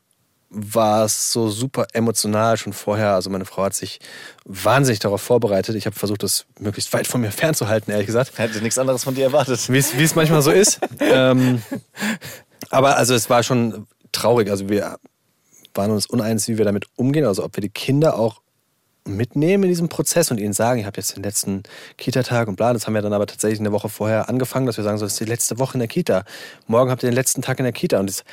war 0.55 1.05
es 1.05 1.31
so 1.31 1.49
super 1.49 1.87
emotional 1.93 2.57
schon 2.57 2.73
vorher. 2.73 3.13
Also 3.15 3.29
meine 3.31 3.45
Frau 3.45 3.63
hat 3.63 3.73
sich 3.73 3.99
wahnsinnig 4.45 4.99
darauf 4.99 5.21
vorbereitet. 5.21 5.75
Ich 5.75 5.87
habe 5.87 5.95
versucht, 5.95 6.21
das 6.21 6.45
möglichst 6.59 6.93
weit 6.93 7.07
von 7.07 7.21
mir 7.21 7.31
fernzuhalten, 7.31 7.91
ehrlich 7.91 8.05
gesagt. 8.07 8.37
hätte 8.37 8.61
nichts 8.61 8.77
anderes 8.77 9.03
von 9.03 9.15
dir 9.15 9.23
erwartet. 9.25 9.67
Wie 9.71 9.77
es 9.79 9.97
wie 9.97 10.03
es 10.03 10.13
manchmal 10.15 10.43
so 10.43 10.51
ist. 10.51 10.79
ähm, 10.99 11.63
aber 12.69 12.97
also 12.97 13.13
es 13.13 13.29
war 13.29 13.43
schon 13.43 13.87
traurig. 14.11 14.49
Also 14.49 14.69
wir 14.69 14.97
waren 15.73 15.91
uns 15.91 16.05
uneins, 16.05 16.47
wie 16.47 16.57
wir 16.57 16.65
damit 16.65 16.85
umgehen. 16.95 17.25
Also 17.25 17.43
ob 17.43 17.55
wir 17.57 17.61
die 17.61 17.69
Kinder 17.69 18.17
auch 18.17 18.41
mitnehmen 19.05 19.63
in 19.63 19.69
diesem 19.69 19.89
Prozess 19.89 20.31
und 20.31 20.39
ihnen 20.39 20.53
sagen, 20.53 20.79
ich 20.79 20.85
habe 20.85 20.97
jetzt 20.97 21.15
den 21.15 21.23
letzten 21.23 21.63
Kita-Tag 21.97 22.47
und 22.47 22.55
bla. 22.55 22.73
Das 22.73 22.87
haben 22.87 22.93
wir 22.93 23.01
dann 23.01 23.13
aber 23.13 23.27
tatsächlich 23.27 23.59
eine 23.59 23.71
Woche 23.71 23.89
vorher 23.89 24.29
angefangen, 24.29 24.65
dass 24.65 24.77
wir 24.77 24.83
sagen, 24.83 24.97
so 24.97 25.05
das 25.05 25.13
ist 25.13 25.19
die 25.19 25.25
letzte 25.25 25.59
Woche 25.59 25.73
in 25.73 25.79
der 25.79 25.87
Kita. 25.87 26.23
Morgen 26.67 26.89
habt 26.89 27.03
ihr 27.03 27.09
den 27.09 27.15
letzten 27.15 27.41
Tag 27.41 27.59
in 27.59 27.63
der 27.63 27.73
Kita. 27.73 27.99
Und 27.99 28.09
das, 28.09 28.23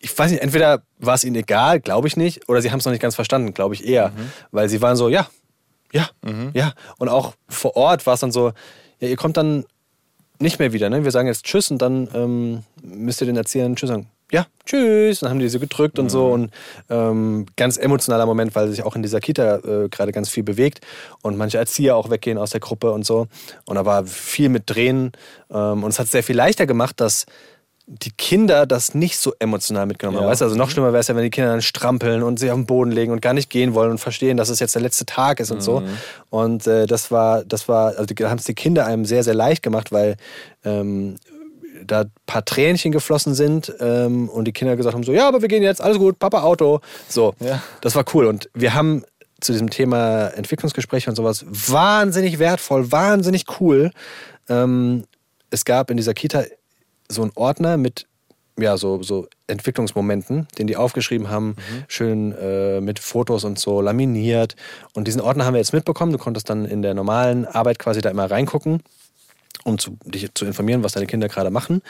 ich 0.00 0.16
weiß 0.16 0.30
nicht, 0.30 0.42
entweder 0.42 0.82
war 0.98 1.14
es 1.14 1.24
ihnen 1.24 1.36
egal, 1.36 1.80
glaube 1.80 2.08
ich 2.08 2.16
nicht, 2.16 2.48
oder 2.48 2.60
sie 2.60 2.70
haben 2.70 2.80
es 2.80 2.84
noch 2.84 2.92
nicht 2.92 3.00
ganz 3.00 3.14
verstanden, 3.14 3.54
glaube 3.54 3.74
ich 3.74 3.86
eher. 3.86 4.12
Weil 4.50 4.68
sie 4.68 4.82
waren 4.82 4.96
so, 4.96 5.08
ja, 5.08 5.28
ja, 5.92 6.10
ja. 6.52 6.72
Und 6.98 7.08
auch 7.08 7.34
vor 7.48 7.76
Ort 7.76 8.06
war 8.06 8.14
es 8.14 8.20
dann 8.20 8.32
so, 8.32 8.52
ja, 8.98 9.08
ihr 9.08 9.16
kommt 9.16 9.36
dann 9.36 9.64
nicht 10.38 10.58
mehr 10.58 10.72
wieder. 10.72 10.90
Ne? 10.90 11.04
Wir 11.04 11.10
sagen 11.10 11.28
jetzt 11.28 11.44
Tschüss 11.44 11.70
und 11.70 11.80
dann 11.80 12.08
ähm, 12.14 12.62
müsst 12.82 13.20
ihr 13.20 13.26
den 13.26 13.36
Erziehern 13.36 13.76
Tschüss 13.76 13.88
sagen. 13.88 14.08
Ja, 14.32 14.46
tschüss. 14.64 15.20
Dann 15.20 15.30
haben 15.30 15.38
die 15.38 15.48
so 15.48 15.60
gedrückt 15.60 15.98
und 15.98 16.08
so. 16.08 16.26
Und 16.26 16.50
ähm, 16.90 17.46
ganz 17.56 17.76
emotionaler 17.76 18.26
Moment, 18.26 18.54
weil 18.54 18.68
sich 18.68 18.82
auch 18.82 18.96
in 18.96 19.02
dieser 19.02 19.20
Kita 19.20 19.58
äh, 19.58 19.88
gerade 19.88 20.12
ganz 20.12 20.28
viel 20.28 20.42
bewegt 20.42 20.80
und 21.22 21.36
manche 21.36 21.58
Erzieher 21.58 21.94
auch 21.96 22.10
weggehen 22.10 22.38
aus 22.38 22.50
der 22.50 22.60
Gruppe 22.60 22.90
und 22.90 23.04
so. 23.04 23.28
Und 23.64 23.76
da 23.76 23.84
war 23.84 24.06
viel 24.06 24.48
mit 24.48 24.64
Drehen. 24.66 25.12
Ähm, 25.50 25.84
und 25.84 25.90
es 25.90 25.98
hat 25.98 26.06
es 26.06 26.12
sehr 26.12 26.24
viel 26.24 26.36
leichter 26.36 26.66
gemacht, 26.66 27.00
dass 27.00 27.26
die 27.86 28.10
Kinder 28.12 28.64
das 28.66 28.94
nicht 28.94 29.18
so 29.18 29.34
emotional 29.38 29.84
mitgenommen 29.86 30.16
haben. 30.16 30.24
Ja. 30.24 30.30
Weißt 30.30 30.40
du, 30.40 30.46
also 30.46 30.56
noch 30.56 30.70
schlimmer 30.70 30.88
wäre 30.92 31.00
es 31.00 31.08
ja, 31.08 31.16
wenn 31.16 31.22
die 31.22 31.30
Kinder 31.30 31.50
dann 31.50 31.60
strampeln 31.62 32.22
und 32.22 32.38
sich 32.38 32.50
auf 32.50 32.56
den 32.56 32.64
Boden 32.66 32.90
legen 32.90 33.12
und 33.12 33.20
gar 33.20 33.34
nicht 33.34 33.50
gehen 33.50 33.74
wollen 33.74 33.90
und 33.90 33.98
verstehen, 33.98 34.36
dass 34.38 34.48
es 34.48 34.58
jetzt 34.58 34.74
der 34.74 34.80
letzte 34.82 35.04
Tag 35.04 35.38
ist 35.40 35.50
und 35.50 35.62
so. 35.62 35.82
Und 36.30 36.66
äh, 36.66 36.86
das 36.86 37.10
war, 37.10 37.44
das 37.44 37.68
war, 37.68 37.88
also 37.88 38.04
die, 38.06 38.14
da 38.14 38.30
haben 38.30 38.38
es 38.38 38.44
die 38.44 38.54
Kinder 38.54 38.86
einem 38.86 39.04
sehr, 39.04 39.22
sehr 39.22 39.34
leicht 39.34 39.62
gemacht, 39.62 39.92
weil 39.92 40.16
ähm, 40.64 41.16
da 41.84 42.02
ein 42.02 42.12
paar 42.24 42.44
Tränchen 42.44 42.90
geflossen 42.90 43.34
sind 43.34 43.70
ähm, 43.80 44.30
und 44.30 44.46
die 44.46 44.52
Kinder 44.52 44.76
gesagt 44.76 44.94
haben 44.94 45.02
so, 45.04 45.12
ja, 45.12 45.28
aber 45.28 45.42
wir 45.42 45.48
gehen 45.48 45.62
jetzt, 45.62 45.82
alles 45.82 45.98
gut, 45.98 46.18
Papa 46.18 46.42
Auto. 46.42 46.80
So, 47.08 47.34
Ja. 47.40 47.62
das 47.82 47.94
war 47.94 48.04
cool. 48.14 48.24
Und 48.26 48.48
wir 48.54 48.72
haben 48.72 49.04
zu 49.40 49.52
diesem 49.52 49.68
Thema 49.68 50.28
Entwicklungsgespräche 50.28 51.10
und 51.10 51.16
sowas 51.16 51.44
wahnsinnig 51.46 52.38
wertvoll, 52.38 52.90
wahnsinnig 52.90 53.44
cool. 53.60 53.90
Ähm, 54.48 55.04
es 55.50 55.66
gab 55.66 55.90
in 55.90 55.98
dieser 55.98 56.14
Kita 56.14 56.44
so 57.10 57.22
einen 57.22 57.32
Ordner 57.34 57.76
mit 57.76 58.06
ja, 58.58 58.76
so, 58.76 59.02
so 59.02 59.26
Entwicklungsmomenten, 59.48 60.46
den 60.58 60.68
die 60.68 60.76
aufgeschrieben 60.76 61.28
haben, 61.28 61.56
schön 61.88 62.30
äh, 62.32 62.80
mit 62.80 63.00
Fotos 63.00 63.42
und 63.42 63.58
so 63.58 63.80
laminiert. 63.80 64.54
Und 64.94 65.08
diesen 65.08 65.20
Ordner 65.20 65.44
haben 65.44 65.54
wir 65.54 65.58
jetzt 65.58 65.72
mitbekommen. 65.72 66.12
Du 66.12 66.18
konntest 66.18 66.48
dann 66.50 66.64
in 66.64 66.80
der 66.80 66.94
normalen 66.94 67.46
Arbeit 67.46 67.80
quasi 67.80 68.00
da 68.00 68.10
immer 68.10 68.30
reingucken. 68.30 68.82
um 69.64 69.78
zu, 69.78 69.96
dich 70.04 70.28
zu 70.34 70.44
informieren, 70.44 70.82
was 70.84 70.92
deine 70.92 71.06
Kinder 71.06 71.26
gerade 71.28 71.50
machen. 71.50 71.80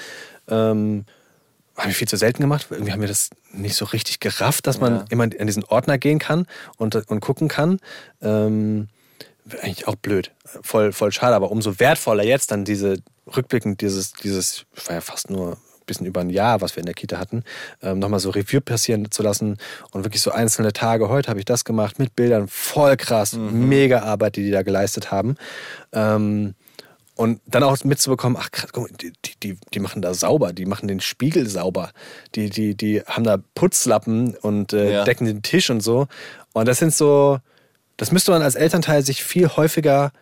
Ähm, 0.48 1.04
haben 1.76 1.88
wir 1.88 1.94
viel 1.94 2.06
zu 2.08 2.16
selten 2.16 2.40
gemacht. 2.40 2.68
Irgendwie 2.70 2.92
haben 2.92 3.00
wir 3.00 3.08
das 3.08 3.30
nicht 3.52 3.74
so 3.74 3.84
richtig 3.86 4.20
gerafft, 4.20 4.66
dass 4.66 4.78
man 4.80 4.94
Ja. 4.94 5.04
immer 5.10 5.24
in 5.24 5.46
diesen 5.46 5.64
Ordner 5.64 5.98
gehen 5.98 6.18
kann 6.20 6.46
und, 6.78 6.94
und 7.10 7.20
gucken 7.20 7.48
kann. 7.48 7.78
Ähm, 8.22 8.88
eigentlich 9.60 9.86
auch 9.88 9.96
blöd. 9.96 10.32
Voll, 10.62 10.92
voll 10.92 11.12
schade, 11.12 11.34
aber 11.34 11.50
umso 11.50 11.78
wertvoller 11.78 12.24
jetzt 12.24 12.50
dann 12.50 12.64
diese 12.64 12.96
rückblickend, 13.36 13.80
dieses, 13.80 14.12
dieses, 14.12 14.64
war 14.86 14.94
ja 14.96 15.00
fast 15.00 15.30
nur 15.30 15.52
ein 15.52 15.86
bisschen 15.86 16.06
über 16.06 16.20
ein 16.22 16.30
Jahr, 16.30 16.60
was 16.62 16.76
wir 16.76 16.80
in 16.80 16.86
der 16.86 16.94
Kita 16.94 17.18
hatten, 17.18 17.44
ähm, 17.82 17.98
nochmal 17.98 18.20
so 18.20 18.30
Review 18.30 18.60
passieren 18.60 19.10
zu 19.10 19.22
lassen 19.22 19.58
und 19.90 20.04
wirklich 20.04 20.22
so 20.22 20.30
einzelne 20.30 20.72
Tage, 20.72 21.08
heute 21.10 21.28
habe 21.28 21.38
ich 21.40 21.44
das 21.44 21.64
gemacht, 21.64 21.98
mit 21.98 22.16
Bildern, 22.16 22.48
voll 22.48 22.96
krass, 22.96 23.34
mega 23.34 24.00
Arbeit, 24.02 24.36
die 24.36 24.44
die 24.44 24.50
da 24.50 24.62
geleistet 24.62 25.10
haben. 25.10 25.36
Ähm, 25.92 26.54
und 27.16 27.40
dann 27.46 27.62
auch 27.62 27.82
mitzubekommen, 27.84 28.36
ach 28.40 28.50
krass, 28.50 28.70
guck 28.72 28.90
mal, 28.90 28.96
die, 29.00 29.12
die- 29.24 29.34
die, 29.42 29.58
die 29.72 29.78
machen 29.80 30.02
da 30.02 30.14
sauber, 30.14 30.52
die 30.52 30.66
machen 30.66 30.88
den 30.88 31.00
Spiegel 31.00 31.48
sauber, 31.48 31.90
die, 32.34 32.50
die, 32.50 32.74
die 32.74 33.02
haben 33.02 33.22
da 33.24 33.38
Putzlappen 33.54 34.34
und 34.36 34.72
äh, 34.72 34.90
Ja. 34.94 35.04
decken 35.04 35.26
den 35.26 35.42
Tisch 35.42 35.70
und 35.70 35.80
so. 35.80 36.08
Und 36.54 36.66
das 36.66 36.78
sind 36.78 36.92
so, 36.94 37.38
das 37.96 38.12
müsste 38.12 38.30
man 38.30 38.42
als 38.42 38.54
Elternteil 38.54 39.04
sich 39.04 39.24
viel 39.24 39.48
häufiger 39.48 40.12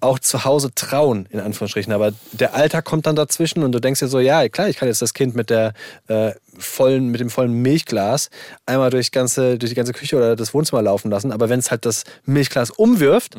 auch 0.00 0.20
zu 0.20 0.44
Hause 0.44 0.72
trauen, 0.74 1.26
in 1.30 1.40
Anführungsstrichen. 1.40 1.92
Aber 1.92 2.12
der 2.32 2.54
Alltag 2.54 2.84
kommt 2.84 3.06
dann 3.06 3.16
dazwischen 3.16 3.64
und 3.64 3.72
du 3.72 3.80
denkst 3.80 3.98
dir 3.98 4.06
so, 4.06 4.20
ja, 4.20 4.48
klar, 4.48 4.68
ich 4.68 4.76
kann 4.76 4.86
jetzt 4.86 5.02
das 5.02 5.12
Kind 5.12 5.34
mit 5.34 5.50
der 5.50 5.72
äh, 6.06 6.32
vollen, 6.56 7.08
mit 7.08 7.20
dem 7.20 7.30
vollen 7.30 7.52
Milchglas 7.52 8.30
einmal 8.64 8.90
durch, 8.90 9.10
ganze, 9.10 9.58
durch 9.58 9.70
die 9.70 9.74
ganze 9.74 9.92
Küche 9.92 10.16
oder 10.16 10.36
das 10.36 10.54
Wohnzimmer 10.54 10.82
laufen 10.82 11.10
lassen. 11.10 11.32
Aber 11.32 11.48
wenn 11.48 11.58
es 11.58 11.72
halt 11.72 11.84
das 11.84 12.04
Milchglas 12.24 12.70
umwirft, 12.70 13.34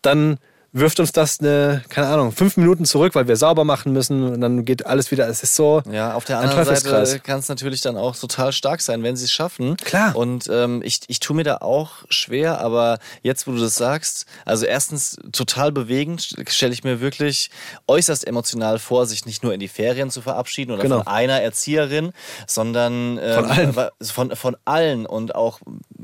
dann 0.00 0.38
wirft 0.72 1.00
uns 1.00 1.10
das 1.12 1.40
eine, 1.40 1.82
keine 1.88 2.06
Ahnung, 2.08 2.32
fünf 2.32 2.56
Minuten 2.56 2.84
zurück, 2.84 3.14
weil 3.14 3.26
wir 3.26 3.36
sauber 3.36 3.64
machen 3.64 3.92
müssen 3.92 4.22
und 4.22 4.40
dann 4.40 4.64
geht 4.64 4.86
alles 4.86 5.10
wieder. 5.10 5.28
Es 5.28 5.42
ist 5.42 5.56
so 5.56 5.82
Ja, 5.90 6.14
auf 6.14 6.24
der 6.24 6.38
anderen. 6.38 6.64
Seite 6.64 7.18
kann 7.20 7.40
es 7.40 7.48
natürlich 7.48 7.80
dann 7.80 7.96
auch 7.96 8.14
total 8.16 8.52
stark 8.52 8.80
sein, 8.80 9.02
wenn 9.02 9.16
sie 9.16 9.24
es 9.24 9.32
schaffen. 9.32 9.76
Klar. 9.78 10.14
Und 10.14 10.48
ähm, 10.50 10.80
ich, 10.84 11.00
ich 11.08 11.18
tue 11.20 11.34
mir 11.34 11.42
da 11.44 11.56
auch 11.56 12.04
schwer, 12.08 12.60
aber 12.60 12.98
jetzt, 13.22 13.46
wo 13.46 13.52
du 13.52 13.58
das 13.58 13.74
sagst, 13.74 14.26
also 14.44 14.64
erstens 14.66 15.16
total 15.32 15.72
bewegend, 15.72 16.36
stelle 16.48 16.72
ich 16.72 16.84
mir 16.84 17.00
wirklich 17.00 17.50
äußerst 17.88 18.26
emotional 18.26 18.78
vor, 18.78 19.06
sich 19.06 19.26
nicht 19.26 19.42
nur 19.42 19.52
in 19.52 19.60
die 19.60 19.68
Ferien 19.68 20.10
zu 20.10 20.22
verabschieden 20.22 20.72
oder 20.72 20.82
Genau. 20.82 20.98
von 20.98 21.06
einer 21.08 21.40
Erzieherin, 21.40 22.12
sondern 22.46 23.18
ähm, 23.18 23.34
Von 23.34 23.50
allen. 23.50 23.74
Von, 24.02 24.36
von 24.36 24.56
allen 24.64 25.06
und 25.06 25.34
auch 25.34 25.60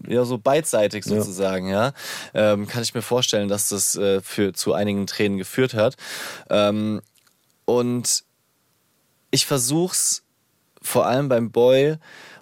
ja, 0.09 0.25
so 0.25 0.39
beidseitig 0.39 1.05
sozusagen, 1.05 1.69
ja. 1.69 1.93
Ähm, 2.35 2.67
kann 2.67 2.83
ich 2.83 2.95
mir 2.95 3.03
vorstellen, 3.03 3.49
dass 3.49 3.69
das 3.69 3.97
äh, 3.97 4.21
für, 4.21 4.53
zu 4.57 4.75
einigen 4.75 5.07
Tränen 5.07 5.39
geführt 5.39 5.75
hat. 5.75 5.97
Ähm, 6.51 7.01
und 7.65 8.25
ich 9.31 9.47
versuch's 9.47 10.23
vor 10.83 11.07
allem 11.07 11.29
beim 11.29 11.51
Boy 11.51 11.97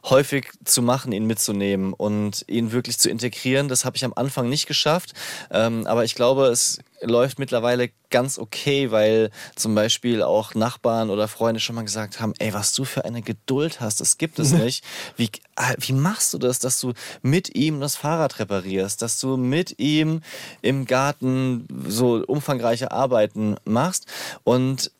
häufig 0.05 0.51
zu 0.65 0.83
machen, 0.83 1.13
ihn 1.13 1.27
mitzunehmen 1.27 1.93
und 1.93 2.45
ihn 2.47 2.73
wirklich 2.73 2.99
zu 2.99 3.09
integrieren. 3.09 3.69
Das 3.69 3.85
habe 3.85 3.97
ich 3.97 4.05
am 4.05 4.13
Anfang 4.15 4.49
nicht 4.49 4.67
geschafft, 4.67 5.15
ähm, 5.51 5.87
aber 5.87 6.05
ich 6.05 6.15
glaube, 6.15 6.47
es 6.47 6.79
läuft 7.01 7.39
mittlerweile 7.39 7.91
ganz 8.11 8.39
okay, 8.39 8.91
weil 8.91 9.31
zum 9.57 9.75
Beispiel 9.75 10.23
auch 10.23 10.55
Nachbarn 10.55 11.11
oder 11.11 11.29
Freunde 11.29 11.61
schon 11.61 11.75
mal 11.75 11.83
gesagt 11.83 12.21
haben, 12.21 12.35
ey, 12.39 12.53
was 12.55 12.73
du 12.73 12.85
für 12.85 13.05
eine 13.05 13.23
Geduld 13.23 13.81
hast, 13.81 14.01
das 14.01 14.19
gibt 14.19 14.39
es 14.39 14.53
nicht. 14.53 14.85
Wie, 15.17 15.31
ah, 15.57 15.75
wie 15.79 15.93
machst 15.93 16.33
du 16.35 16.39
das, 16.39 16.59
dass 16.59 16.81
du 16.81 16.93
mit 17.23 17.55
ihm 17.55 17.81
das 17.81 17.97
Fahrrad 17.97 18.39
reparierst, 18.39 19.01
dass 19.03 19.21
du 19.21 19.37
mit 19.37 19.79
ihm 19.79 20.21
im 20.63 20.85
Garten 20.85 21.67
so 21.87 22.23
umfangreiche 22.27 22.91
Arbeiten 22.91 23.57
machst 23.65 24.07
und 24.45 24.91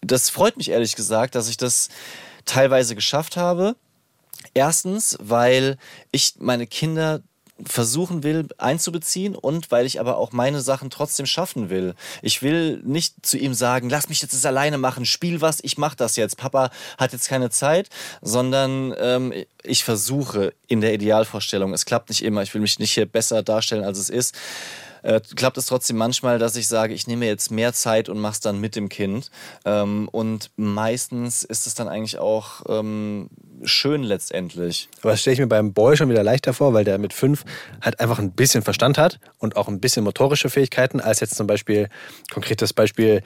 das 0.00 0.28
freut 0.28 0.56
mich 0.58 0.70
ehrlich 0.70 0.96
gesagt, 0.96 1.34
dass 1.34 1.48
ich 1.48 1.56
das 1.56 1.88
teilweise 2.44 2.94
geschafft 2.94 3.36
habe. 3.38 3.74
Erstens, 4.52 5.16
weil 5.20 5.78
ich 6.12 6.34
meine 6.38 6.66
Kinder 6.66 7.22
versuchen 7.64 8.24
will 8.24 8.48
einzubeziehen 8.58 9.36
und 9.36 9.70
weil 9.70 9.86
ich 9.86 10.00
aber 10.00 10.16
auch 10.16 10.32
meine 10.32 10.60
Sachen 10.60 10.90
trotzdem 10.90 11.24
schaffen 11.24 11.70
will. 11.70 11.94
Ich 12.20 12.42
will 12.42 12.82
nicht 12.84 13.24
zu 13.24 13.38
ihm 13.38 13.54
sagen, 13.54 13.88
lass 13.88 14.08
mich 14.08 14.20
jetzt 14.22 14.34
das 14.34 14.44
alleine 14.44 14.76
machen, 14.76 15.06
spiel 15.06 15.40
was, 15.40 15.60
ich 15.62 15.78
mach 15.78 15.94
das 15.94 16.16
jetzt. 16.16 16.36
Papa 16.36 16.70
hat 16.98 17.12
jetzt 17.12 17.28
keine 17.28 17.50
Zeit, 17.50 17.90
sondern 18.22 18.92
ähm, 18.98 19.32
ich 19.62 19.84
versuche 19.84 20.52
in 20.66 20.80
der 20.80 20.94
Idealvorstellung. 20.94 21.72
Es 21.72 21.84
klappt 21.86 22.08
nicht 22.08 22.24
immer, 22.24 22.42
ich 22.42 22.52
will 22.54 22.60
mich 22.60 22.80
nicht 22.80 22.92
hier 22.92 23.06
besser 23.06 23.42
darstellen, 23.44 23.84
als 23.84 23.98
es 23.98 24.08
ist. 24.08 24.34
Äh, 25.04 25.20
klappt 25.36 25.58
es 25.58 25.66
trotzdem 25.66 25.98
manchmal, 25.98 26.38
dass 26.38 26.56
ich 26.56 26.66
sage, 26.66 26.94
ich 26.94 27.06
nehme 27.06 27.26
jetzt 27.26 27.50
mehr 27.50 27.74
Zeit 27.74 28.08
und 28.08 28.18
mache 28.18 28.32
es 28.32 28.40
dann 28.40 28.58
mit 28.58 28.74
dem 28.74 28.88
Kind. 28.88 29.30
Ähm, 29.66 30.08
und 30.10 30.50
meistens 30.56 31.44
ist 31.44 31.66
es 31.66 31.74
dann 31.74 31.88
eigentlich 31.88 32.18
auch 32.18 32.62
ähm, 32.68 33.28
schön 33.62 34.02
letztendlich. 34.02 34.88
Aber 35.02 35.12
das 35.12 35.20
stelle 35.20 35.34
ich 35.34 35.40
mir 35.40 35.46
beim 35.46 35.72
Boy 35.72 35.96
schon 35.96 36.10
wieder 36.10 36.22
leichter 36.22 36.52
vor, 36.52 36.74
weil 36.74 36.84
der 36.84 36.98
mit 36.98 37.12
fünf 37.12 37.44
halt 37.80 38.00
einfach 38.00 38.18
ein 38.18 38.32
bisschen 38.32 38.62
Verstand 38.62 38.98
hat 38.98 39.20
und 39.38 39.56
auch 39.56 39.68
ein 39.68 39.80
bisschen 39.80 40.04
motorische 40.04 40.50
Fähigkeiten, 40.50 41.00
als 41.00 41.20
jetzt 41.20 41.34
zum 41.34 41.46
Beispiel, 41.46 41.88
konkretes 42.32 42.72
Beispiel, 42.72 43.22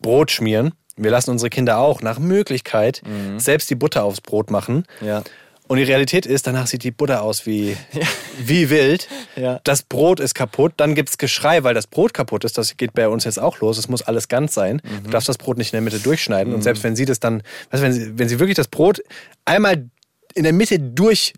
Brot 0.00 0.30
schmieren. 0.30 0.72
Wir 0.96 1.10
lassen 1.10 1.30
unsere 1.30 1.50
Kinder 1.50 1.78
auch 1.78 2.00
nach 2.00 2.18
Möglichkeit 2.18 3.02
selbst 3.36 3.68
die 3.68 3.74
Butter 3.74 4.04
aufs 4.04 4.20
Brot 4.20 4.50
machen. 4.50 4.84
Ja. 5.00 5.22
Und 5.68 5.78
die 5.78 5.82
Realität 5.84 6.26
ist, 6.26 6.46
danach 6.46 6.66
sieht 6.66 6.84
die 6.84 6.90
Butter 6.90 7.22
aus 7.22 7.46
wie, 7.46 7.76
wie 8.38 8.70
wild. 8.70 9.08
Ja. 9.34 9.60
Das 9.64 9.82
Brot 9.82 10.20
ist 10.20 10.34
kaputt, 10.34 10.74
dann 10.76 10.94
gibt 10.94 11.08
es 11.08 11.18
Geschrei, 11.18 11.64
weil 11.64 11.74
das 11.74 11.86
Brot 11.86 12.14
kaputt 12.14 12.44
ist. 12.44 12.56
Das 12.56 12.76
geht 12.76 12.94
bei 12.94 13.08
uns 13.08 13.24
jetzt 13.24 13.38
auch 13.38 13.60
los. 13.60 13.78
Es 13.78 13.88
muss 13.88 14.02
alles 14.02 14.28
ganz 14.28 14.54
sein. 14.54 14.80
Du 15.04 15.10
darfst 15.10 15.28
das 15.28 15.38
Brot 15.38 15.58
nicht 15.58 15.72
in 15.72 15.76
der 15.76 15.82
Mitte 15.82 15.98
durchschneiden. 15.98 16.54
Und 16.54 16.62
selbst 16.62 16.84
wenn 16.84 16.94
sie 16.96 17.04
das 17.04 17.20
dann, 17.20 17.42
weißt, 17.70 17.82
du, 17.82 17.86
wenn, 17.86 17.92
sie, 17.92 18.18
wenn 18.18 18.28
sie 18.28 18.38
wirklich 18.38 18.56
das 18.56 18.68
Brot 18.68 19.02
einmal 19.44 19.88
in 20.34 20.44
der 20.44 20.52
Mitte 20.52 20.78
durch, 20.78 21.32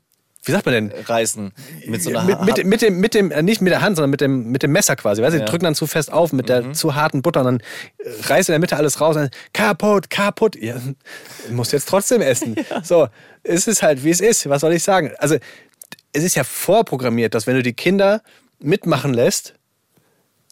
wie 0.49 0.53
sagt 0.53 0.67
man 0.67 0.75
denn? 0.75 0.93
Reißen 1.05 1.53
mit 1.87 2.03
so 2.03 2.11
einer 2.11 2.25
mit, 2.25 2.57
mit, 2.57 2.67
mit 2.67 2.83
dem, 2.83 3.01
mit 3.01 3.15
dem, 3.15 3.31
äh, 3.31 3.43
nicht 3.43 3.61
mit 3.61 3.71
der 3.71 3.81
Hand, 3.83 3.97
sondern 3.97 4.11
mit 4.11 4.21
dem, 4.21 4.51
mit 4.51 4.63
dem 4.63 4.73
Messer 4.73 4.97
quasi. 4.97 5.23
Weißt 5.23 5.35
du, 5.35 5.39
die 5.39 5.45
Ja. 5.45 5.51
drücken 5.51 5.65
dann 5.65 5.75
zu 5.75 5.87
fest 5.87 6.13
auf 6.13 6.33
mit 6.33 6.49
der 6.49 6.73
zu 6.73 6.95
harten 6.95 7.23
Butter 7.23 7.41
und 7.41 7.47
dann 7.47 7.61
äh, 7.99 8.09
reißt 8.29 8.49
in 8.49 8.55
der 8.55 8.59
Mitte 8.59 8.77
alles 8.77 9.01
raus 9.01 9.17
und 9.17 9.23
dann 9.23 9.31
kaputt, 9.53 10.11
kaputt. 10.11 10.57
Ja, 10.57 10.77
muss 11.51 11.71
jetzt 11.73 11.89
trotzdem 11.89 12.23
essen. 12.23 12.57
So, 12.83 13.09
es 13.43 13.67
ist 13.69 13.83
halt, 13.83 14.03
wie 14.05 14.11
es 14.11 14.21
ist. 14.21 14.49
Was 14.49 14.63
soll 14.63 14.73
ich 14.73 14.83
sagen? 14.83 15.13
Also, 15.19 15.37
es 16.13 16.25
ist 16.25 16.35
ja 16.37 16.45
vorprogrammiert, 16.45 17.35
dass 17.35 17.47
wenn 17.47 17.55
du 17.57 17.63
die 17.63 17.75
Kinder 17.75 18.23
mitmachen 18.61 19.13
lässt, 19.13 19.55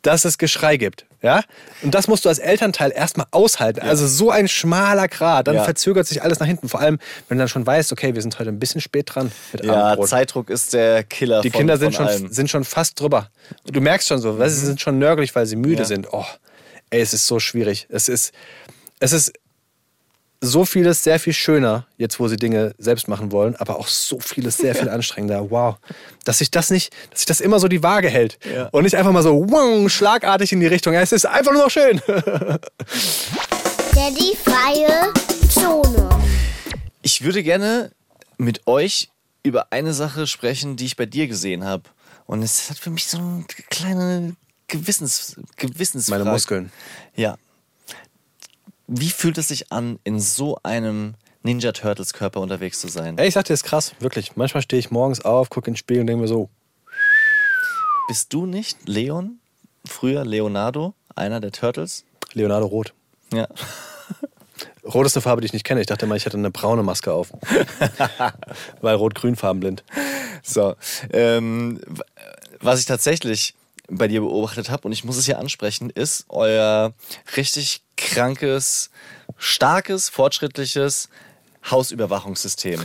dass 0.03 0.25
es 0.25 0.37
Geschrei 0.39 0.77
gibt. 0.77 1.06
Ja? 1.23 1.43
Und 1.83 1.95
das 1.95 2.09
musst 2.09 2.25
du 2.25 2.29
als 2.29 2.39
Elternteil 2.39 2.93
erstmal 2.93 3.27
aushalten. 3.31 3.81
Also 3.81 4.07
so 4.07 4.31
ein 4.31 4.49
schmaler 4.49 5.09
Grat. 5.09 5.47
Dann 5.49 5.57
Ja. 5.57 5.65
verzögert 5.65 6.07
sich 6.07 6.23
alles 6.23 6.39
nach 6.41 6.47
hinten. 6.47 6.69
Vor 6.69 6.81
allem, 6.81 6.99
wenn 7.29 7.39
du 7.39 7.43
dann 7.43 7.49
schon 7.49 7.67
weißt, 7.67 7.93
okay, 7.93 8.15
wir 8.15 8.23
sind 8.23 8.39
heute 8.39 8.51
ein 8.51 8.59
bisschen 8.59 8.81
spät 8.81 9.15
dran 9.15 9.33
mit 9.53 9.65
ja, 9.65 9.73
Abendbrot. 9.75 10.09
Zeitdruck 10.09 10.51
ist 10.51 10.73
der 10.73 11.03
Killer 11.05 11.41
Die 11.43 11.51
von, 11.51 11.59
Kinder 11.59 11.77
sind 11.79 11.95
schon, 11.95 12.07
allem. 12.07 12.31
sind 12.33 12.51
schon 12.51 12.65
fast 12.65 13.01
drüber. 13.01 13.31
Du 13.65 13.81
merkst 13.81 14.09
schon 14.09 14.19
so, 14.21 14.37
du, 14.37 14.51
sie 14.51 14.67
sind 14.67 14.81
schon 14.81 14.99
nörgelig, 14.99 15.35
weil 15.35 15.47
sie 15.47 15.57
müde 15.57 15.83
Ja. 15.83 15.85
sind. 15.85 16.09
Oh, 16.13 16.25
ey, 16.91 17.01
es 17.01 17.13
ist 17.15 17.27
so 17.27 17.41
schwierig. 17.41 17.87
Es 17.91 18.09
ist, 18.09 18.33
es 19.01 19.13
ist 19.13 19.33
so 20.41 20.65
vieles 20.65 21.03
sehr 21.03 21.19
viel 21.19 21.33
schöner, 21.33 21.87
jetzt 21.97 22.21
wo 22.21 22.29
sie 22.29 22.37
Dinge 22.37 22.75
selbst 22.79 23.09
machen 23.09 23.33
wollen, 23.33 23.57
aber 23.57 23.79
auch 23.79 23.89
so 23.89 24.21
vieles 24.21 24.57
sehr 24.59 24.75
viel 24.79 24.89
anstrengender. 24.89 25.51
Wow. 25.51 25.77
Dass 26.25 26.39
sich 26.39 26.51
das 26.51 26.71
nicht, 26.71 26.93
dass 27.11 27.21
sich 27.21 27.27
das 27.27 27.41
immer 27.41 27.59
so 27.59 27.69
die 27.69 27.83
Waage 27.83 28.09
hält. 28.09 28.39
Ja. 28.55 28.69
Und 28.69 28.85
nicht 28.85 28.97
einfach 28.97 29.13
mal 29.13 29.23
so 29.23 29.47
wow, 29.49 29.91
schlagartig 29.91 30.53
in 30.53 30.61
die 30.61 30.67
Richtung. 30.67 30.95
Ja, 30.95 31.01
es 31.01 31.13
ist 31.13 31.27
einfach 31.27 31.53
nur 31.53 31.65
noch 31.65 31.71
schön. 31.71 32.01
Daddy 33.95 34.37
freie 34.45 35.13
Zone. 35.49 36.09
Ich 37.03 37.23
würde 37.23 37.43
gerne 37.43 37.93
mit 38.37 38.67
euch 38.67 39.09
über 39.43 39.73
eine 39.73 39.95
Sache 39.95 40.27
sprechen, 40.27 40.77
die 40.77 40.87
ich 40.87 40.97
bei 40.97 41.07
dir 41.07 41.29
gesehen 41.29 41.65
habe. 41.65 41.85
Und 42.27 42.43
es 42.43 42.69
hat 42.69 42.79
für 42.79 42.91
mich 42.91 43.07
so 43.07 43.19
eine 43.19 43.45
kleine 43.71 44.37
Gewissens, 44.69 45.37
Gewissensfrage. 45.57 46.25
Meine 46.25 46.33
Muskeln. 46.33 46.73
Ja. 47.15 47.37
Wie 48.89 49.11
fühlt 49.11 49.37
es 49.39 49.49
sich 49.49 49.73
an, 49.73 49.99
in 50.05 50.21
so 50.21 50.59
einem 50.63 51.15
Ninja 51.43 51.73
Turtles 51.73 52.13
Körper 52.13 52.41
unterwegs 52.41 52.81
zu 52.81 52.89
sein? 52.89 53.19
Ey, 53.19 53.29
ich 53.29 53.35
sag 53.35 53.45
dir, 53.45 53.53
das 53.53 53.63
ist 53.63 53.69
krass, 53.69 53.93
wirklich. 53.99 54.37
Manchmal 54.37 54.63
stehe 54.63 54.79
ich 54.79 54.91
morgens 54.91 55.25
auf, 55.25 55.51
gucke 55.51 55.69
in 55.69 55.75
den 55.75 55.79
Spiegel 55.79 56.03
und 56.03 56.07
denke 56.07 56.23
mir 56.23 56.29
so, 56.29 56.49
Bist 58.09 58.33
du 58.33 58.47
nicht 58.47 58.89
Leon? 58.89 59.41
Früher 59.85 60.25
Leonardo, 60.25 60.95
einer 61.17 61.41
der 61.41 61.51
Turtles? 61.51 62.05
Leonardo 62.33 62.67
Rot. 62.67 62.95
Ja. 63.33 63.49
Rot 64.85 65.07
ist 65.07 65.17
eine 65.17 65.23
Farbe, 65.23 65.41
die 65.41 65.47
ich 65.47 65.53
nicht 65.53 65.65
kenne. 65.65 65.81
Ich 65.81 65.89
dachte 65.89 66.07
mal, 66.07 66.17
ich 66.17 66.25
hätte 66.25 66.37
eine 66.37 66.51
braune 66.53 66.85
Maske 66.85 67.13
auf. 67.13 67.33
Weil 68.81 68.95
rot-grün 68.95 69.35
farbenblind. 69.35 69.83
So. 70.45 70.77
Ähm, 71.13 71.81
was 72.61 72.79
ich 72.79 72.87
tatsächlich 72.87 73.55
bei 73.89 74.07
dir 74.07 74.21
beobachtet 74.21 74.71
habe, 74.71 74.87
und 74.87 74.93
ich 74.93 75.05
muss 75.05 75.17
es 75.17 75.27
hier 75.27 75.39
ansprechen, 75.39 75.91
ist 75.91 76.27
euer 76.29 76.93
richtig 77.37 77.83
krankes, 77.97 78.91
starkes, 79.37 80.09
fortschrittliches 80.09 81.09
Hausüberwachungssystem. 81.71 82.81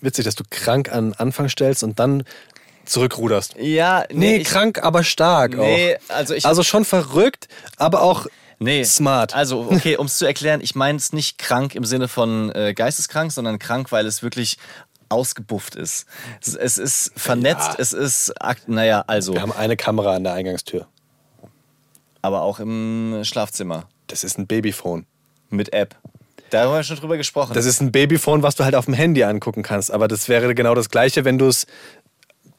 Witzig, 0.00 0.24
dass 0.24 0.34
du 0.34 0.44
krank 0.48 0.92
an 0.92 1.12
Anfang 1.14 1.48
stellst 1.48 1.82
und 1.82 1.98
dann 1.98 2.24
zurückruderst. 2.84 3.56
Ja, 3.58 4.04
Nee, 4.10 4.36
ich, 4.36 4.48
krank, 4.48 4.82
aber 4.82 5.04
stark 5.04 5.56
Nee, 5.56 5.96
auch. 5.96 6.14
also 6.14 6.34
ich- 6.34 6.46
Also 6.46 6.62
schon 6.62 6.84
verrückt, 6.84 7.48
aber 7.76 8.02
auch 8.02 8.26
Nee. 8.60 8.82
Smart. 8.84 9.36
Also, 9.36 9.60
okay, 9.70 9.96
um 9.96 10.06
es 10.06 10.18
zu 10.18 10.24
erklären, 10.26 10.60
ich 10.60 10.74
meine 10.74 10.98
es 10.98 11.12
nicht 11.12 11.38
krank 11.38 11.76
im 11.76 11.84
Sinne 11.84 12.08
von 12.08 12.50
äh, 12.56 12.74
geisteskrank, 12.74 13.30
sondern 13.30 13.60
krank, 13.60 13.92
weil 13.92 14.04
es 14.04 14.22
wirklich 14.24 14.56
ausgebufft 15.10 15.76
ist. 15.76 16.06
Es, 16.44 16.54
es 16.56 16.76
ist 16.76 17.12
vernetzt, 17.16 17.68
Ja. 17.68 17.74
es 17.78 17.92
ist, 17.92 18.32
naja, 18.66 19.04
also, 19.06 19.32
Wir 19.34 19.42
haben 19.42 19.52
eine 19.52 19.76
Kamera 19.76 20.14
an 20.16 20.24
der 20.24 20.32
Eingangstür. 20.32 20.86
aber 22.20 22.42
auch 22.42 22.58
im 22.58 23.20
Schlafzimmer 23.22 23.84
Das 24.08 24.24
ist 24.24 24.38
ein 24.38 24.46
Babyphone. 24.46 25.06
mit 25.50 25.72
App. 25.72 25.96
Da 26.50 26.64
haben 26.64 26.72
wir 26.72 26.82
schon 26.82 26.96
drüber 26.96 27.16
gesprochen. 27.16 27.52
Das 27.54 27.66
ist 27.66 27.80
ein 27.80 27.92
Babyphone, 27.92 28.42
was 28.42 28.54
du 28.56 28.64
halt 28.64 28.74
auf 28.74 28.86
dem 28.86 28.94
Handy 28.94 29.22
angucken 29.22 29.62
kannst. 29.62 29.90
Aber 29.90 30.08
das 30.08 30.28
wäre 30.28 30.54
genau 30.54 30.74
das 30.74 30.88
Gleiche, 30.90 31.24
wenn 31.24 31.38
du 31.38 31.46
es 31.46 31.66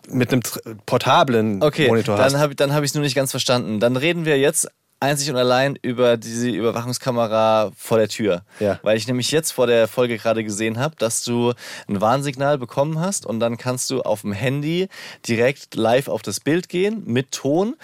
mit 0.08 0.32
einem 0.32 0.42
portablen 0.86 1.62
Okay, 1.62 1.88
Monitor 1.88 2.18
dann 2.18 2.34
hast. 2.34 2.40
habe 2.40 2.56
dann 2.56 2.74
hab 2.74 2.84
ich 2.84 2.92
es 2.92 2.94
nur 2.96 3.04
nicht 3.04 3.16
ganz 3.16 3.32
verstanden. 3.32 3.80
Dann 3.80 3.96
reden 3.96 4.26
wir 4.26 4.40
jetzt 4.40 4.68
einzig 5.00 5.30
und 5.30 5.38
allein 5.38 5.78
über 5.82 6.18
diese 6.18 6.50
Überwachungskamera 6.50 7.72
vor 7.76 7.98
der 7.98 8.10
Tür. 8.10 8.44
Ja. 8.60 8.80
Weil 8.84 8.98
ich 8.98 9.08
nämlich 9.08 9.32
jetzt 9.32 9.52
vor 9.52 9.68
der 9.68 9.88
Folge 9.88 10.18
gerade 10.18 10.44
gesehen 10.44 10.78
habe, 10.78 10.96
dass 10.98 11.24
du 11.24 11.54
ein 11.88 12.02
Warnsignal 12.02 12.58
bekommen 12.58 13.00
hast 13.00 13.26
und 13.26 13.40
dann 13.40 13.58
kannst 13.58 13.90
du 13.90 14.02
auf 14.02 14.22
dem 14.22 14.34
Handy 14.34 14.90
direkt 15.28 15.76
live 15.76 16.08
auf 16.08 16.22
das 16.22 16.40
Bild 16.40 16.70
gehen 16.70 17.04
mit 17.06 17.32
Ton. 17.32 17.76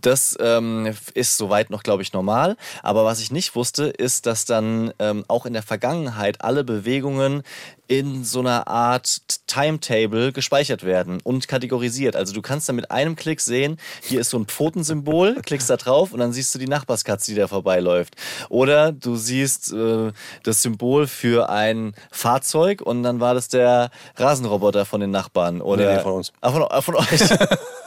Das 0.00 0.36
ähm, 0.40 0.92
ist 1.14 1.36
soweit 1.36 1.70
noch, 1.70 1.82
glaube 1.82 2.02
ich, 2.02 2.12
normal. 2.12 2.56
Aber 2.82 3.04
was 3.04 3.20
ich 3.20 3.30
nicht 3.30 3.54
wusste, 3.54 3.84
ist, 3.84 4.26
dass 4.26 4.44
dann 4.44 4.92
ähm, 4.98 5.24
auch 5.28 5.46
in 5.46 5.52
der 5.52 5.62
Vergangenheit 5.62 6.42
alle 6.42 6.64
Bewegungen 6.64 7.42
in 7.86 8.24
so 8.24 8.40
einer 8.40 8.66
Art 8.66 9.20
Timetable 9.46 10.32
gespeichert 10.32 10.84
werden 10.84 11.20
und 11.22 11.48
kategorisiert. 11.48 12.16
Also 12.16 12.32
du 12.32 12.40
kannst 12.40 12.68
dann 12.68 12.76
mit 12.76 12.90
einem 12.90 13.14
Klick 13.14 13.40
sehen, 13.40 13.78
hier 14.02 14.20
ist 14.20 14.30
so 14.30 14.38
ein 14.38 14.46
Pfotensymbol, 14.46 15.42
klickst 15.42 15.68
da 15.68 15.76
drauf 15.76 16.12
und 16.12 16.20
dann 16.20 16.32
siehst 16.32 16.54
du 16.54 16.58
die 16.58 16.63
Nachbarskatze, 16.66 17.32
die 17.32 17.38
da 17.38 17.48
vorbeiläuft. 17.48 18.14
Oder 18.48 18.92
du 18.92 19.16
siehst 19.16 19.72
äh, 19.72 20.12
das 20.42 20.62
Symbol 20.62 21.06
für 21.06 21.48
ein 21.48 21.94
Fahrzeug 22.10 22.80
und 22.82 23.02
dann 23.02 23.20
war 23.20 23.34
das 23.34 23.48
der 23.48 23.90
Rasenroboter 24.16 24.84
von 24.84 25.00
den 25.00 25.10
Nachbarn. 25.10 25.60
Oder 25.60 25.86
Nee, 25.86 25.96
nee, 25.96 26.02
von 26.02 26.12
uns. 26.12 26.32
Ah, 26.40 26.50
von, 26.50 26.62
ah, 26.68 26.80
von 26.80 26.96
euch. 26.96 27.20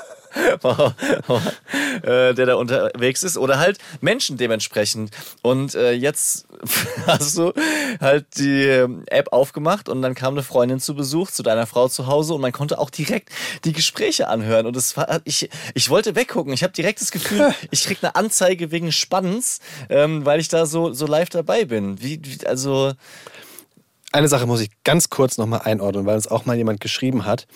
Äh, 2.04 2.34
der 2.34 2.46
da 2.46 2.56
unterwegs 2.56 3.24
ist 3.24 3.38
oder 3.38 3.60
halt 3.60 3.80
Menschen 4.02 4.38
dementsprechend. 4.38 5.12
Und 5.42 5.76
äh, 5.76 5.92
jetzt 5.92 6.46
hast 7.08 7.38
du 7.38 7.54
halt 8.00 8.26
die 8.38 8.64
ähm, 8.64 9.04
App 9.08 9.34
aufgemacht 9.34 9.90
und 9.90 10.02
dann 10.02 10.16
kam 10.16 10.34
eine 10.34 10.44
Freundin 10.44 10.80
zu 10.80 10.96
Besuch 10.96 11.32
zu 11.32 11.44
deiner 11.44 11.66
Frau 11.66 11.88
zu 11.88 12.08
Hause 12.08 12.34
und 12.34 12.42
man 12.42 12.52
konnte 12.52 12.80
auch 12.80 12.90
direkt 12.90 13.30
die 13.66 13.74
Gespräche 13.74 14.28
anhören. 14.28 14.66
Und 14.66 14.76
es 14.76 14.96
war, 14.96 15.22
ich, 15.24 15.50
ich 15.74 15.90
wollte 15.90 16.16
weggucken. 16.16 16.54
Ich 16.54 16.64
habe 16.64 16.74
direkt 16.74 17.02
das 17.02 17.12
Gefühl, 17.12 17.54
ich 17.72 17.84
krieg 17.86 17.98
eine 18.02 18.16
Anzeige 18.16 18.72
wegen 18.72 18.92
Spannens, 18.92 19.60
ähm, 19.90 20.26
weil 20.26 20.40
ich 20.40 20.48
da 20.48 20.66
so, 20.66 20.94
so 20.94 21.08
live 21.08 21.30
dabei 21.30 21.66
bin. 21.66 22.02
Wie, 22.02 22.22
wie 22.24 22.46
also, 22.46 22.94
Eine 24.12 24.28
Sache 24.28 24.46
muss 24.46 24.62
ich 24.62 24.70
ganz 24.84 25.10
kurz 25.10 25.38
nochmal 25.38 25.62
einordnen, 25.64 26.06
weil 26.06 26.16
uns 26.16 26.28
auch 26.28 26.46
mal 26.46 26.56
jemand 26.56 26.80
geschrieben 26.80 27.26
hat. 27.26 27.48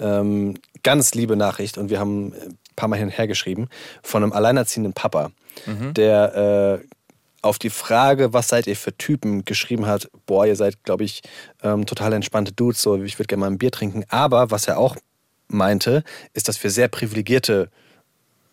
Ähm, 0.00 0.54
ganz 0.82 1.14
liebe 1.14 1.36
Nachricht 1.36 1.78
und 1.78 1.90
wir 1.90 1.98
haben 1.98 2.32
ein 2.32 2.58
paar 2.76 2.88
Mal 2.88 2.96
hin 2.96 3.06
und 3.06 3.18
her 3.18 3.26
geschrieben 3.26 3.68
von 4.02 4.22
einem 4.22 4.32
alleinerziehenden 4.32 4.92
Papa, 4.92 5.30
der 5.92 6.80
äh, 6.82 6.86
auf 7.42 7.58
die 7.58 7.70
Frage, 7.70 8.32
was 8.32 8.48
seid 8.48 8.66
ihr 8.66 8.76
für 8.76 8.96
Typen, 8.96 9.44
geschrieben 9.44 9.86
hat, 9.86 10.10
boah, 10.26 10.46
ihr 10.46 10.56
seid, 10.56 10.82
glaube 10.84 11.04
ich, 11.04 11.22
ähm, 11.62 11.86
total 11.86 12.12
entspannte 12.12 12.52
Dudes, 12.52 12.82
so 12.82 13.02
ich 13.02 13.18
würde 13.18 13.28
gerne 13.28 13.40
mal 13.40 13.46
ein 13.50 13.58
Bier 13.58 13.70
trinken. 13.70 14.04
Aber 14.08 14.50
was 14.50 14.66
er 14.68 14.78
auch 14.78 14.96
meinte, 15.48 16.02
ist, 16.34 16.48
dass 16.48 16.62
wir 16.62 16.70
sehr 16.70 16.88
privilegierte 16.88 17.70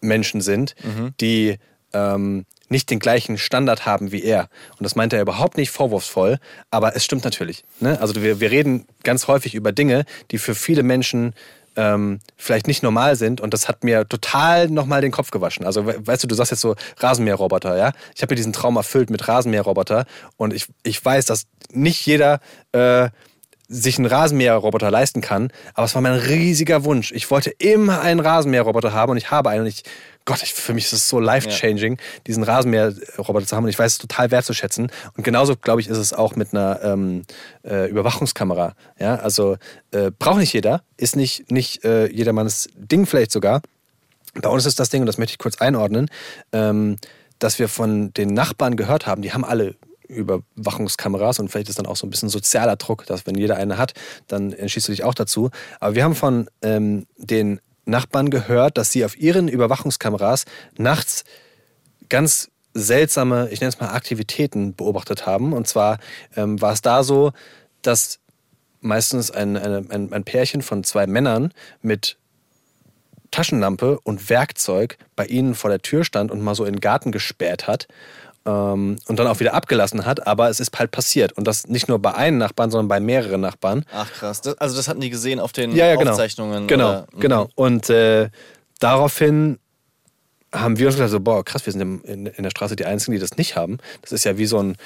Menschen 0.02 0.42
sind, 0.42 0.76
die 1.20 1.58
ähm, 1.94 2.46
nicht 2.70 2.90
den 2.90 3.00
gleichen 3.00 3.38
Standard 3.38 3.86
haben 3.86 4.12
wie 4.12 4.24
er. 4.24 4.50
Und 4.78 4.84
das 4.84 4.96
meinte 4.96 5.16
er 5.16 5.22
überhaupt 5.22 5.58
nicht 5.58 5.70
vorwurfsvoll, 5.72 6.40
aber 6.72 6.96
es 6.96 7.04
stimmt 7.06 7.24
natürlich. 7.24 7.64
Ne? 7.80 8.00
Also 8.02 8.22
wir, 8.22 8.40
wir 8.40 8.52
reden 8.52 8.86
ganz 9.04 9.28
häufig 9.28 9.54
über 9.56 9.72
Dinge, 9.72 10.06
die 10.32 10.38
für 10.38 10.56
viele 10.56 10.84
Menschen 10.84 11.34
ähm, 11.78 12.20
vielleicht 12.38 12.68
nicht 12.68 12.84
normal 12.84 13.18
sind 13.18 13.42
und 13.42 13.54
das 13.54 13.68
hat 13.68 13.84
mir 13.84 14.08
total 14.08 14.70
nochmal 14.70 15.02
den 15.02 15.12
Kopf 15.12 15.30
gewaschen. 15.30 15.66
Also 15.66 15.86
we- 15.86 16.08
weißt 16.08 16.24
du, 16.24 16.28
du 16.28 16.34
sagst 16.36 16.52
jetzt 16.52 16.62
so 16.62 16.76
Rasenmäherroboter, 17.00 17.78
ja? 17.78 17.92
Ich 18.16 18.22
habe 18.22 18.32
mir 18.32 18.38
diesen 18.38 18.54
Traum 18.54 18.78
erfüllt 18.78 19.10
mit 19.10 19.28
Rasenmäherroboter 19.28 20.06
und 20.38 20.54
ich, 20.54 20.68
ich 20.84 21.04
weiß, 21.04 21.26
dass 21.26 21.48
nicht 21.72 22.06
jeder 22.06 22.40
äh, 22.72 23.10
sich 23.68 23.98
einen 23.98 24.06
Rasenmäherroboter 24.06 24.90
leisten 24.90 25.22
kann, 25.22 25.52
aber 25.74 25.86
es 25.86 25.96
war 25.96 26.02
mein 26.02 26.14
riesiger 26.14 26.86
Wunsch. 26.86 27.12
Ich 27.12 27.30
wollte 27.30 27.50
immer 27.50 28.00
einen 28.02 28.22
Rasenmäherroboter 28.22 28.94
haben 28.94 29.12
und 29.12 29.18
ich 29.18 29.32
habe 29.32 29.50
einen 29.50 29.62
und 29.62 29.68
ich, 29.68 29.84
Gott, 30.26 30.42
ich, 30.42 30.54
für 30.54 30.74
mich 30.74 30.86
ist 30.86 30.94
es 30.94 31.08
so 31.08 31.20
life-changing, 31.20 32.00
diesen 32.26 32.44
Rasenmäherroboter 32.44 33.46
zu 33.46 33.56
haben 33.56 33.66
und 33.66 33.70
ich 33.70 33.78
weiß 33.78 33.94
es 33.94 33.98
total 34.00 34.32
wertzuschätzen. 34.32 34.92
Und 35.16 35.24
genauso, 35.24 35.56
glaube 35.56 35.82
ich, 35.82 35.88
ist 35.88 35.98
es 35.98 36.14
auch 36.14 36.36
mit 36.36 36.54
einer 36.54 36.80
ähm, 36.84 37.22
äh, 37.64 37.88
Überwachungskamera. 37.90 38.74
Ja, 39.00 39.16
also 39.18 39.58
äh, 39.92 40.10
braucht 40.18 40.40
nicht 40.40 40.54
jeder, 40.54 40.84
ist 40.98 41.16
nicht, 41.16 41.52
nicht 41.52 41.86
äh, 41.86 42.08
jedermanns 42.08 42.70
Ding 42.76 43.06
vielleicht 43.06 43.32
sogar. 43.32 43.62
Bei 44.34 44.50
uns 44.50 44.66
ist 44.66 44.80
das 44.80 44.90
Ding, 44.90 45.02
und 45.02 45.06
das 45.06 45.20
möchte 45.20 45.34
ich 45.34 45.38
kurz 45.38 45.62
einordnen, 45.62 46.10
ähm, 46.52 46.98
dass 47.38 47.60
wir 47.60 47.70
von 47.70 48.12
den 48.14 48.34
Nachbarn 48.34 48.78
gehört 48.78 49.06
haben, 49.06 49.22
die 49.22 49.32
haben 49.32 49.46
alle 49.46 49.76
Überwachungskameras 50.08 51.40
und 51.40 51.50
vielleicht 51.50 51.70
ist 51.70 51.80
dann 51.80 51.86
auch 51.86 51.96
so 51.96 52.06
ein 52.06 52.10
bisschen 52.10 52.30
sozialer 52.30 52.76
Druck, 52.76 53.06
dass 53.06 53.26
wenn 53.26 53.36
jeder 53.36 53.58
eine 53.58 53.78
hat, 53.78 53.94
dann 54.28 54.54
entschließt 54.54 54.88
du 54.88 54.92
dich 54.92 55.04
auch 55.04 55.14
dazu. 55.14 55.50
Aber 55.80 55.96
wir 55.96 56.04
haben 56.04 56.16
von 56.16 56.50
ähm, 56.62 57.06
den 57.18 57.60
Nachbarn 57.86 58.30
gehört, 58.30 58.78
dass 58.78 58.92
sie 58.92 59.06
auf 59.06 59.18
ihren 59.18 59.48
Überwachungskameras 59.48 60.46
nachts 60.78 61.24
ganz 62.10 62.50
seltsame, 62.74 63.50
ich 63.52 63.62
nenne 63.62 63.70
es 63.70 63.80
mal 63.80 63.90
Aktivitäten 63.90 64.76
beobachtet 64.76 65.26
haben. 65.26 65.54
Und 65.54 65.68
zwar 65.68 66.00
ähm, 66.36 66.62
war 66.62 66.74
es 66.74 66.82
da 66.82 67.04
so, 67.04 67.32
dass 67.82 68.20
meistens 68.82 69.32
ein, 69.32 69.58
ein, 69.58 70.14
ein 70.14 70.24
Pärchen 70.24 70.62
von 70.62 70.84
zwei 70.84 71.08
Männern 71.08 71.52
mit 71.82 72.18
Taschenlampe 73.32 74.00
und 74.04 74.30
Werkzeug 74.30 74.98
bei 75.16 75.26
ihnen 75.26 75.56
vor 75.56 75.70
der 75.70 75.82
Tür 75.82 76.04
stand 76.04 76.32
und 76.32 76.42
mal 76.42 76.56
so 76.56 76.66
in 76.66 76.74
den 76.74 76.82
Garten 76.82 77.12
gespäht 77.12 77.68
hat 77.68 77.88
ähm, 78.46 78.98
und 79.08 79.20
dann 79.20 79.28
auch 79.28 79.40
wieder 79.40 79.54
abgelassen 79.54 80.06
hat. 80.06 80.28
Aber 80.28 80.50
es 80.50 80.60
ist 80.60 80.78
halt 80.78 80.92
passiert. 80.92 81.34
Und 81.34 81.46
das 81.46 81.68
nicht 81.68 81.88
nur 81.88 82.00
bei 82.00 82.14
einem 82.14 82.38
Nachbarn, 82.38 82.72
sondern 82.72 82.88
bei 82.88 83.00
mehreren 83.00 83.42
Nachbarn. 83.42 83.86
ach 83.94 84.12
krass. 84.14 84.42
Das, 84.42 84.58
also 84.60 84.76
das 84.76 84.88
hatten 84.88 85.02
die 85.02 85.10
gesehen 85.10 85.40
auf 85.40 85.52
den 85.52 85.76
Ja, 85.76 85.88
ja, 85.88 85.96
genau. 85.96 86.12
Aufzeichnungen. 86.12 86.68
Genau, 86.68 86.90
oder? 86.90 87.08
Mhm. 87.14 87.20
genau. 87.20 87.50
Und 87.56 87.90
äh, 87.90 88.30
daraufhin 88.80 89.60
haben 90.54 90.80
wir 90.80 90.88
uns 90.88 90.96
gedacht, 90.96 91.12
so, 91.12 91.20
boah, 91.20 91.44
krass, 91.44 91.66
wir 91.66 91.74
sind 91.74 92.06
in, 92.06 92.28
in 92.28 92.44
der 92.44 92.50
Straße 92.50 92.76
die 92.76 92.86
Einzigen, 92.86 93.14
die 93.14 93.20
das 93.20 93.38
nicht 93.38 93.56
haben. 93.56 93.78
Das 94.02 94.12
ist 94.12 94.24
ja 94.24 94.38
wie 94.38 94.46
so 94.46 94.60
ein 94.60 94.78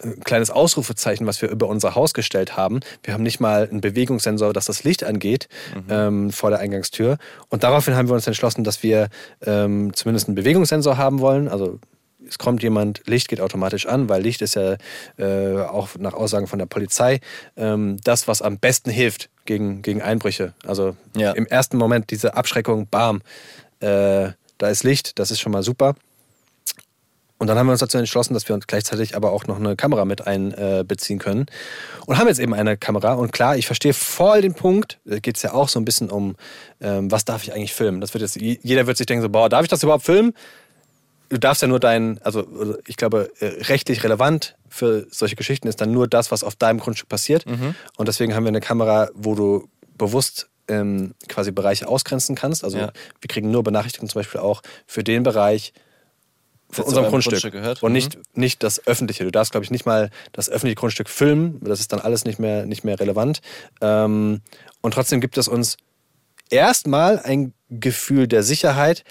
äh, 0.00 0.10
kleines 0.24 0.50
Ausrufezeichen, 0.50 1.26
was 1.26 1.42
wir 1.42 1.48
über 1.48 1.66
unser 1.66 1.94
Haus 1.94 2.14
gestellt 2.14 2.56
haben. 2.56 2.80
Wir 3.02 3.14
haben 3.14 3.22
nicht 3.22 3.40
mal 3.40 3.68
einen 3.68 3.80
Bewegungssensor, 3.80 4.52
dass 4.52 4.66
das 4.66 4.84
Licht 4.84 5.02
angeht 5.02 5.48
ähm, 5.88 6.30
vor 6.30 6.50
der 6.50 6.60
Eingangstür. 6.60 7.18
Und 7.48 7.64
daraufhin 7.64 7.96
haben 7.96 8.08
wir 8.08 8.14
uns 8.14 8.26
entschlossen, 8.26 8.64
dass 8.64 8.82
wir 8.82 9.08
ähm, 9.44 9.92
zumindest 9.94 10.28
einen 10.28 10.36
Bewegungssensor 10.36 10.98
haben 10.98 11.20
wollen. 11.20 11.48
Also 11.48 11.80
es 12.28 12.38
kommt 12.38 12.62
jemand, 12.62 13.02
Licht 13.06 13.28
geht 13.28 13.40
automatisch 13.40 13.86
an, 13.86 14.08
weil 14.08 14.22
Licht 14.22 14.42
ist 14.42 14.54
ja 14.54 14.76
äh, 15.16 15.62
auch 15.62 15.90
nach 15.98 16.14
Aussagen 16.14 16.46
von 16.46 16.58
der 16.58 16.66
Polizei 16.66 17.20
ähm, 17.56 17.96
das, 18.04 18.28
was 18.28 18.42
am 18.42 18.58
besten 18.58 18.90
hilft 18.90 19.30
gegen, 19.44 19.82
gegen 19.82 20.02
Einbrüche. 20.02 20.52
Also 20.66 20.96
Ja. 21.16 21.32
im 21.32 21.46
ersten 21.46 21.76
Moment 21.78 22.10
diese 22.10 22.34
Abschreckung, 22.34 22.86
bam, 22.88 23.22
äh, 23.80 24.30
da 24.58 24.68
ist 24.68 24.84
Licht, 24.84 25.18
das 25.18 25.30
ist 25.30 25.40
schon 25.40 25.52
mal 25.52 25.62
super. 25.62 25.94
Und 27.40 27.46
dann 27.46 27.56
haben 27.56 27.66
wir 27.68 27.70
uns 27.72 27.80
dazu 27.80 27.98
entschlossen, 27.98 28.34
dass 28.34 28.48
wir 28.48 28.54
uns 28.56 28.66
gleichzeitig 28.66 29.14
aber 29.14 29.30
auch 29.30 29.46
noch 29.46 29.58
eine 29.58 29.76
Kamera 29.76 30.04
mit 30.04 30.26
einbeziehen 30.26 31.20
können. 31.20 31.46
Und 32.04 32.18
haben 32.18 32.26
jetzt 32.26 32.40
eben 32.40 32.52
eine 32.52 32.76
Kamera. 32.76 33.12
Und 33.14 33.30
klar, 33.30 33.56
ich 33.56 33.66
verstehe 33.66 33.94
voll 33.94 34.42
den 34.42 34.54
Punkt. 34.54 34.98
Da 35.04 35.20
geht 35.20 35.36
es 35.36 35.44
ja 35.44 35.52
auch 35.52 35.68
so 35.68 35.78
ein 35.78 35.84
bisschen 35.84 36.10
um, 36.10 36.34
ähm, 36.80 37.12
was 37.12 37.24
darf 37.24 37.44
ich 37.44 37.54
eigentlich 37.54 37.74
filmen? 37.74 38.00
Das 38.00 38.12
wird 38.12 38.22
jetzt, 38.22 38.34
jeder 38.36 38.88
wird 38.88 38.96
sich 38.96 39.06
denken, 39.06 39.22
so, 39.22 39.28
boah, 39.28 39.48
darf 39.48 39.62
ich 39.62 39.68
das 39.68 39.84
überhaupt 39.84 40.04
filmen? 40.04 40.34
Du 41.30 41.38
darfst 41.38 41.60
ja 41.62 41.68
nur 41.68 41.80
dein, 41.80 42.18
also 42.22 42.78
ich 42.86 42.96
glaube, 42.96 43.30
äh, 43.40 43.46
rechtlich 43.64 44.02
relevant 44.02 44.56
für 44.68 45.06
solche 45.10 45.36
Geschichten 45.36 45.68
ist 45.68 45.80
dann 45.80 45.92
nur 45.92 46.08
das, 46.08 46.30
was 46.30 46.42
auf 46.42 46.56
deinem 46.56 46.80
Grundstück 46.80 47.08
passiert. 47.08 47.44
Und 47.96 48.08
deswegen 48.08 48.34
haben 48.34 48.44
wir 48.44 48.48
eine 48.48 48.60
Kamera, 48.60 49.10
wo 49.14 49.34
du 49.34 49.68
bewusst 49.96 50.48
ähm, 50.68 51.14
quasi 51.28 51.50
Bereiche 51.50 51.88
ausgrenzen 51.88 52.34
kannst. 52.36 52.62
Also 52.64 52.78
Ja. 52.78 52.92
wir 53.20 53.28
kriegen 53.28 53.50
nur 53.50 53.62
Benachrichtigungen 53.62 54.10
zum 54.10 54.18
Beispiel 54.20 54.40
auch 54.40 54.62
für 54.86 55.02
den 55.02 55.22
Bereich, 55.22 55.72
von 56.70 56.84
unserem 56.84 57.08
Grundstück. 57.08 57.32
Grundstück 57.32 57.52
gehört. 57.52 57.82
Und 57.82 57.92
Mhm. 57.92 57.94
nicht, 57.94 58.18
nicht 58.34 58.62
das 58.62 58.86
öffentliche. 58.86 59.24
Du 59.24 59.30
darfst, 59.30 59.52
glaube 59.52 59.64
ich, 59.64 59.70
nicht 59.70 59.86
mal 59.86 60.10
das 60.32 60.50
öffentliche 60.50 60.74
Grundstück 60.76 61.08
filmen. 61.08 61.58
Das 61.64 61.80
ist 61.80 61.92
dann 61.92 62.00
alles 62.00 62.26
nicht 62.26 62.38
mehr, 62.38 62.66
nicht 62.66 62.84
mehr 62.84 63.00
relevant. 63.00 63.40
Ähm, 63.80 64.42
und 64.82 64.92
trotzdem 64.92 65.22
gibt 65.22 65.38
es 65.38 65.48
uns 65.48 65.78
erstmal 66.50 67.18
ein 67.20 67.54
Gefühl 67.70 68.28
der 68.28 68.42
Sicherheit. 68.42 69.04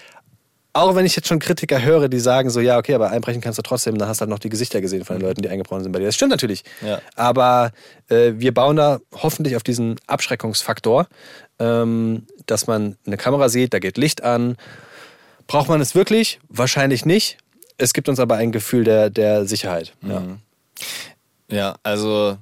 Auch 0.78 0.93
wenn 0.93 1.07
ich 1.07 1.15
jetzt 1.15 1.28
schon 1.28 1.39
Kritiker 1.39 1.82
höre, 1.82 2.07
die 2.07 2.19
sagen 2.19 2.51
so, 2.51 2.59
ja, 2.59 2.78
okay, 2.78 2.93
aber 2.93 3.09
einbrechen 3.09 3.41
kannst 3.41 3.57
du 3.57 3.63
trotzdem, 3.63 3.97
dann 3.97 4.07
hast 4.07 4.19
du 4.19 4.21
halt 4.21 4.30
noch 4.30 4.38
die 4.38 4.49
Gesichter 4.49 4.80
gesehen 4.80 5.05
von 5.05 5.17
den 5.17 5.23
Leuten, 5.28 5.41
die 5.41 5.49
eingebrochen 5.49 5.82
sind 5.82 5.91
bei 5.91 5.97
dir. 5.97 6.05
Das 6.05 6.13
stimmt 6.13 6.30
natürlich. 6.30 6.63
Ja. 6.86 7.01
Aber 7.15 7.71
äh, 8.09 8.34
wir 8.36 8.53
bauen 8.53 8.75
da 8.75 8.99
hoffentlich 9.11 9.56
auf 9.56 9.64
diesen 9.64 9.95
Abschreckungsfaktor, 10.06 11.07
ähm, 11.57 12.27
dass 12.45 12.68
man 12.68 12.95
eine 13.07 13.18
Kamera 13.18 13.49
sieht, 13.49 13.73
da 13.73 13.80
geht 13.80 13.97
Licht 13.97 14.23
an. 14.23 14.56
Braucht 15.47 15.68
man 15.68 15.81
es 15.81 15.95
wirklich? 15.95 16.39
Wahrscheinlich 16.47 17.06
nicht. 17.06 17.38
es 17.80 17.93
gibt 17.93 18.07
uns 18.07 18.19
aber 18.19 18.35
ein 18.35 18.51
Gefühl 18.51 18.84
der, 18.84 19.10
der 19.10 19.45
Sicherheit. 19.45 19.93
Ja. 20.03 20.22
Ja, 21.49 21.76
also 21.81 22.38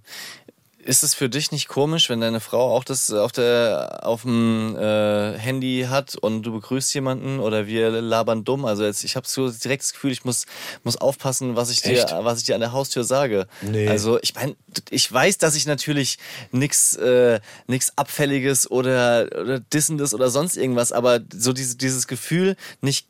ist 0.86 1.02
es 1.02 1.16
für 1.16 1.30
dich 1.30 1.52
nicht 1.52 1.68
komisch, 1.68 2.10
wenn 2.10 2.22
deine 2.22 2.40
Frau 2.40 2.76
auch 2.76 2.84
das 2.84 3.12
auf 3.12 3.32
der 3.32 4.02
auf 4.04 4.22
dem 4.22 4.78
äh, 4.78 5.36
Handy 5.38 5.88
hat 5.90 6.16
und 6.16 6.44
du 6.44 6.54
begrüßt 6.54 6.94
jemanden 6.94 7.40
oder 7.40 7.66
wir 7.66 7.90
labern 7.90 8.44
dumm? 8.44 8.66
Also 8.66 8.86
jetzt, 8.86 9.04
ich 9.04 9.16
habe 9.16 9.28
so 9.28 9.50
direkt 9.50 9.82
das 9.82 9.94
Gefühl, 9.94 10.12
ich 10.12 10.26
muss 10.26 10.46
muss 10.84 10.98
aufpassen, 10.98 11.56
was 11.56 11.72
ich 11.72 11.82
dir 11.82 11.94
Echt? 11.94 12.12
was 12.12 12.40
ich 12.40 12.46
dir 12.46 12.54
an 12.54 12.62
der 12.62 12.72
Haustür 12.72 13.04
sage. 13.04 13.48
Nee. 13.64 13.88
Also 13.88 14.20
ich 14.22 14.36
meine, 14.36 14.56
ich 14.92 15.12
weiß, 15.12 15.40
dass 15.40 15.56
ich 15.56 15.66
natürlich 15.66 16.20
nichts 16.52 16.96
äh, 16.98 17.40
nix 17.66 17.94
abfälliges 17.96 18.70
oder 18.70 19.28
oder 19.42 19.60
dissendes 19.60 20.14
oder 20.14 20.30
sonst 20.30 20.56
irgendwas, 20.56 20.92
aber 20.92 21.20
so 21.34 21.52
diese, 21.52 21.78
dieses 21.78 22.06
Gefühl 22.06 22.56
nicht 22.82 23.08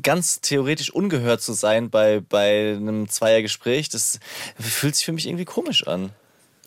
ganz 0.00 0.40
theoretisch 0.40 0.90
ungehört 0.90 1.42
zu 1.42 1.52
sein 1.52 1.90
bei, 1.90 2.20
bei 2.20 2.76
einem 2.76 3.08
Zweiergespräch, 3.08 3.88
das 3.88 4.20
fühlt 4.56 4.94
sich 4.94 5.04
für 5.04 5.12
mich 5.12 5.26
irgendwie 5.26 5.44
komisch 5.44 5.84
an. 5.88 6.12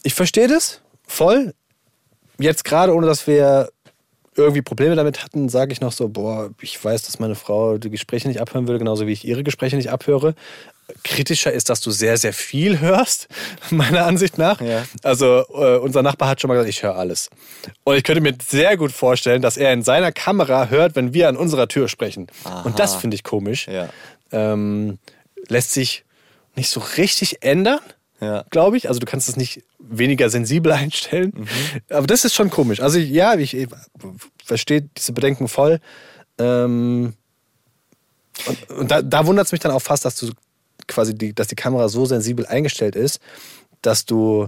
Ich 0.04 0.14
verstehe 0.14 0.48
das 0.48 0.82
voll. 1.08 1.54
Jetzt 2.40 2.64
gerade, 2.64 2.94
ohne 2.96 3.08
dass 3.08 3.28
wir 3.28 3.70
irgendwie 4.36 4.62
Probleme 4.62 4.96
damit 4.96 5.24
hatten, 5.24 5.50
sage 5.50 5.74
ich 5.74 5.82
noch 5.82 5.92
so, 5.92 6.08
boah, 6.08 6.52
ich 6.62 6.84
weiß, 6.84 7.04
dass 7.04 7.20
meine 7.20 7.36
Frau 7.36 7.78
die 7.78 7.90
Gespräche 7.90 8.28
nicht 8.28 8.40
abhören 8.40 8.68
würde, 8.68 8.80
genauso 8.80 9.06
wie 9.06 9.12
ich 9.12 9.26
ihre 9.26 9.44
Gespräche 9.44 9.76
nicht 9.76 9.92
abhöre. 9.92 10.36
Kritischer 11.04 11.52
ist, 11.52 11.70
dass 11.70 11.82
du 11.82 11.92
sehr, 11.92 12.18
sehr 12.18 12.34
viel 12.34 12.80
hörst, 12.80 13.28
meiner 13.70 14.06
Ansicht 14.06 14.38
nach. 14.38 14.62
Ja. 14.62 14.86
Also 15.04 15.46
äh, 15.54 15.78
unser 15.78 16.02
Nachbar 16.02 16.30
hat 16.30 16.42
schon 16.42 16.48
mal 16.48 16.56
gesagt, 16.56 16.70
ich 16.70 16.84
höre 16.84 16.96
alles. 16.96 17.30
Und 17.84 17.96
ich 17.96 18.04
könnte 18.04 18.22
mir 18.22 18.36
sehr 18.42 18.78
gut 18.78 18.92
vorstellen, 18.92 19.42
dass 19.42 19.58
er 19.58 19.74
in 19.74 19.84
seiner 19.84 20.12
Kamera 20.12 20.68
hört, 20.68 20.96
wenn 20.96 21.14
wir 21.14 21.28
an 21.28 21.38
unserer 21.38 21.68
Tür 21.68 21.88
sprechen. 21.90 22.28
Und 22.64 22.80
das 22.80 22.96
finde 22.96 23.16
ich 23.16 23.24
komisch. 23.24 23.68
Ja. 23.68 23.90
Ähm, 24.32 24.98
lässt 25.48 25.74
sich 25.74 26.06
nicht 26.56 26.70
so 26.70 26.82
richtig 26.98 27.44
ändern 27.44 27.80
Ja. 28.22 28.46
glaube 28.52 28.78
ich. 28.78 28.88
Also 28.88 29.00
du 29.00 29.06
kannst 29.06 29.28
es 29.28 29.36
nicht 29.36 29.64
weniger 29.80 30.30
sensibel 30.30 30.72
einstellen. 30.72 31.48
Aber 31.90 32.08
das 32.08 32.24
ist 32.24 32.36
schon 32.36 32.50
komisch. 32.50 32.80
Also 32.80 33.00
ja, 33.00 33.34
ich, 33.36 33.56
ich 33.56 33.68
verstehe 34.46 34.84
diese 34.96 35.12
Bedenken 35.14 35.48
voll. 35.48 35.80
Ähm, 36.38 37.14
und, 38.46 38.70
und 38.70 38.92
da, 38.92 39.02
da 39.02 39.26
wundert 39.26 39.48
es 39.48 39.52
mich 39.52 39.62
dann 39.62 39.72
auch 39.72 39.82
fast, 39.82 40.06
dass 40.06 40.16
du 40.16 40.32
quasi 40.88 41.16
die, 41.16 41.34
dass 41.34 41.48
die 41.48 41.56
Kamera 41.56 41.90
so 41.90 42.06
sensibel 42.06 42.46
eingestellt 42.46 42.96
ist, 42.96 43.20
dass 43.82 44.06
du 44.06 44.48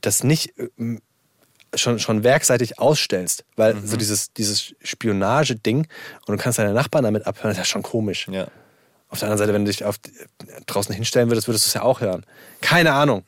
das 0.00 0.24
nicht 0.24 0.54
ähm, 0.78 1.00
schon, 1.74 1.98
schon 1.98 2.22
werkseitig 2.24 2.78
ausstellst. 2.78 3.44
Weil 3.56 3.76
so 3.84 3.96
dieses, 3.96 4.32
dieses 4.32 4.74
Spionage-Ding 4.82 5.86
und 6.26 6.38
du 6.38 6.42
kannst 6.42 6.58
deine 6.58 6.72
Nachbarn 6.72 7.04
damit 7.04 7.26
abhören, 7.26 7.50
das 7.50 7.58
ist 7.58 7.58
ja 7.58 7.64
schon 7.64 7.82
komisch. 7.82 8.28
Ja. 8.30 8.48
Auf 9.14 9.20
der 9.20 9.28
anderen 9.28 9.38
Seite, 9.38 9.54
wenn 9.54 9.64
du 9.64 9.70
dich 9.70 9.84
auf, 9.84 9.94
draußen 10.66 10.92
hinstellen 10.92 11.30
würdest, 11.30 11.46
würdest 11.46 11.66
du 11.66 11.68
es 11.68 11.74
ja 11.74 11.82
auch 11.82 12.00
hören. 12.00 12.26
Keine 12.60 12.94
Ahnung. 12.94 13.22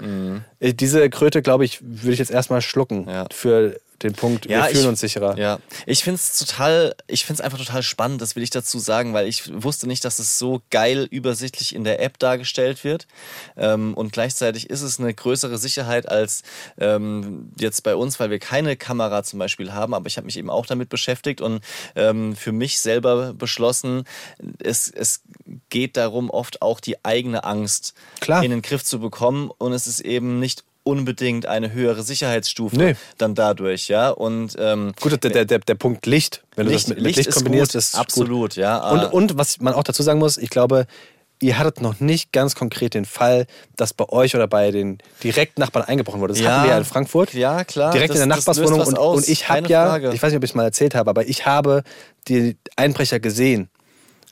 Äh, 0.59 0.75
Diese 0.75 1.09
Kröte, 1.11 1.43
glaube 1.43 1.65
ich, 1.65 1.81
würde 1.81 2.11
ich 2.15 2.19
jetzt 2.19 2.33
erstmal 2.33 2.61
schlucken 2.61 3.03
Mhm. 3.05 3.09
Ja. 3.09 3.27
für 3.31 3.79
den 4.03 4.13
Punkt, 4.13 4.49
wir 4.49 4.63
fühlen 4.65 4.83
ich, 4.83 4.87
uns 4.87 5.01
sicherer. 5.01 5.39
Ja, 5.39 5.59
ich 5.87 6.05
finde 6.05 6.17
es 6.17 6.39
total, 6.39 6.95
ich 7.07 7.25
finde 7.25 7.41
es 7.41 7.45
einfach 7.45 7.59
total 7.59 7.83
spannend, 7.83 8.21
das 8.21 8.37
will 8.37 8.43
ich 8.43 8.51
dazu 8.51 8.79
sagen, 8.79 9.15
weil 9.15 9.27
ich 9.27 9.51
wusste 9.63 9.87
nicht, 9.87 10.05
dass 10.05 10.19
es 10.19 10.39
so 10.39 10.61
geil 10.71 11.07
übersichtlich 11.11 11.75
in 11.75 11.85
der 11.85 12.03
App 12.03 12.19
dargestellt 12.19 12.85
wird. 12.85 13.07
Ähm, 13.57 13.95
und 13.95 14.13
gleichzeitig 14.13 14.69
ist 14.69 14.83
es 14.83 15.01
eine 15.01 15.15
größere 15.15 15.59
Sicherheit 15.59 16.09
als 16.09 16.43
ähm, 16.79 17.51
jetzt 17.59 17.83
bei 17.83 17.97
uns, 17.97 18.21
weil 18.21 18.31
wir 18.31 18.39
keine 18.39 18.77
Kamera 18.77 19.23
zum 19.23 19.39
Beispiel 19.39 19.73
haben. 19.73 19.95
Aber 19.95 20.07
ich 20.07 20.17
habe 20.17 20.27
mich 20.27 20.37
eben 20.37 20.51
auch 20.51 20.67
damit 20.67 20.89
beschäftigt 20.89 21.41
und 21.41 21.63
ähm, 21.95 22.37
für 22.37 22.53
mich 22.53 22.79
selber 22.81 23.33
beschlossen, 23.33 24.05
es, 24.63 24.91
es 24.91 25.23
geht 25.71 25.97
darum, 25.97 26.31
oft 26.31 26.61
auch 26.61 26.81
die 26.81 27.05
eigene 27.05 27.45
Angst 27.45 27.95
Klar. 28.21 28.43
in 28.43 28.51
den 28.51 28.63
Griff 28.63 28.85
zu 28.85 29.01
bekommen. 29.01 29.51
Und 29.57 29.73
es 29.73 29.87
ist 29.87 30.01
eben 30.01 30.39
nicht 30.39 30.65
unbedingt 30.87 31.47
eine 31.47 31.73
höhere 31.73 32.03
Sicherheitsstufe 32.03 32.77
Nee. 32.77 32.97
dann 33.19 33.35
dadurch, 33.35 33.89
ja. 33.89 34.11
Und 34.11 34.55
ähm, 34.59 34.93
Gut, 35.01 35.13
der, 35.23 35.31
der, 35.31 35.45
der, 35.45 35.59
der 35.59 35.75
Punkt 35.75 36.07
Licht, 36.07 36.45
wenn 36.55 36.67
du 36.67 36.73
Licht, 36.73 36.85
das 36.85 36.95
mit, 36.95 37.01
Licht 37.05 37.17
Licht, 37.17 37.29
ist 37.29 37.35
kombinierst, 37.35 37.73
gut, 37.73 37.79
ist 37.79 37.95
absolut, 37.97 38.29
gut. 38.53 38.57
ja. 38.57 38.79
Und, 38.91 39.03
äh, 39.03 39.07
und 39.07 39.37
was 39.39 39.61
man 39.61 39.75
auch 39.75 39.83
dazu 39.83 40.03
sagen 40.03 40.19
muss, 40.21 40.39
ich 40.39 40.49
glaube, 40.51 40.87
ihr 41.43 41.59
hattet 41.59 41.81
noch 41.83 42.01
nicht 42.01 42.33
ganz 42.33 42.55
konkret 42.55 42.95
den 42.95 43.05
Fall, 43.05 43.47
dass 43.77 43.93
bei 43.93 44.09
euch 44.09 44.35
oder 44.37 44.47
bei 44.47 44.71
den 44.71 44.99
direkten 45.23 45.61
Nachbarn 45.61 45.85
eingebrochen 45.87 46.21
wurde. 46.21 46.33
Das 46.35 46.41
Ja. 46.43 46.51
hatten 46.53 46.63
wir 46.65 46.71
ja 46.71 46.79
in 46.79 46.85
Frankfurt. 46.85 47.35
Ja, 47.35 47.65
klar, 47.65 47.93
Direkt 47.93 48.11
das- 48.11 48.21
in 48.21 48.29
der 48.29 48.37
Nachbarswohnung. 48.37 48.81
Und, 48.81 48.97
und 48.97 49.29
ich 49.29 49.49
habe 49.49 49.67
ja, 49.69 49.87
Frage. 49.87 50.13
ich 50.15 50.23
weiß 50.23 50.31
nicht, 50.31 50.39
ob 50.39 50.45
ich 50.45 50.51
es 50.51 50.55
mal 50.55 50.65
erzählt 50.65 50.95
habe, 50.95 51.11
aber 51.11 51.27
ich 51.29 51.45
habe 51.45 51.83
die 52.29 52.57
Einbrecher 52.77 53.21
gesehen. 53.21 53.69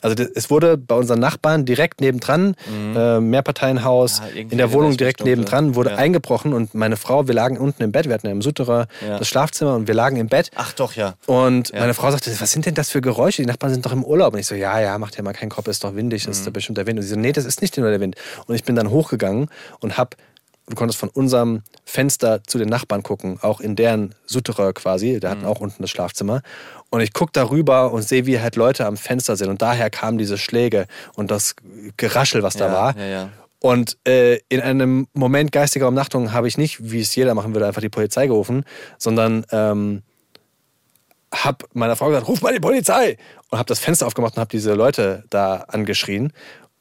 Also 0.04 0.14
das- 0.14 0.28
es 0.34 0.50
wurde 0.50 0.76
bei 0.76 0.94
unseren 0.94 1.18
Nachbarn 1.18 1.64
direkt 1.64 2.00
nebendran, 2.00 2.54
äh, 2.94 3.20
Mehrparteienhaus, 3.20 4.20
Mhm. 4.20 4.26
Ja, 4.26 4.32
irgendwie 4.34 4.52
in 4.52 4.58
der 4.58 4.72
Wohnung 4.72 4.96
direkt 4.96 5.20
dunkel. 5.20 5.36
nebendran, 5.36 5.74
wurde 5.74 5.90
Ja. 5.90 5.96
eingebrochen 5.96 6.52
und 6.52 6.74
meine 6.74 6.96
Frau, 6.96 7.26
wir 7.26 7.34
lagen 7.34 7.56
unten 7.58 7.82
im 7.82 7.92
Bett, 7.92 8.06
wir 8.06 8.14
hatten 8.14 8.26
ja 8.26 8.32
im 8.32 8.42
Souterrain 8.42 8.86
Ja. 9.06 9.18
das 9.18 9.28
Schlafzimmer 9.28 9.74
und 9.74 9.86
wir 9.88 9.94
lagen 9.94 10.16
im 10.16 10.28
Bett. 10.28 10.50
Ach 10.54 10.72
doch, 10.72 10.94
ja. 10.94 11.14
Und 11.26 11.72
meine 11.72 11.94
Frau 11.94 12.10
sagte, 12.10 12.30
was 12.40 12.50
sind 12.52 12.66
denn 12.66 12.74
das 12.74 12.90
für 12.90 13.00
Geräusche? 13.00 13.42
Die 13.42 13.46
Nachbarn 13.46 13.72
sind 13.72 13.84
doch 13.86 13.92
im 13.92 14.04
Urlaub. 14.04 14.34
Und 14.34 14.40
ich 14.40 14.46
so, 14.46 14.54
ja, 14.54 14.78
ja, 14.80 14.98
macht 14.98 15.16
ja 15.16 15.22
mal 15.22 15.32
keinen 15.32 15.48
Kopf, 15.50 15.66
ist 15.68 15.82
doch 15.84 15.94
windig, 15.96 16.26
Mhm. 16.26 16.32
ist 16.32 16.46
da 16.46 16.50
bestimmt 16.50 16.78
der 16.78 16.86
Wind. 16.86 16.98
Und 16.98 17.02
sie 17.02 17.08
so, 17.08 17.16
nee, 17.16 17.32
das 17.32 17.44
ist 17.44 17.60
nicht 17.62 17.76
nur 17.76 17.88
der 17.90 18.00
Wind. 18.00 18.16
Und 18.46 18.54
ich 18.54 18.64
bin 18.64 18.76
dann 18.76 18.90
hochgegangen 18.90 19.48
und 19.80 19.96
hab, 19.98 20.16
du 20.66 20.74
konntest 20.76 20.98
von 20.98 21.08
unserem 21.10 21.62
Fenster 21.84 22.42
zu 22.44 22.58
den 22.58 22.68
Nachbarn 22.68 23.02
gucken, 23.02 23.38
auch 23.42 23.60
in 23.60 23.76
deren 23.76 24.14
Souterrain 24.26 24.72
quasi, 24.74 25.20
der 25.20 25.30
Mhm. 25.30 25.34
hatten 25.34 25.46
auch 25.46 25.60
unten 25.60 25.82
das 25.82 25.90
Schlafzimmer. 25.90 26.42
Und 26.90 27.00
ich 27.00 27.12
guck 27.12 27.32
darüber 27.32 27.92
und 27.92 28.02
sehe, 28.02 28.24
wie 28.26 28.40
halt 28.40 28.56
Leute 28.56 28.86
am 28.86 28.96
Fenster 28.96 29.36
sind. 29.36 29.48
Und 29.50 29.60
daher 29.62 29.90
kamen 29.90 30.16
diese 30.18 30.38
Schläge 30.38 30.86
und 31.16 31.30
das 31.30 31.54
Geraschel, 31.96 32.42
was 32.42 32.54
da 32.56 32.66
Ja, 32.68 32.72
war. 32.72 32.96
ja, 32.98 33.04
ja. 33.06 33.28
Und 33.60 33.96
äh, 34.06 34.40
in 34.50 34.60
einem 34.60 35.06
Moment 35.14 35.50
geistiger 35.50 35.88
Umnachtung 35.88 36.32
habe 36.32 36.48
ich 36.48 36.58
nicht, 36.58 36.90
wie 36.92 37.00
es 37.00 37.14
jeder 37.14 37.34
machen 37.34 37.54
würde, 37.54 37.66
einfach 37.66 37.80
die 37.80 37.88
Polizei 37.88 38.26
gerufen, 38.26 38.64
sondern 38.98 39.44
ähm, 39.52 40.02
habe 41.34 41.64
meiner 41.72 41.96
Frau 41.96 42.08
gesagt, 42.08 42.28
ruf 42.28 42.42
mal 42.42 42.52
die 42.52 42.60
Polizei. 42.60 43.16
Und 43.50 43.58
habe 43.58 43.66
das 43.68 43.78
Fenster 43.80 44.06
aufgemacht 44.06 44.36
und 44.36 44.40
habe 44.40 44.50
diese 44.50 44.74
Leute 44.74 45.24
da 45.30 45.56
angeschrien, 45.68 46.32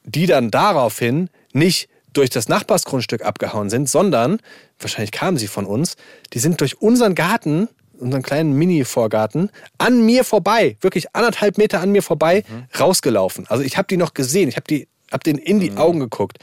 die 0.04 0.26
dann 0.26 0.50
daraufhin 0.50 1.30
nicht 1.52 1.88
durch 2.14 2.30
das 2.30 2.48
Nachbarsgrundstück 2.48 3.22
abgehauen 3.22 3.68
sind, 3.70 3.88
sondern, 3.88 4.38
wahrscheinlich 4.78 5.12
kamen 5.12 5.36
sie 5.36 5.46
von 5.48 5.66
uns, 5.66 5.96
die 6.32 6.38
sind 6.38 6.60
durch 6.60 6.80
unseren 6.80 7.14
Garten, 7.14 7.68
unseren 7.98 8.22
kleinen 8.22 8.52
Mini-Vorgarten, 8.54 9.50
an 9.78 10.04
mir 10.04 10.24
vorbei, 10.24 10.76
wirklich 10.80 11.14
anderthalb 11.14 11.58
Meter 11.58 11.80
an 11.80 11.90
mir 11.90 12.02
vorbei, 12.02 12.42
rausgelaufen. 12.78 13.46
Also 13.48 13.62
ich 13.62 13.76
habe 13.76 13.86
die 13.88 13.96
noch 13.96 14.14
gesehen, 14.14 14.48
ich 14.48 14.56
habe 14.56 14.66
die, 14.68 14.88
hab 15.12 15.22
denen 15.24 15.38
in 15.38 15.60
die 15.60 15.76
Augen 15.76 16.00
geguckt. 16.00 16.38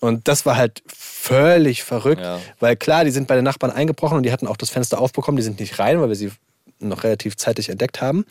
Und 0.00 0.28
das 0.28 0.44
war 0.46 0.56
halt 0.56 0.82
völlig 0.86 1.82
verrückt, 1.82 2.20
Ja. 2.22 2.40
weil 2.60 2.76
klar, 2.76 3.04
die 3.04 3.10
sind 3.10 3.28
bei 3.28 3.34
den 3.34 3.44
Nachbarn 3.44 3.72
eingebrochen 3.72 4.16
und 4.18 4.22
die 4.24 4.32
hatten 4.32 4.46
auch 4.46 4.56
das 4.56 4.70
Fenster 4.70 5.00
aufbekommen, 5.00 5.36
die 5.36 5.42
sind 5.42 5.58
nicht 5.60 5.78
rein, 5.78 6.00
weil 6.00 6.08
wir 6.08 6.16
sie 6.16 6.30
noch 6.78 7.04
relativ 7.04 7.36
zeitig 7.36 7.70
entdeckt 7.70 8.02
haben. 8.02 8.26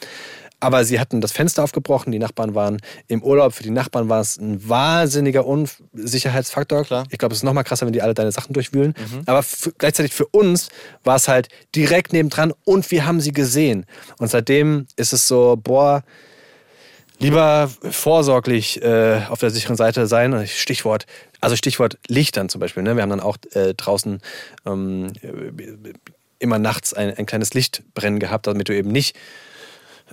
Aber 0.59 0.85
sie 0.85 0.99
hatten 0.99 1.21
das 1.21 1.31
Fenster 1.31 1.63
aufgebrochen, 1.63 2.11
die 2.11 2.19
Nachbarn 2.19 2.55
waren 2.55 2.79
im 3.07 3.21
Urlaub. 3.23 3.53
Für 3.53 3.63
die 3.63 3.69
Nachbarn 3.69 4.09
war 4.09 4.21
es 4.21 4.37
ein 4.37 4.67
wahnsinniger 4.67 5.45
Unsicherheitsfaktor. 5.45 6.83
Klar. 6.83 7.05
Ich 7.09 7.17
glaube, 7.17 7.33
es 7.33 7.39
ist 7.39 7.43
noch 7.43 7.53
mal 7.53 7.63
krasser, 7.63 7.85
wenn 7.85 7.93
die 7.93 8.01
alle 8.01 8.13
deine 8.13 8.31
Sachen 8.31 8.53
durchwühlen. 8.53 8.93
Aber 9.25 9.43
für, 9.43 9.71
gleichzeitig 9.73 10.13
für 10.13 10.25
uns 10.27 10.69
war 11.03 11.17
es 11.17 11.27
halt 11.27 11.49
direkt 11.75 12.13
nebendran 12.13 12.53
und 12.63 12.89
wir 12.91 13.05
haben 13.05 13.21
sie 13.21 13.31
gesehen. 13.31 13.85
Und 14.17 14.29
seitdem 14.29 14.87
ist 14.95 15.13
es 15.13 15.27
so, 15.27 15.59
boah, 15.61 16.03
lieber 17.19 17.69
vorsorglich 17.89 18.81
äh, 18.81 19.21
auf 19.29 19.39
der 19.39 19.49
sicheren 19.49 19.75
Seite 19.75 20.07
sein. 20.07 20.47
Stichwort, 20.47 21.05
also 21.41 21.55
Stichwort 21.55 21.97
Lichtern 22.07 22.49
zum 22.49 22.59
Beispiel. 22.59 22.83
Ne? 22.83 22.95
Wir 22.95 23.03
haben 23.03 23.09
dann 23.09 23.19
auch 23.19 23.37
äh, 23.53 23.73
draußen 23.73 24.21
ähm, 24.65 25.13
äh, 25.21 25.93
immer 26.39 26.59
nachts 26.59 26.93
ein, 26.93 27.15
ein 27.15 27.25
kleines 27.25 27.53
Lichtbrennen 27.53 28.19
gehabt, 28.19 28.47
damit 28.47 28.69
du 28.69 28.75
eben 28.75 28.91
nicht 28.91 29.15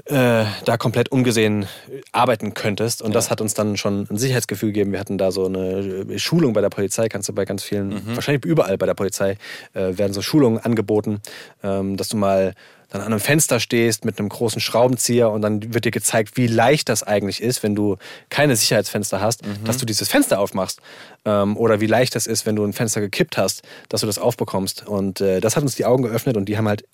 äh, 0.06 0.44
da 0.64 0.76
komplett 0.78 1.10
ungesehen 1.10 1.66
arbeiten 2.12 2.54
könntest. 2.54 3.02
Und 3.02 3.14
das 3.14 3.30
hat 3.30 3.40
uns 3.40 3.54
dann 3.54 3.76
schon 3.76 4.06
ein 4.10 4.16
Sicherheitsgefühl 4.16 4.70
gegeben. 4.70 4.92
Wir 4.92 5.00
hatten 5.00 5.18
da 5.18 5.30
so 5.30 5.46
eine 5.46 5.80
äh, 5.80 6.18
Schulung 6.18 6.54
bei 6.54 6.60
der 6.60 6.70
Polizei, 6.70 7.08
kannst 7.08 7.28
du 7.28 7.34
bei 7.34 7.44
ganz 7.44 7.62
vielen, 7.62 8.14
wahrscheinlich 8.14 8.44
überall 8.44 8.78
bei 8.78 8.86
der 8.86 8.94
Polizei, 8.94 9.36
äh, 9.74 9.98
werden 9.98 10.12
so 10.12 10.22
Schulungen 10.22 10.58
angeboten, 10.58 11.20
ähm, 11.62 11.96
dass 11.96 12.08
du 12.08 12.16
mal 12.16 12.54
dann 12.88 13.00
an 13.00 13.06
einem 13.08 13.20
Fenster 13.20 13.58
stehst 13.58 14.04
mit 14.04 14.18
einem 14.18 14.28
großen 14.28 14.60
Schraubenzieher 14.60 15.30
und 15.30 15.40
dann 15.40 15.72
wird 15.72 15.86
dir 15.86 15.90
gezeigt, 15.90 16.36
wie 16.36 16.46
leicht 16.46 16.90
das 16.90 17.02
eigentlich 17.02 17.42
ist, 17.42 17.62
wenn 17.62 17.74
du 17.74 17.96
keine 18.28 18.54
Sicherheitsfenster 18.54 19.20
hast, 19.20 19.42
dass 19.64 19.78
du 19.78 19.86
dieses 19.86 20.08
Fenster 20.08 20.38
aufmachst. 20.38 20.80
Ähm, 21.24 21.56
oder 21.56 21.80
wie 21.80 21.86
leicht 21.86 22.14
das 22.14 22.26
ist, 22.26 22.44
wenn 22.44 22.56
du 22.56 22.64
ein 22.64 22.74
Fenster 22.74 23.00
gekippt 23.00 23.38
hast, 23.38 23.62
dass 23.88 24.02
du 24.02 24.06
das 24.06 24.18
aufbekommst. 24.18 24.86
Und 24.86 25.22
äh, 25.22 25.40
das 25.40 25.56
hat 25.56 25.62
uns 25.62 25.74
die 25.74 25.86
Augen 25.86 26.02
geöffnet 26.02 26.36
und 26.36 26.46
die 26.46 26.58
haben 26.58 26.68
halt 26.68 26.84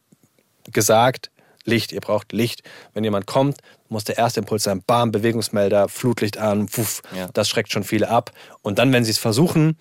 gesagt, 0.72 1.30
Licht, 1.68 1.92
ihr 1.92 2.00
braucht 2.00 2.32
Licht. 2.32 2.62
Wenn 2.94 3.04
jemand 3.04 3.26
kommt, 3.26 3.58
muss 3.88 4.04
der 4.04 4.18
erste 4.18 4.40
Impuls 4.40 4.64
sein, 4.64 4.82
bam, 4.86 5.12
Bewegungsmelder, 5.12 5.88
Flutlicht 5.88 6.38
an, 6.38 6.68
wuff, 6.76 7.02
Ja. 7.16 7.28
das 7.32 7.48
schreckt 7.48 7.72
schon 7.72 7.84
viele 7.84 8.08
ab. 8.08 8.32
Und 8.62 8.78
dann, 8.78 8.92
wenn 8.92 9.04
sie 9.04 9.10
es 9.12 9.18
versuchen, 9.18 9.76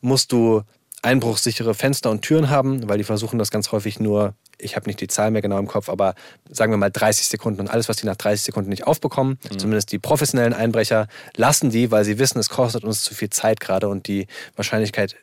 musst 0.00 0.32
du 0.32 0.62
einbruchsichere 1.02 1.74
Fenster 1.74 2.10
und 2.10 2.22
Türen 2.22 2.48
haben, 2.48 2.88
weil 2.88 2.98
die 2.98 3.04
versuchen 3.04 3.38
das 3.38 3.50
ganz 3.50 3.72
häufig 3.72 3.98
nur, 3.98 4.34
ich 4.58 4.76
habe 4.76 4.86
nicht 4.88 5.00
die 5.00 5.08
Zahl 5.08 5.32
mehr 5.32 5.42
genau 5.42 5.58
im 5.58 5.66
Kopf, 5.66 5.88
aber 5.88 6.14
sagen 6.48 6.72
wir 6.72 6.76
mal 6.76 6.90
30 6.90 7.26
Sekunden 7.26 7.60
und 7.60 7.68
alles, 7.68 7.88
was 7.88 7.96
die 7.96 8.06
nach 8.06 8.14
30 8.16 8.44
Sekunden 8.44 8.70
nicht 8.70 8.86
aufbekommen, 8.86 9.38
zumindest 9.58 9.90
die 9.90 9.98
professionellen 9.98 10.52
Einbrecher, 10.52 11.08
lassen 11.36 11.70
die, 11.70 11.90
weil 11.90 12.04
sie 12.04 12.20
wissen, 12.20 12.38
es 12.38 12.48
kostet 12.48 12.84
uns 12.84 13.02
zu 13.02 13.14
viel 13.14 13.30
Zeit 13.30 13.58
gerade 13.58 13.88
und 13.88 14.06
die 14.06 14.28
Wahrscheinlichkeit 14.54 15.16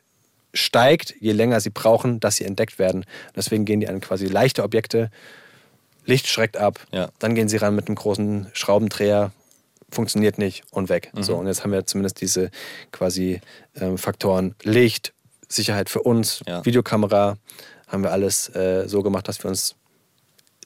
steigt, 0.52 1.14
je 1.20 1.32
länger 1.32 1.60
sie 1.60 1.70
brauchen, 1.70 2.20
dass 2.20 2.36
sie 2.36 2.44
entdeckt 2.44 2.78
werden. 2.78 3.04
Deswegen 3.34 3.64
gehen 3.64 3.80
die 3.80 3.88
an 3.88 4.00
quasi 4.00 4.26
leichte 4.26 4.62
Objekte, 4.64 5.10
Licht 6.06 6.26
schreckt 6.26 6.56
ab, 6.56 6.80
Ja. 6.92 7.08
dann 7.18 7.34
gehen 7.34 7.48
sie 7.48 7.56
ran 7.58 7.74
mit 7.74 7.86
einem 7.88 7.96
großen 7.96 8.48
Schraubendreher, 8.52 9.32
funktioniert 9.90 10.38
nicht 10.38 10.62
und 10.70 10.88
weg. 10.88 11.10
So, 11.20 11.36
und 11.36 11.46
jetzt 11.46 11.62
haben 11.64 11.72
wir 11.72 11.84
zumindest 11.86 12.20
diese 12.20 12.50
quasi 12.92 13.40
ähm, 13.74 13.98
Faktoren 13.98 14.54
Licht, 14.62 15.12
Sicherheit 15.48 15.90
für 15.90 16.02
uns, 16.02 16.40
Ja. 16.46 16.64
Videokamera, 16.64 17.36
haben 17.88 18.02
wir 18.04 18.12
alles 18.12 18.48
äh, 18.54 18.84
so 18.86 19.02
gemacht, 19.02 19.26
dass 19.26 19.42
wir 19.42 19.48
uns 19.50 19.74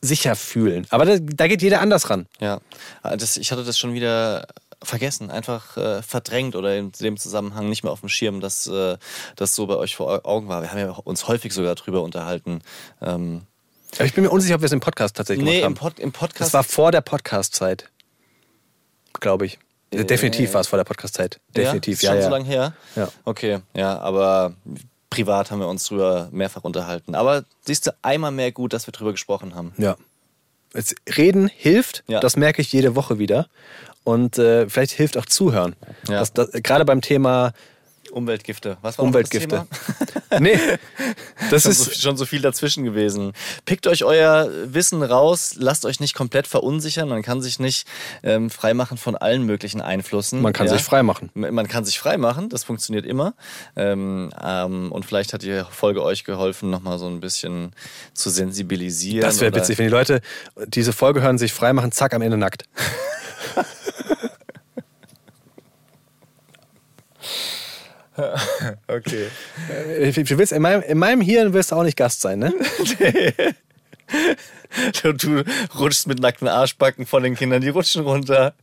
sicher 0.02 0.36
fühlen. 0.36 0.86
Aber 0.90 1.06
da, 1.06 1.16
da 1.18 1.46
geht 1.48 1.62
jeder 1.62 1.80
anders 1.80 2.10
ran. 2.10 2.26
Ja, 2.38 2.60
Ah, 3.02 3.16
das, 3.16 3.38
ich 3.38 3.50
hatte 3.50 3.64
das 3.64 3.78
schon 3.78 3.94
wieder 3.94 4.46
vergessen, 4.82 5.30
einfach 5.30 5.78
äh, 5.78 6.02
verdrängt 6.02 6.54
oder 6.56 6.76
in 6.76 6.92
dem 6.92 7.16
Zusammenhang 7.16 7.70
nicht 7.70 7.82
mehr 7.84 7.92
auf 7.92 8.00
dem 8.00 8.10
Schirm, 8.10 8.42
dass 8.42 8.66
äh, 8.66 8.98
das 9.36 9.54
so 9.54 9.66
bei 9.66 9.76
euch 9.76 9.96
vor 9.96 10.10
Au- 10.12 10.28
Augen 10.28 10.48
war. 10.48 10.60
Wir 10.60 10.70
haben 10.70 10.78
ja 10.78 10.90
uns 10.90 11.26
häufig 11.26 11.54
sogar 11.54 11.74
drüber 11.76 12.02
unterhalten. 12.02 12.60
Ähm, 13.00 13.42
Aber 13.96 14.04
ich 14.04 14.14
bin 14.14 14.24
mir 14.24 14.30
unsicher, 14.30 14.56
ob 14.56 14.60
wir 14.60 14.66
es 14.66 14.72
im 14.72 14.80
Podcast 14.80 15.16
tatsächlich 15.16 15.44
nee, 15.44 15.60
gemacht 15.60 15.78
im, 15.78 15.84
haben. 15.84 15.94
Pod, 15.94 16.00
im 16.00 16.12
Podcast. 16.12 16.40
Das 16.40 16.54
war 16.54 16.64
vor 16.64 16.92
der 16.92 17.00
Podcast-Zeit. 17.00 17.88
Glaube 19.20 19.46
ich. 19.46 19.58
Äh, 19.90 20.04
Definitiv 20.04 20.54
war 20.54 20.60
es 20.60 20.66
vor 20.68 20.76
der 20.76 20.84
Podcast-Zeit. 20.84 21.40
Definitiv, 21.56 22.02
ja. 22.02 22.10
ja. 22.10 22.14
Ist 22.14 22.16
ja, 22.16 22.22
schon 22.22 22.30
so 22.30 22.36
lange 22.36 22.48
her? 22.48 22.72
Ja. 22.96 23.08
Okay, 23.24 23.60
ja, 23.74 23.98
aber 23.98 24.54
privat 25.10 25.50
haben 25.50 25.60
wir 25.60 25.68
uns 25.68 25.84
drüber 25.84 26.28
mehrfach 26.32 26.64
unterhalten. 26.64 27.14
Aber 27.14 27.44
siehst 27.64 27.86
du, 27.86 27.94
einmal 28.02 28.32
mehr 28.32 28.50
gut, 28.50 28.72
dass 28.72 28.86
wir 28.88 28.92
drüber 28.92 29.12
gesprochen 29.12 29.54
haben. 29.54 29.72
Ja. 29.78 29.96
Jetzt 30.74 30.96
reden 31.16 31.48
hilft, 31.54 32.02
Ja. 32.08 32.18
das 32.18 32.36
merke 32.36 32.60
ich 32.60 32.72
jede 32.72 32.96
Woche 32.96 33.18
wieder. 33.18 33.46
Und 34.02 34.38
äh, 34.38 34.68
vielleicht 34.68 34.92
hilft 34.92 35.16
auch 35.16 35.24
Zuhören. 35.24 35.76
Ja. 36.08 36.18
Das, 36.18 36.32
das, 36.32 36.50
gerade 36.52 36.84
beim 36.84 37.00
Thema 37.00 37.52
Umweltgifte. 38.14 38.78
Was 38.82 38.98
war 38.98 39.04
Umweltgifte. 39.04 39.66
Das 39.68 40.08
Thema? 40.08 40.40
Nee, 40.40 40.58
das 41.50 41.62
schon, 41.62 41.72
so, 41.72 41.90
ist. 41.90 42.02
schon 42.02 42.16
so 42.16 42.26
viel 42.26 42.40
dazwischen 42.40 42.82
gewesen. 42.82 43.34
Pickt 43.66 43.86
euch 43.86 44.02
euer 44.02 44.48
Wissen 44.64 45.02
raus, 45.02 45.54
lasst 45.56 45.84
euch 45.84 46.00
nicht 46.00 46.14
komplett 46.14 46.48
verunsichern. 46.48 47.08
Man 47.08 47.22
kann 47.22 47.40
sich 47.40 47.60
nicht 47.60 47.86
ähm, 48.24 48.50
freimachen 48.50 48.98
von 48.98 49.14
allen 49.14 49.44
möglichen 49.44 49.80
Einflüssen. 49.80 50.42
Man 50.42 50.52
kann 50.52 50.68
sich 50.68 50.82
frei 50.82 51.04
machen. 51.04 51.30
Man 51.34 51.68
kann 51.68 51.84
sich 51.84 52.00
frei 52.00 52.16
machen, 52.16 52.48
das 52.48 52.64
funktioniert 52.64 53.06
immer. 53.06 53.34
Ähm, 53.76 54.30
ähm, 54.42 54.90
und 54.90 55.06
vielleicht 55.06 55.32
hat 55.32 55.42
die 55.42 55.62
Folge 55.70 56.02
euch 56.02 56.24
geholfen, 56.24 56.70
nochmal 56.70 56.98
so 56.98 57.06
ein 57.06 57.20
bisschen 57.20 57.72
zu 58.12 58.30
sensibilisieren. 58.30 59.22
Das 59.22 59.40
wäre 59.40 59.54
witzig, 59.54 59.78
wenn 59.78 59.86
die 59.86 59.92
Leute 59.92 60.20
diese 60.66 60.92
Folge 60.92 61.22
hören, 61.22 61.38
sich 61.38 61.52
frei 61.52 61.72
machen, 61.72 61.92
zack, 61.92 62.14
am 62.14 62.22
Ende 62.22 62.36
nackt. 62.36 62.64
Okay. 68.88 69.28
Äh, 69.70 70.12
Du 70.12 70.38
willst, 70.38 70.52
in, 70.52 70.62
meinem, 70.62 70.82
in 70.82 70.98
meinem 70.98 71.20
Hirn 71.20 71.52
wirst 71.52 71.72
du 71.72 71.76
auch 71.76 71.82
nicht 71.82 71.96
Gast 71.96 72.20
sein, 72.20 72.38
ne? 72.38 72.54
Du, 75.02 75.12
du 75.12 75.44
rutschst 75.78 76.08
mit 76.08 76.18
nackten 76.18 76.48
Arschbacken 76.48 77.06
von 77.06 77.22
den 77.22 77.36
Kindern, 77.36 77.60
die 77.60 77.68
rutschen 77.68 78.02
runter. 78.02 78.54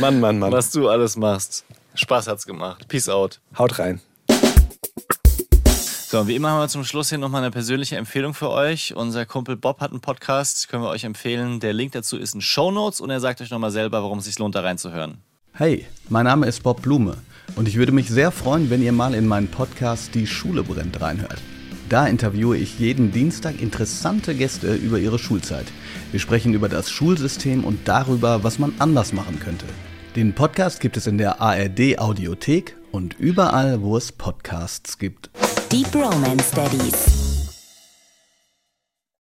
Mann, 0.00 0.18
Mann, 0.20 0.38
Mann. 0.38 0.50
Was 0.52 0.70
du 0.72 0.88
alles 0.88 1.16
machst. 1.16 1.64
Spaß 1.94 2.26
hat's 2.26 2.44
gemacht. 2.44 2.88
Peace 2.88 3.08
out. 3.08 3.40
Haut 3.56 3.78
rein. 3.78 4.00
So, 6.08 6.20
und 6.20 6.26
wie 6.26 6.34
immer 6.34 6.50
haben 6.50 6.60
wir 6.60 6.68
zum 6.68 6.84
Schluss 6.84 7.08
hier 7.10 7.18
nochmal 7.18 7.42
eine 7.42 7.52
persönliche 7.52 7.96
Empfehlung 7.96 8.34
für 8.34 8.50
euch. 8.50 8.94
Unser 8.94 9.24
Kumpel 9.24 9.56
Bob 9.56 9.80
hat 9.80 9.92
einen 9.92 10.00
Podcast, 10.00 10.68
können 10.68 10.82
wir 10.82 10.90
euch 10.90 11.04
empfehlen. 11.04 11.60
Der 11.60 11.72
Link 11.72 11.92
dazu 11.92 12.18
ist 12.18 12.34
in 12.34 12.40
Show 12.40 12.70
Notes 12.70 13.00
und 13.00 13.10
er 13.10 13.20
sagt 13.20 13.40
euch 13.40 13.50
nochmal 13.50 13.70
selber, 13.70 14.02
warum 14.02 14.18
es 14.18 14.24
sich 14.24 14.38
lohnt, 14.38 14.54
da 14.56 14.60
reinzuhören. 14.60 15.18
Hey, 15.52 15.86
mein 16.08 16.24
Name 16.24 16.46
ist 16.46 16.62
Bob 16.62 16.82
Blume 16.82 17.18
und 17.56 17.68
ich 17.68 17.76
würde 17.76 17.92
mich 17.92 18.08
sehr 18.08 18.30
freuen, 18.30 18.70
wenn 18.70 18.82
ihr 18.82 18.92
mal 18.92 19.14
in 19.14 19.26
meinen 19.26 19.48
Podcast 19.48 20.14
Die 20.14 20.26
Schule 20.26 20.62
brennt 20.62 21.00
reinhört. 21.00 21.40
Da 21.88 22.06
interviewe 22.06 22.56
ich 22.56 22.78
jeden 22.78 23.12
Dienstag 23.12 23.60
interessante 23.60 24.34
Gäste 24.34 24.74
über 24.74 24.98
ihre 24.98 25.18
Schulzeit. 25.18 25.66
Wir 26.10 26.20
sprechen 26.20 26.54
über 26.54 26.68
das 26.68 26.90
Schulsystem 26.90 27.64
und 27.64 27.86
darüber, 27.86 28.42
was 28.42 28.58
man 28.58 28.72
anders 28.78 29.12
machen 29.12 29.38
könnte. 29.38 29.66
Den 30.16 30.32
Podcast 30.32 30.80
gibt 30.80 30.96
es 30.96 31.06
in 31.06 31.18
der 31.18 31.40
ARD 31.40 31.98
Audiothek 31.98 32.76
und 32.90 33.18
überall, 33.18 33.82
wo 33.82 33.96
es 33.96 34.12
Podcasts 34.12 34.98
gibt. 34.98 35.30
Deep 35.70 35.94
Romance 35.94 36.52
Daddies. 36.52 37.33